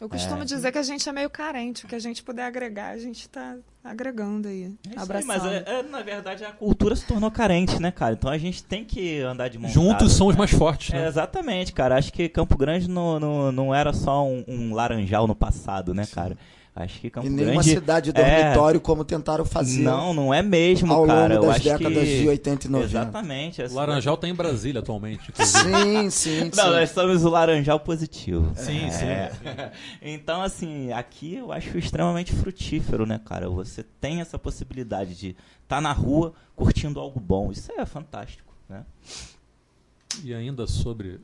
Eu 0.00 0.08
costumo 0.10 0.44
dizer 0.44 0.72
que 0.72 0.78
a 0.78 0.82
gente 0.82 1.08
é 1.08 1.12
meio 1.12 1.30
carente. 1.30 1.84
O 1.86 1.88
que 1.88 1.94
a 1.94 1.98
gente 1.98 2.22
puder 2.22 2.44
agregar, 2.44 2.90
a 2.90 2.98
gente 2.98 3.26
tá 3.30 3.56
agregando 3.82 4.46
aí. 4.48 4.64
É 4.64 4.66
isso 4.66 4.78
aí, 4.94 5.02
abraçando. 5.02 5.26
mas 5.28 5.44
é, 5.46 5.64
é, 5.66 5.82
na 5.82 6.02
verdade 6.02 6.44
a 6.44 6.52
cultura 6.52 6.94
se 6.94 7.06
tornou 7.06 7.30
carente, 7.30 7.80
né, 7.80 7.90
cara? 7.90 8.12
Então 8.12 8.30
a 8.30 8.36
gente 8.36 8.62
tem 8.62 8.84
que 8.84 9.20
andar 9.20 9.48
de 9.48 9.58
mão 9.58 9.70
Juntos 9.70 10.12
somos 10.12 10.34
né? 10.34 10.38
mais 10.40 10.50
fortes, 10.50 10.92
É, 10.92 10.98
né? 11.00 11.08
exatamente, 11.08 11.72
cara. 11.72 11.96
Acho 11.96 12.12
que 12.12 12.28
Campo 12.28 12.58
Grande 12.58 12.88
não, 12.90 13.18
não, 13.18 13.52
não 13.52 13.74
era 13.74 13.92
só 13.94 14.26
um, 14.26 14.44
um 14.46 14.74
laranjal 14.74 15.26
no 15.26 15.34
passado, 15.34 15.94
né, 15.94 16.04
cara? 16.12 16.36
Acho 16.78 17.00
que 17.00 17.08
Campo 17.08 17.26
E 17.26 17.30
nenhuma 17.30 17.54
Grande. 17.54 17.70
cidade 17.70 18.10
é- 18.10 18.12
dormitório 18.12 18.78
como 18.82 19.02
tentaram 19.02 19.46
fazer 19.46 19.80
Não, 19.80 20.12
não 20.12 20.34
é 20.34 20.42
mesmo, 20.42 20.92
ao 20.92 21.06
cara. 21.06 21.34
longo 21.36 21.46
Eu 21.46 21.50
das 21.50 21.62
décadas 21.62 22.04
que... 22.04 22.20
de 22.20 22.28
80 22.28 22.66
e 22.66 22.70
90. 22.70 22.86
Exatamente. 22.90 23.62
O 23.62 23.74
Laranjal 23.74 24.16
tá 24.18 24.28
em 24.28 24.34
Brasília 24.34 24.80
atualmente. 24.80 25.32
Sim, 25.42 26.10
sim, 26.10 26.10
sim. 26.50 26.50
Não, 26.54 26.70
nós 26.72 26.90
somos 26.90 27.24
o 27.24 27.30
laranjal 27.30 27.80
positivo. 27.80 28.52
Sim, 28.54 28.90
sim. 28.90 29.06
É. 29.06 29.72
Então, 30.02 30.42
assim, 30.42 30.92
aqui 30.92 31.36
eu 31.36 31.50
acho 31.50 31.78
extremamente 31.78 32.34
frutífero, 32.34 33.06
né, 33.06 33.18
cara? 33.24 33.48
Você 33.48 33.82
tem 33.82 34.20
essa 34.20 34.38
possibilidade 34.38 35.14
de 35.14 35.34
estar 35.62 35.80
na 35.80 35.92
rua 35.92 36.34
curtindo 36.54 37.00
algo 37.00 37.18
bom. 37.18 37.50
Isso 37.50 37.72
é 37.72 37.86
fantástico, 37.86 38.52
né? 38.68 38.84
E 40.22 40.34
ainda 40.34 40.66
sobre 40.66 41.20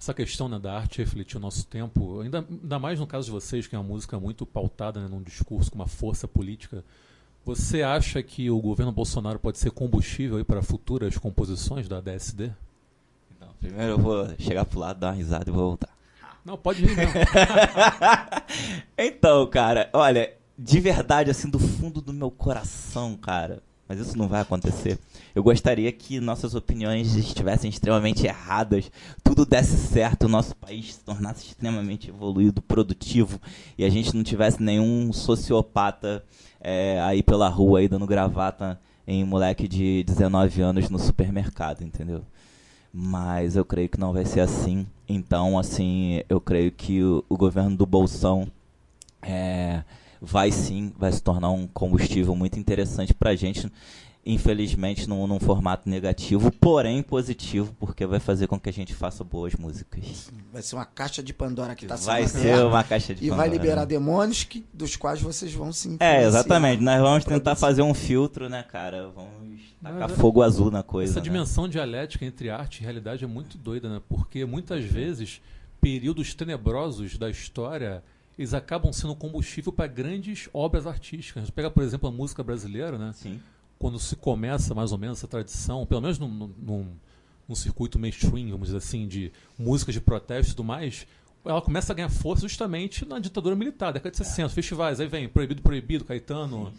essa 0.00 0.14
questão 0.14 0.48
né, 0.48 0.58
da 0.58 0.72
arte 0.72 0.98
refletir 0.98 1.36
o 1.36 1.40
nosso 1.40 1.66
tempo, 1.66 2.20
ainda, 2.20 2.42
ainda 2.48 2.78
mais 2.78 2.98
no 2.98 3.06
caso 3.06 3.26
de 3.26 3.32
vocês, 3.32 3.66
que 3.66 3.76
é 3.76 3.78
uma 3.78 3.86
música 3.86 4.18
muito 4.18 4.46
pautada 4.46 4.98
né, 4.98 5.06
num 5.06 5.22
discurso 5.22 5.70
com 5.70 5.76
uma 5.76 5.86
força 5.86 6.26
política, 6.26 6.82
você 7.44 7.82
acha 7.82 8.22
que 8.22 8.50
o 8.50 8.58
governo 8.60 8.92
Bolsonaro 8.92 9.38
pode 9.38 9.58
ser 9.58 9.70
combustível 9.70 10.42
para 10.42 10.62
futuras 10.62 11.18
composições 11.18 11.86
da 11.86 12.00
DSD? 12.00 12.50
Então, 13.36 13.48
primeiro 13.60 13.92
eu 13.92 13.98
vou 13.98 14.26
chegar 14.38 14.64
pro 14.64 14.78
lado, 14.80 15.00
dar 15.00 15.08
uma 15.08 15.16
risada 15.16 15.50
e 15.50 15.52
vou 15.52 15.68
voltar. 15.68 15.90
Não, 16.44 16.56
pode 16.56 16.84
vir 16.84 16.96
mesmo. 16.96 17.12
Então, 18.96 19.46
cara, 19.46 19.88
olha, 19.92 20.34
de 20.58 20.80
verdade, 20.80 21.30
assim, 21.30 21.48
do 21.48 21.58
fundo 21.58 22.00
do 22.00 22.12
meu 22.12 22.30
coração, 22.30 23.16
cara, 23.16 23.62
mas 23.90 23.98
isso 23.98 24.16
não 24.16 24.28
vai 24.28 24.40
acontecer. 24.40 25.00
Eu 25.34 25.42
gostaria 25.42 25.90
que 25.90 26.20
nossas 26.20 26.54
opiniões 26.54 27.16
estivessem 27.16 27.68
extremamente 27.68 28.24
erradas, 28.24 28.88
tudo 29.24 29.44
desse 29.44 29.76
certo, 29.76 30.26
o 30.26 30.28
nosso 30.28 30.54
país 30.54 30.94
se 30.94 31.00
tornasse 31.00 31.48
extremamente 31.48 32.08
evoluído, 32.08 32.62
produtivo, 32.62 33.40
e 33.76 33.84
a 33.84 33.90
gente 33.90 34.14
não 34.14 34.22
tivesse 34.22 34.62
nenhum 34.62 35.12
sociopata 35.12 36.24
é, 36.60 37.00
aí 37.00 37.20
pela 37.20 37.48
rua 37.48 37.80
aí 37.80 37.88
dando 37.88 38.06
gravata 38.06 38.80
em 39.04 39.24
moleque 39.24 39.66
de 39.66 40.04
19 40.04 40.62
anos 40.62 40.88
no 40.88 40.98
supermercado, 41.00 41.82
entendeu? 41.82 42.22
Mas 42.94 43.56
eu 43.56 43.64
creio 43.64 43.88
que 43.88 43.98
não 43.98 44.12
vai 44.12 44.24
ser 44.24 44.38
assim. 44.38 44.86
Então, 45.08 45.58
assim, 45.58 46.22
eu 46.28 46.40
creio 46.40 46.70
que 46.70 47.02
o, 47.02 47.24
o 47.28 47.36
governo 47.36 47.76
do 47.76 47.86
Bolsão 47.86 48.46
é, 49.20 49.82
vai 50.20 50.52
sim, 50.52 50.92
vai 50.98 51.10
se 51.10 51.22
tornar 51.22 51.50
um 51.50 51.66
combustível 51.66 52.34
muito 52.34 52.58
interessante 52.58 53.14
pra 53.14 53.34
gente. 53.34 53.70
Infelizmente, 54.24 55.08
num, 55.08 55.26
num 55.26 55.40
formato 55.40 55.88
negativo, 55.88 56.52
porém 56.52 57.02
positivo, 57.02 57.74
porque 57.80 58.04
vai 58.04 58.20
fazer 58.20 58.46
com 58.46 58.60
que 58.60 58.68
a 58.68 58.72
gente 58.72 58.92
faça 58.92 59.24
boas 59.24 59.54
músicas. 59.54 60.30
Vai 60.52 60.60
ser 60.60 60.76
uma 60.76 60.84
caixa 60.84 61.22
de 61.22 61.32
Pandora 61.32 61.74
que 61.74 61.86
tá 61.86 61.96
sendo 61.96 62.06
vai 62.06 62.28
ser 62.28 62.50
aberta 62.50 62.66
uma 62.66 62.84
caixa 62.84 63.14
de 63.14 63.24
E 63.24 63.30
vai 63.30 63.38
Pandora, 63.38 63.52
liberar 63.52 63.80
né? 63.80 63.86
demônios 63.86 64.44
que, 64.44 64.62
dos 64.74 64.94
quais 64.94 65.22
vocês 65.22 65.54
vão 65.54 65.72
se 65.72 65.96
É, 65.98 66.22
exatamente. 66.22 66.82
Nós 66.82 67.00
vamos 67.00 67.24
tentar 67.24 67.56
fazer 67.56 67.80
um 67.80 67.94
filtro, 67.94 68.50
né, 68.50 68.62
cara? 68.62 69.08
Vamos 69.08 69.62
tacar 69.82 70.10
Mas, 70.10 70.18
fogo 70.18 70.42
azul 70.42 70.70
na 70.70 70.82
coisa. 70.82 71.12
Essa 71.12 71.20
né? 71.20 71.24
dimensão 71.24 71.66
dialética 71.66 72.22
entre 72.26 72.50
arte 72.50 72.80
e 72.80 72.82
realidade 72.82 73.24
é 73.24 73.26
muito 73.26 73.56
doida, 73.56 73.88
né? 73.88 74.02
Porque 74.06 74.44
muitas 74.44 74.84
vezes 74.84 75.40
períodos 75.80 76.34
tenebrosos 76.34 77.16
da 77.16 77.30
história 77.30 78.02
eles 78.40 78.54
acabam 78.54 78.90
sendo 78.90 79.14
combustível 79.14 79.70
para 79.70 79.86
grandes 79.86 80.48
obras 80.54 80.86
artísticas. 80.86 81.50
Pega, 81.50 81.70
por 81.70 81.82
exemplo, 81.82 82.08
a 82.08 82.12
música 82.12 82.42
brasileira, 82.42 82.96
né? 82.96 83.12
Sim. 83.12 83.38
Quando 83.78 83.98
se 83.98 84.16
começa 84.16 84.74
mais 84.74 84.92
ou 84.92 84.98
menos 84.98 85.18
essa 85.18 85.28
tradição, 85.28 85.84
pelo 85.84 86.00
menos 86.00 86.18
num, 86.18 86.26
num, 86.28 86.86
num- 87.46 87.54
circuito 87.54 87.98
mainstream, 87.98 88.48
vamos 88.50 88.68
dizer 88.68 88.78
assim, 88.78 89.06
de 89.06 89.30
músicas 89.58 89.94
de 89.94 90.00
protesto 90.00 90.52
e 90.52 90.56
tudo 90.56 90.64
mais, 90.64 91.06
ela 91.44 91.60
começa 91.60 91.92
a 91.92 91.96
ganhar 91.96 92.08
força 92.08 92.42
justamente 92.48 93.04
na 93.04 93.18
ditadura 93.18 93.54
militar, 93.54 93.92
década 93.92 94.10
de 94.10 94.16
60, 94.16 94.48
festivais, 94.54 95.00
aí 95.00 95.06
vem 95.06 95.28
Proibido, 95.28 95.60
Proibido, 95.60 96.04
Caetano, 96.06 96.72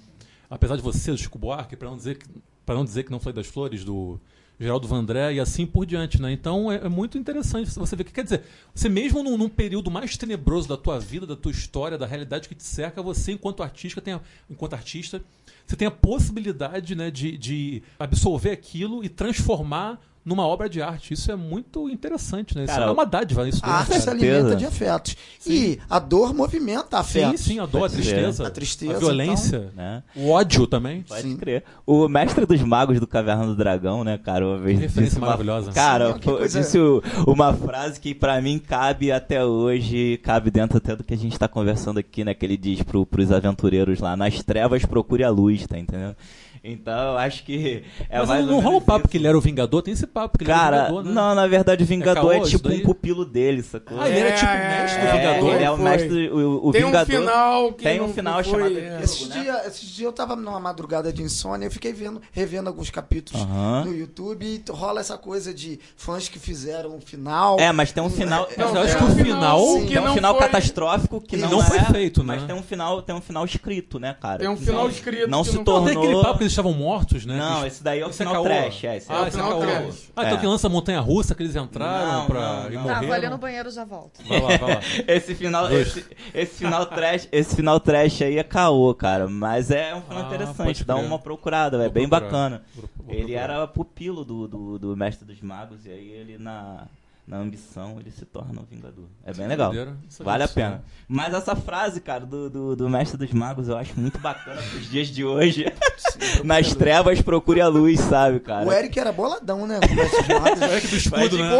apesar 0.49 0.75
de 0.75 0.81
você, 0.81 1.11
do 1.11 1.17
Chico 1.17 1.37
Buarque, 1.37 1.75
para 1.75 1.89
não 1.89 1.97
dizer 1.97 2.17
que 2.17 2.25
para 2.65 2.73
não 2.75 2.85
dizer 2.85 3.03
que 3.03 3.11
não 3.11 3.19
foi 3.19 3.33
das 3.33 3.45
flores 3.47 3.83
do 3.83 4.19
Geraldo 4.61 4.87
Vandré 4.87 5.33
e 5.33 5.39
assim 5.39 5.65
por 5.65 5.87
diante, 5.87 6.21
né? 6.21 6.31
Então 6.31 6.71
é, 6.71 6.85
é 6.85 6.89
muito 6.89 7.17
interessante 7.17 7.71
você 7.71 7.95
ver 7.95 8.03
que 8.03 8.11
quer 8.11 8.23
dizer, 8.23 8.43
você 8.75 8.87
mesmo 8.87 9.23
num, 9.23 9.35
num 9.35 9.49
período 9.49 9.89
mais 9.89 10.15
tenebroso 10.15 10.69
da 10.69 10.77
tua 10.77 10.99
vida, 10.99 11.25
da 11.25 11.35
tua 11.35 11.51
história, 11.51 11.97
da 11.97 12.05
realidade 12.05 12.47
que 12.47 12.53
te 12.53 12.63
cerca, 12.63 13.01
você 13.01 13.31
enquanto 13.31 13.63
artista 13.63 13.99
tem 13.99 14.13
a, 14.13 14.21
enquanto 14.47 14.75
artista, 14.75 15.19
você 15.65 15.75
tem 15.75 15.87
a 15.87 15.91
possibilidade, 15.91 16.93
né, 16.93 17.09
de, 17.09 17.39
de 17.39 17.81
absorver 17.97 18.51
aquilo 18.51 19.03
e 19.03 19.09
transformar 19.09 19.99
numa 20.23 20.45
obra 20.45 20.69
de 20.69 20.81
arte. 20.81 21.13
Isso 21.13 21.31
é 21.31 21.35
muito 21.35 21.89
interessante, 21.89 22.55
né? 22.55 22.65
Isso 22.65 22.73
Cara, 22.73 22.85
é 22.85 22.91
uma 22.91 23.05
dádiva, 23.05 23.47
isso. 23.47 23.59
A 23.63 23.67
né, 23.67 23.73
arte 23.73 23.89
cara? 23.89 24.01
se 24.01 24.09
alimenta 24.09 24.55
de 24.55 24.65
afetos. 24.65 25.15
E 25.47 25.79
a 25.89 25.97
dor 25.99 26.33
movimenta 26.33 27.01
Sim, 27.03 27.23
afetos. 27.23 27.41
sim, 27.41 27.59
a 27.59 27.65
dor, 27.65 27.85
a 27.85 27.89
tristeza, 27.89 28.47
A 28.47 28.49
tristeza, 28.51 28.95
a 28.95 28.99
violência, 28.99 29.71
Né? 29.75 30.03
o 30.15 30.29
ódio 30.29 30.67
também. 30.67 31.01
Pode 31.03 31.21
Sim. 31.23 31.37
crer. 31.37 31.63
O 31.85 32.07
mestre 32.07 32.45
dos 32.45 32.61
magos 32.61 32.99
do 32.99 33.07
Caverna 33.07 33.45
do 33.47 33.55
Dragão, 33.55 34.03
né, 34.03 34.17
cara, 34.17 34.45
uma 34.45 34.57
vez 34.57 34.77
Que 34.77 34.83
referência 34.85 35.03
disse 35.09 35.17
uma... 35.17 35.27
maravilhosa. 35.27 35.71
Cara, 35.71 36.13
Sim, 36.47 36.59
disse 36.59 36.77
o- 36.79 37.01
uma 37.25 37.53
frase 37.53 37.99
que 37.99 38.13
pra 38.13 38.39
mim 38.41 38.59
cabe 38.59 39.11
até 39.11 39.43
hoje, 39.43 40.19
cabe 40.23 40.51
dentro 40.51 40.77
até 40.77 40.95
do 40.95 41.03
que 41.03 41.13
a 41.13 41.17
gente 41.17 41.37
tá 41.39 41.47
conversando 41.47 41.97
aqui, 41.99 42.23
né, 42.23 42.33
que 42.33 42.45
ele 42.45 42.57
diz 42.57 42.83
pro, 42.83 43.05
pros 43.05 43.31
aventureiros 43.31 43.99
lá, 43.99 44.15
nas 44.15 44.43
trevas 44.43 44.85
procure 44.85 45.23
a 45.23 45.29
luz, 45.29 45.65
tá 45.65 45.77
entendendo? 45.77 46.15
Então, 46.63 47.13
eu 47.13 47.17
acho 47.17 47.43
que 47.43 47.83
é 48.07 48.19
Mas 48.19 48.29
mais 48.29 48.45
não, 48.45 48.53
não 48.53 48.59
rola 48.59 48.77
o 48.77 48.81
papo 48.81 48.99
isso. 48.99 49.07
que 49.09 49.17
ele 49.17 49.25
era 49.27 49.35
o 49.35 49.41
Vingador, 49.41 49.81
tem 49.81 49.93
esse 49.95 50.05
papo 50.05 50.37
que 50.37 50.43
ele 50.43 50.51
era 50.51 50.59
o 50.59 50.63
Cara, 50.63 50.77
Vingador, 50.83 51.03
né? 51.05 51.11
não, 51.11 51.33
na 51.35 51.47
verdade 51.47 51.83
o 51.83 51.87
Vingador 51.87 52.21
caô 52.21 52.31
é, 52.33 52.41
tipo 52.41 52.69
um 52.69 52.79
pupilo 52.81 53.25
dele, 53.25 53.63
sacou? 53.63 53.99
Ah, 53.99 54.07
ele 54.07 54.19
era 54.19 54.29
É, 54.29 54.33
tipo 54.33 54.45
é, 54.51 54.81
mestre 54.81 55.01
é, 55.01 55.05
do 55.05 55.17
Vingador? 55.17 55.53
ele 55.55 55.63
é 55.63 55.71
o 55.71 55.77
mestre, 55.77 56.29
o, 56.29 56.67
o 56.67 56.71
Tem 56.71 56.85
Vingador. 56.85 57.15
um 57.15 57.19
final 57.19 57.73
que 57.73 57.83
tem 57.83 58.01
um 58.01 58.13
final 58.13 58.43
foi, 58.43 58.51
chamado 58.59 58.77
é. 58.77 59.01
Esses 59.03 59.27
né? 59.29 59.41
dias 59.41 59.65
esse 59.65 59.85
dia 59.87 60.05
eu 60.05 60.13
tava 60.13 60.35
numa 60.35 60.59
madrugada 60.59 61.11
de 61.11 61.23
insônia, 61.23 61.65
eu 61.65 61.71
fiquei 61.71 61.93
vendo, 61.93 62.21
revendo 62.31 62.69
alguns 62.69 62.91
capítulos 62.91 63.41
Aham. 63.41 63.85
no 63.85 63.95
YouTube 63.95 64.45
e 64.45 64.63
rola 64.71 64.99
essa 64.99 65.17
coisa 65.17 65.51
de 65.51 65.79
fãs 65.97 66.29
que 66.29 66.37
fizeram 66.37 66.95
o 66.95 67.01
final. 67.01 67.59
É, 67.59 67.71
mas 67.71 67.91
tem 67.91 68.03
um 68.03 68.09
final. 68.09 68.47
Mas 68.55 68.67
eu 68.67 68.73
Não, 68.75 68.81
acho 68.83 68.97
tem 68.97 68.97
que 68.97 69.03
o 69.03 69.07
um 69.07 69.25
final- 69.25 69.59
Sim. 69.67 69.81
que 69.87 69.93
tem 69.93 69.99
um 69.99 70.05
não 70.05 70.13
final 70.13 70.33
foi- 70.37 70.41
catastrófico 70.47 71.21
que 71.21 71.37
não, 71.37 71.49
não 71.49 71.61
foi 71.63 71.77
é, 71.79 71.85
feito, 71.85 72.23
né? 72.23 72.35
Mas 72.35 72.43
tem 72.45 72.55
um 72.55 72.61
final, 72.61 73.01
tem 73.01 73.15
um 73.15 73.21
final 73.21 73.45
escrito, 73.45 73.97
né, 73.99 74.15
cara? 74.21 74.37
Tem 74.39 74.47
um 74.47 74.55
final 74.57 74.87
escrito 74.87 75.27
Não 75.27 75.43
se 75.43 75.57
tornou. 75.63 76.50
Eles 76.51 76.57
estavam 76.59 76.73
mortos, 76.73 77.25
né? 77.25 77.37
Não, 77.37 77.65
esse 77.65 77.83
daí 77.83 77.99
é 78.01 78.05
o 78.05 78.09
esse 78.09 78.21
é 78.21 78.25
final 78.25 78.43
caô. 78.43 78.43
trash. 78.43 78.83
É, 78.83 78.97
esse 78.97 79.11
Ah, 79.11 79.23
é 79.23 79.27
esse 79.27 79.37
o 79.37 79.39
é 79.39 79.43
final 79.43 79.59
trash. 79.59 80.11
Ah, 80.15 80.23
então 80.25 80.37
É. 80.37 80.39
que 80.39 80.45
lança 80.47 80.69
Montanha 80.69 80.99
Russa 80.99 81.33
que 81.33 81.43
eles 81.43 81.55
entraram 81.55 82.11
Não, 82.21 82.25
pra, 82.27 82.39
não, 82.39 82.47
não. 82.47 82.63
Tá, 82.63 82.69
morreram. 82.81 83.01
vou 83.07 83.13
ali 83.13 83.29
no 83.29 83.37
banheiro 83.37 83.71
já 83.71 83.85
volto. 83.85 84.21
Vai 84.27 84.39
lá, 84.41 84.47
vai 84.57 84.75
lá. 84.75 84.81
Esse 85.07 85.33
final, 85.35 85.71
esse, 85.71 86.05
esse 86.33 86.55
final 86.55 86.85
trash, 86.85 87.27
esse 87.31 87.55
final 87.55 87.79
trash 87.79 88.21
aí 88.21 88.37
é 88.37 88.43
caô, 88.43 88.93
cara. 88.93 89.27
Mas 89.27 89.71
é 89.71 89.95
um 89.95 90.01
final 90.01 90.23
Ah, 90.23 90.27
interessante. 90.27 90.83
Dá 90.83 90.95
uma 90.97 91.17
procurada, 91.19 91.77
é 91.83 91.89
bem 91.89 92.07
procurar. 92.07 92.29
bacana. 92.31 92.63
Vou- 92.75 92.89
vou 92.97 93.13
Ele 93.15 93.19
procurar. 93.23 93.41
era 93.43 93.67
pupilo 93.67 94.25
do, 94.25 94.47
do, 94.47 94.79
do 94.79 94.97
mestre 94.97 95.25
dos 95.25 95.39
magos 95.41 95.85
e 95.85 95.89
aí 95.89 96.09
ele 96.09 96.37
na 96.37 96.85
na 97.31 97.37
ambição 97.37 97.97
ele 97.97 98.11
se 98.11 98.25
torna 98.25 98.59
um 98.59 98.65
vingador. 98.65 99.05
É 99.23 99.31
bem 99.33 99.47
legal. 99.47 99.71
Essa 100.05 100.21
Vale 100.21 100.43
a 100.43 100.49
pena. 100.49 100.83
Mas 101.07 101.33
essa 101.33 101.55
frase, 101.55 102.01
cara, 102.01 102.25
do, 102.25 102.49
do, 102.49 102.75
do 102.75 102.89
mestre 102.89 103.17
dos 103.17 103.31
magos 103.31 103.69
eu 103.69 103.77
acho 103.77 103.97
muito 103.97 104.19
bacana 104.19 104.61
pros 104.61 104.89
dias 104.89 105.07
de 105.07 105.23
hoje. 105.23 105.65
Nas 106.43 106.75
trevas 106.75 107.21
procure 107.21 107.61
a 107.61 107.69
luz, 107.69 108.01
sabe, 108.01 108.41
cara? 108.41 108.67
O 108.67 108.73
Eric 108.73 108.99
era 108.99 109.13
boladão, 109.13 109.65
né? 109.65 109.79
Com 109.79 110.01
esses 110.01 110.27
magos. 110.27 110.59
Eric 110.61 110.87
do 110.87 110.95
escudo, 110.97 111.37
né? 111.37 111.55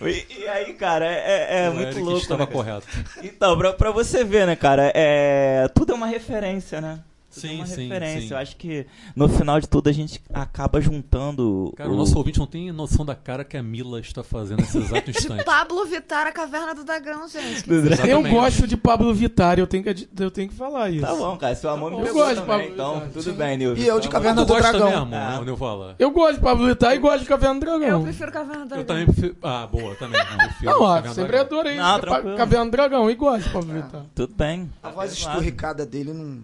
e, 0.00 0.40
e 0.40 0.48
aí, 0.48 0.72
cara, 0.72 1.04
é, 1.04 1.64
é 1.66 1.68
O 1.68 1.74
muito 1.74 1.88
Eric 1.88 2.00
louco. 2.00 2.20
estava 2.20 2.46
né, 2.46 2.50
correto. 2.50 2.86
Então, 3.22 3.58
pra, 3.58 3.74
pra 3.74 3.90
você 3.90 4.24
ver, 4.24 4.46
né, 4.46 4.56
cara, 4.56 4.90
é, 4.94 5.68
tudo 5.74 5.92
é 5.92 5.94
uma 5.94 6.06
referência, 6.06 6.80
né? 6.80 7.00
Tudo 7.32 7.46
é 7.46 7.48
Sim, 7.48 7.56
uma 7.56 7.66
sim, 7.66 7.82
referência. 7.88 8.20
sim. 8.28 8.30
Eu 8.34 8.36
acho 8.38 8.56
que 8.56 8.86
no 9.16 9.28
final 9.28 9.60
de 9.60 9.68
tudo 9.68 9.88
a 9.88 9.92
gente 9.92 10.20
acaba 10.32 10.80
juntando. 10.80 11.72
Cara, 11.76 11.90
o 11.90 11.96
nosso 11.96 12.16
ouvinte 12.16 12.38
não 12.38 12.46
tem 12.46 12.70
noção 12.72 13.04
da 13.04 13.14
cara 13.14 13.44
que 13.44 13.56
a 13.56 13.62
Mila 13.62 14.00
está 14.00 14.22
fazendo 14.22 14.60
nesse 14.60 14.78
exato 14.78 15.10
De 15.10 15.18
instante. 15.18 15.44
Pablo 15.44 15.84
Vittar, 15.86 16.26
a 16.26 16.32
Caverna 16.32 16.74
do 16.74 16.84
Dragão, 16.84 17.26
gente. 17.28 17.64
Eu 18.08 18.22
gosto 18.22 18.66
de 18.66 18.76
Pablo 18.76 19.12
Vittar, 19.14 19.58
eu 19.58 19.66
tenho 19.66 19.82
que, 19.82 20.08
eu 20.18 20.30
tenho 20.30 20.48
que 20.48 20.54
falar 20.54 20.90
isso. 20.90 21.06
Tá 21.06 21.14
bom, 21.14 21.36
cara. 21.36 21.54
Seu 21.54 21.70
amor 21.70 21.90
me 21.90 21.98
Eu 21.98 22.04
pegou 22.04 22.22
gosto 22.22 22.34
de 22.34 22.40
também, 22.40 22.58
Pablo 22.58 22.72
então 22.74 22.92
Vittar. 22.94 23.10
tudo 23.12 23.22
Sim. 23.22 23.32
bem, 23.32 23.56
Nilson. 23.56 23.82
E 23.82 23.86
eu 23.86 24.00
de 24.00 24.06
Então, 24.08 24.20
Caverna 24.20 24.44
do 24.44 24.54
Dragão. 24.54 25.06
mesmo, 25.06 25.14
Ah. 25.14 25.38
o 25.40 25.44
Nilvala? 25.44 25.96
Eu 25.98 26.10
gosto 26.10 26.34
de 26.34 26.40
Pablo 26.40 26.66
Vittar 26.66 26.94
e 26.94 26.98
gosto 26.98 27.20
de 27.20 27.26
Caverna 27.26 27.54
do 27.54 27.60
Dragão. 27.60 27.88
Eu 27.98 28.02
prefiro 28.02 28.32
Caverna 28.32 28.66
do 28.66 28.74
Eu 28.74 28.84
Dragão. 28.84 28.84
também 28.84 29.06
prefiro... 29.06 29.36
Ah, 29.42 29.66
boa, 29.66 29.94
também. 29.96 30.20
Prefiro 30.24 30.70
Não, 30.72 30.82
ó, 30.82 31.02
sempre 31.08 31.38
adorei 31.38 31.76
Não. 31.76 32.00
Caverna 32.36 32.64
do 32.66 32.70
Dragão 32.70 33.10
e 33.10 33.14
gosto 33.14 33.44
de 33.46 33.50
Pablo 33.50 33.72
Vittar. 33.72 34.02
Tudo 34.14 34.34
bem. 34.34 34.70
A 34.82 34.90
voz 34.90 35.18
Claro. 35.18 35.38
esturricada 35.38 35.86
dele 35.86 36.12
não. 36.12 36.42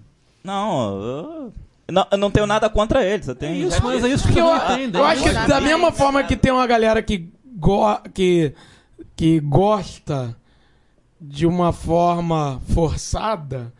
Não, 0.49 1.03
eu... 1.03 1.53
Não, 1.91 2.07
eu 2.11 2.19
não 2.19 2.31
tenho 2.31 2.47
nada 2.47 2.71
contra 2.71 3.05
ele, 3.05 3.23
só 3.23 3.35
tem. 3.35 3.63
Isso, 3.63 3.83
mas 3.83 4.03
é 4.03 4.09
isso 4.09 4.27
que 4.33 4.39
eu 4.39 4.47
eu, 4.47 4.55
não 4.55 4.75
entendo. 4.75 4.99
eu 4.99 5.05
acho 5.05 5.23
que 5.23 5.33
da 5.47 5.61
mesma 5.61 5.93
forma 5.93 6.23
que 6.23 6.37
tem 6.37 6.51
uma 6.51 6.67
galera 6.67 7.03
que, 7.03 7.31
go, 7.45 7.83
que, 8.15 8.55
que 9.15 9.41
gosta 9.41 10.35
de 11.21 11.47
uma 11.47 11.71
forma 11.71 12.63
forçada, 12.73 13.73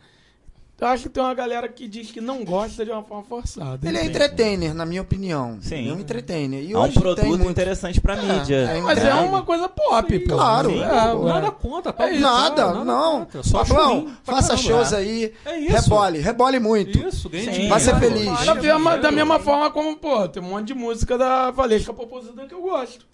eu 0.79 0.87
acho 0.87 1.03
que 1.03 1.09
tem 1.09 1.21
uma 1.23 1.33
galera 1.33 1.67
que 1.67 1.87
diz 1.87 2.11
que 2.11 2.21
não 2.21 2.43
gosta 2.45 2.83
de 2.85 2.91
uma 2.91 3.03
forma 3.03 3.23
forçada. 3.23 3.79
Ele 3.87 3.97
é 3.97 4.01
entende? 4.05 4.15
entertainer, 4.17 4.73
na 4.73 4.85
minha 4.85 5.01
opinião. 5.01 5.57
Sim. 5.61 5.75
Ele 5.75 5.89
é 5.89 5.93
um 5.93 5.99
entertainer. 5.99 6.63
E 6.63 6.73
É 6.73 6.77
um 6.77 6.81
hoje 6.81 6.93
tem 6.93 7.01
produto 7.01 7.25
muito... 7.27 7.49
interessante 7.49 7.99
pra 8.01 8.15
É, 8.15 8.21
mídia. 8.21 8.55
é, 8.55 8.81
Mas 8.81 9.03
é 9.03 9.13
uma 9.15 9.43
coisa 9.43 9.67
pop, 9.69 10.19
pô. 10.19 10.35
claro. 10.35 10.69
Sim, 10.69 10.81
É, 10.81 11.29
Nada 11.29 11.51
contra, 11.51 11.91
Pablo 11.93 12.13
É 12.13 12.15
Vittar, 12.17 12.31
nada, 12.33 12.73
não. 12.85 13.19
contra. 13.19 13.43
Só 13.43 13.63
Pablão, 13.65 14.07
faça 14.23 14.49
caramba. 14.55 14.63
shows 14.63 14.93
aí, 14.93 15.33
É 15.45 15.59
isso. 15.59 15.71
rebole, 15.75 16.19
rebole 16.19 16.59
muito. 16.59 16.97
Isso, 17.07 17.29
ganha 17.29 17.43
Sim. 17.45 17.49
dinheiro. 17.51 17.69
Vai 17.69 17.79
ser 17.79 17.95
feliz. 17.99 18.45
Da 18.45 18.55
mesma, 18.55 18.97
da 18.97 19.11
mesma 19.11 19.39
forma 19.39 19.69
como, 19.71 19.95
pô, 19.97 20.27
tem 20.27 20.41
um 20.41 20.47
monte 20.47 20.67
de 20.67 20.73
música 20.73 21.17
da 21.17 21.51
Valesca 21.51 21.93
Poposita 21.93 22.45
que 22.45 22.53
eu 22.53 22.61
gosto. 22.61 23.05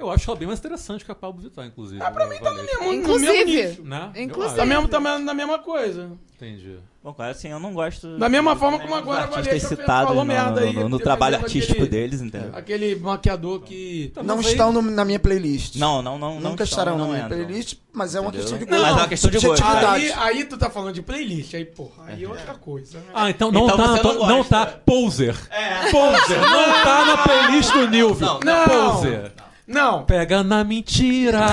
Eu 0.00 0.10
acho 0.10 0.30
ela 0.30 0.38
bem 0.38 0.46
mais 0.48 0.58
interessante 0.58 1.04
que 1.04 1.12
a 1.12 1.14
Pablo 1.14 1.40
Vittar, 1.42 1.66
inclusive. 1.66 2.02
Ah, 2.02 2.10
pra 2.10 2.26
mim 2.26 2.38
tá 2.38 2.50
no 2.50 2.56
mesmo, 2.62 2.78
no 2.78 2.80
mesmo 2.88 2.94
Inclusive. 2.94 3.44
nicho. 3.68 3.82
Né? 3.82 4.10
Inclusive. 4.16 4.56
Tá 4.56 4.66
mesmo, 4.66 4.88
tá 4.88 5.00
mesmo 5.00 5.18
na 5.20 5.34
mesma 5.34 5.58
coisa. 5.58 6.10
Entendi. 6.36 6.78
Bom, 7.04 7.12
cara, 7.14 7.30
assim, 7.32 7.48
eu 7.48 7.60
não 7.60 7.72
gosto. 7.74 8.16
Da 8.18 8.28
mesma 8.28 8.56
forma 8.56 8.76
nenhum 8.78 8.90
como 8.90 8.98
agora 9.00 9.26
Valesca 9.26 9.68
citados 9.68 10.08
falou 10.08 10.24
no, 10.24 10.24
merda 10.24 10.60
aí, 10.62 10.66
no, 10.66 10.72
no 10.72 10.72
defendendo 10.72 10.98
trabalho 11.00 11.36
aquele- 11.36 11.46
artístico 11.58 11.86
deles, 11.86 12.20
entendeu? 12.22 12.50
Aquele 12.54 12.94
maquiador 12.96 13.60
que. 13.60 14.10
Tá, 14.14 14.22
Não 14.22 14.38
aí- 14.38 14.44
estão 14.44 14.72
no- 14.72 14.80
na 14.82 15.04
minha 15.04 15.18
playlist. 15.18 15.76
Não, 15.76 16.00
não, 16.02 16.18
não. 16.18 16.40
não 16.40 16.50
Nunca 16.50 16.64
estarão 16.64 16.92
na 16.96 17.04
não 17.04 17.12
minha 17.12 17.24
entram. 17.26 17.36
playlist, 17.44 17.74
mas 17.92 18.14
é 18.14 18.20
uma 18.20 18.28
Entendeu? 18.28 18.40
questão 18.46 18.58
de 18.58 18.64
Não, 18.66 18.70
gosto. 18.78 18.82
mas 18.86 18.96
é 18.96 19.00
uma 19.02 19.08
questão 19.08 19.30
de 19.30 19.38
gosto. 19.46 19.64
Aí, 19.64 20.12
aí 20.12 20.44
tu 20.44 20.58
tá 20.58 20.70
falando 20.70 20.94
de 20.94 21.02
playlist, 21.02 21.54
aí, 21.54 21.64
porra, 21.66 22.04
aí 22.06 22.24
é 22.24 22.28
outra 22.28 22.54
coisa. 22.54 22.98
Né? 22.98 23.04
Ah, 23.14 23.30
então 23.30 23.50
não 23.52 23.64
Então 23.64 23.76
tá, 23.76 23.86
você 23.86 24.02
não 24.02 24.14
não, 24.26 24.36
gosta. 24.38 24.50
tá 24.50 24.66
poser. 24.84 25.36
Poser. 25.90 26.40
Não 26.40 26.84
tá 26.84 27.04
na 27.06 27.16
playlist 27.18 27.72
do 27.72 27.88
Nilvio. 27.88 28.26
Não, 28.26 28.40
não. 28.40 28.92
Poser. 28.94 29.32
Não, 29.70 30.02
Pega 30.04 30.42
na 30.42 30.64
mentira. 30.64 31.46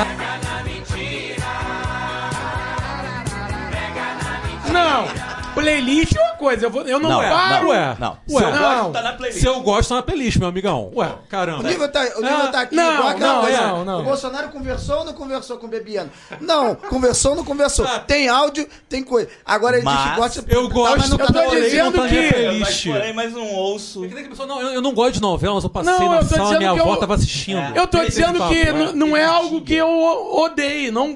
não. 4.74 5.37
Playlist 5.62 6.16
é 6.16 6.22
uma 6.22 6.34
coisa, 6.36 6.66
eu, 6.66 6.70
vou, 6.70 6.82
eu 6.84 7.00
não, 7.00 7.10
Não, 7.10 7.20
paro. 7.20 7.64
não, 7.64 7.70
Ué, 7.72 7.98
não. 8.00 8.18
ué. 8.30 8.40
Se 8.40 8.44
eu 8.44 8.52
Não. 8.52 8.60
gosto, 8.60 8.92
tá 8.94 9.02
na 9.02 9.14
playlist. 9.14 9.40
Se 9.42 9.48
eu 9.48 9.60
gosto, 9.62 9.90
tá 9.90 9.96
na 9.96 10.02
playlist, 10.04 10.38
meu 10.38 10.48
amigão. 10.48 10.92
Ué, 10.96 11.12
caramba. 11.30 11.60
O 11.60 11.64
nível 11.64 11.92
tá, 11.92 12.02
o 12.02 12.22
nível 12.22 12.38
Ah, 12.44 12.48
tá 12.48 12.62
aqui, 12.62 12.76
não, 12.76 12.94
igual 12.94 13.08
aquela 13.10 13.34
não, 13.34 13.42
coisa. 13.42 13.62
não, 13.62 13.86
não. 13.86 14.00
O 14.02 14.04
Bolsonaro 14.04 14.50
conversou 14.50 15.00
ou 15.00 15.06
não 15.06 15.14
conversou 15.14 15.58
com 15.58 15.66
o 15.66 15.70
Bebiano? 15.70 16.10
Não, 16.40 16.76
conversou 16.76 17.32
ou 17.32 17.38
não 17.38 17.44
conversou. 17.46 17.86
Ah. 17.86 18.00
Tem 18.00 18.30
áudio, 18.30 18.68
tem 18.88 19.04
coisa. 19.04 19.30
Agora 19.46 19.78
ele 19.78 19.86
diz 19.86 19.94
Mas 19.96 20.10
que 20.12 20.16
gosta... 20.18 20.46
eu 20.48 20.68
tá, 20.68 20.74
gosto, 20.74 20.98
mas 21.00 21.10
não 21.10 21.18
eu 21.20 21.26
tá 21.28 21.34
tô 21.34 21.40
playlist. 21.50 21.70
dizendo 21.72 21.86
não 21.98 22.04
tá 22.04 22.10
que- 22.10 22.34
playlist. 22.34 22.60
Mas 22.86 22.96
porém, 22.98 23.14
mais 23.14 23.36
um 23.36 23.48
ouço. 23.54 24.06
É 24.06 24.46
não, 24.46 24.62
eu, 24.62 24.68
eu 24.74 24.82
não 24.82 24.94
gosto 24.94 25.14
de 25.14 25.22
novela, 25.22 25.56
mas 25.56 25.64
eu 25.64 25.70
passei 25.70 25.92
Não, 25.94 26.10
na 26.10 26.16
eu 26.18 26.20
tô 26.22 26.26
sala, 26.36 26.44
dizendo 26.44 26.58
minha 26.60 26.74
que 26.74 26.80
avó 26.80 26.94
eu- 26.94 26.98
tava 27.00 27.16
assistindo. 27.16 27.58
É. 27.60 27.74
Eu 27.76 27.88
tô 27.88 28.04
dizendo 28.06 28.48
que 28.48 28.56
n- 28.70 28.94
não 28.94 29.18
é 29.18 29.26
algo 29.26 29.62
que 29.62 29.74
eu 29.76 29.88
odeio. 30.36 30.92
Não, 30.92 31.16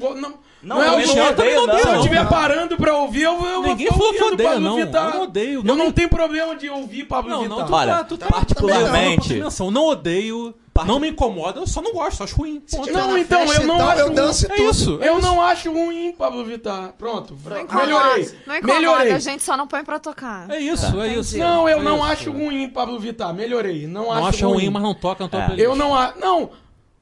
não, 0.63 0.75
Não, 0.77 0.85
não 0.85 0.99
é 0.99 1.03
eu 1.03 1.07
não 1.07 1.15
eu 1.25 1.31
odeio, 1.31 1.59
Se 1.61 1.67
não. 1.67 1.77
eu 1.77 1.85
Não, 1.85 1.95
estiver 1.97 2.23
não. 2.23 2.29
parando 2.29 2.77
pra 2.77 2.95
ouvir, 2.97 3.21
eu, 3.23 3.33
eu 3.45 3.61
Ninguém 3.63 3.88
vou 3.88 3.97
falou 3.97 4.13
que 4.13 4.23
odeia, 4.23 4.49
Pablo 4.49 4.63
não. 4.63 4.75
Vittar. 4.75 5.03
Eu 5.05 5.13
não 5.13 5.21
odeio. 5.23 5.59
Eu 5.59 5.63
Não 5.63 5.75
não 5.75 5.91
tenho 5.91 6.09
problema 6.09 6.55
de 6.55 6.69
ouvir 6.69 7.05
Pablo 7.05 7.31
Não, 7.31 7.41
Vittar. 7.41 7.57
não, 7.59 7.65
tu, 7.67 7.73
Olha, 7.73 7.93
tá, 7.95 8.03
tu 8.03 8.17
tá 8.17 8.27
particularmente- 8.27 9.27
tá 9.29 9.33
dimensão. 9.35 9.71
Não 9.71 9.85
odeio, 9.88 10.53
não 10.85 10.99
me 10.99 11.09
incomoda, 11.09 11.59
eu 11.59 11.67
só 11.67 11.81
não 11.81 11.91
gosto, 11.93 12.23
acho 12.23 12.35
ruim. 12.35 12.59
Tiver 12.59 12.91
Não, 12.93 13.17
então, 13.17 13.41
eu 13.41 13.67
não 13.67 13.75
e 13.75 13.77
tal, 13.79 13.89
acho 13.89 13.99
eu 13.99 14.05
ruim. 14.07 14.15
danço 14.15 14.47
e 14.47 14.51
É 14.51 14.61
isso. 14.69 14.99
Eu 15.01 15.19
não 15.19 15.41
acho 15.41 15.71
ruim 15.71 16.11
Pablo 16.17 16.45
Vittar. 16.45 16.93
Pronto. 16.97 17.35
Não 17.43 17.59
incomoda, 17.61 17.85
Melhorei. 17.85 18.31
não 18.45 18.55
incomoda, 18.57 18.79
Melhorei. 18.79 19.11
a 19.13 19.19
gente 19.19 19.43
só 19.43 19.57
não 19.57 19.67
põe 19.67 19.83
pra 19.83 19.99
tocar. 19.99 20.49
É 20.49 20.59
isso, 20.59 21.01
é 21.01 21.07
isso. 21.15 21.38
Não, 21.38 21.67
eu 21.67 21.79
É 21.79 21.83
não 21.83 21.95
isso. 21.97 22.05
acho 22.05 22.31
ruim 22.31 22.69
Pablo 22.69 22.99
Vittar. 22.99 23.33
Melhorei. 23.33 23.88
Não, 23.88 24.05
Não 24.05 24.25
acho 24.25 24.47
ruim, 24.47 24.69
mas 24.69 24.81
não 24.83 24.93
toca 24.93 25.23
na 25.23 25.29
tua 25.29 25.39
É. 25.41 25.45
playlist. 25.47 25.65
Eu 25.65 25.75
não 25.75 25.95
acho. 25.95 26.19
Não. 26.19 26.49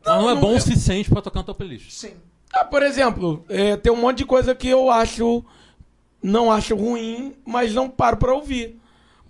Não 0.06 0.30
é 0.30 0.34
não, 0.34 0.42
bom 0.42 0.56
o 0.56 0.62
suficiente 0.62 1.10
pra 1.10 1.22
tocar 1.22 1.40
na 1.42 1.44
tua 1.44 1.54
playlist. 1.54 1.92
Sim. 1.92 2.14
Ah, 2.54 2.66
por 2.66 2.82
exemplo, 2.84 3.46
é, 3.50 3.78
tem 3.78 3.92
um 3.92 3.96
monte 4.02 4.20
de 4.20 4.26
coisa 4.26 4.54
que 4.56 4.68
eu 4.68 4.90
acho. 4.90 5.44
Não 6.22 6.52
acho 6.52 6.76
ruim, 6.76 7.34
mas 7.46 7.74
não 7.74 7.90
paro 7.90 8.18
pra 8.18 8.34
ouvir. 8.34 8.78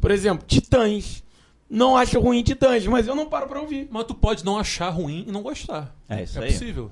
Por 0.01 0.09
exemplo, 0.11 0.45
Titãs. 0.47 1.23
Não 1.69 1.95
acho 1.95 2.19
ruim 2.19 2.41
Titãs, 2.41 2.85
mas 2.87 3.07
eu 3.07 3.13
não 3.13 3.27
paro 3.29 3.47
pra 3.47 3.61
ouvir. 3.61 3.87
Mas 3.91 4.05
tu 4.05 4.15
pode 4.15 4.43
não 4.43 4.57
achar 4.57 4.89
ruim 4.89 5.23
e 5.27 5.31
não 5.31 5.43
gostar. 5.43 5.95
É 6.07 6.23
isso 6.23 6.39
É 6.39 6.45
aí. 6.45 6.51
possível. 6.51 6.89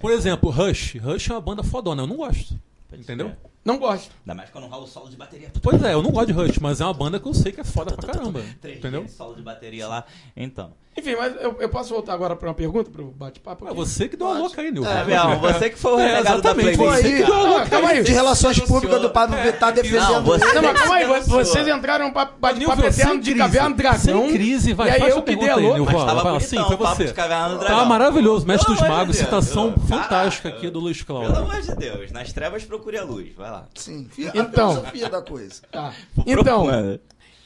Por 0.00 0.10
exemplo, 0.12 0.50
Rush. 0.50 0.96
Rush 0.96 1.30
é 1.30 1.32
uma 1.34 1.40
banda 1.40 1.62
fodona, 1.62 2.02
eu 2.02 2.06
não 2.06 2.16
gosto. 2.16 2.54
Pode 2.88 3.02
Entendeu? 3.02 3.28
ser. 3.28 3.36
Não 3.64 3.78
gosto. 3.78 4.10
Ainda 4.26 4.34
mais 4.34 4.50
quando 4.50 4.66
rola 4.66 4.84
o 4.84 4.86
solo 4.86 5.08
de 5.08 5.16
bateria. 5.16 5.50
Pois 5.62 5.82
é, 5.82 5.92
eu 5.94 6.02
não 6.02 6.10
gosto 6.10 6.26
de 6.28 6.32
Rush, 6.32 6.58
mas 6.58 6.80
é 6.80 6.84
uma 6.84 6.92
banda 6.94 7.20
que 7.20 7.26
eu 7.28 7.32
sei 7.34 7.52
que 7.52 7.60
é 7.60 7.64
foda 7.64 7.94
pra 7.94 8.12
caramba. 8.12 8.42
Três 8.60 8.78
Entendeu? 8.78 9.06
solo 9.08 9.34
de 9.34 9.42
bateria 9.42 9.86
lá. 9.86 10.04
Então. 10.36 10.72
Enfim, 11.00 11.16
mas 11.16 11.34
eu, 11.40 11.56
eu 11.58 11.68
posso 11.68 11.92
voltar 11.92 12.14
agora 12.14 12.36
pra 12.36 12.48
uma 12.48 12.54
pergunta, 12.54 12.90
pro 12.90 13.04
bate-papo? 13.06 13.66
É 13.68 13.72
você 13.74 14.08
que 14.08 14.16
deu 14.16 14.26
Pode. 14.28 14.40
louca 14.40 14.60
aí, 14.62 14.70
Nilson. 14.70 14.90
É, 14.90 15.04
Biel, 15.04 15.38
você 15.40 15.70
que 15.70 15.78
foi 15.78 15.92
o 15.94 15.98
É, 16.00 16.02
renegado 16.06 16.42
da 16.42 16.50
exatamente, 16.50 16.76
playlist. 16.78 17.02
Foi 17.02 17.12
aí. 17.12 17.56
Ah, 17.62 17.66
calma 17.68 17.88
aí. 17.90 18.02
De 18.02 18.12
relações 18.12 18.60
públicas 18.60 19.00
do 19.02 19.10
Pablo 19.10 19.36
Vittar 19.42 19.72
defendendo 19.72 20.02
Não, 20.12 20.22
você-. 20.22 20.52
Não, 20.52 20.62
mas 20.62 20.78
calma 20.80 20.94
aí, 20.96 21.06
vocês 21.06 21.66
entraram 21.68 22.06
num 22.06 22.12
papo- 22.12 22.38
bate-papo 22.38 22.84
eterno 22.84 23.20
de 23.20 23.34
caverna 23.34 23.74
dragão. 23.74 23.98
Sem 23.98 24.32
crise, 24.32 24.72
vai, 24.72 24.88
E 24.88 24.92
aí 24.92 25.00
faz 25.00 25.14
eu 25.16 25.22
que 25.22 25.36
dei 25.36 25.48
a 25.48 25.56
louca. 25.56 25.92
Mas 25.92 26.04
tava 26.04 26.12
lá, 26.12 26.22
bonitão, 26.32 26.40
sim, 26.40 26.56
foi 26.66 26.74
o 26.74 26.78
papo 26.78 26.96
você. 26.96 27.04
de 27.06 27.12
caverna 27.14 27.48
no 27.48 27.58
Tá 27.60 27.84
maravilhoso, 27.84 28.46
mestre 28.46 28.66
Pelo 28.74 28.78
dos 28.78 28.88
magos, 28.88 29.16
citação 29.16 29.74
fantástica 29.88 30.48
aqui 30.50 30.68
do 30.70 30.78
Luiz 30.80 31.02
Pelo 31.02 31.20
Cláudio. 31.20 31.42
amor 31.42 31.60
de 31.62 31.74
Deus, 31.76 32.12
nas 32.12 32.32
trevas 32.32 32.64
procure 32.64 32.98
a 32.98 33.04
luz. 33.04 33.28
Vai 33.36 33.50
lá. 33.50 33.64
Sim, 33.74 34.06
a 34.18 34.38
Então. 34.38 34.70
filosofia 34.76 35.08
da 35.08 35.22
coisa. 35.22 35.62
Tá. 35.72 35.92
Então, 36.26 36.68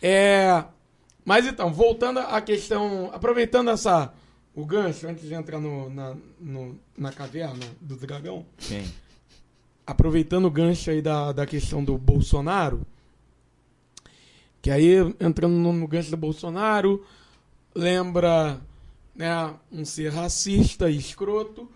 é. 0.03 0.65
Mas 1.25 1.47
então, 1.47 1.73
voltando 1.73 2.19
à 2.21 2.41
questão. 2.41 3.11
Aproveitando 3.13 3.71
essa. 3.71 4.13
O 4.55 4.65
gancho, 4.65 5.09
antes 5.09 5.27
de 5.27 5.35
entrar 5.35 5.59
no, 5.59 5.91
na, 5.91 6.15
no- 6.39 6.79
na 6.97 7.11
caverna 7.13 7.65
do 7.81 7.97
dragão. 7.97 8.47
Sim. 8.59 8.85
aproveitando 9.87 10.45
o 10.47 10.51
gancho 10.51 10.91
aí 10.91 11.03
da, 11.03 11.33
da 11.33 11.45
questão 11.45 11.83
do 11.85 11.99
Bolsonaro, 11.99 12.87
que 14.63 14.71
aí, 14.71 14.95
entrando 15.21 15.55
no, 15.55 15.73
no 15.73 15.87
gancho 15.87 16.11
do 16.11 16.17
Bolsonaro, 16.17 17.05
lembra 17.75 18.59
né, 19.15 19.55
um 19.71 19.85
ser 19.85 20.11
racista 20.13 20.89
e 20.89 20.97
escroto. 20.97 21.69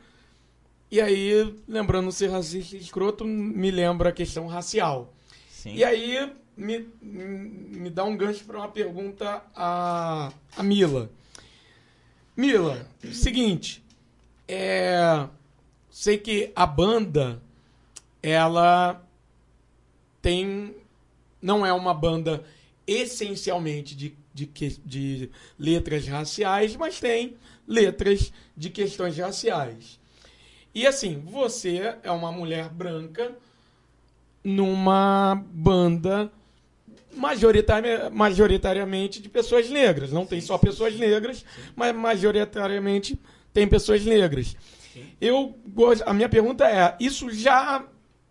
E 0.91 1.01
aí, 1.01 1.55
lembrando 1.69 2.11
ser 2.11 2.31
racista 2.31 2.77
e 2.77 2.81
escroto, 2.81 3.25
me 3.27 3.71
lembra 3.71 4.09
a 4.09 4.13
questão 4.13 4.47
racial. 4.47 5.13
Sim. 5.51 5.75
E 5.75 5.85
aí, 5.85 6.33
me, 6.59 6.89
me 7.01 7.89
dá 7.89 8.05
um 8.05 8.17
gancho 8.17 8.45
para 8.45 8.59
uma 8.59 8.69
pergunta 8.69 9.43
a, 9.55 10.33
a 10.57 10.63
Mila. 10.63 11.09
Mila, 12.37 12.87
seguinte, 13.13 13.83
é, 14.47 15.27
sei 15.89 16.19
que 16.19 16.53
a 16.55 16.67
banda, 16.67 17.41
ela 18.21 19.05
tem, 20.21 20.75
não 21.41 21.65
é 21.65 21.73
uma 21.73 21.95
banda 21.95 22.45
essencialmente 22.87 23.95
de, 23.95 24.17
de, 24.35 24.47
de 24.85 25.31
letras 25.59 26.07
raciais, 26.09 26.75
mas 26.75 26.99
tem 26.99 27.37
letras 27.67 28.33
de 28.57 28.69
questões 28.69 29.17
raciais. 29.17 29.99
E 30.75 30.87
assim, 30.87 31.21
você 31.21 31.97
é 32.03 32.11
uma 32.11 32.33
mulher 32.33 32.69
branca 32.69 33.37
numa 34.43 35.35
banda 35.53 36.31
majoritari- 37.19 38.11
majoritariamente 38.13 39.21
de 39.21 39.29
pessoas 39.29 39.69
negras. 39.69 40.13
Não 40.13 40.25
tem 40.25 40.41
só 40.41 40.57
pessoas 40.57 40.97
negras, 40.97 41.45
mas 41.77 41.95
majoritariamente 41.95 43.19
tem 43.53 43.67
pessoas 43.67 44.05
negras. 44.05 44.57
Eu 45.21 45.57
a 46.07 46.13
minha 46.13 46.29
pergunta 46.29 46.65
é, 46.67 46.97
isso 46.99 47.31
já 47.31 47.85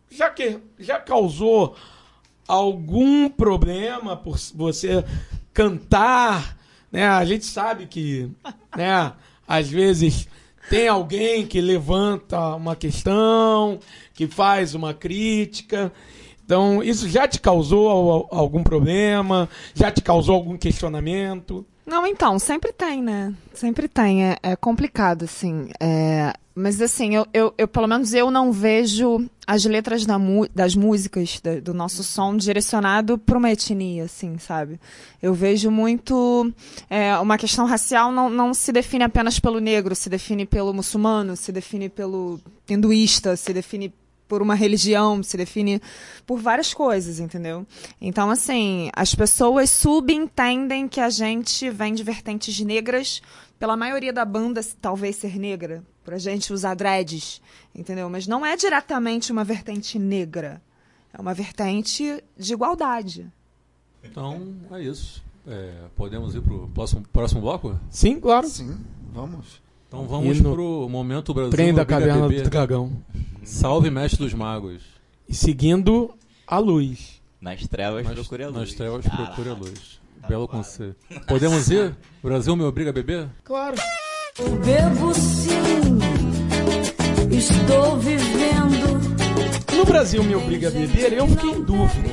já 0.10 0.30
que 0.30 0.60
já 0.80 1.00
causou 1.00 1.76
algum 2.48 3.30
problema 3.30 4.16
por 4.16 4.38
você 4.56 5.04
cantar, 5.54 6.58
né? 6.92 7.08
A 7.08 7.26
gente 7.26 7.46
sabe 7.46 7.88
que, 7.88 8.30
né, 8.76 9.14
às 9.48 9.70
vezes 9.70 10.28
tem 10.70 10.88
alguém 10.88 11.46
que 11.46 11.60
levanta 11.62 12.56
uma 12.56 12.76
questão, 12.76 13.80
que 14.14 14.28
faz 14.28 14.76
uma 14.76 14.94
crítica. 14.94 15.92
Então, 16.48 16.82
isso 16.82 17.10
já 17.10 17.28
te 17.28 17.42
causou 17.42 17.90
al- 17.90 18.28
algum 18.32 18.64
problema? 18.64 19.50
Já 19.74 19.92
te 19.92 20.02
causou 20.02 20.34
algum 20.36 20.58
questionamento? 20.58 21.66
Não, 21.86 22.08
então, 22.08 22.40
sempre 22.40 22.72
tem, 22.72 23.04
né? 23.04 23.34
Sempre 23.54 23.90
tem. 23.90 24.24
É, 24.24 24.38
é 24.42 24.56
complicado, 24.56 25.24
assim. 25.26 25.68
É, 25.78 26.34
mas, 26.56 26.82
assim, 26.82 27.16
eu, 27.16 27.26
eu, 27.34 27.54
eu, 27.58 27.68
pelo 27.68 27.86
menos 27.86 28.14
eu 28.14 28.32
não 28.32 28.50
vejo 28.54 29.30
as 29.46 29.66
letras 29.66 30.06
da 30.06 30.18
das 30.56 30.74
músicas, 30.74 31.42
da- 31.44 31.60
do 31.60 31.74
nosso 31.74 32.02
som, 32.02 32.38
direcionado 32.38 33.18
para 33.18 33.38
uma 33.38 33.52
etnia, 33.52 34.06
assim, 34.06 34.38
sabe? 34.38 34.80
Eu 35.22 35.34
vejo 35.34 35.70
muito. 35.70 36.50
é, 36.90 37.18
uma 37.18 37.38
questão 37.38 37.66
racial 37.66 38.10
não, 38.10 38.30
não 38.30 38.54
se 38.54 38.72
define 38.72 39.04
apenas 39.04 39.38
pelo 39.38 39.60
negro, 39.60 39.94
se 39.96 40.10
define 40.10 40.46
pelo 40.46 40.74
muçulmano, 40.74 41.36
se 41.36 41.52
define 41.52 41.90
pelo 41.90 42.40
hinduísta, 42.70 43.36
se 43.36 43.52
define 43.54 43.94
por 44.28 44.42
uma 44.42 44.56
religião, 44.56 45.24
se 45.24 45.38
define 45.38 45.82
por 46.26 46.40
várias 46.40 46.74
coisas, 46.74 47.20
entendeu? 47.20 47.66
Então, 48.00 48.30
assim, 48.30 48.90
as 48.96 49.16
pessoas 49.16 49.70
subentendem 49.70 50.88
que 50.88 51.00
a 51.00 51.10
gente 51.10 51.70
vem 51.70 51.94
de 51.94 52.04
vertentes 52.04 52.60
negras, 52.60 53.22
pela 53.58 53.78
maioria 53.78 54.14
da 54.14 54.26
banda 54.26 54.62
talvez 54.82 55.16
ser 55.16 55.38
negra, 55.40 55.84
pra 56.04 56.18
gente 56.18 56.54
usar 56.54 56.76
dreads, 56.76 57.42
entendeu? 57.74 58.10
Mas 58.10 58.28
não 58.28 58.46
é 58.46 58.56
diretamente 58.56 59.32
uma 59.32 59.44
vertente 59.44 59.98
negra. 59.98 60.62
É 61.14 61.22
uma 61.22 61.34
vertente 61.34 62.24
de 62.38 62.54
igualdade. 62.54 63.32
Então, 64.04 64.56
é 64.72 64.82
isso. 64.82 65.24
É, 65.48 65.86
podemos 65.96 66.36
ir 66.36 66.42
pro 66.42 66.68
próximo, 66.68 67.04
próximo 67.12 67.42
bloco? 67.42 67.80
Sim, 67.90 68.20
claro. 68.20 68.48
Sim, 68.48 68.78
vamos. 69.12 69.62
Então 69.98 70.08
vamos 70.08 70.38
Hino. 70.38 70.54
pro 70.54 70.88
momento 70.88 71.34
Brasil. 71.34 71.50
Trem 71.52 71.74
da 71.74 71.84
caverna 71.84 72.30
do 72.30 72.44
dragão. 72.44 72.92
Salve, 73.44 73.90
mestre 73.90 74.24
dos 74.24 74.34
magos. 74.34 74.84
E 75.28 75.34
seguindo 75.34 76.12
a 76.46 76.60
luz. 76.60 77.20
Nas 77.42 77.66
trevas 77.68 78.06
Nas, 78.06 78.14
procure 78.14 78.44
a 78.44 78.48
luz. 78.48 78.58
nas 78.60 78.74
trevas 78.74 79.06
Caralho. 79.06 79.26
procure 79.26 79.50
a 79.50 79.54
luz. 79.54 80.00
Belo 80.30 80.48
conselho. 80.48 80.96
Podemos 81.28 81.72
ir? 81.72 81.96
Brasil 82.22 82.56
me 82.56 82.64
obriga 82.64 82.92
a 82.92 82.94
beber? 82.94 83.28
Claro. 83.44 83.76
Bebo 84.64 85.14
sim, 85.16 85.98
estou 87.32 87.98
vivendo. 87.98 88.98
No 89.76 89.86
Brasil 89.86 90.24
me 90.24 90.36
obriga 90.36 90.68
a 90.68 90.72
beber, 90.72 91.14
eu 91.14 91.28
fiquei 91.28 91.50
em 91.50 91.64
dúvida. 91.64 92.12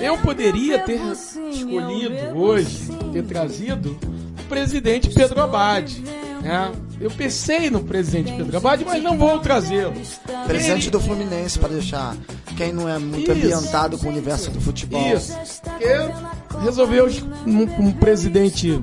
Eu 0.00 0.16
poderia 0.18 0.78
ter 0.78 1.00
eu 1.00 1.12
escolhido 1.50 2.38
hoje, 2.38 2.88
ter 3.12 3.24
trazido 3.24 3.98
presidente 4.48 5.10
Pedro 5.10 5.40
Abad. 5.42 6.00
né? 6.42 6.72
Eu 7.00 7.10
pensei 7.10 7.70
no 7.70 7.80
presidente 7.84 8.32
Pedro 8.32 8.56
Abad, 8.56 8.84
mas 8.84 9.02
não 9.02 9.16
vou 9.16 9.38
trazê-lo. 9.38 9.94
Presidente 10.46 10.90
do 10.90 11.00
Fluminense, 11.00 11.58
para 11.58 11.68
deixar 11.68 12.16
quem 12.56 12.72
não 12.72 12.88
é 12.88 12.98
muito 12.98 13.30
Isso. 13.30 13.32
ambientado 13.32 13.98
com 13.98 14.06
o 14.06 14.10
universo 14.10 14.50
do 14.50 14.60
futebol. 14.60 15.00
Isso. 15.14 15.32
Porque 15.62 16.58
resolveu 16.64 17.08
um, 17.46 17.62
um 17.86 17.92
presidente 17.92 18.82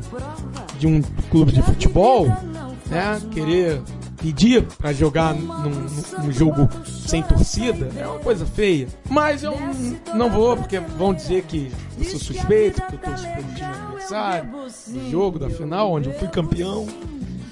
de 0.80 0.88
um 0.88 1.02
clube 1.30 1.52
de 1.52 1.62
futebol, 1.62 2.28
né, 2.88 3.22
querer 3.32 3.82
pedir 4.22 4.64
pra 4.78 4.92
jogar 4.94 5.34
num, 5.36 5.70
num- 6.24 6.32
jogo 6.32 6.68
sem 7.06 7.22
torcida 7.22 7.90
é 7.98 8.08
uma 8.08 8.20
coisa 8.20 8.46
feia. 8.46 8.88
Mas 9.10 9.44
eu 9.44 9.56
não 10.16 10.30
vou, 10.30 10.56
porque 10.58 10.80
vão 10.80 11.14
dizer 11.14 11.44
que 11.44 11.72
eu 12.00 12.06
sou 12.06 12.20
suspeito, 12.20 12.82
que 12.82 12.94
eu 12.96 13.00
torço 13.00 13.24
pelo 13.24 13.54
time 13.54 13.85
adversário, 14.06 14.50
no 14.88 15.10
jogo 15.10 15.40
da 15.40 15.50
final, 15.50 15.92
onde 15.92 16.10
eu 16.10 16.14
fui 16.16 16.28
campeão. 16.28 16.88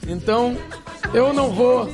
Então, 0.08 0.56
eu 1.14 1.34
não 1.34 1.52
vou. 1.52 1.90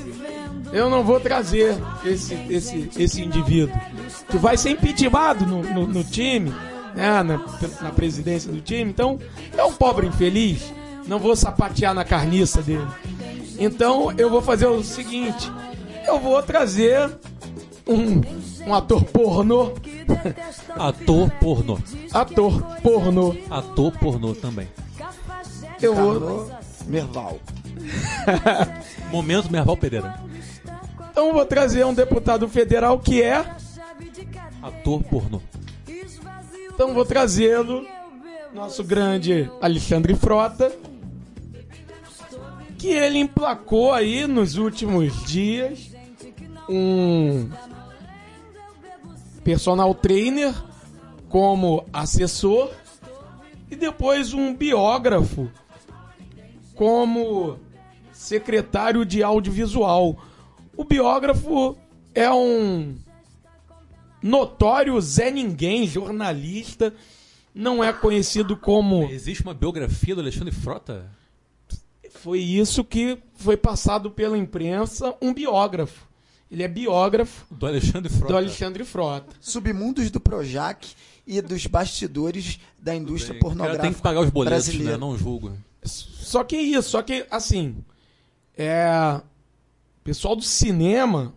Eu 0.72 0.88
não 0.88 1.04
vou 1.04 1.20
trazer 1.20 1.76
esse, 2.06 2.36
esse, 2.48 2.92
esse 2.96 3.24
indivíduo 3.24 3.76
que 4.30 4.38
vai 4.38 4.56
ser 4.56 4.72
impeachmentado 4.72 5.44
no, 5.44 5.64
no, 5.64 5.88
no 5.88 6.04
time, 6.04 6.54
né, 6.96 7.24
na, 7.24 7.42
na 7.82 7.92
presidência 7.92 8.52
do 8.52 8.62
time. 8.62 8.92
Então, 8.92 9.18
é 9.58 9.64
um 9.64 9.74
pobre 9.74 10.06
infeliz. 10.06 10.72
Não 11.08 11.18
vou 11.18 11.36
sapatear 11.36 11.96
na 11.96 12.06
carniça 12.06 12.62
dele. 12.62 12.86
Então, 13.58 14.14
eu 14.16 14.30
vou 14.30 14.44
fazer 14.44 14.68
o 14.68 14.84
seguinte: 14.84 15.52
eu 16.08 16.20
vou 16.20 16.42
trazer 16.44 17.10
um, 17.88 18.22
um 18.66 18.74
ator 18.74 19.04
pornô. 19.06 19.74
Ator 20.76 21.32
pornô. 21.40 21.80
Ator 22.12 22.62
pornô. 22.82 23.36
Ator 23.50 23.92
pornô 23.98 24.34
também. 24.34 24.68
Eu 25.82 25.96
vou. 25.96 26.20
Carlos 26.20 26.52
Merval. 26.88 27.40
Momento 29.12 29.52
Merval 29.52 29.78
Pereira. 29.78 30.20
Então, 31.12 31.28
eu 31.28 31.34
vou 31.34 31.46
trazer 31.46 31.86
um 31.86 31.94
deputado 31.94 32.48
federal 32.48 33.00
que 33.00 33.22
é. 33.22 33.46
Ator 34.62 35.04
pornô. 35.04 35.42
Então, 36.74 36.94
vou 36.94 37.06
trazê-lo. 37.06 37.86
Nosso 38.54 38.84
grande 38.84 39.50
Alexandre 39.62 40.16
Frota. 40.16 40.72
Que 42.78 42.90
ele 42.90 43.20
emplacou 43.20 43.92
aí 43.92 44.26
nos 44.26 44.56
últimos 44.56 45.24
dias 45.26 45.90
um 46.70 47.50
personal 49.50 49.96
trainer 49.96 50.54
como 51.28 51.84
assessor 51.92 52.72
e 53.68 53.76
depois 53.76 54.32
um 54.32 54.56
biógrafo 54.56 55.50
como 56.76 57.58
secretário 58.14 59.04
de 59.04 59.24
audiovisual. 59.24 60.24
O 60.78 60.84
biógrafo 60.84 61.76
é 62.14 62.32
um 62.32 62.96
notório 64.22 65.02
Zé 65.02 65.32
Ninguém, 65.32 65.88
jornalista, 65.88 66.94
não 67.52 67.84
é 67.84 67.92
conhecido 67.92 68.56
como. 68.56 69.06
Existe 69.06 69.42
uma 69.42 69.56
biografia 69.56 70.14
do 70.14 70.22
Alexandre 70.22 70.54
Frota? 70.54 71.10
Foi 72.12 72.40
isso 72.40 72.84
que 72.84 73.18
foi 73.34 73.58
passado 73.58 74.12
pela 74.12 74.38
imprensa, 74.38 75.16
um 75.20 75.34
biógrafo. 75.34 76.08
Ele 76.52 76.64
é 76.64 76.68
biógrafo 76.68 77.46
Do 77.52 77.68
Alexandre 77.68 78.12
Frota. 78.12 78.34
do 78.34 78.38
Alexandre 78.38 78.84
Frota. 78.84 79.36
Submundos 79.40 80.10
do 80.10 80.20
Projac 80.20 80.94
e 81.26 81.42
dos 81.42 81.68
bastidores 81.68 82.60
da 82.80 82.96
indústria 82.96 83.34
Bem, 83.34 83.42
cara 83.42 83.50
pornográfica 83.50 83.84
tem 83.84 83.94
que 83.94 84.02
pagar 84.02 84.22
os 84.22 84.30
boletos, 84.30 84.66
brasileira. 84.66 84.94
né? 84.94 84.98
Não 84.98 85.16
julgo. 85.18 85.56
Só 85.84 86.44
que 86.44 86.58
isso, 86.58 86.90
só 86.90 87.02
que 87.02 87.26
assim, 87.30 87.84
é 88.58 89.22
pessoal 90.04 90.36
do 90.36 90.42
cinema, 90.42 91.36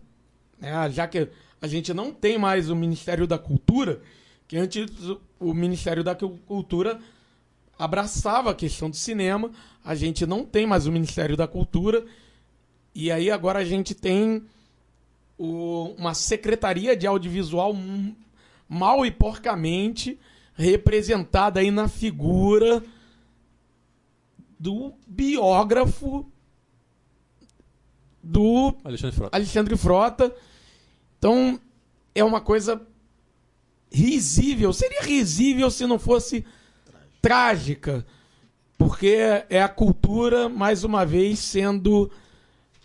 né, 0.59 0.89
já 0.89 1.07
que 1.07 1.29
a 1.61 1.67
gente 1.67 1.93
não 1.93 2.11
tem 2.11 2.37
mais 2.37 2.69
o 2.69 2.75
Ministério 2.75 3.27
da 3.27 3.37
Cultura, 3.37 4.01
que 4.47 4.57
antes 4.57 4.87
o 5.39 5.53
Ministério 5.53 6.03
da 6.03 6.15
Cultura 6.15 6.99
abraçava 7.77 8.51
a 8.51 8.55
questão 8.55 8.89
do 8.89 8.95
cinema, 8.95 9.51
a 9.83 9.93
gente 9.93 10.25
não 10.25 10.43
tem 10.43 10.65
mais 10.65 10.87
o 10.87 10.91
Ministério 10.91 11.37
da 11.37 11.47
Cultura, 11.47 12.03
e 12.95 13.11
aí 13.11 13.29
agora 13.29 13.59
a 13.59 13.63
gente 13.63 13.93
tem 13.93 14.43
o- 15.37 15.93
uma 15.97 16.13
Secretaria 16.13 16.95
de 16.95 17.07
Audiovisual 17.07 17.75
mal 18.67 19.05
e 19.05 19.11
porcamente 19.11 20.19
representada 20.55 21.59
aí 21.59 21.71
na 21.71 21.87
figura 21.87 22.83
do 24.59 24.93
biógrafo 25.07 26.25
do 28.21 28.75
Alexandre 28.83 29.15
Frota. 29.15 29.35
Alexandre 29.35 29.77
Frota. 29.77 30.35
Então, 31.17 31.59
é 32.15 32.23
uma 32.23 32.39
coisa 32.39 32.81
risível. 33.91 34.71
Seria 34.71 35.01
risível 35.01 35.69
se 35.69 35.85
não 35.85 35.99
fosse 35.99 36.45
trágica. 37.21 38.05
Porque 38.77 39.17
é 39.49 39.61
a 39.61 39.69
cultura, 39.69 40.49
mais 40.49 40.83
uma 40.83 41.05
vez, 41.05 41.39
sendo 41.39 42.09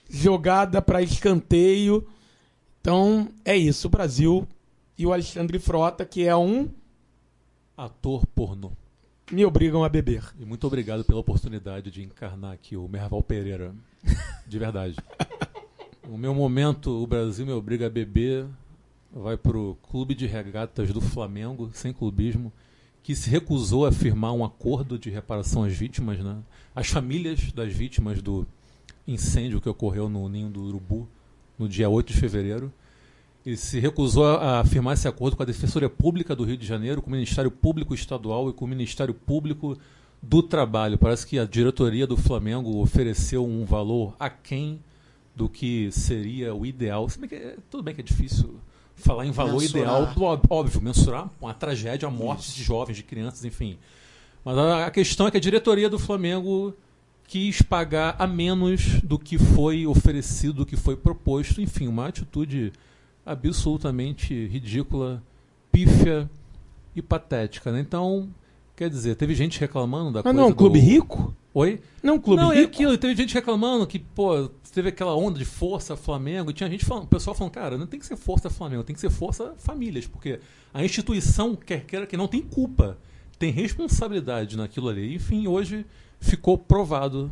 jogada 0.08 0.82
para 0.82 1.02
escanteio. 1.02 2.06
Então, 2.80 3.28
é 3.44 3.56
isso. 3.56 3.86
O 3.86 3.90
Brasil 3.90 4.46
e 4.96 5.06
o 5.06 5.12
Alexandre 5.12 5.58
Frota, 5.58 6.04
que 6.04 6.24
é 6.26 6.36
um, 6.36 6.68
Ator 7.76 8.26
pornô. 8.26 8.72
me 9.30 9.44
obrigam 9.44 9.84
a 9.84 9.88
beber. 9.88 10.24
E 10.40 10.44
muito 10.44 10.66
obrigado 10.66 11.04
pela 11.04 11.20
oportunidade 11.20 11.90
de 11.92 12.02
encarnar 12.02 12.52
aqui 12.52 12.76
o 12.76 12.88
Merval 12.88 13.22
Pereira. 13.22 13.72
De 14.46 14.58
verdade. 14.58 14.96
o 16.08 16.18
meu 16.18 16.34
momento, 16.34 16.90
o 16.90 17.06
Brasil 17.06 17.46
me 17.46 17.52
obriga 17.52 17.86
a 17.86 17.90
beber, 17.90 18.46
vai 19.12 19.36
pro 19.36 19.76
Clube 19.90 20.14
de 20.14 20.26
Regatas 20.26 20.92
do 20.92 21.00
Flamengo, 21.00 21.70
sem 21.72 21.92
clubismo, 21.92 22.52
que 23.02 23.14
se 23.14 23.30
recusou 23.30 23.86
a 23.86 23.92
firmar 23.92 24.32
um 24.32 24.44
acordo 24.44 24.98
de 24.98 25.10
reparação 25.10 25.62
às 25.62 25.72
vítimas, 25.72 26.18
né? 26.18 26.38
As 26.74 26.88
famílias 26.88 27.52
das 27.52 27.72
vítimas 27.72 28.20
do 28.20 28.46
incêndio 29.06 29.60
que 29.60 29.68
ocorreu 29.68 30.08
no 30.08 30.28
Ninho 30.28 30.48
do 30.48 30.62
Urubu 30.62 31.08
no 31.58 31.68
dia 31.68 31.88
8 31.88 32.12
de 32.12 32.18
fevereiro. 32.20 32.72
Ele 33.44 33.56
se 33.56 33.78
recusou 33.80 34.26
a 34.26 34.64
firmar 34.64 34.94
esse 34.94 35.08
acordo 35.08 35.36
com 35.36 35.42
a 35.42 35.46
Defensoria 35.46 35.88
Pública 35.88 36.36
do 36.36 36.44
Rio 36.44 36.56
de 36.56 36.66
Janeiro, 36.66 37.00
com 37.00 37.08
o 37.08 37.12
Ministério 37.12 37.50
Público 37.50 37.94
Estadual 37.94 38.50
e 38.50 38.52
com 38.52 38.64
o 38.64 38.68
Ministério 38.68 39.14
Público 39.14 39.76
do 40.22 40.42
Trabalho. 40.42 40.98
Parece 40.98 41.26
que 41.26 41.38
a 41.38 41.44
diretoria 41.44 42.06
do 42.06 42.16
Flamengo 42.16 42.78
ofereceu 42.80 43.46
um 43.46 43.64
valor 43.64 44.14
aquém 44.18 44.80
do 45.34 45.48
que 45.48 45.90
seria 45.92 46.54
o 46.54 46.66
ideal. 46.66 47.08
Se 47.08 47.18
bem 47.18 47.28
que 47.28 47.36
é- 47.36 47.56
tudo 47.70 47.82
bem 47.82 47.94
que 47.94 48.00
é 48.00 48.04
difícil 48.04 48.56
falar 48.96 49.24
em 49.24 49.30
valor 49.30 49.60
Mensurar. 49.60 50.02
ideal, 50.02 50.40
óbvio, 50.50 50.82
mensurar 50.82 51.30
uma 51.40 51.54
tragédia, 51.54 52.08
a 52.08 52.10
morte 52.10 52.52
de 52.52 52.62
jovens, 52.62 52.96
de 52.96 53.04
crianças, 53.04 53.44
enfim. 53.44 53.78
Mas 54.44 54.58
a 54.58 54.90
questão 54.90 55.28
é 55.28 55.30
que 55.30 55.36
a 55.36 55.40
diretoria 55.40 55.88
do 55.88 55.98
Flamengo 55.98 56.74
quis 57.28 57.62
pagar 57.62 58.16
a 58.18 58.26
menos 58.26 59.00
do 59.02 59.18
que 59.18 59.38
foi 59.38 59.86
oferecido, 59.86 60.54
do 60.54 60.66
que 60.66 60.76
foi 60.76 60.96
proposto. 60.96 61.60
Enfim, 61.60 61.86
uma 61.86 62.08
atitude 62.08 62.72
absolutamente 63.24 64.46
ridícula, 64.46 65.22
pífia 65.70 66.28
e 66.96 67.02
patética. 67.02 67.70
Né? 67.70 67.80
Então, 67.80 68.28
quer 68.74 68.88
dizer, 68.90 69.14
teve 69.14 69.34
gente 69.34 69.60
reclamando 69.60 70.10
da 70.10 70.18
Mas 70.20 70.22
coisa 70.24 70.36
não 70.36 70.44
é 70.44 70.46
um 70.46 70.50
do- 70.50 70.56
clube 70.56 70.78
rico? 70.78 71.34
Oi? 71.54 71.80
Não, 72.02 72.18
clube 72.18 72.42
Não, 72.42 72.52
é 72.52 72.56
rico. 72.60 72.68
aquilo. 72.72 72.96
Teve 72.96 73.14
gente 73.16 73.34
reclamando 73.34 73.86
que, 73.86 73.98
pô, 73.98 74.48
teve 74.72 74.88
aquela 74.90 75.14
onda 75.16 75.38
de 75.38 75.44
força 75.44 75.96
Flamengo. 75.96 76.52
Tinha 76.52 76.70
gente 76.70 76.84
falando, 76.84 77.04
o 77.04 77.08
pessoal 77.08 77.34
falando, 77.34 77.52
cara, 77.52 77.76
não 77.76 77.86
tem 77.86 77.98
que 78.00 78.06
ser 78.06 78.16
força 78.16 78.48
Flamengo, 78.48 78.84
tem 78.84 78.94
que 78.94 79.00
ser 79.00 79.10
força 79.10 79.54
famílias, 79.58 80.06
porque 80.06 80.40
a 80.72 80.84
instituição, 80.84 81.54
quer 81.56 81.84
queira 81.84 82.06
que 82.06 82.16
não, 82.16 82.28
tem 82.28 82.40
culpa, 82.42 82.96
tem 83.38 83.50
responsabilidade 83.50 84.56
naquilo 84.56 84.88
ali. 84.88 85.14
Enfim, 85.14 85.46
hoje 85.46 85.84
ficou 86.20 86.58
provado 86.58 87.30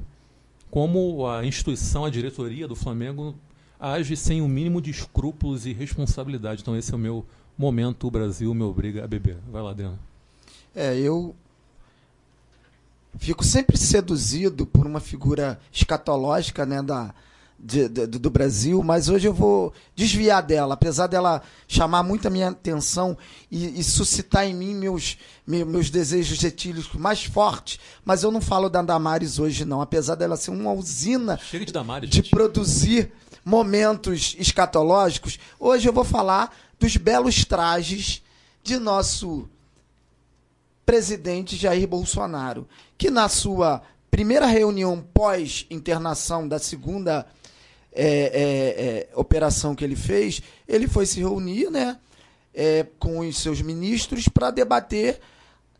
como 0.70 1.26
a 1.26 1.44
instituição, 1.44 2.04
a 2.04 2.10
diretoria 2.10 2.68
do 2.68 2.76
Flamengo 2.76 3.34
age 3.78 4.16
sem 4.16 4.40
o 4.40 4.48
mínimo 4.48 4.80
de 4.80 4.90
escrúpulos 4.90 5.66
e 5.66 5.72
responsabilidade. 5.72 6.62
Então 6.62 6.76
esse 6.76 6.92
é 6.92 6.96
o 6.96 6.98
meu 6.98 7.24
momento, 7.56 8.06
o 8.06 8.10
Brasil 8.10 8.52
me 8.54 8.62
obriga 8.62 9.04
a 9.04 9.06
beber. 9.06 9.36
Vai 9.50 9.62
lá, 9.62 9.70
Adriano. 9.70 9.98
É, 10.74 10.98
eu 10.98 11.34
fico 13.18 13.44
sempre 13.44 13.76
seduzido 13.78 14.66
por 14.66 14.86
uma 14.86 15.00
figura 15.00 15.58
escatológica, 15.72 16.66
né, 16.66 16.82
da, 16.82 17.14
de- 17.59 17.89
de- 17.89 18.07
do 18.07 18.31
Brasil, 18.31 18.83
mas 18.83 19.09
hoje 19.09 19.27
eu 19.27 19.33
vou 19.33 19.73
desviar 19.95 20.43
dela, 20.43 20.74
apesar 20.74 21.07
dela 21.07 21.43
chamar 21.66 22.03
muito 22.03 22.28
a 22.28 22.31
minha 22.31 22.49
atenção 22.51 23.16
e, 23.51 23.81
e 23.81 23.83
suscitar 23.85 24.45
em 24.47 24.55
mim 24.55 24.74
meus, 24.74 25.16
me- 25.47 25.65
meus 25.65 25.89
desejos 25.91 26.43
etílicos 26.45 26.95
mais 27.01 27.24
fortes, 27.24 27.81
mas 28.05 28.23
eu 28.23 28.31
não 28.31 28.41
falo 28.41 28.69
da 28.69 28.83
Damares 28.83 29.39
hoje 29.39 29.65
não, 29.65 29.81
apesar 29.81 30.15
dela 30.16 30.37
ser 30.37 30.51
uma 30.51 30.73
usina 30.73 31.39
Chega 31.39 31.65
de 31.65 31.73
Damares, 31.73 32.09
de 32.11 32.16
gente. 32.16 32.31
produzir 32.31 33.11
momentos 33.45 34.37
escatológicos, 34.39 35.39
hoje 35.59 35.89
eu 35.89 35.93
vou 35.93 36.05
falar 36.05 36.55
dos 36.78 36.97
belos 36.97 37.45
trajes 37.45 38.23
de 38.62 38.77
nosso 38.78 39.49
presidente 40.85 41.57
Jair 41.57 41.87
Bolsonaro, 41.89 42.69
que 42.97 43.11
na 43.11 43.28
sua 43.28 43.83
primeira 44.11 44.47
reunião 44.47 45.05
pós-internação 45.12 46.47
da 46.47 46.59
segunda 46.59 47.27
é, 47.97 48.05
é, 48.05 48.39
é, 48.86 49.09
operação 49.14 49.74
que 49.74 49.82
ele 49.82 49.97
fez, 49.97 50.43
ele 50.68 50.86
foi 50.86 51.06
se 51.06 51.18
reunir 51.18 51.70
né, 51.70 51.98
é, 52.55 52.86
com 52.98 53.20
os 53.20 53.39
seus 53.39 53.62
ministros 53.62 54.28
para 54.28 54.51
debater 54.51 55.18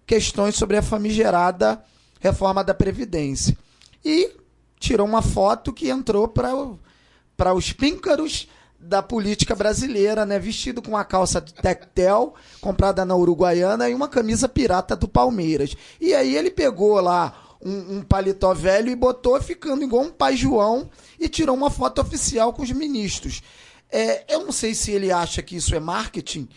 questões 0.07 0.55
sobre 0.55 0.77
a 0.77 0.83
famigerada 0.83 1.83
reforma 2.21 2.65
da 2.65 2.73
Previdência. 2.73 3.57
E 4.05 4.33
tirou 4.79 5.07
uma 5.07 5.23
foto 5.23 5.73
que 5.73 5.91
entrou 5.91 6.27
para 6.29 7.55
os 7.55 7.73
píncaros 7.73 8.49
da 8.79 9.03
política 9.03 9.55
brasileira, 9.55 10.25
né? 10.25 10.39
Vestido 10.39 10.81
com 10.81 10.91
uma 10.91 11.05
calça 11.05 11.41
tectel 11.41 12.35
comprada 12.61 13.05
na 13.05 13.17
Uruguaiana 13.17 13.89
e 13.89 13.95
uma 13.95 14.09
camisa 14.09 14.49
pirata 14.49 14.95
do 14.95 15.09
Palmeiras. 15.09 15.75
E 16.01 16.15
aí 16.15 16.37
ele 16.37 16.51
pegou 16.51 17.01
lá 17.01 17.46
um, 17.67 17.97
um 17.97 18.03
paletó 18.03 18.55
velho 18.55 18.91
e 18.91 18.95
botou 18.95 19.41
ficando 19.43 19.83
igual 19.83 20.05
um 20.05 20.11
pai 20.11 20.37
João 20.37 20.89
e 21.19 21.29
tirou 21.29 21.57
uma 21.57 21.71
foto 21.71 22.01
oficial 22.01 22.53
com 22.53 22.63
os 22.63 22.71
ministros. 22.71 23.43
É, 23.91 24.25
eu 24.33 24.45
não 24.45 24.53
sei 24.53 24.75
se 24.75 24.93
ele 24.93 25.11
acha 25.11 25.43
que 25.43 25.57
isso 25.57 25.75
é 25.75 25.81
marketing. 25.81 26.49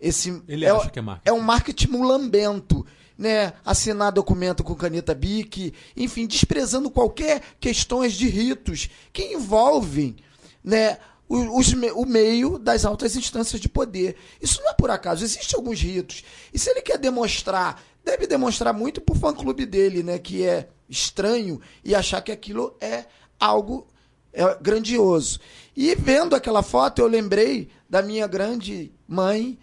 Esse 0.00 0.42
Ele 0.46 0.64
é, 0.64 0.70
acha 0.70 0.90
que 0.90 0.98
é 0.98 1.02
marketing. 1.02 1.28
É 1.28 1.32
um 1.32 1.40
marketing 1.40 1.88
mulambento. 1.88 2.86
Né, 3.16 3.52
assinar 3.64 4.12
documento 4.12 4.62
com 4.62 4.76
caneta 4.76 5.12
BIC, 5.12 5.74
enfim, 5.96 6.24
desprezando 6.24 6.88
qualquer 6.88 7.42
questões 7.58 8.12
de 8.12 8.28
ritos 8.28 8.88
que 9.12 9.34
envolvem 9.34 10.14
né, 10.62 10.98
o, 11.28 11.58
os 11.58 11.72
o 11.72 12.06
meio 12.06 12.60
das 12.60 12.84
altas 12.84 13.16
instâncias 13.16 13.60
de 13.60 13.68
poder. 13.68 14.14
Isso 14.40 14.60
não 14.62 14.70
é 14.70 14.74
por 14.74 14.88
acaso, 14.88 15.24
existem 15.24 15.56
alguns 15.56 15.80
ritos. 15.80 16.22
E 16.54 16.60
se 16.60 16.70
ele 16.70 16.80
quer 16.80 16.96
demonstrar, 16.96 17.82
deve 18.08 18.26
demonstrar 18.26 18.72
muito 18.72 19.02
pro 19.02 19.14
fã-clube 19.14 19.66
dele, 19.66 20.02
né, 20.02 20.18
que 20.18 20.42
é 20.42 20.68
estranho 20.88 21.60
e 21.84 21.94
achar 21.94 22.22
que 22.22 22.32
aquilo 22.32 22.74
é 22.80 23.04
algo 23.38 23.86
é, 24.32 24.56
grandioso. 24.62 25.38
E 25.76 25.94
vendo 25.94 26.34
aquela 26.34 26.62
foto, 26.62 27.00
eu 27.00 27.06
lembrei 27.06 27.68
da 27.88 28.00
minha 28.00 28.26
grande 28.26 28.90
mãe, 29.06 29.58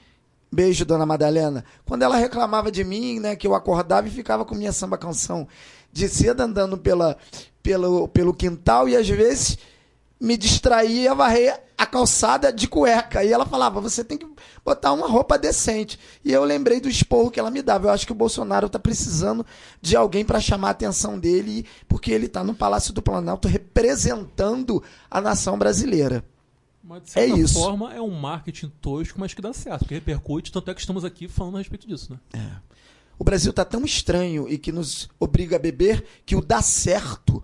beijo, 0.52 0.86
dona 0.86 1.08
Madalena, 1.08 1.66
quando 1.86 2.04
ela 2.04 2.18
reclamava 2.18 2.72
de 2.72 2.84
mim, 2.84 3.20
né, 3.20 3.36
que 3.36 3.48
eu 3.48 3.56
acordava 3.56 4.08
e 4.08 4.12
ficava 4.12 4.46
com 4.46 4.54
minha 4.54 4.72
samba 4.72 4.96
canção 4.96 5.48
de 5.92 6.08
seda 6.08 6.44
andando 6.44 6.78
pela, 6.78 7.18
pelo, 7.64 8.08
pelo 8.08 8.34
quintal 8.34 8.88
e 8.88 8.96
às 8.96 9.10
vezes 9.10 9.58
me 10.20 10.38
distraía 10.38 11.04
ia 11.04 11.14
varrer 11.14 11.62
a 11.78 11.86
calçada 11.86 12.52
de 12.52 12.68
cueca. 12.68 13.24
E 13.24 13.32
ela 13.32 13.46
falava: 13.46 13.82
você 13.82 14.04
tem 14.04 14.18
que 14.18 14.28
botar 14.64 14.94
uma 14.94 15.08
roupa 15.08 15.38
decente. 15.38 16.00
E 16.24 16.32
eu 16.32 16.44
lembrei 16.44 16.80
do 16.80 16.90
esporro 16.90 17.30
que 17.30 17.40
ela 17.40 17.52
me 17.52 17.62
dava. 17.62 17.88
Eu 17.88 17.92
acho 17.92 18.06
que 18.06 18.12
o 18.12 18.16
Bolsonaro 18.16 18.68
está 18.68 18.80
precisando 18.80 19.46
de 19.82 19.96
alguém 19.96 20.24
para 20.24 20.40
chamar 20.40 20.70
a 20.70 20.72
atenção 20.72 21.20
dele, 21.20 21.66
porque 21.88 22.12
ele 22.12 22.28
está 22.28 22.44
no 22.44 22.56
Palácio 22.56 22.94
do 22.94 23.02
Planalto 23.02 23.48
representando 23.48 24.82
a 25.10 25.20
nação 25.22 25.58
brasileira. 25.58 26.24
Mas 26.84 27.04
de 27.04 27.10
certa 27.12 27.36
É 27.36 27.40
isso. 27.40 27.56
forma 27.56 27.94
é 27.94 28.00
um 28.02 28.12
marketing 28.12 28.72
tosco, 28.80 29.20
mas 29.20 29.34
que 29.34 29.42
dá 29.42 29.52
certo, 29.54 29.80
porque 29.80 29.96
repercute, 29.96 30.52
tanto 30.52 30.70
é 30.70 30.74
que 30.74 30.80
estamos 30.80 31.04
aqui 31.04 31.28
falando 31.28 31.56
a 31.56 31.58
respeito 31.58 31.88
disso, 31.88 32.14
né? 32.34 32.62
O 33.18 33.24
Brasil 33.24 33.50
está 33.50 33.66
tão 33.66 33.84
estranho 33.86 34.48
e 34.48 34.58
que 34.58 34.72
nos 34.72 35.10
obriga 35.20 35.56
a 35.56 35.60
beber 35.60 36.06
que 36.26 36.36
o 36.36 36.42
dar 36.42 36.62
certo 36.62 37.44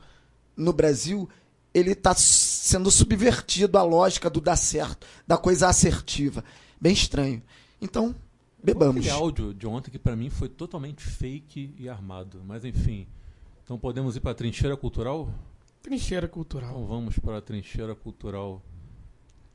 no 0.55 0.71
Brasil 0.73 1.27
ele 1.73 1.91
está 1.91 2.13
sendo 2.13 2.91
subvertido 2.91 3.77
a 3.77 3.83
lógica 3.83 4.29
do 4.29 4.41
dar 4.41 4.55
certo, 4.55 5.07
da 5.25 5.37
coisa 5.37 5.67
assertiva. 5.67 6.43
Bem 6.79 6.93
estranho. 6.93 7.41
Então, 7.81 8.15
bebamos. 8.61 8.97
Aquele 8.97 9.09
áudio 9.11 9.53
de 9.53 9.67
ontem 9.67 9.91
que 9.91 9.99
pra 9.99 10.15
mim 10.15 10.29
foi 10.29 10.49
totalmente 10.49 11.03
fake 11.03 11.73
e 11.77 11.87
armado, 11.87 12.41
mas 12.45 12.65
enfim. 12.65 13.07
Então 13.63 13.77
podemos 13.77 14.15
ir 14.15 14.19
para 14.19 14.31
a 14.31 14.35
trincheira 14.35 14.75
cultural? 14.75 15.29
Trincheira 15.81 16.27
cultural. 16.27 16.71
Então 16.71 16.85
vamos 16.85 17.17
para 17.17 17.37
a 17.37 17.41
trincheira 17.41 17.95
cultural. 17.95 18.61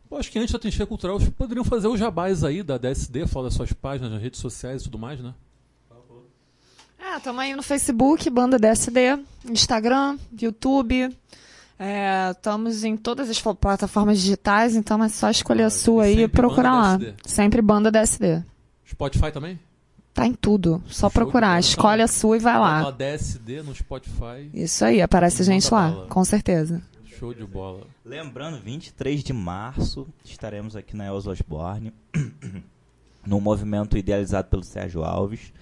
Pô, 0.08 0.16
acho 0.16 0.30
que 0.30 0.38
antes 0.38 0.52
da 0.52 0.58
trincheira 0.58 0.86
cultural, 0.86 1.18
vocês 1.18 1.32
poderiam 1.32 1.64
fazer 1.64 1.88
os 1.88 1.98
jabás 1.98 2.44
aí 2.44 2.62
da 2.62 2.78
DSD, 2.78 3.26
falar 3.26 3.46
das 3.46 3.54
suas 3.54 3.72
páginas 3.72 4.12
nas 4.12 4.22
redes 4.22 4.40
sociais 4.40 4.82
e 4.82 4.84
tudo 4.84 4.98
mais, 4.98 5.20
né? 5.20 5.34
É, 6.98 7.20
tamo 7.20 7.40
aí 7.40 7.54
no 7.54 7.62
Facebook, 7.62 8.28
Banda 8.30 8.58
DSD, 8.58 9.18
Instagram, 9.44 10.18
YouTube. 10.40 11.14
É, 11.78 12.30
estamos 12.30 12.84
em 12.84 12.96
todas 12.96 13.28
as 13.28 13.38
fo- 13.38 13.54
plataformas 13.54 14.18
digitais, 14.20 14.74
então 14.74 15.02
é 15.04 15.08
só 15.08 15.30
escolher 15.30 15.64
Ah, 15.64 15.66
a 15.66 15.70
sua 15.70 16.08
e 16.08 16.16
aí 16.18 16.22
e 16.22 16.28
procurar 16.28 16.72
lá. 16.72 16.96
DSD. 16.96 17.14
Sempre 17.26 17.60
Banda 17.62 17.90
DSD. 17.90 18.42
Spotify 18.88 19.30
também? 19.30 19.58
Tá 20.14 20.26
em 20.26 20.32
tudo. 20.32 20.82
Só 20.86 21.08
Show 21.08 21.10
procurar. 21.10 21.48
bola. 21.48 21.60
Escolhe 21.60 22.00
a 22.02 22.08
sua 22.08 22.36
e 22.36 22.40
vai 22.40 22.54
Bota 22.54 22.64
lá. 22.84 22.90
DSD 22.90 23.62
no 23.62 23.74
Spotify. 23.74 24.50
Isso 24.54 24.82
aí, 24.84 25.02
aparece 25.02 25.42
a 25.42 25.44
gente 25.44 25.72
lá, 25.72 25.90
bala. 25.90 26.06
com 26.06 26.24
certeza. 26.24 26.80
Show 27.18 27.34
de 27.34 27.44
bola. 27.44 27.86
Lembrando, 28.04 28.58
23 28.58 29.22
de 29.22 29.32
março 29.34 30.06
estaremos 30.24 30.74
aqui 30.76 30.96
na 30.96 31.06
Elza 31.06 31.30
Osborne, 31.30 31.92
num 33.26 33.40
movimento 33.40 33.98
idealizado 33.98 34.48
pelo 34.48 34.62
Sérgio 34.62 35.02
Alves, 35.04 35.52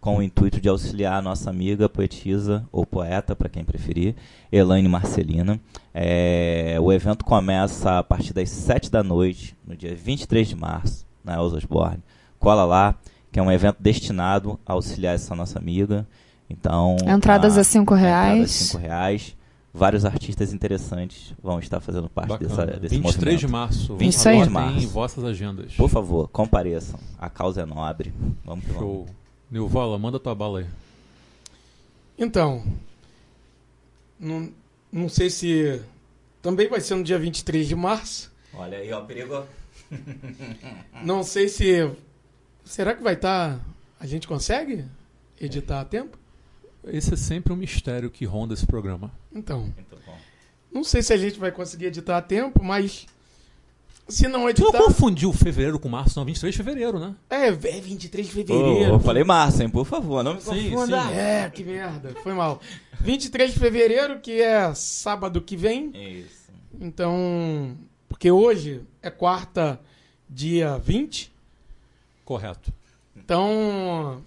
com 0.00 0.16
o 0.16 0.22
intuito 0.22 0.60
de 0.60 0.68
auxiliar 0.68 1.18
a 1.18 1.22
nossa 1.22 1.50
amiga 1.50 1.88
poetisa, 1.88 2.66
ou 2.72 2.86
poeta, 2.86 3.36
para 3.36 3.48
quem 3.48 3.64
preferir, 3.64 4.14
Elaine 4.50 4.88
Marcelina. 4.88 5.60
É, 5.92 6.78
o 6.80 6.90
evento 6.90 7.24
começa 7.24 7.98
a 7.98 8.02
partir 8.02 8.32
das 8.32 8.48
7 8.48 8.90
da 8.90 9.02
noite, 9.02 9.54
no 9.66 9.76
dia 9.76 9.94
23 9.94 10.48
de 10.48 10.56
março, 10.56 11.06
na 11.22 11.34
Elza 11.34 11.58
Osborne. 11.58 12.02
Cola 12.38 12.64
lá, 12.64 12.94
que 13.30 13.38
é 13.38 13.42
um 13.42 13.52
evento 13.52 13.76
destinado 13.78 14.58
a 14.64 14.72
auxiliar 14.72 15.14
essa 15.14 15.34
nossa 15.34 15.58
amiga. 15.58 16.06
Então, 16.48 16.96
Entradas 17.06 17.58
a 17.58 17.62
cinco 17.62 17.94
Entradas 17.94 18.00
reais. 18.00 18.42
a 18.42 18.48
cinco 18.48 18.78
reais. 18.78 19.36
Vários 19.72 20.04
artistas 20.04 20.52
interessantes 20.52 21.32
vão 21.40 21.60
estar 21.60 21.78
fazendo 21.78 22.08
parte 22.08 22.38
dessa, 22.38 22.66
desse 22.66 22.96
23 22.98 23.02
movimento. 23.02 23.38
de 23.38 23.46
março. 23.46 23.96
23 23.96 24.44
de 24.44 24.50
março. 24.50 24.78
em 24.78 24.86
vossas 24.86 25.22
agendas. 25.22 25.74
Por 25.74 25.88
favor, 25.88 26.26
compareçam. 26.28 26.98
A 27.16 27.30
causa 27.30 27.60
é 27.60 27.66
nobre. 27.66 28.12
Vamos 28.44 28.64
que 28.64 28.72
vamos. 28.72 29.19
Nilvala, 29.50 29.98
manda 29.98 30.20
tua 30.20 30.34
bala 30.34 30.60
aí. 30.60 30.66
Então, 32.18 32.64
não, 34.18 34.52
não 34.92 35.08
sei 35.08 35.30
se 35.30 35.80
também 36.42 36.68
vai 36.68 36.80
ser 36.80 36.94
no 36.94 37.02
dia 37.02 37.18
23 37.18 37.66
de 37.66 37.74
março. 37.74 38.30
Olha 38.52 38.78
aí, 38.78 38.92
ó, 38.92 39.00
perigo. 39.02 39.46
Não 41.04 41.22
sei 41.24 41.48
se. 41.48 41.90
Será 42.64 42.94
que 42.94 43.02
vai 43.02 43.14
estar. 43.14 43.60
a 43.98 44.06
gente 44.06 44.26
consegue 44.28 44.84
editar 45.40 45.80
a 45.80 45.84
tempo? 45.84 46.16
Esse 46.84 47.14
é 47.14 47.16
sempre 47.16 47.52
um 47.52 47.56
mistério 47.56 48.10
que 48.10 48.24
ronda 48.24 48.54
esse 48.54 48.66
programa. 48.66 49.12
Então, 49.32 49.62
Muito 49.62 49.96
bom. 50.06 50.16
não 50.72 50.82
sei 50.84 51.02
se 51.02 51.12
a 51.12 51.16
gente 51.16 51.38
vai 51.38 51.50
conseguir 51.52 51.86
editar 51.86 52.18
a 52.18 52.22
tempo, 52.22 52.62
mas. 52.62 53.06
Se 54.10 54.24
não 54.24 54.32
Tu 54.32 54.38
não 54.40 54.48
editar. 54.50 54.78
confundiu 54.78 55.32
fevereiro 55.32 55.78
com 55.78 55.88
março, 55.88 56.18
não. 56.18 56.24
23 56.24 56.54
de 56.54 56.62
fevereiro, 56.62 56.98
né? 56.98 57.14
É, 57.30 57.46
é 57.48 57.52
23 57.52 58.26
de 58.26 58.32
fevereiro. 58.32 58.94
eu 58.94 59.00
falei 59.00 59.24
massa, 59.24 59.62
hein? 59.62 59.68
Por 59.70 59.84
favor, 59.86 60.22
não 60.22 60.34
me 60.34 60.40
Sim, 60.40 60.70
confunda. 60.70 61.02
sim. 61.02 61.12
É, 61.14 61.50
que 61.52 61.62
merda. 61.64 62.14
Foi 62.22 62.32
mal. 62.34 62.60
23 63.00 63.52
de 63.52 63.58
fevereiro, 63.58 64.18
que 64.20 64.40
é 64.40 64.72
sábado 64.74 65.40
que 65.40 65.56
vem. 65.56 65.90
Isso. 65.94 66.50
Então. 66.80 67.76
Porque 68.08 68.30
hoje 68.30 68.82
é 69.02 69.10
quarta, 69.10 69.80
dia 70.28 70.76
20. 70.78 71.32
Correto. 72.24 72.72
Então, 73.16 74.22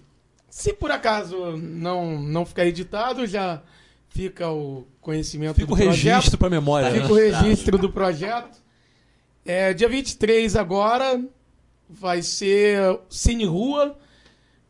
se 0.48 0.72
por 0.72 0.90
acaso 0.90 1.56
não, 1.56 2.18
não 2.20 2.44
ficar 2.46 2.66
editado, 2.66 3.26
já 3.26 3.62
fica 4.08 4.48
o 4.50 4.86
conhecimento 5.00 5.54
Fica 5.56 5.66
do 5.66 5.74
o 5.74 5.76
projeto. 5.76 6.14
registro 6.14 6.38
pra 6.38 6.48
memória. 6.48 6.90
Fica 6.90 7.06
né? 7.06 7.10
o 7.10 7.14
registro 7.14 7.76
do 7.76 7.90
projeto. 7.90 8.63
É, 9.46 9.74
dia 9.74 9.90
23 9.90 10.56
agora 10.56 11.22
vai 11.86 12.22
ser 12.22 12.98
Cine 13.10 13.44
Rua, 13.44 13.94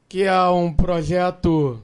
que 0.09 0.25
é 0.25 0.49
um 0.49 0.73
projeto 0.73 1.81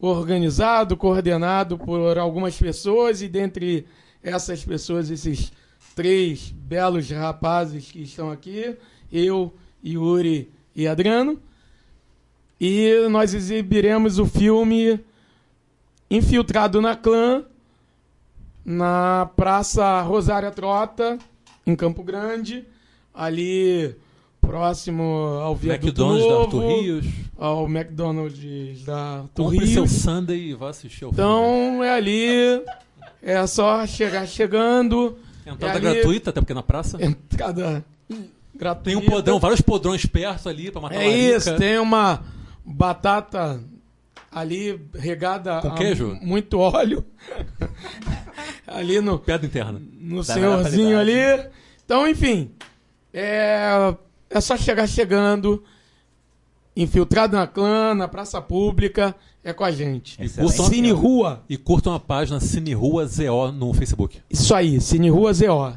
organizado, 0.00 0.96
coordenado 0.96 1.76
por 1.76 2.16
algumas 2.16 2.56
pessoas, 2.56 3.20
e 3.20 3.28
dentre 3.28 3.86
essas 4.22 4.64
pessoas, 4.64 5.10
esses 5.10 5.52
três 5.94 6.50
belos 6.50 7.10
rapazes 7.10 7.90
que 7.90 8.00
estão 8.00 8.30
aqui, 8.30 8.74
eu, 9.12 9.54
Yuri 9.84 10.50
e 10.74 10.88
Adriano. 10.88 11.38
E 12.58 13.06
nós 13.10 13.34
exibiremos 13.34 14.18
o 14.18 14.24
filme 14.24 14.98
Infiltrado 16.10 16.80
na 16.80 16.96
Clã, 16.96 17.44
na 18.64 19.30
Praça 19.36 20.00
Rosária 20.00 20.50
Trota, 20.50 21.18
em 21.70 21.76
Campo 21.76 22.02
Grande, 22.02 22.64
ali 23.14 23.94
próximo 24.40 25.02
ao 25.42 25.54
Viaduto 25.54 25.86
McDonald's 25.86 26.24
da 26.24 26.30
Novo, 26.30 26.44
Arthur 26.44 26.80
Rios. 26.80 27.06
ao 27.36 27.64
McDonald's 27.68 28.84
da 28.84 28.98
Arthur 29.20 29.44
Compre 29.44 29.66
seu 29.66 29.82
Rios. 29.84 29.92
Sunday 29.92 30.38
e 30.50 30.54
vá 30.54 30.70
assistir 30.70 31.04
ao 31.04 31.12
filme. 31.12 31.28
Então 31.30 31.84
é 31.84 31.92
ali, 31.92 32.62
é 33.22 33.46
só 33.46 33.86
chegar 33.86 34.26
chegando, 34.26 35.18
Entrada 35.46 35.74
é 35.74 35.76
ali- 35.76 35.94
gratuita, 36.00 36.30
até 36.30 36.40
porque 36.40 36.54
na 36.54 36.62
praça. 36.62 37.02
entrada 37.04 37.84
Tem 38.08 38.24
gratuita. 38.54 38.98
um 38.98 39.02
podrão, 39.04 39.38
vários 39.38 39.60
podrões 39.60 40.06
perto 40.06 40.48
ali 40.48 40.70
pra 40.70 40.80
matar 40.80 40.94
É 40.94 41.06
larica. 41.06 41.36
isso, 41.36 41.56
tem 41.56 41.78
uma 41.78 42.22
batata 42.64 43.60
ali 44.32 44.80
regada 44.94 45.60
Com 45.60 45.74
queijo? 45.74 46.16
muito 46.22 46.58
óleo. 46.58 47.04
ali 48.68 49.00
no, 49.00 49.18
Piada 49.18 49.44
interna. 49.46 49.80
no 50.00 50.18
Da 50.22 50.34
senhorzinho 50.34 50.98
ali. 50.98 51.14
Então, 51.84 52.06
enfim, 52.06 52.50
é, 53.12 53.94
é 54.30 54.40
só 54.40 54.56
chegar 54.56 54.86
chegando, 54.86 55.62
infiltrado 56.76 57.36
na 57.36 57.46
clã, 57.46 57.94
na 57.94 58.06
praça 58.08 58.40
pública, 58.40 59.14
é 59.42 59.52
com 59.52 59.64
a 59.64 59.70
gente. 59.70 60.20
Excelente. 60.22 60.48
curtam- 60.56 60.66
Cine 60.74 60.90
Rua, 60.92 61.42
E 61.48 61.56
curtam 61.56 61.94
a 61.94 62.00
página 62.00 62.38
Cine 62.40 62.74
Rua 62.74 63.06
ZO 63.06 63.50
no 63.52 63.72
Facebook. 63.74 64.20
isso 64.30 64.54
aí, 64.54 64.80
Cine 64.80 65.08
Rua 65.10 65.32
ZO. 65.32 65.76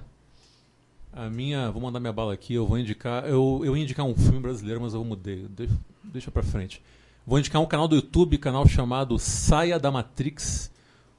A 1.13 1.29
minha, 1.29 1.69
vou 1.71 1.81
mandar 1.81 1.99
minha 1.99 2.13
bala 2.13 2.33
aqui, 2.33 2.53
eu 2.53 2.65
vou 2.65 2.77
indicar, 2.79 3.25
eu, 3.25 3.61
eu 3.65 3.75
ia 3.75 3.83
indicar 3.83 4.05
um 4.05 4.15
filme 4.15 4.39
brasileiro, 4.39 4.79
mas 4.81 4.93
eu 4.93 5.03
mudei, 5.03 5.45
deixa, 5.49 5.73
deixa 6.03 6.31
pra 6.31 6.41
frente. 6.41 6.81
Vou 7.27 7.37
indicar 7.37 7.61
um 7.61 7.65
canal 7.65 7.87
do 7.87 7.95
YouTube, 7.95 8.37
canal 8.37 8.65
chamado 8.67 9.19
Saia 9.19 9.77
da 9.77 9.91
Matrix, 9.91 10.71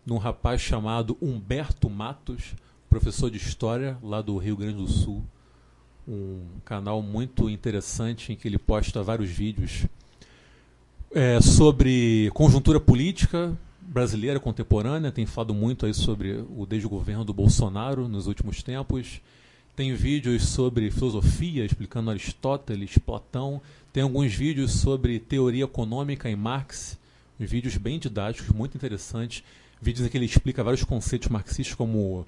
de 0.05 0.13
um 0.13 0.19
rapaz 0.19 0.61
chamado 0.61 1.17
Humberto 1.21 1.89
Matos, 1.89 2.55
professor 2.91 3.31
de 3.31 3.37
História 3.37 3.97
lá 4.03 4.21
do 4.21 4.37
Rio 4.37 4.57
Grande 4.57 4.79
do 4.79 4.89
Sul. 4.89 5.25
Um 6.07 6.41
canal 6.65 7.01
muito 7.01 7.49
interessante 7.49 8.33
em 8.33 8.37
que 8.37 8.49
ele 8.49 8.59
posta 8.59 9.03
vários 9.03 9.31
vídeos 9.31 9.87
é, 11.13 11.41
sobre 11.41 12.31
conjuntura 12.35 12.81
política 12.81 13.57
brasileira 13.81 14.41
contemporânea. 14.41 15.13
Tem 15.13 15.27
falado 15.27 15.55
muito 15.55 15.87
aí 15.87 15.95
sobre 15.95 16.45
o 16.57 16.67
desgoverno 16.67 17.25
do 17.25 17.33
Bolsonaro 17.33 18.09
nos 18.09 18.27
últimos 18.27 18.63
tempos. 18.63 19.21
Tem 19.77 19.95
vídeos 19.95 20.49
sobre 20.49 20.91
filosofia, 20.91 21.65
explicando 21.65 22.11
Aristóteles, 22.11 22.99
Platão. 22.99 23.61
Tem 23.93 24.03
alguns 24.03 24.35
vídeos 24.35 24.73
sobre 24.73 25.19
teoria 25.19 25.65
econômica 25.65 26.29
em 26.29 26.37
Marx. 26.37 26.99
Vídeos 27.39 27.77
bem 27.77 27.99
didáticos, 27.99 28.51
muito 28.51 28.77
interessantes. 28.77 29.43
Vídeos 29.83 30.07
em 30.07 30.09
que 30.09 30.17
ele 30.17 30.27
explica 30.27 30.63
vários 30.63 30.85
conceitos 30.85 31.29
marxistas 31.29 31.75
como 31.75 32.25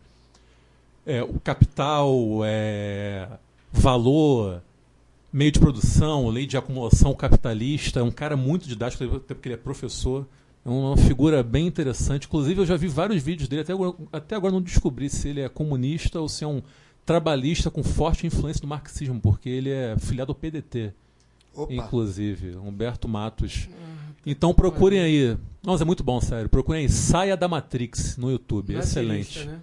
é, 1.06 1.22
o 1.22 1.38
capital, 1.38 2.40
é, 2.44 3.28
valor, 3.72 4.60
meio 5.32 5.52
de 5.52 5.60
produção, 5.60 6.28
lei 6.28 6.46
de 6.46 6.56
acumulação 6.56 7.14
capitalista. 7.14 8.00
É 8.00 8.02
um 8.02 8.10
cara 8.10 8.36
muito 8.36 8.66
didático, 8.66 9.04
até 9.04 9.34
porque 9.34 9.48
ele 9.48 9.54
é 9.54 9.58
professor. 9.58 10.26
É 10.64 10.68
uma 10.68 10.96
figura 10.96 11.42
bem 11.42 11.66
interessante. 11.66 12.26
Inclusive, 12.26 12.62
eu 12.62 12.66
já 12.66 12.76
vi 12.76 12.88
vários 12.88 13.22
vídeos 13.22 13.48
dele. 13.48 13.62
Até 13.62 13.72
agora, 13.72 13.94
até 14.12 14.34
agora 14.34 14.52
não 14.52 14.62
descobri 14.62 15.08
se 15.08 15.28
ele 15.28 15.40
é 15.40 15.48
comunista 15.48 16.18
ou 16.18 16.28
se 16.28 16.42
é 16.42 16.46
um 16.46 16.62
trabalhista 17.04 17.70
com 17.70 17.82
forte 17.82 18.26
influência 18.26 18.62
do 18.62 18.66
marxismo, 18.66 19.20
porque 19.20 19.48
ele 19.48 19.70
é 19.70 19.94
filiado 19.98 20.32
ao 20.32 20.34
PDT, 20.34 20.92
Opa. 21.54 21.72
inclusive. 21.72 22.56
Humberto 22.56 23.06
Matos. 23.06 23.68
Então 24.26 24.54
procurem 24.54 25.00
aí. 25.00 25.36
Nossa, 25.62 25.82
é 25.82 25.86
muito 25.86 26.02
bom, 26.04 26.20
sério. 26.20 26.48
Procurem 26.48 26.82
aí 26.82 26.88
Saia 26.88 27.36
da 27.36 27.48
Matrix 27.48 28.16
no 28.16 28.30
YouTube. 28.30 28.74
É 28.76 28.78
Excelente. 28.78 29.44
né? 29.46 29.60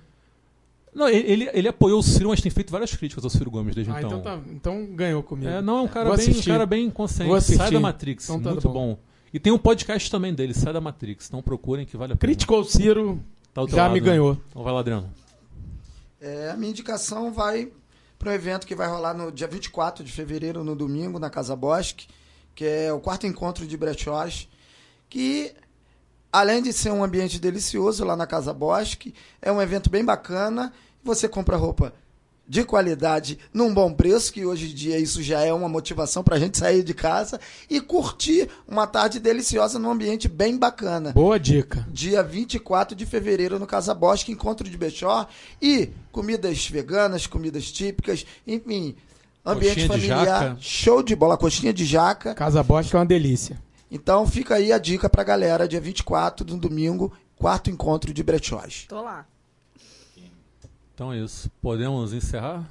Não, 0.93 1.07
ele, 1.07 1.49
ele- 1.53 1.67
apoiou 1.69 1.99
o 1.99 2.03
Ciro, 2.03 2.29
mas 2.29 2.41
tem 2.41 2.51
feito 2.51 2.69
várias 2.69 2.93
críticas 2.93 3.23
ao 3.23 3.29
Ciro 3.29 3.49
Gomes 3.49 3.73
desde 3.73 3.91
Ah, 3.93 3.99
então. 3.99 4.19
então, 4.19 4.21
tá, 4.21 4.39
então 4.51 4.85
ganhou 4.93 5.23
comigo. 5.23 5.49
É, 5.49 5.61
não, 5.61 5.77
é 5.77 5.81
um 5.83 5.87
cara, 5.87 6.09
Vou 6.09 6.17
bem, 6.17 6.29
um 6.37 6.41
cara 6.41 6.65
bem 6.65 6.89
consciente. 6.89 7.41
Sai 7.55 7.71
da 7.71 7.79
Matrix. 7.79 8.25
Então 8.25 8.41
tá 8.41 8.51
muito 8.51 8.67
bom. 8.67 8.73
bom. 8.95 8.99
E 9.33 9.39
tem 9.39 9.53
um 9.53 9.57
podcast 9.57 10.11
também 10.11 10.33
dele, 10.33 10.53
Sai 10.53 10.73
da 10.73 10.81
Matrix. 10.81 11.27
Então 11.27 11.41
procurem 11.41 11.85
que 11.85 11.95
vale 11.95 12.11
a 12.11 12.15
pena. 12.17 12.33
Criticou 12.33 12.59
o 12.59 12.65
Ciro, 12.65 13.21
Tá 13.53 13.65
já 13.67 13.83
lado, 13.83 13.93
me 13.93 14.01
né? 14.01 14.05
ganhou. 14.05 14.37
Então 14.49 14.63
vai 14.63 14.73
lá, 14.73 14.81
Adriano. 14.81 15.09
É, 16.19 16.51
a 16.51 16.57
minha 16.57 16.71
indicação 16.71 17.31
vai 17.31 17.71
para 18.19 18.29
um 18.29 18.33
evento 18.33 18.67
que 18.67 18.75
vai 18.75 18.87
rolar 18.89 19.13
no 19.13 19.31
dia 19.31 19.47
24 19.47 20.03
de 20.03 20.11
fevereiro, 20.11 20.61
no 20.63 20.75
domingo, 20.75 21.17
na 21.19 21.29
Casa 21.29 21.55
Bosque, 21.55 22.07
que 22.61 22.67
é 22.67 22.93
o 22.93 22.99
quarto 22.99 23.25
encontro 23.25 23.65
de 23.65 23.75
brechós, 23.75 24.47
que 25.09 25.51
além 26.31 26.61
de 26.61 26.71
ser 26.71 26.91
um 26.91 27.03
ambiente 27.03 27.39
delicioso 27.39 28.05
lá 28.05 28.15
na 28.15 28.27
Casa 28.27 28.53
Bosque, 28.53 29.15
é 29.41 29.51
um 29.51 29.59
evento 29.59 29.89
bem 29.89 30.05
bacana. 30.05 30.71
Você 31.03 31.27
compra 31.27 31.57
roupa 31.57 31.91
de 32.47 32.63
qualidade 32.63 33.39
num 33.51 33.73
bom 33.73 33.91
preço, 33.91 34.31
que 34.31 34.45
hoje 34.45 34.69
em 34.69 34.75
dia 34.75 34.99
isso 34.99 35.23
já 35.23 35.41
é 35.41 35.51
uma 35.51 35.67
motivação 35.67 36.23
para 36.23 36.35
a 36.35 36.39
gente 36.39 36.55
sair 36.55 36.83
de 36.83 36.93
casa 36.93 37.39
e 37.67 37.81
curtir 37.81 38.47
uma 38.67 38.85
tarde 38.85 39.19
deliciosa 39.19 39.79
num 39.79 39.89
ambiente 39.89 40.27
bem 40.27 40.55
bacana 40.55 41.13
Boa 41.13 41.39
dica. 41.39 41.87
dia 41.89 42.21
24 42.21 42.95
de 42.95 43.07
fevereiro 43.07 43.57
no 43.57 43.65
Casa 43.65 43.95
Bosque, 43.95 44.31
encontro 44.31 44.69
de 44.69 44.77
Bechó 44.77 45.27
e 45.59 45.89
comidas 46.11 46.67
veganas, 46.67 47.25
comidas 47.25 47.71
típicas, 47.71 48.23
enfim, 48.45 48.95
ambiente 49.45 49.87
Coxinha 49.87 49.99
de 49.99 50.07
familiar, 50.07 50.25
jaca. 50.43 50.57
show 50.61 51.01
de 51.03 51.15
bola, 51.15 51.37
coxinha 51.37 51.73
de 51.73 51.85
jaca. 51.85 52.33
Casa 52.35 52.61
Bosque 52.63 52.95
é 52.95 52.99
uma 52.99 53.05
delícia. 53.05 53.61
Então 53.89 54.25
fica 54.25 54.55
aí 54.55 54.71
a 54.71 54.77
dica 54.77 55.09
pra 55.09 55.23
galera, 55.23 55.67
dia 55.67 55.81
24 55.81 56.45
no 56.45 56.57
domingo, 56.57 57.11
quarto 57.35 57.69
encontro 57.69 58.13
de 58.13 58.23
brechós. 58.23 58.85
Tô 58.87 59.01
lá. 59.01 59.25
Então 60.93 61.11
é 61.11 61.17
isso. 61.17 61.49
Podemos 61.61 62.13
encerrar? 62.13 62.69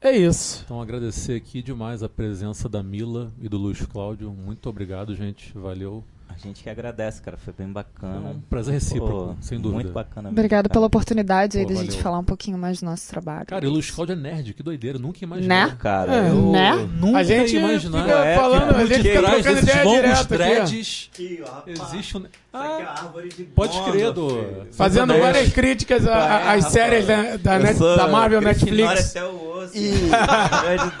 É 0.00 0.12
isso. 0.12 0.62
Então 0.64 0.82
agradecer 0.82 1.34
aqui 1.34 1.62
demais 1.62 2.02
a 2.02 2.08
presença 2.08 2.68
da 2.68 2.82
Mila 2.82 3.32
e 3.40 3.48
do 3.48 3.56
Luiz 3.56 3.80
Cláudio. 3.86 4.30
Muito 4.30 4.68
obrigado, 4.68 5.14
gente. 5.16 5.56
Valeu. 5.56 6.04
A 6.34 6.38
gente 6.38 6.62
que 6.62 6.68
agradece, 6.70 7.22
cara. 7.22 7.36
Foi 7.36 7.54
bem 7.56 7.68
É 7.68 7.70
bacana. 7.70 8.30
um 8.30 8.40
prazer 8.40 8.74
recíproco, 8.74 9.34
Pô, 9.34 9.36
sem 9.40 9.58
dúvida. 9.58 9.74
Muito 9.74 9.92
bacana. 9.92 10.28
mesmo, 10.28 10.38
Obrigado 10.38 10.64
cara. 10.64 10.72
pela 10.72 10.86
oportunidade 10.86 11.58
aí 11.58 11.64
Pô, 11.66 11.72
da 11.72 11.80
gente 11.80 12.02
falar 12.02 12.18
um 12.18 12.24
pouquinho 12.24 12.58
mais 12.58 12.80
do 12.80 12.86
nosso 12.86 13.08
trabalho. 13.08 13.46
Cara, 13.46 13.64
e 13.64 13.68
o 13.68 13.72
Cláudio 13.94 14.12
é 14.14 14.16
nerd, 14.16 14.52
que 14.54 14.62
doideira. 14.62 14.98
Nunca 14.98 15.18
imaginei. 15.24 15.48
Né? 15.48 15.76
Cara, 15.78 16.14
É. 16.14 16.30
eu... 16.30 16.50
Né? 16.52 16.88
Nunca 17.00 17.18
A 17.18 17.22
gente 17.22 17.52
ia 17.54 17.58
imaginar. 17.60 18.02
fica 18.04 18.24
É, 18.24 18.36
falando, 18.36 18.60
cara. 18.66 18.78
a 18.78 18.86
gente 18.86 19.02
fica 19.02 19.18
trás 19.20 19.42
trocando 19.44 19.62
ideia 19.62 19.82
direto 19.84 20.34
aqui. 20.34 21.42
ó, 21.44 21.62
existe 21.66 22.16
um... 22.16 22.24
É 22.54 22.82
Ah, 22.84 22.94
árvore 23.02 23.28
de 23.30 23.42
pode 23.44 23.82
crer, 23.82 24.12
do... 24.12 24.64
Fazendo 24.72 25.18
várias 25.18 25.52
críticas 25.52 26.06
às 26.06 26.66
É, 26.66 26.70
séries 26.70 27.04
da, 27.06 27.36
da, 27.36 27.58
Net- 27.58 27.76
sou 27.78 27.96
da 27.96 28.06
Marvel 28.06 28.40
Netflix. 28.40 29.10
até 29.10 29.24
o 29.24 29.58
osso. 29.58 29.76
E 29.76 29.90
de 29.90 30.08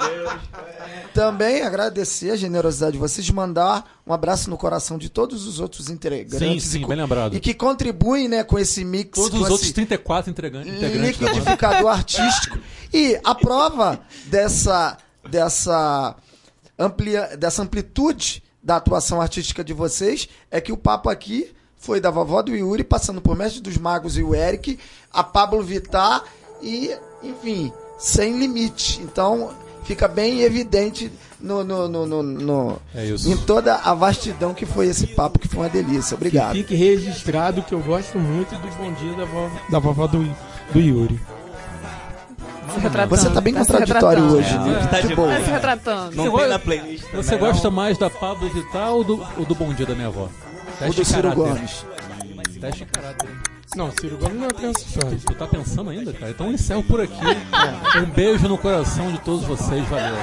Deus. 0.08 0.32
também 1.14 1.62
agradecer 1.62 2.32
a 2.32 2.36
generosidade 2.36 2.92
de 2.92 2.98
vocês 2.98 3.24
de 3.24 3.32
mandar 3.32 4.00
um 4.04 4.12
abraço 4.12 4.50
no 4.50 4.56
coração 4.56 4.98
de 4.98 5.08
todos 5.08 5.46
os 5.46 5.60
outros 5.60 5.86
Sim, 5.86 5.92
integrantes 5.92 6.64
sim, 6.64 6.78
e, 6.78 6.82
co- 6.82 6.88
bem 6.88 6.96
lembrado. 6.96 7.34
e 7.36 7.38
que 7.40 7.54
contribuem 7.54 8.26
né, 8.28 8.42
com 8.42 8.58
esse 8.58 8.84
mix, 8.84 9.10
Todos 9.16 9.38
com 9.38 9.44
os 9.44 9.50
outros 9.50 9.70
34 9.70 10.32
integra- 10.32 10.60
integrantes 10.66 11.20
liquidificador 11.20 11.86
artístico. 11.92 12.58
E 12.92 13.16
a 13.22 13.32
prova 13.34 14.00
dessa, 14.26 14.98
dessa, 15.30 16.16
amplia, 16.76 17.36
dessa 17.36 17.62
amplitude 17.62 18.42
da 18.64 18.76
atuação 18.76 19.20
artística 19.20 19.62
de 19.62 19.72
vocês 19.74 20.26
é 20.50 20.60
que 20.60 20.72
o 20.72 20.76
papo 20.76 21.10
aqui 21.10 21.52
foi 21.76 22.00
da 22.00 22.10
vovó 22.10 22.40
do 22.40 22.56
Yuri, 22.56 22.82
passando 22.82 23.20
por 23.20 23.36
Mestre 23.36 23.60
dos 23.60 23.76
Magos 23.76 24.16
e 24.16 24.22
o 24.22 24.34
Eric, 24.34 24.78
a 25.12 25.22
Pablo 25.22 25.62
Vittar 25.62 26.24
e, 26.62 26.90
enfim, 27.22 27.70
sem 27.98 28.38
limite. 28.38 29.02
Então, 29.02 29.50
fica 29.84 30.08
bem 30.08 30.40
evidente 30.40 31.12
no, 31.38 31.62
no, 31.62 31.86
no, 31.86 32.06
no- 32.06 32.22
no- 32.22 32.78
É 32.94 33.04
em 33.06 33.36
toda 33.36 33.74
a 33.74 33.92
vastidão 33.92 34.54
que 34.54 34.64
foi 34.64 34.86
esse 34.86 35.08
papo, 35.08 35.38
que 35.38 35.46
foi 35.46 35.58
uma 35.64 35.68
delícia. 35.68 36.14
Obrigado. 36.14 36.54
Fique 36.54 36.74
registrado 36.74 37.62
que 37.62 37.74
eu 37.74 37.80
gosto 37.80 38.18
muito 38.18 38.54
dos 38.62 38.74
bom 38.76 38.90
dia 38.94 39.12
da 39.14 39.26
vovó, 39.26 39.60
da 39.70 39.78
vovó 39.78 40.06
do, 40.06 40.24
do 40.72 40.80
Yuri. 40.80 41.20
Se 42.74 42.80
retratando. 42.80 43.16
Você 43.16 43.30
tá 43.30 43.40
bem 43.40 43.52
se 43.54 43.58
contraditório 43.60 44.24
hoje, 44.24 44.54
É, 44.54 44.58
né? 44.58 44.88
tá 44.90 45.00
De 45.00 45.14
boa. 45.14 45.28
Tá 45.28 45.40
se 45.44 45.50
retratando. 45.50 46.16
Não 46.16 46.24
Você 46.30 46.38
tem 46.38 46.48
na 46.48 46.58
playlist. 46.58 47.04
Você 47.14 47.36
gosta 47.36 47.68
não? 47.68 47.76
mais 47.76 47.98
da 47.98 48.10
Pablo 48.10 48.48
Vittar 48.50 48.90
ou 48.92 49.04
do, 49.04 49.26
ou 49.38 49.44
do 49.44 49.54
Bom 49.54 49.72
Dia 49.72 49.86
da 49.86 49.94
Minha 49.94 50.08
Avó? 50.08 50.24
O 50.24 50.76
Teste 50.78 51.00
do 51.00 51.04
Ciro 51.06 51.22
caráter. 51.22 51.36
Gomes. 51.36 51.86
teste 52.60 52.84
caráter. 52.86 53.28
hein? 53.28 53.53
Não, 53.76 53.90
Ciro 53.90 54.16
Gomes 54.18 54.38
não 54.38 54.46
é 54.46 54.50
criança 54.50 54.84
chora. 54.94 55.16
Tu 55.26 55.34
tá 55.34 55.46
pensando 55.46 55.90
ainda, 55.90 56.12
cara? 56.12 56.30
Então 56.30 56.46
eu 56.46 56.52
encerro 56.52 56.82
por 56.84 57.00
aqui. 57.00 57.14
Um 57.98 58.06
beijo 58.06 58.46
no 58.46 58.56
coração 58.56 59.10
de 59.10 59.18
todos 59.18 59.44
vocês. 59.44 59.84
Valeu. 59.88 60.14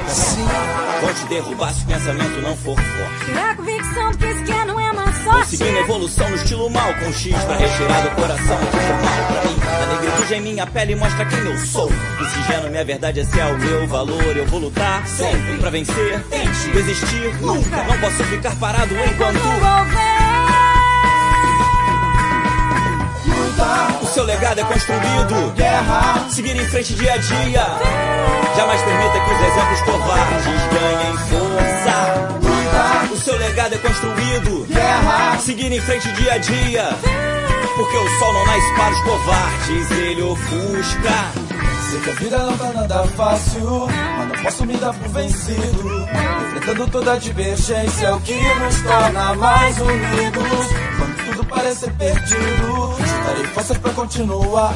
Vou 1.02 1.14
te 1.14 1.26
derrubar 1.26 1.73
se 1.73 1.84
o 1.84 1.88
pensamento 1.88 2.41
não 2.41 2.56
for 2.56 2.78
forte. 2.78 3.26
Tirar 3.26 3.52
a 3.52 3.56
convicção 3.56 4.11
que 4.14 4.26
isso 4.26 4.44
quer 4.45 4.65
não 4.65 4.80
é 4.80 4.94
má 4.94 5.14
sorte. 5.23 5.57
Seguindo 5.57 5.78
evolução 5.80 6.30
no 6.30 6.36
estilo 6.36 6.69
mal, 6.69 6.94
com 6.94 7.11
X 7.11 7.44
pra 7.44 7.57
retirar 7.57 8.02
do 8.02 8.15
coração. 8.15 8.57
Deixa 8.72 8.94
mal 8.94 9.28
pra 9.28 9.49
mim. 9.49 9.57
A 9.61 9.86
negritude 9.95 10.34
em 10.34 10.41
minha 10.41 10.68
pele 10.68 10.95
mostra 10.95 11.26
quem 11.26 11.40
eu 11.40 11.57
sou. 11.65 11.91
Oxigênio, 12.22 12.72
minha 12.72 12.86
verdade, 12.86 13.19
esse 13.19 13.38
é 13.38 13.45
o 13.45 13.57
meu 13.57 13.86
valor. 13.88 14.38
Eu 14.38 14.45
vou 14.48 14.61
lutar 14.61 15.06
sempre 15.06 15.57
pra 15.57 15.69
vencer. 15.69 16.23
Tente 16.30 16.69
desistir 16.72 17.36
nunca. 17.41 17.84
Não 17.84 17.99
posso 17.99 18.23
ficar 18.23 18.56
parado 18.56 18.95
enquanto. 18.95 20.30
O 24.01 24.05
seu 24.05 24.23
legado 24.23 24.59
é 24.59 24.63
construído. 24.63 25.53
Guerra. 25.55 26.29
Seguir 26.29 26.55
em 26.55 26.65
frente 26.65 26.93
dia 26.95 27.13
a 27.13 27.17
dia. 27.17 27.65
Jamais 28.55 28.81
permita 28.81 29.19
que 29.19 29.33
os 29.33 29.41
exemplos 29.41 29.81
covardes 29.81 30.61
ganhem 30.73 31.17
força. 31.29 33.13
O 33.13 33.17
seu 33.17 33.38
legado 33.38 33.75
é 33.75 33.77
construído. 33.77 34.65
Guerra. 34.67 35.38
Seguir 35.39 35.71
em 35.71 35.81
frente 35.81 36.11
dia 36.13 36.33
a 36.33 36.38
dia. 36.38 36.89
Porque 37.75 37.97
o 37.97 38.19
sol 38.19 38.33
não 38.33 38.45
nasce 38.45 38.73
para 38.75 38.91
os 38.91 38.99
covardes, 39.01 39.91
ele 39.91 40.21
ofusca. 40.21 41.31
Sei 41.89 41.99
que 41.99 42.09
a 42.09 42.13
vida 42.13 42.38
não 42.38 42.57
tá 42.57 42.71
nada 42.73 43.03
fácil, 43.15 43.88
mas 44.17 44.27
não 44.27 44.43
posso 44.43 44.65
me 44.65 44.77
dar 44.77 44.93
por 44.93 45.07
vencido. 45.09 46.07
Enfrentando 46.47 46.88
toda 46.88 47.13
a 47.13 47.17
divergência, 47.17 48.07
é 48.07 48.13
o 48.13 48.19
que 48.21 48.33
nos 48.33 48.81
torna 48.81 49.33
mais 49.35 49.77
unidos. 49.79 50.90
Quando 51.02 51.15
tudo 51.26 51.44
parece 51.45 51.90
perdido, 51.90 52.95
juntarei 52.99 53.44
forças 53.56 53.78
pra 53.80 53.91
continuar. 53.94 54.76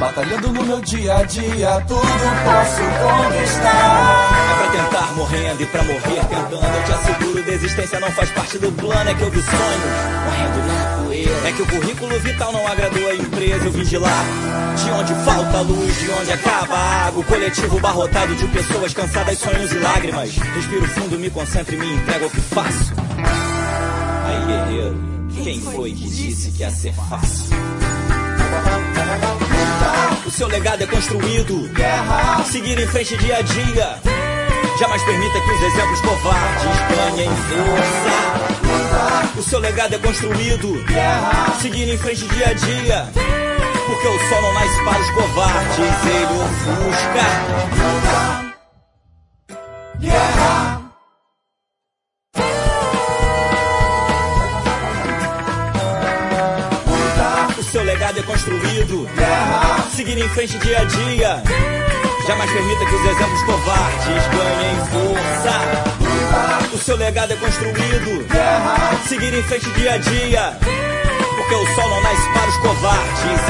Batalhando 0.00 0.52
no 0.52 0.64
meu 0.64 0.80
dia 0.80 1.18
a 1.18 1.22
dia, 1.22 1.84
tudo 1.86 2.00
posso 2.00 2.82
conquistar. 2.82 4.28
É 4.50 4.54
pra 4.56 4.82
tentar 4.82 5.12
morrendo 5.14 5.62
e 5.62 5.66
pra 5.66 5.84
morrer 5.84 6.20
tentando. 6.28 6.66
Eu 6.66 6.84
te 6.84 6.92
asseguro, 6.92 7.42
desistência 7.44 8.00
não 8.00 8.10
faz 8.10 8.28
parte 8.30 8.58
do 8.58 8.72
plano. 8.72 9.08
É 9.08 9.14
que 9.14 9.22
eu 9.22 9.30
vi 9.30 9.40
sonhos 9.40 9.84
morrendo 10.24 10.66
na 10.66 11.04
poeira. 11.04 11.48
É 11.48 11.52
que 11.52 11.62
o 11.62 11.66
currículo 11.66 12.18
vital 12.18 12.52
não 12.52 12.66
agradou 12.66 13.08
a 13.08 13.14
empresa. 13.14 13.66
Eu 13.66 13.70
vim 13.70 13.84
de 13.84 13.96
onde 13.98 15.14
falta 15.24 15.60
luz, 15.60 15.96
de 15.96 16.10
onde 16.10 16.32
acaba 16.32 16.74
a 16.74 17.06
água. 17.06 17.20
O 17.20 17.24
coletivo 17.24 17.78
barrotado 17.78 18.34
de 18.34 18.48
pessoas 18.48 18.92
cansadas, 18.92 19.38
sonhos 19.38 19.70
e 19.70 19.78
lágrimas. 19.78 20.34
Respiro 20.34 20.88
fundo, 20.88 21.16
me 21.16 21.30
concentro 21.30 21.72
e 21.72 21.78
me 21.78 21.94
entrego 21.94 22.24
ao 22.24 22.30
que 22.30 22.40
faço. 22.40 22.92
Aí, 24.26 24.44
guerreiro, 24.44 25.15
quem 25.42 25.60
foi 25.60 25.92
que 25.92 26.08
disse 26.08 26.50
que 26.52 26.60
ia 26.60 26.70
ser 26.70 26.92
fácil? 26.94 27.56
O 30.26 30.30
seu 30.30 30.48
legado 30.48 30.82
é 30.82 30.86
construído. 30.86 31.70
Seguir 32.50 32.78
em 32.78 32.86
frente 32.86 33.16
dia 33.16 33.38
a 33.38 33.42
dia. 33.42 34.00
Jamais 34.78 35.02
permita 35.02 35.40
que 35.40 35.50
os 35.50 35.62
exemplos 35.62 36.00
covardes 36.00 36.76
ganhem 36.96 37.30
força. 37.30 38.26
O 39.38 39.42
seu 39.42 39.58
legado 39.60 39.94
é 39.94 39.98
construído. 39.98 40.84
Seguir 41.60 41.88
em 41.88 41.98
frente 41.98 42.26
dia 42.28 42.48
a 42.48 42.52
dia. 42.52 43.08
Porque 43.86 44.08
o 44.08 44.28
sol 44.28 44.42
não 44.42 44.52
nasce 44.54 44.84
para 44.84 45.00
os 45.00 45.10
covardes, 45.10 45.78
ele 46.06 46.24
ofusca. 46.42 47.26
O 50.72 50.75
legado 57.96 58.18
é 58.18 58.22
construído. 58.24 59.08
Seguir 59.94 60.18
em 60.18 60.28
frente 60.28 60.58
dia 60.58 60.80
a 60.80 60.84
dia. 60.84 61.42
Jamais 62.26 62.50
permita 62.52 62.84
que 62.84 62.94
os 62.94 63.06
exemplos 63.06 63.42
covardes 63.44 64.22
ganhem 64.36 64.76
força. 64.92 66.74
O 66.74 66.78
seu 66.78 66.96
legado 66.96 67.32
é 67.32 67.36
construído. 67.36 68.26
Seguir 69.08 69.32
em 69.32 69.42
frente 69.44 69.70
dia 69.70 69.94
a 69.94 69.96
dia. 69.96 70.58
Porque 71.36 71.54
o 71.54 71.74
sol 71.74 71.88
não 71.88 72.02
nasce 72.02 72.28
para 72.34 72.48
os 72.48 72.56
covardes, 72.58 73.40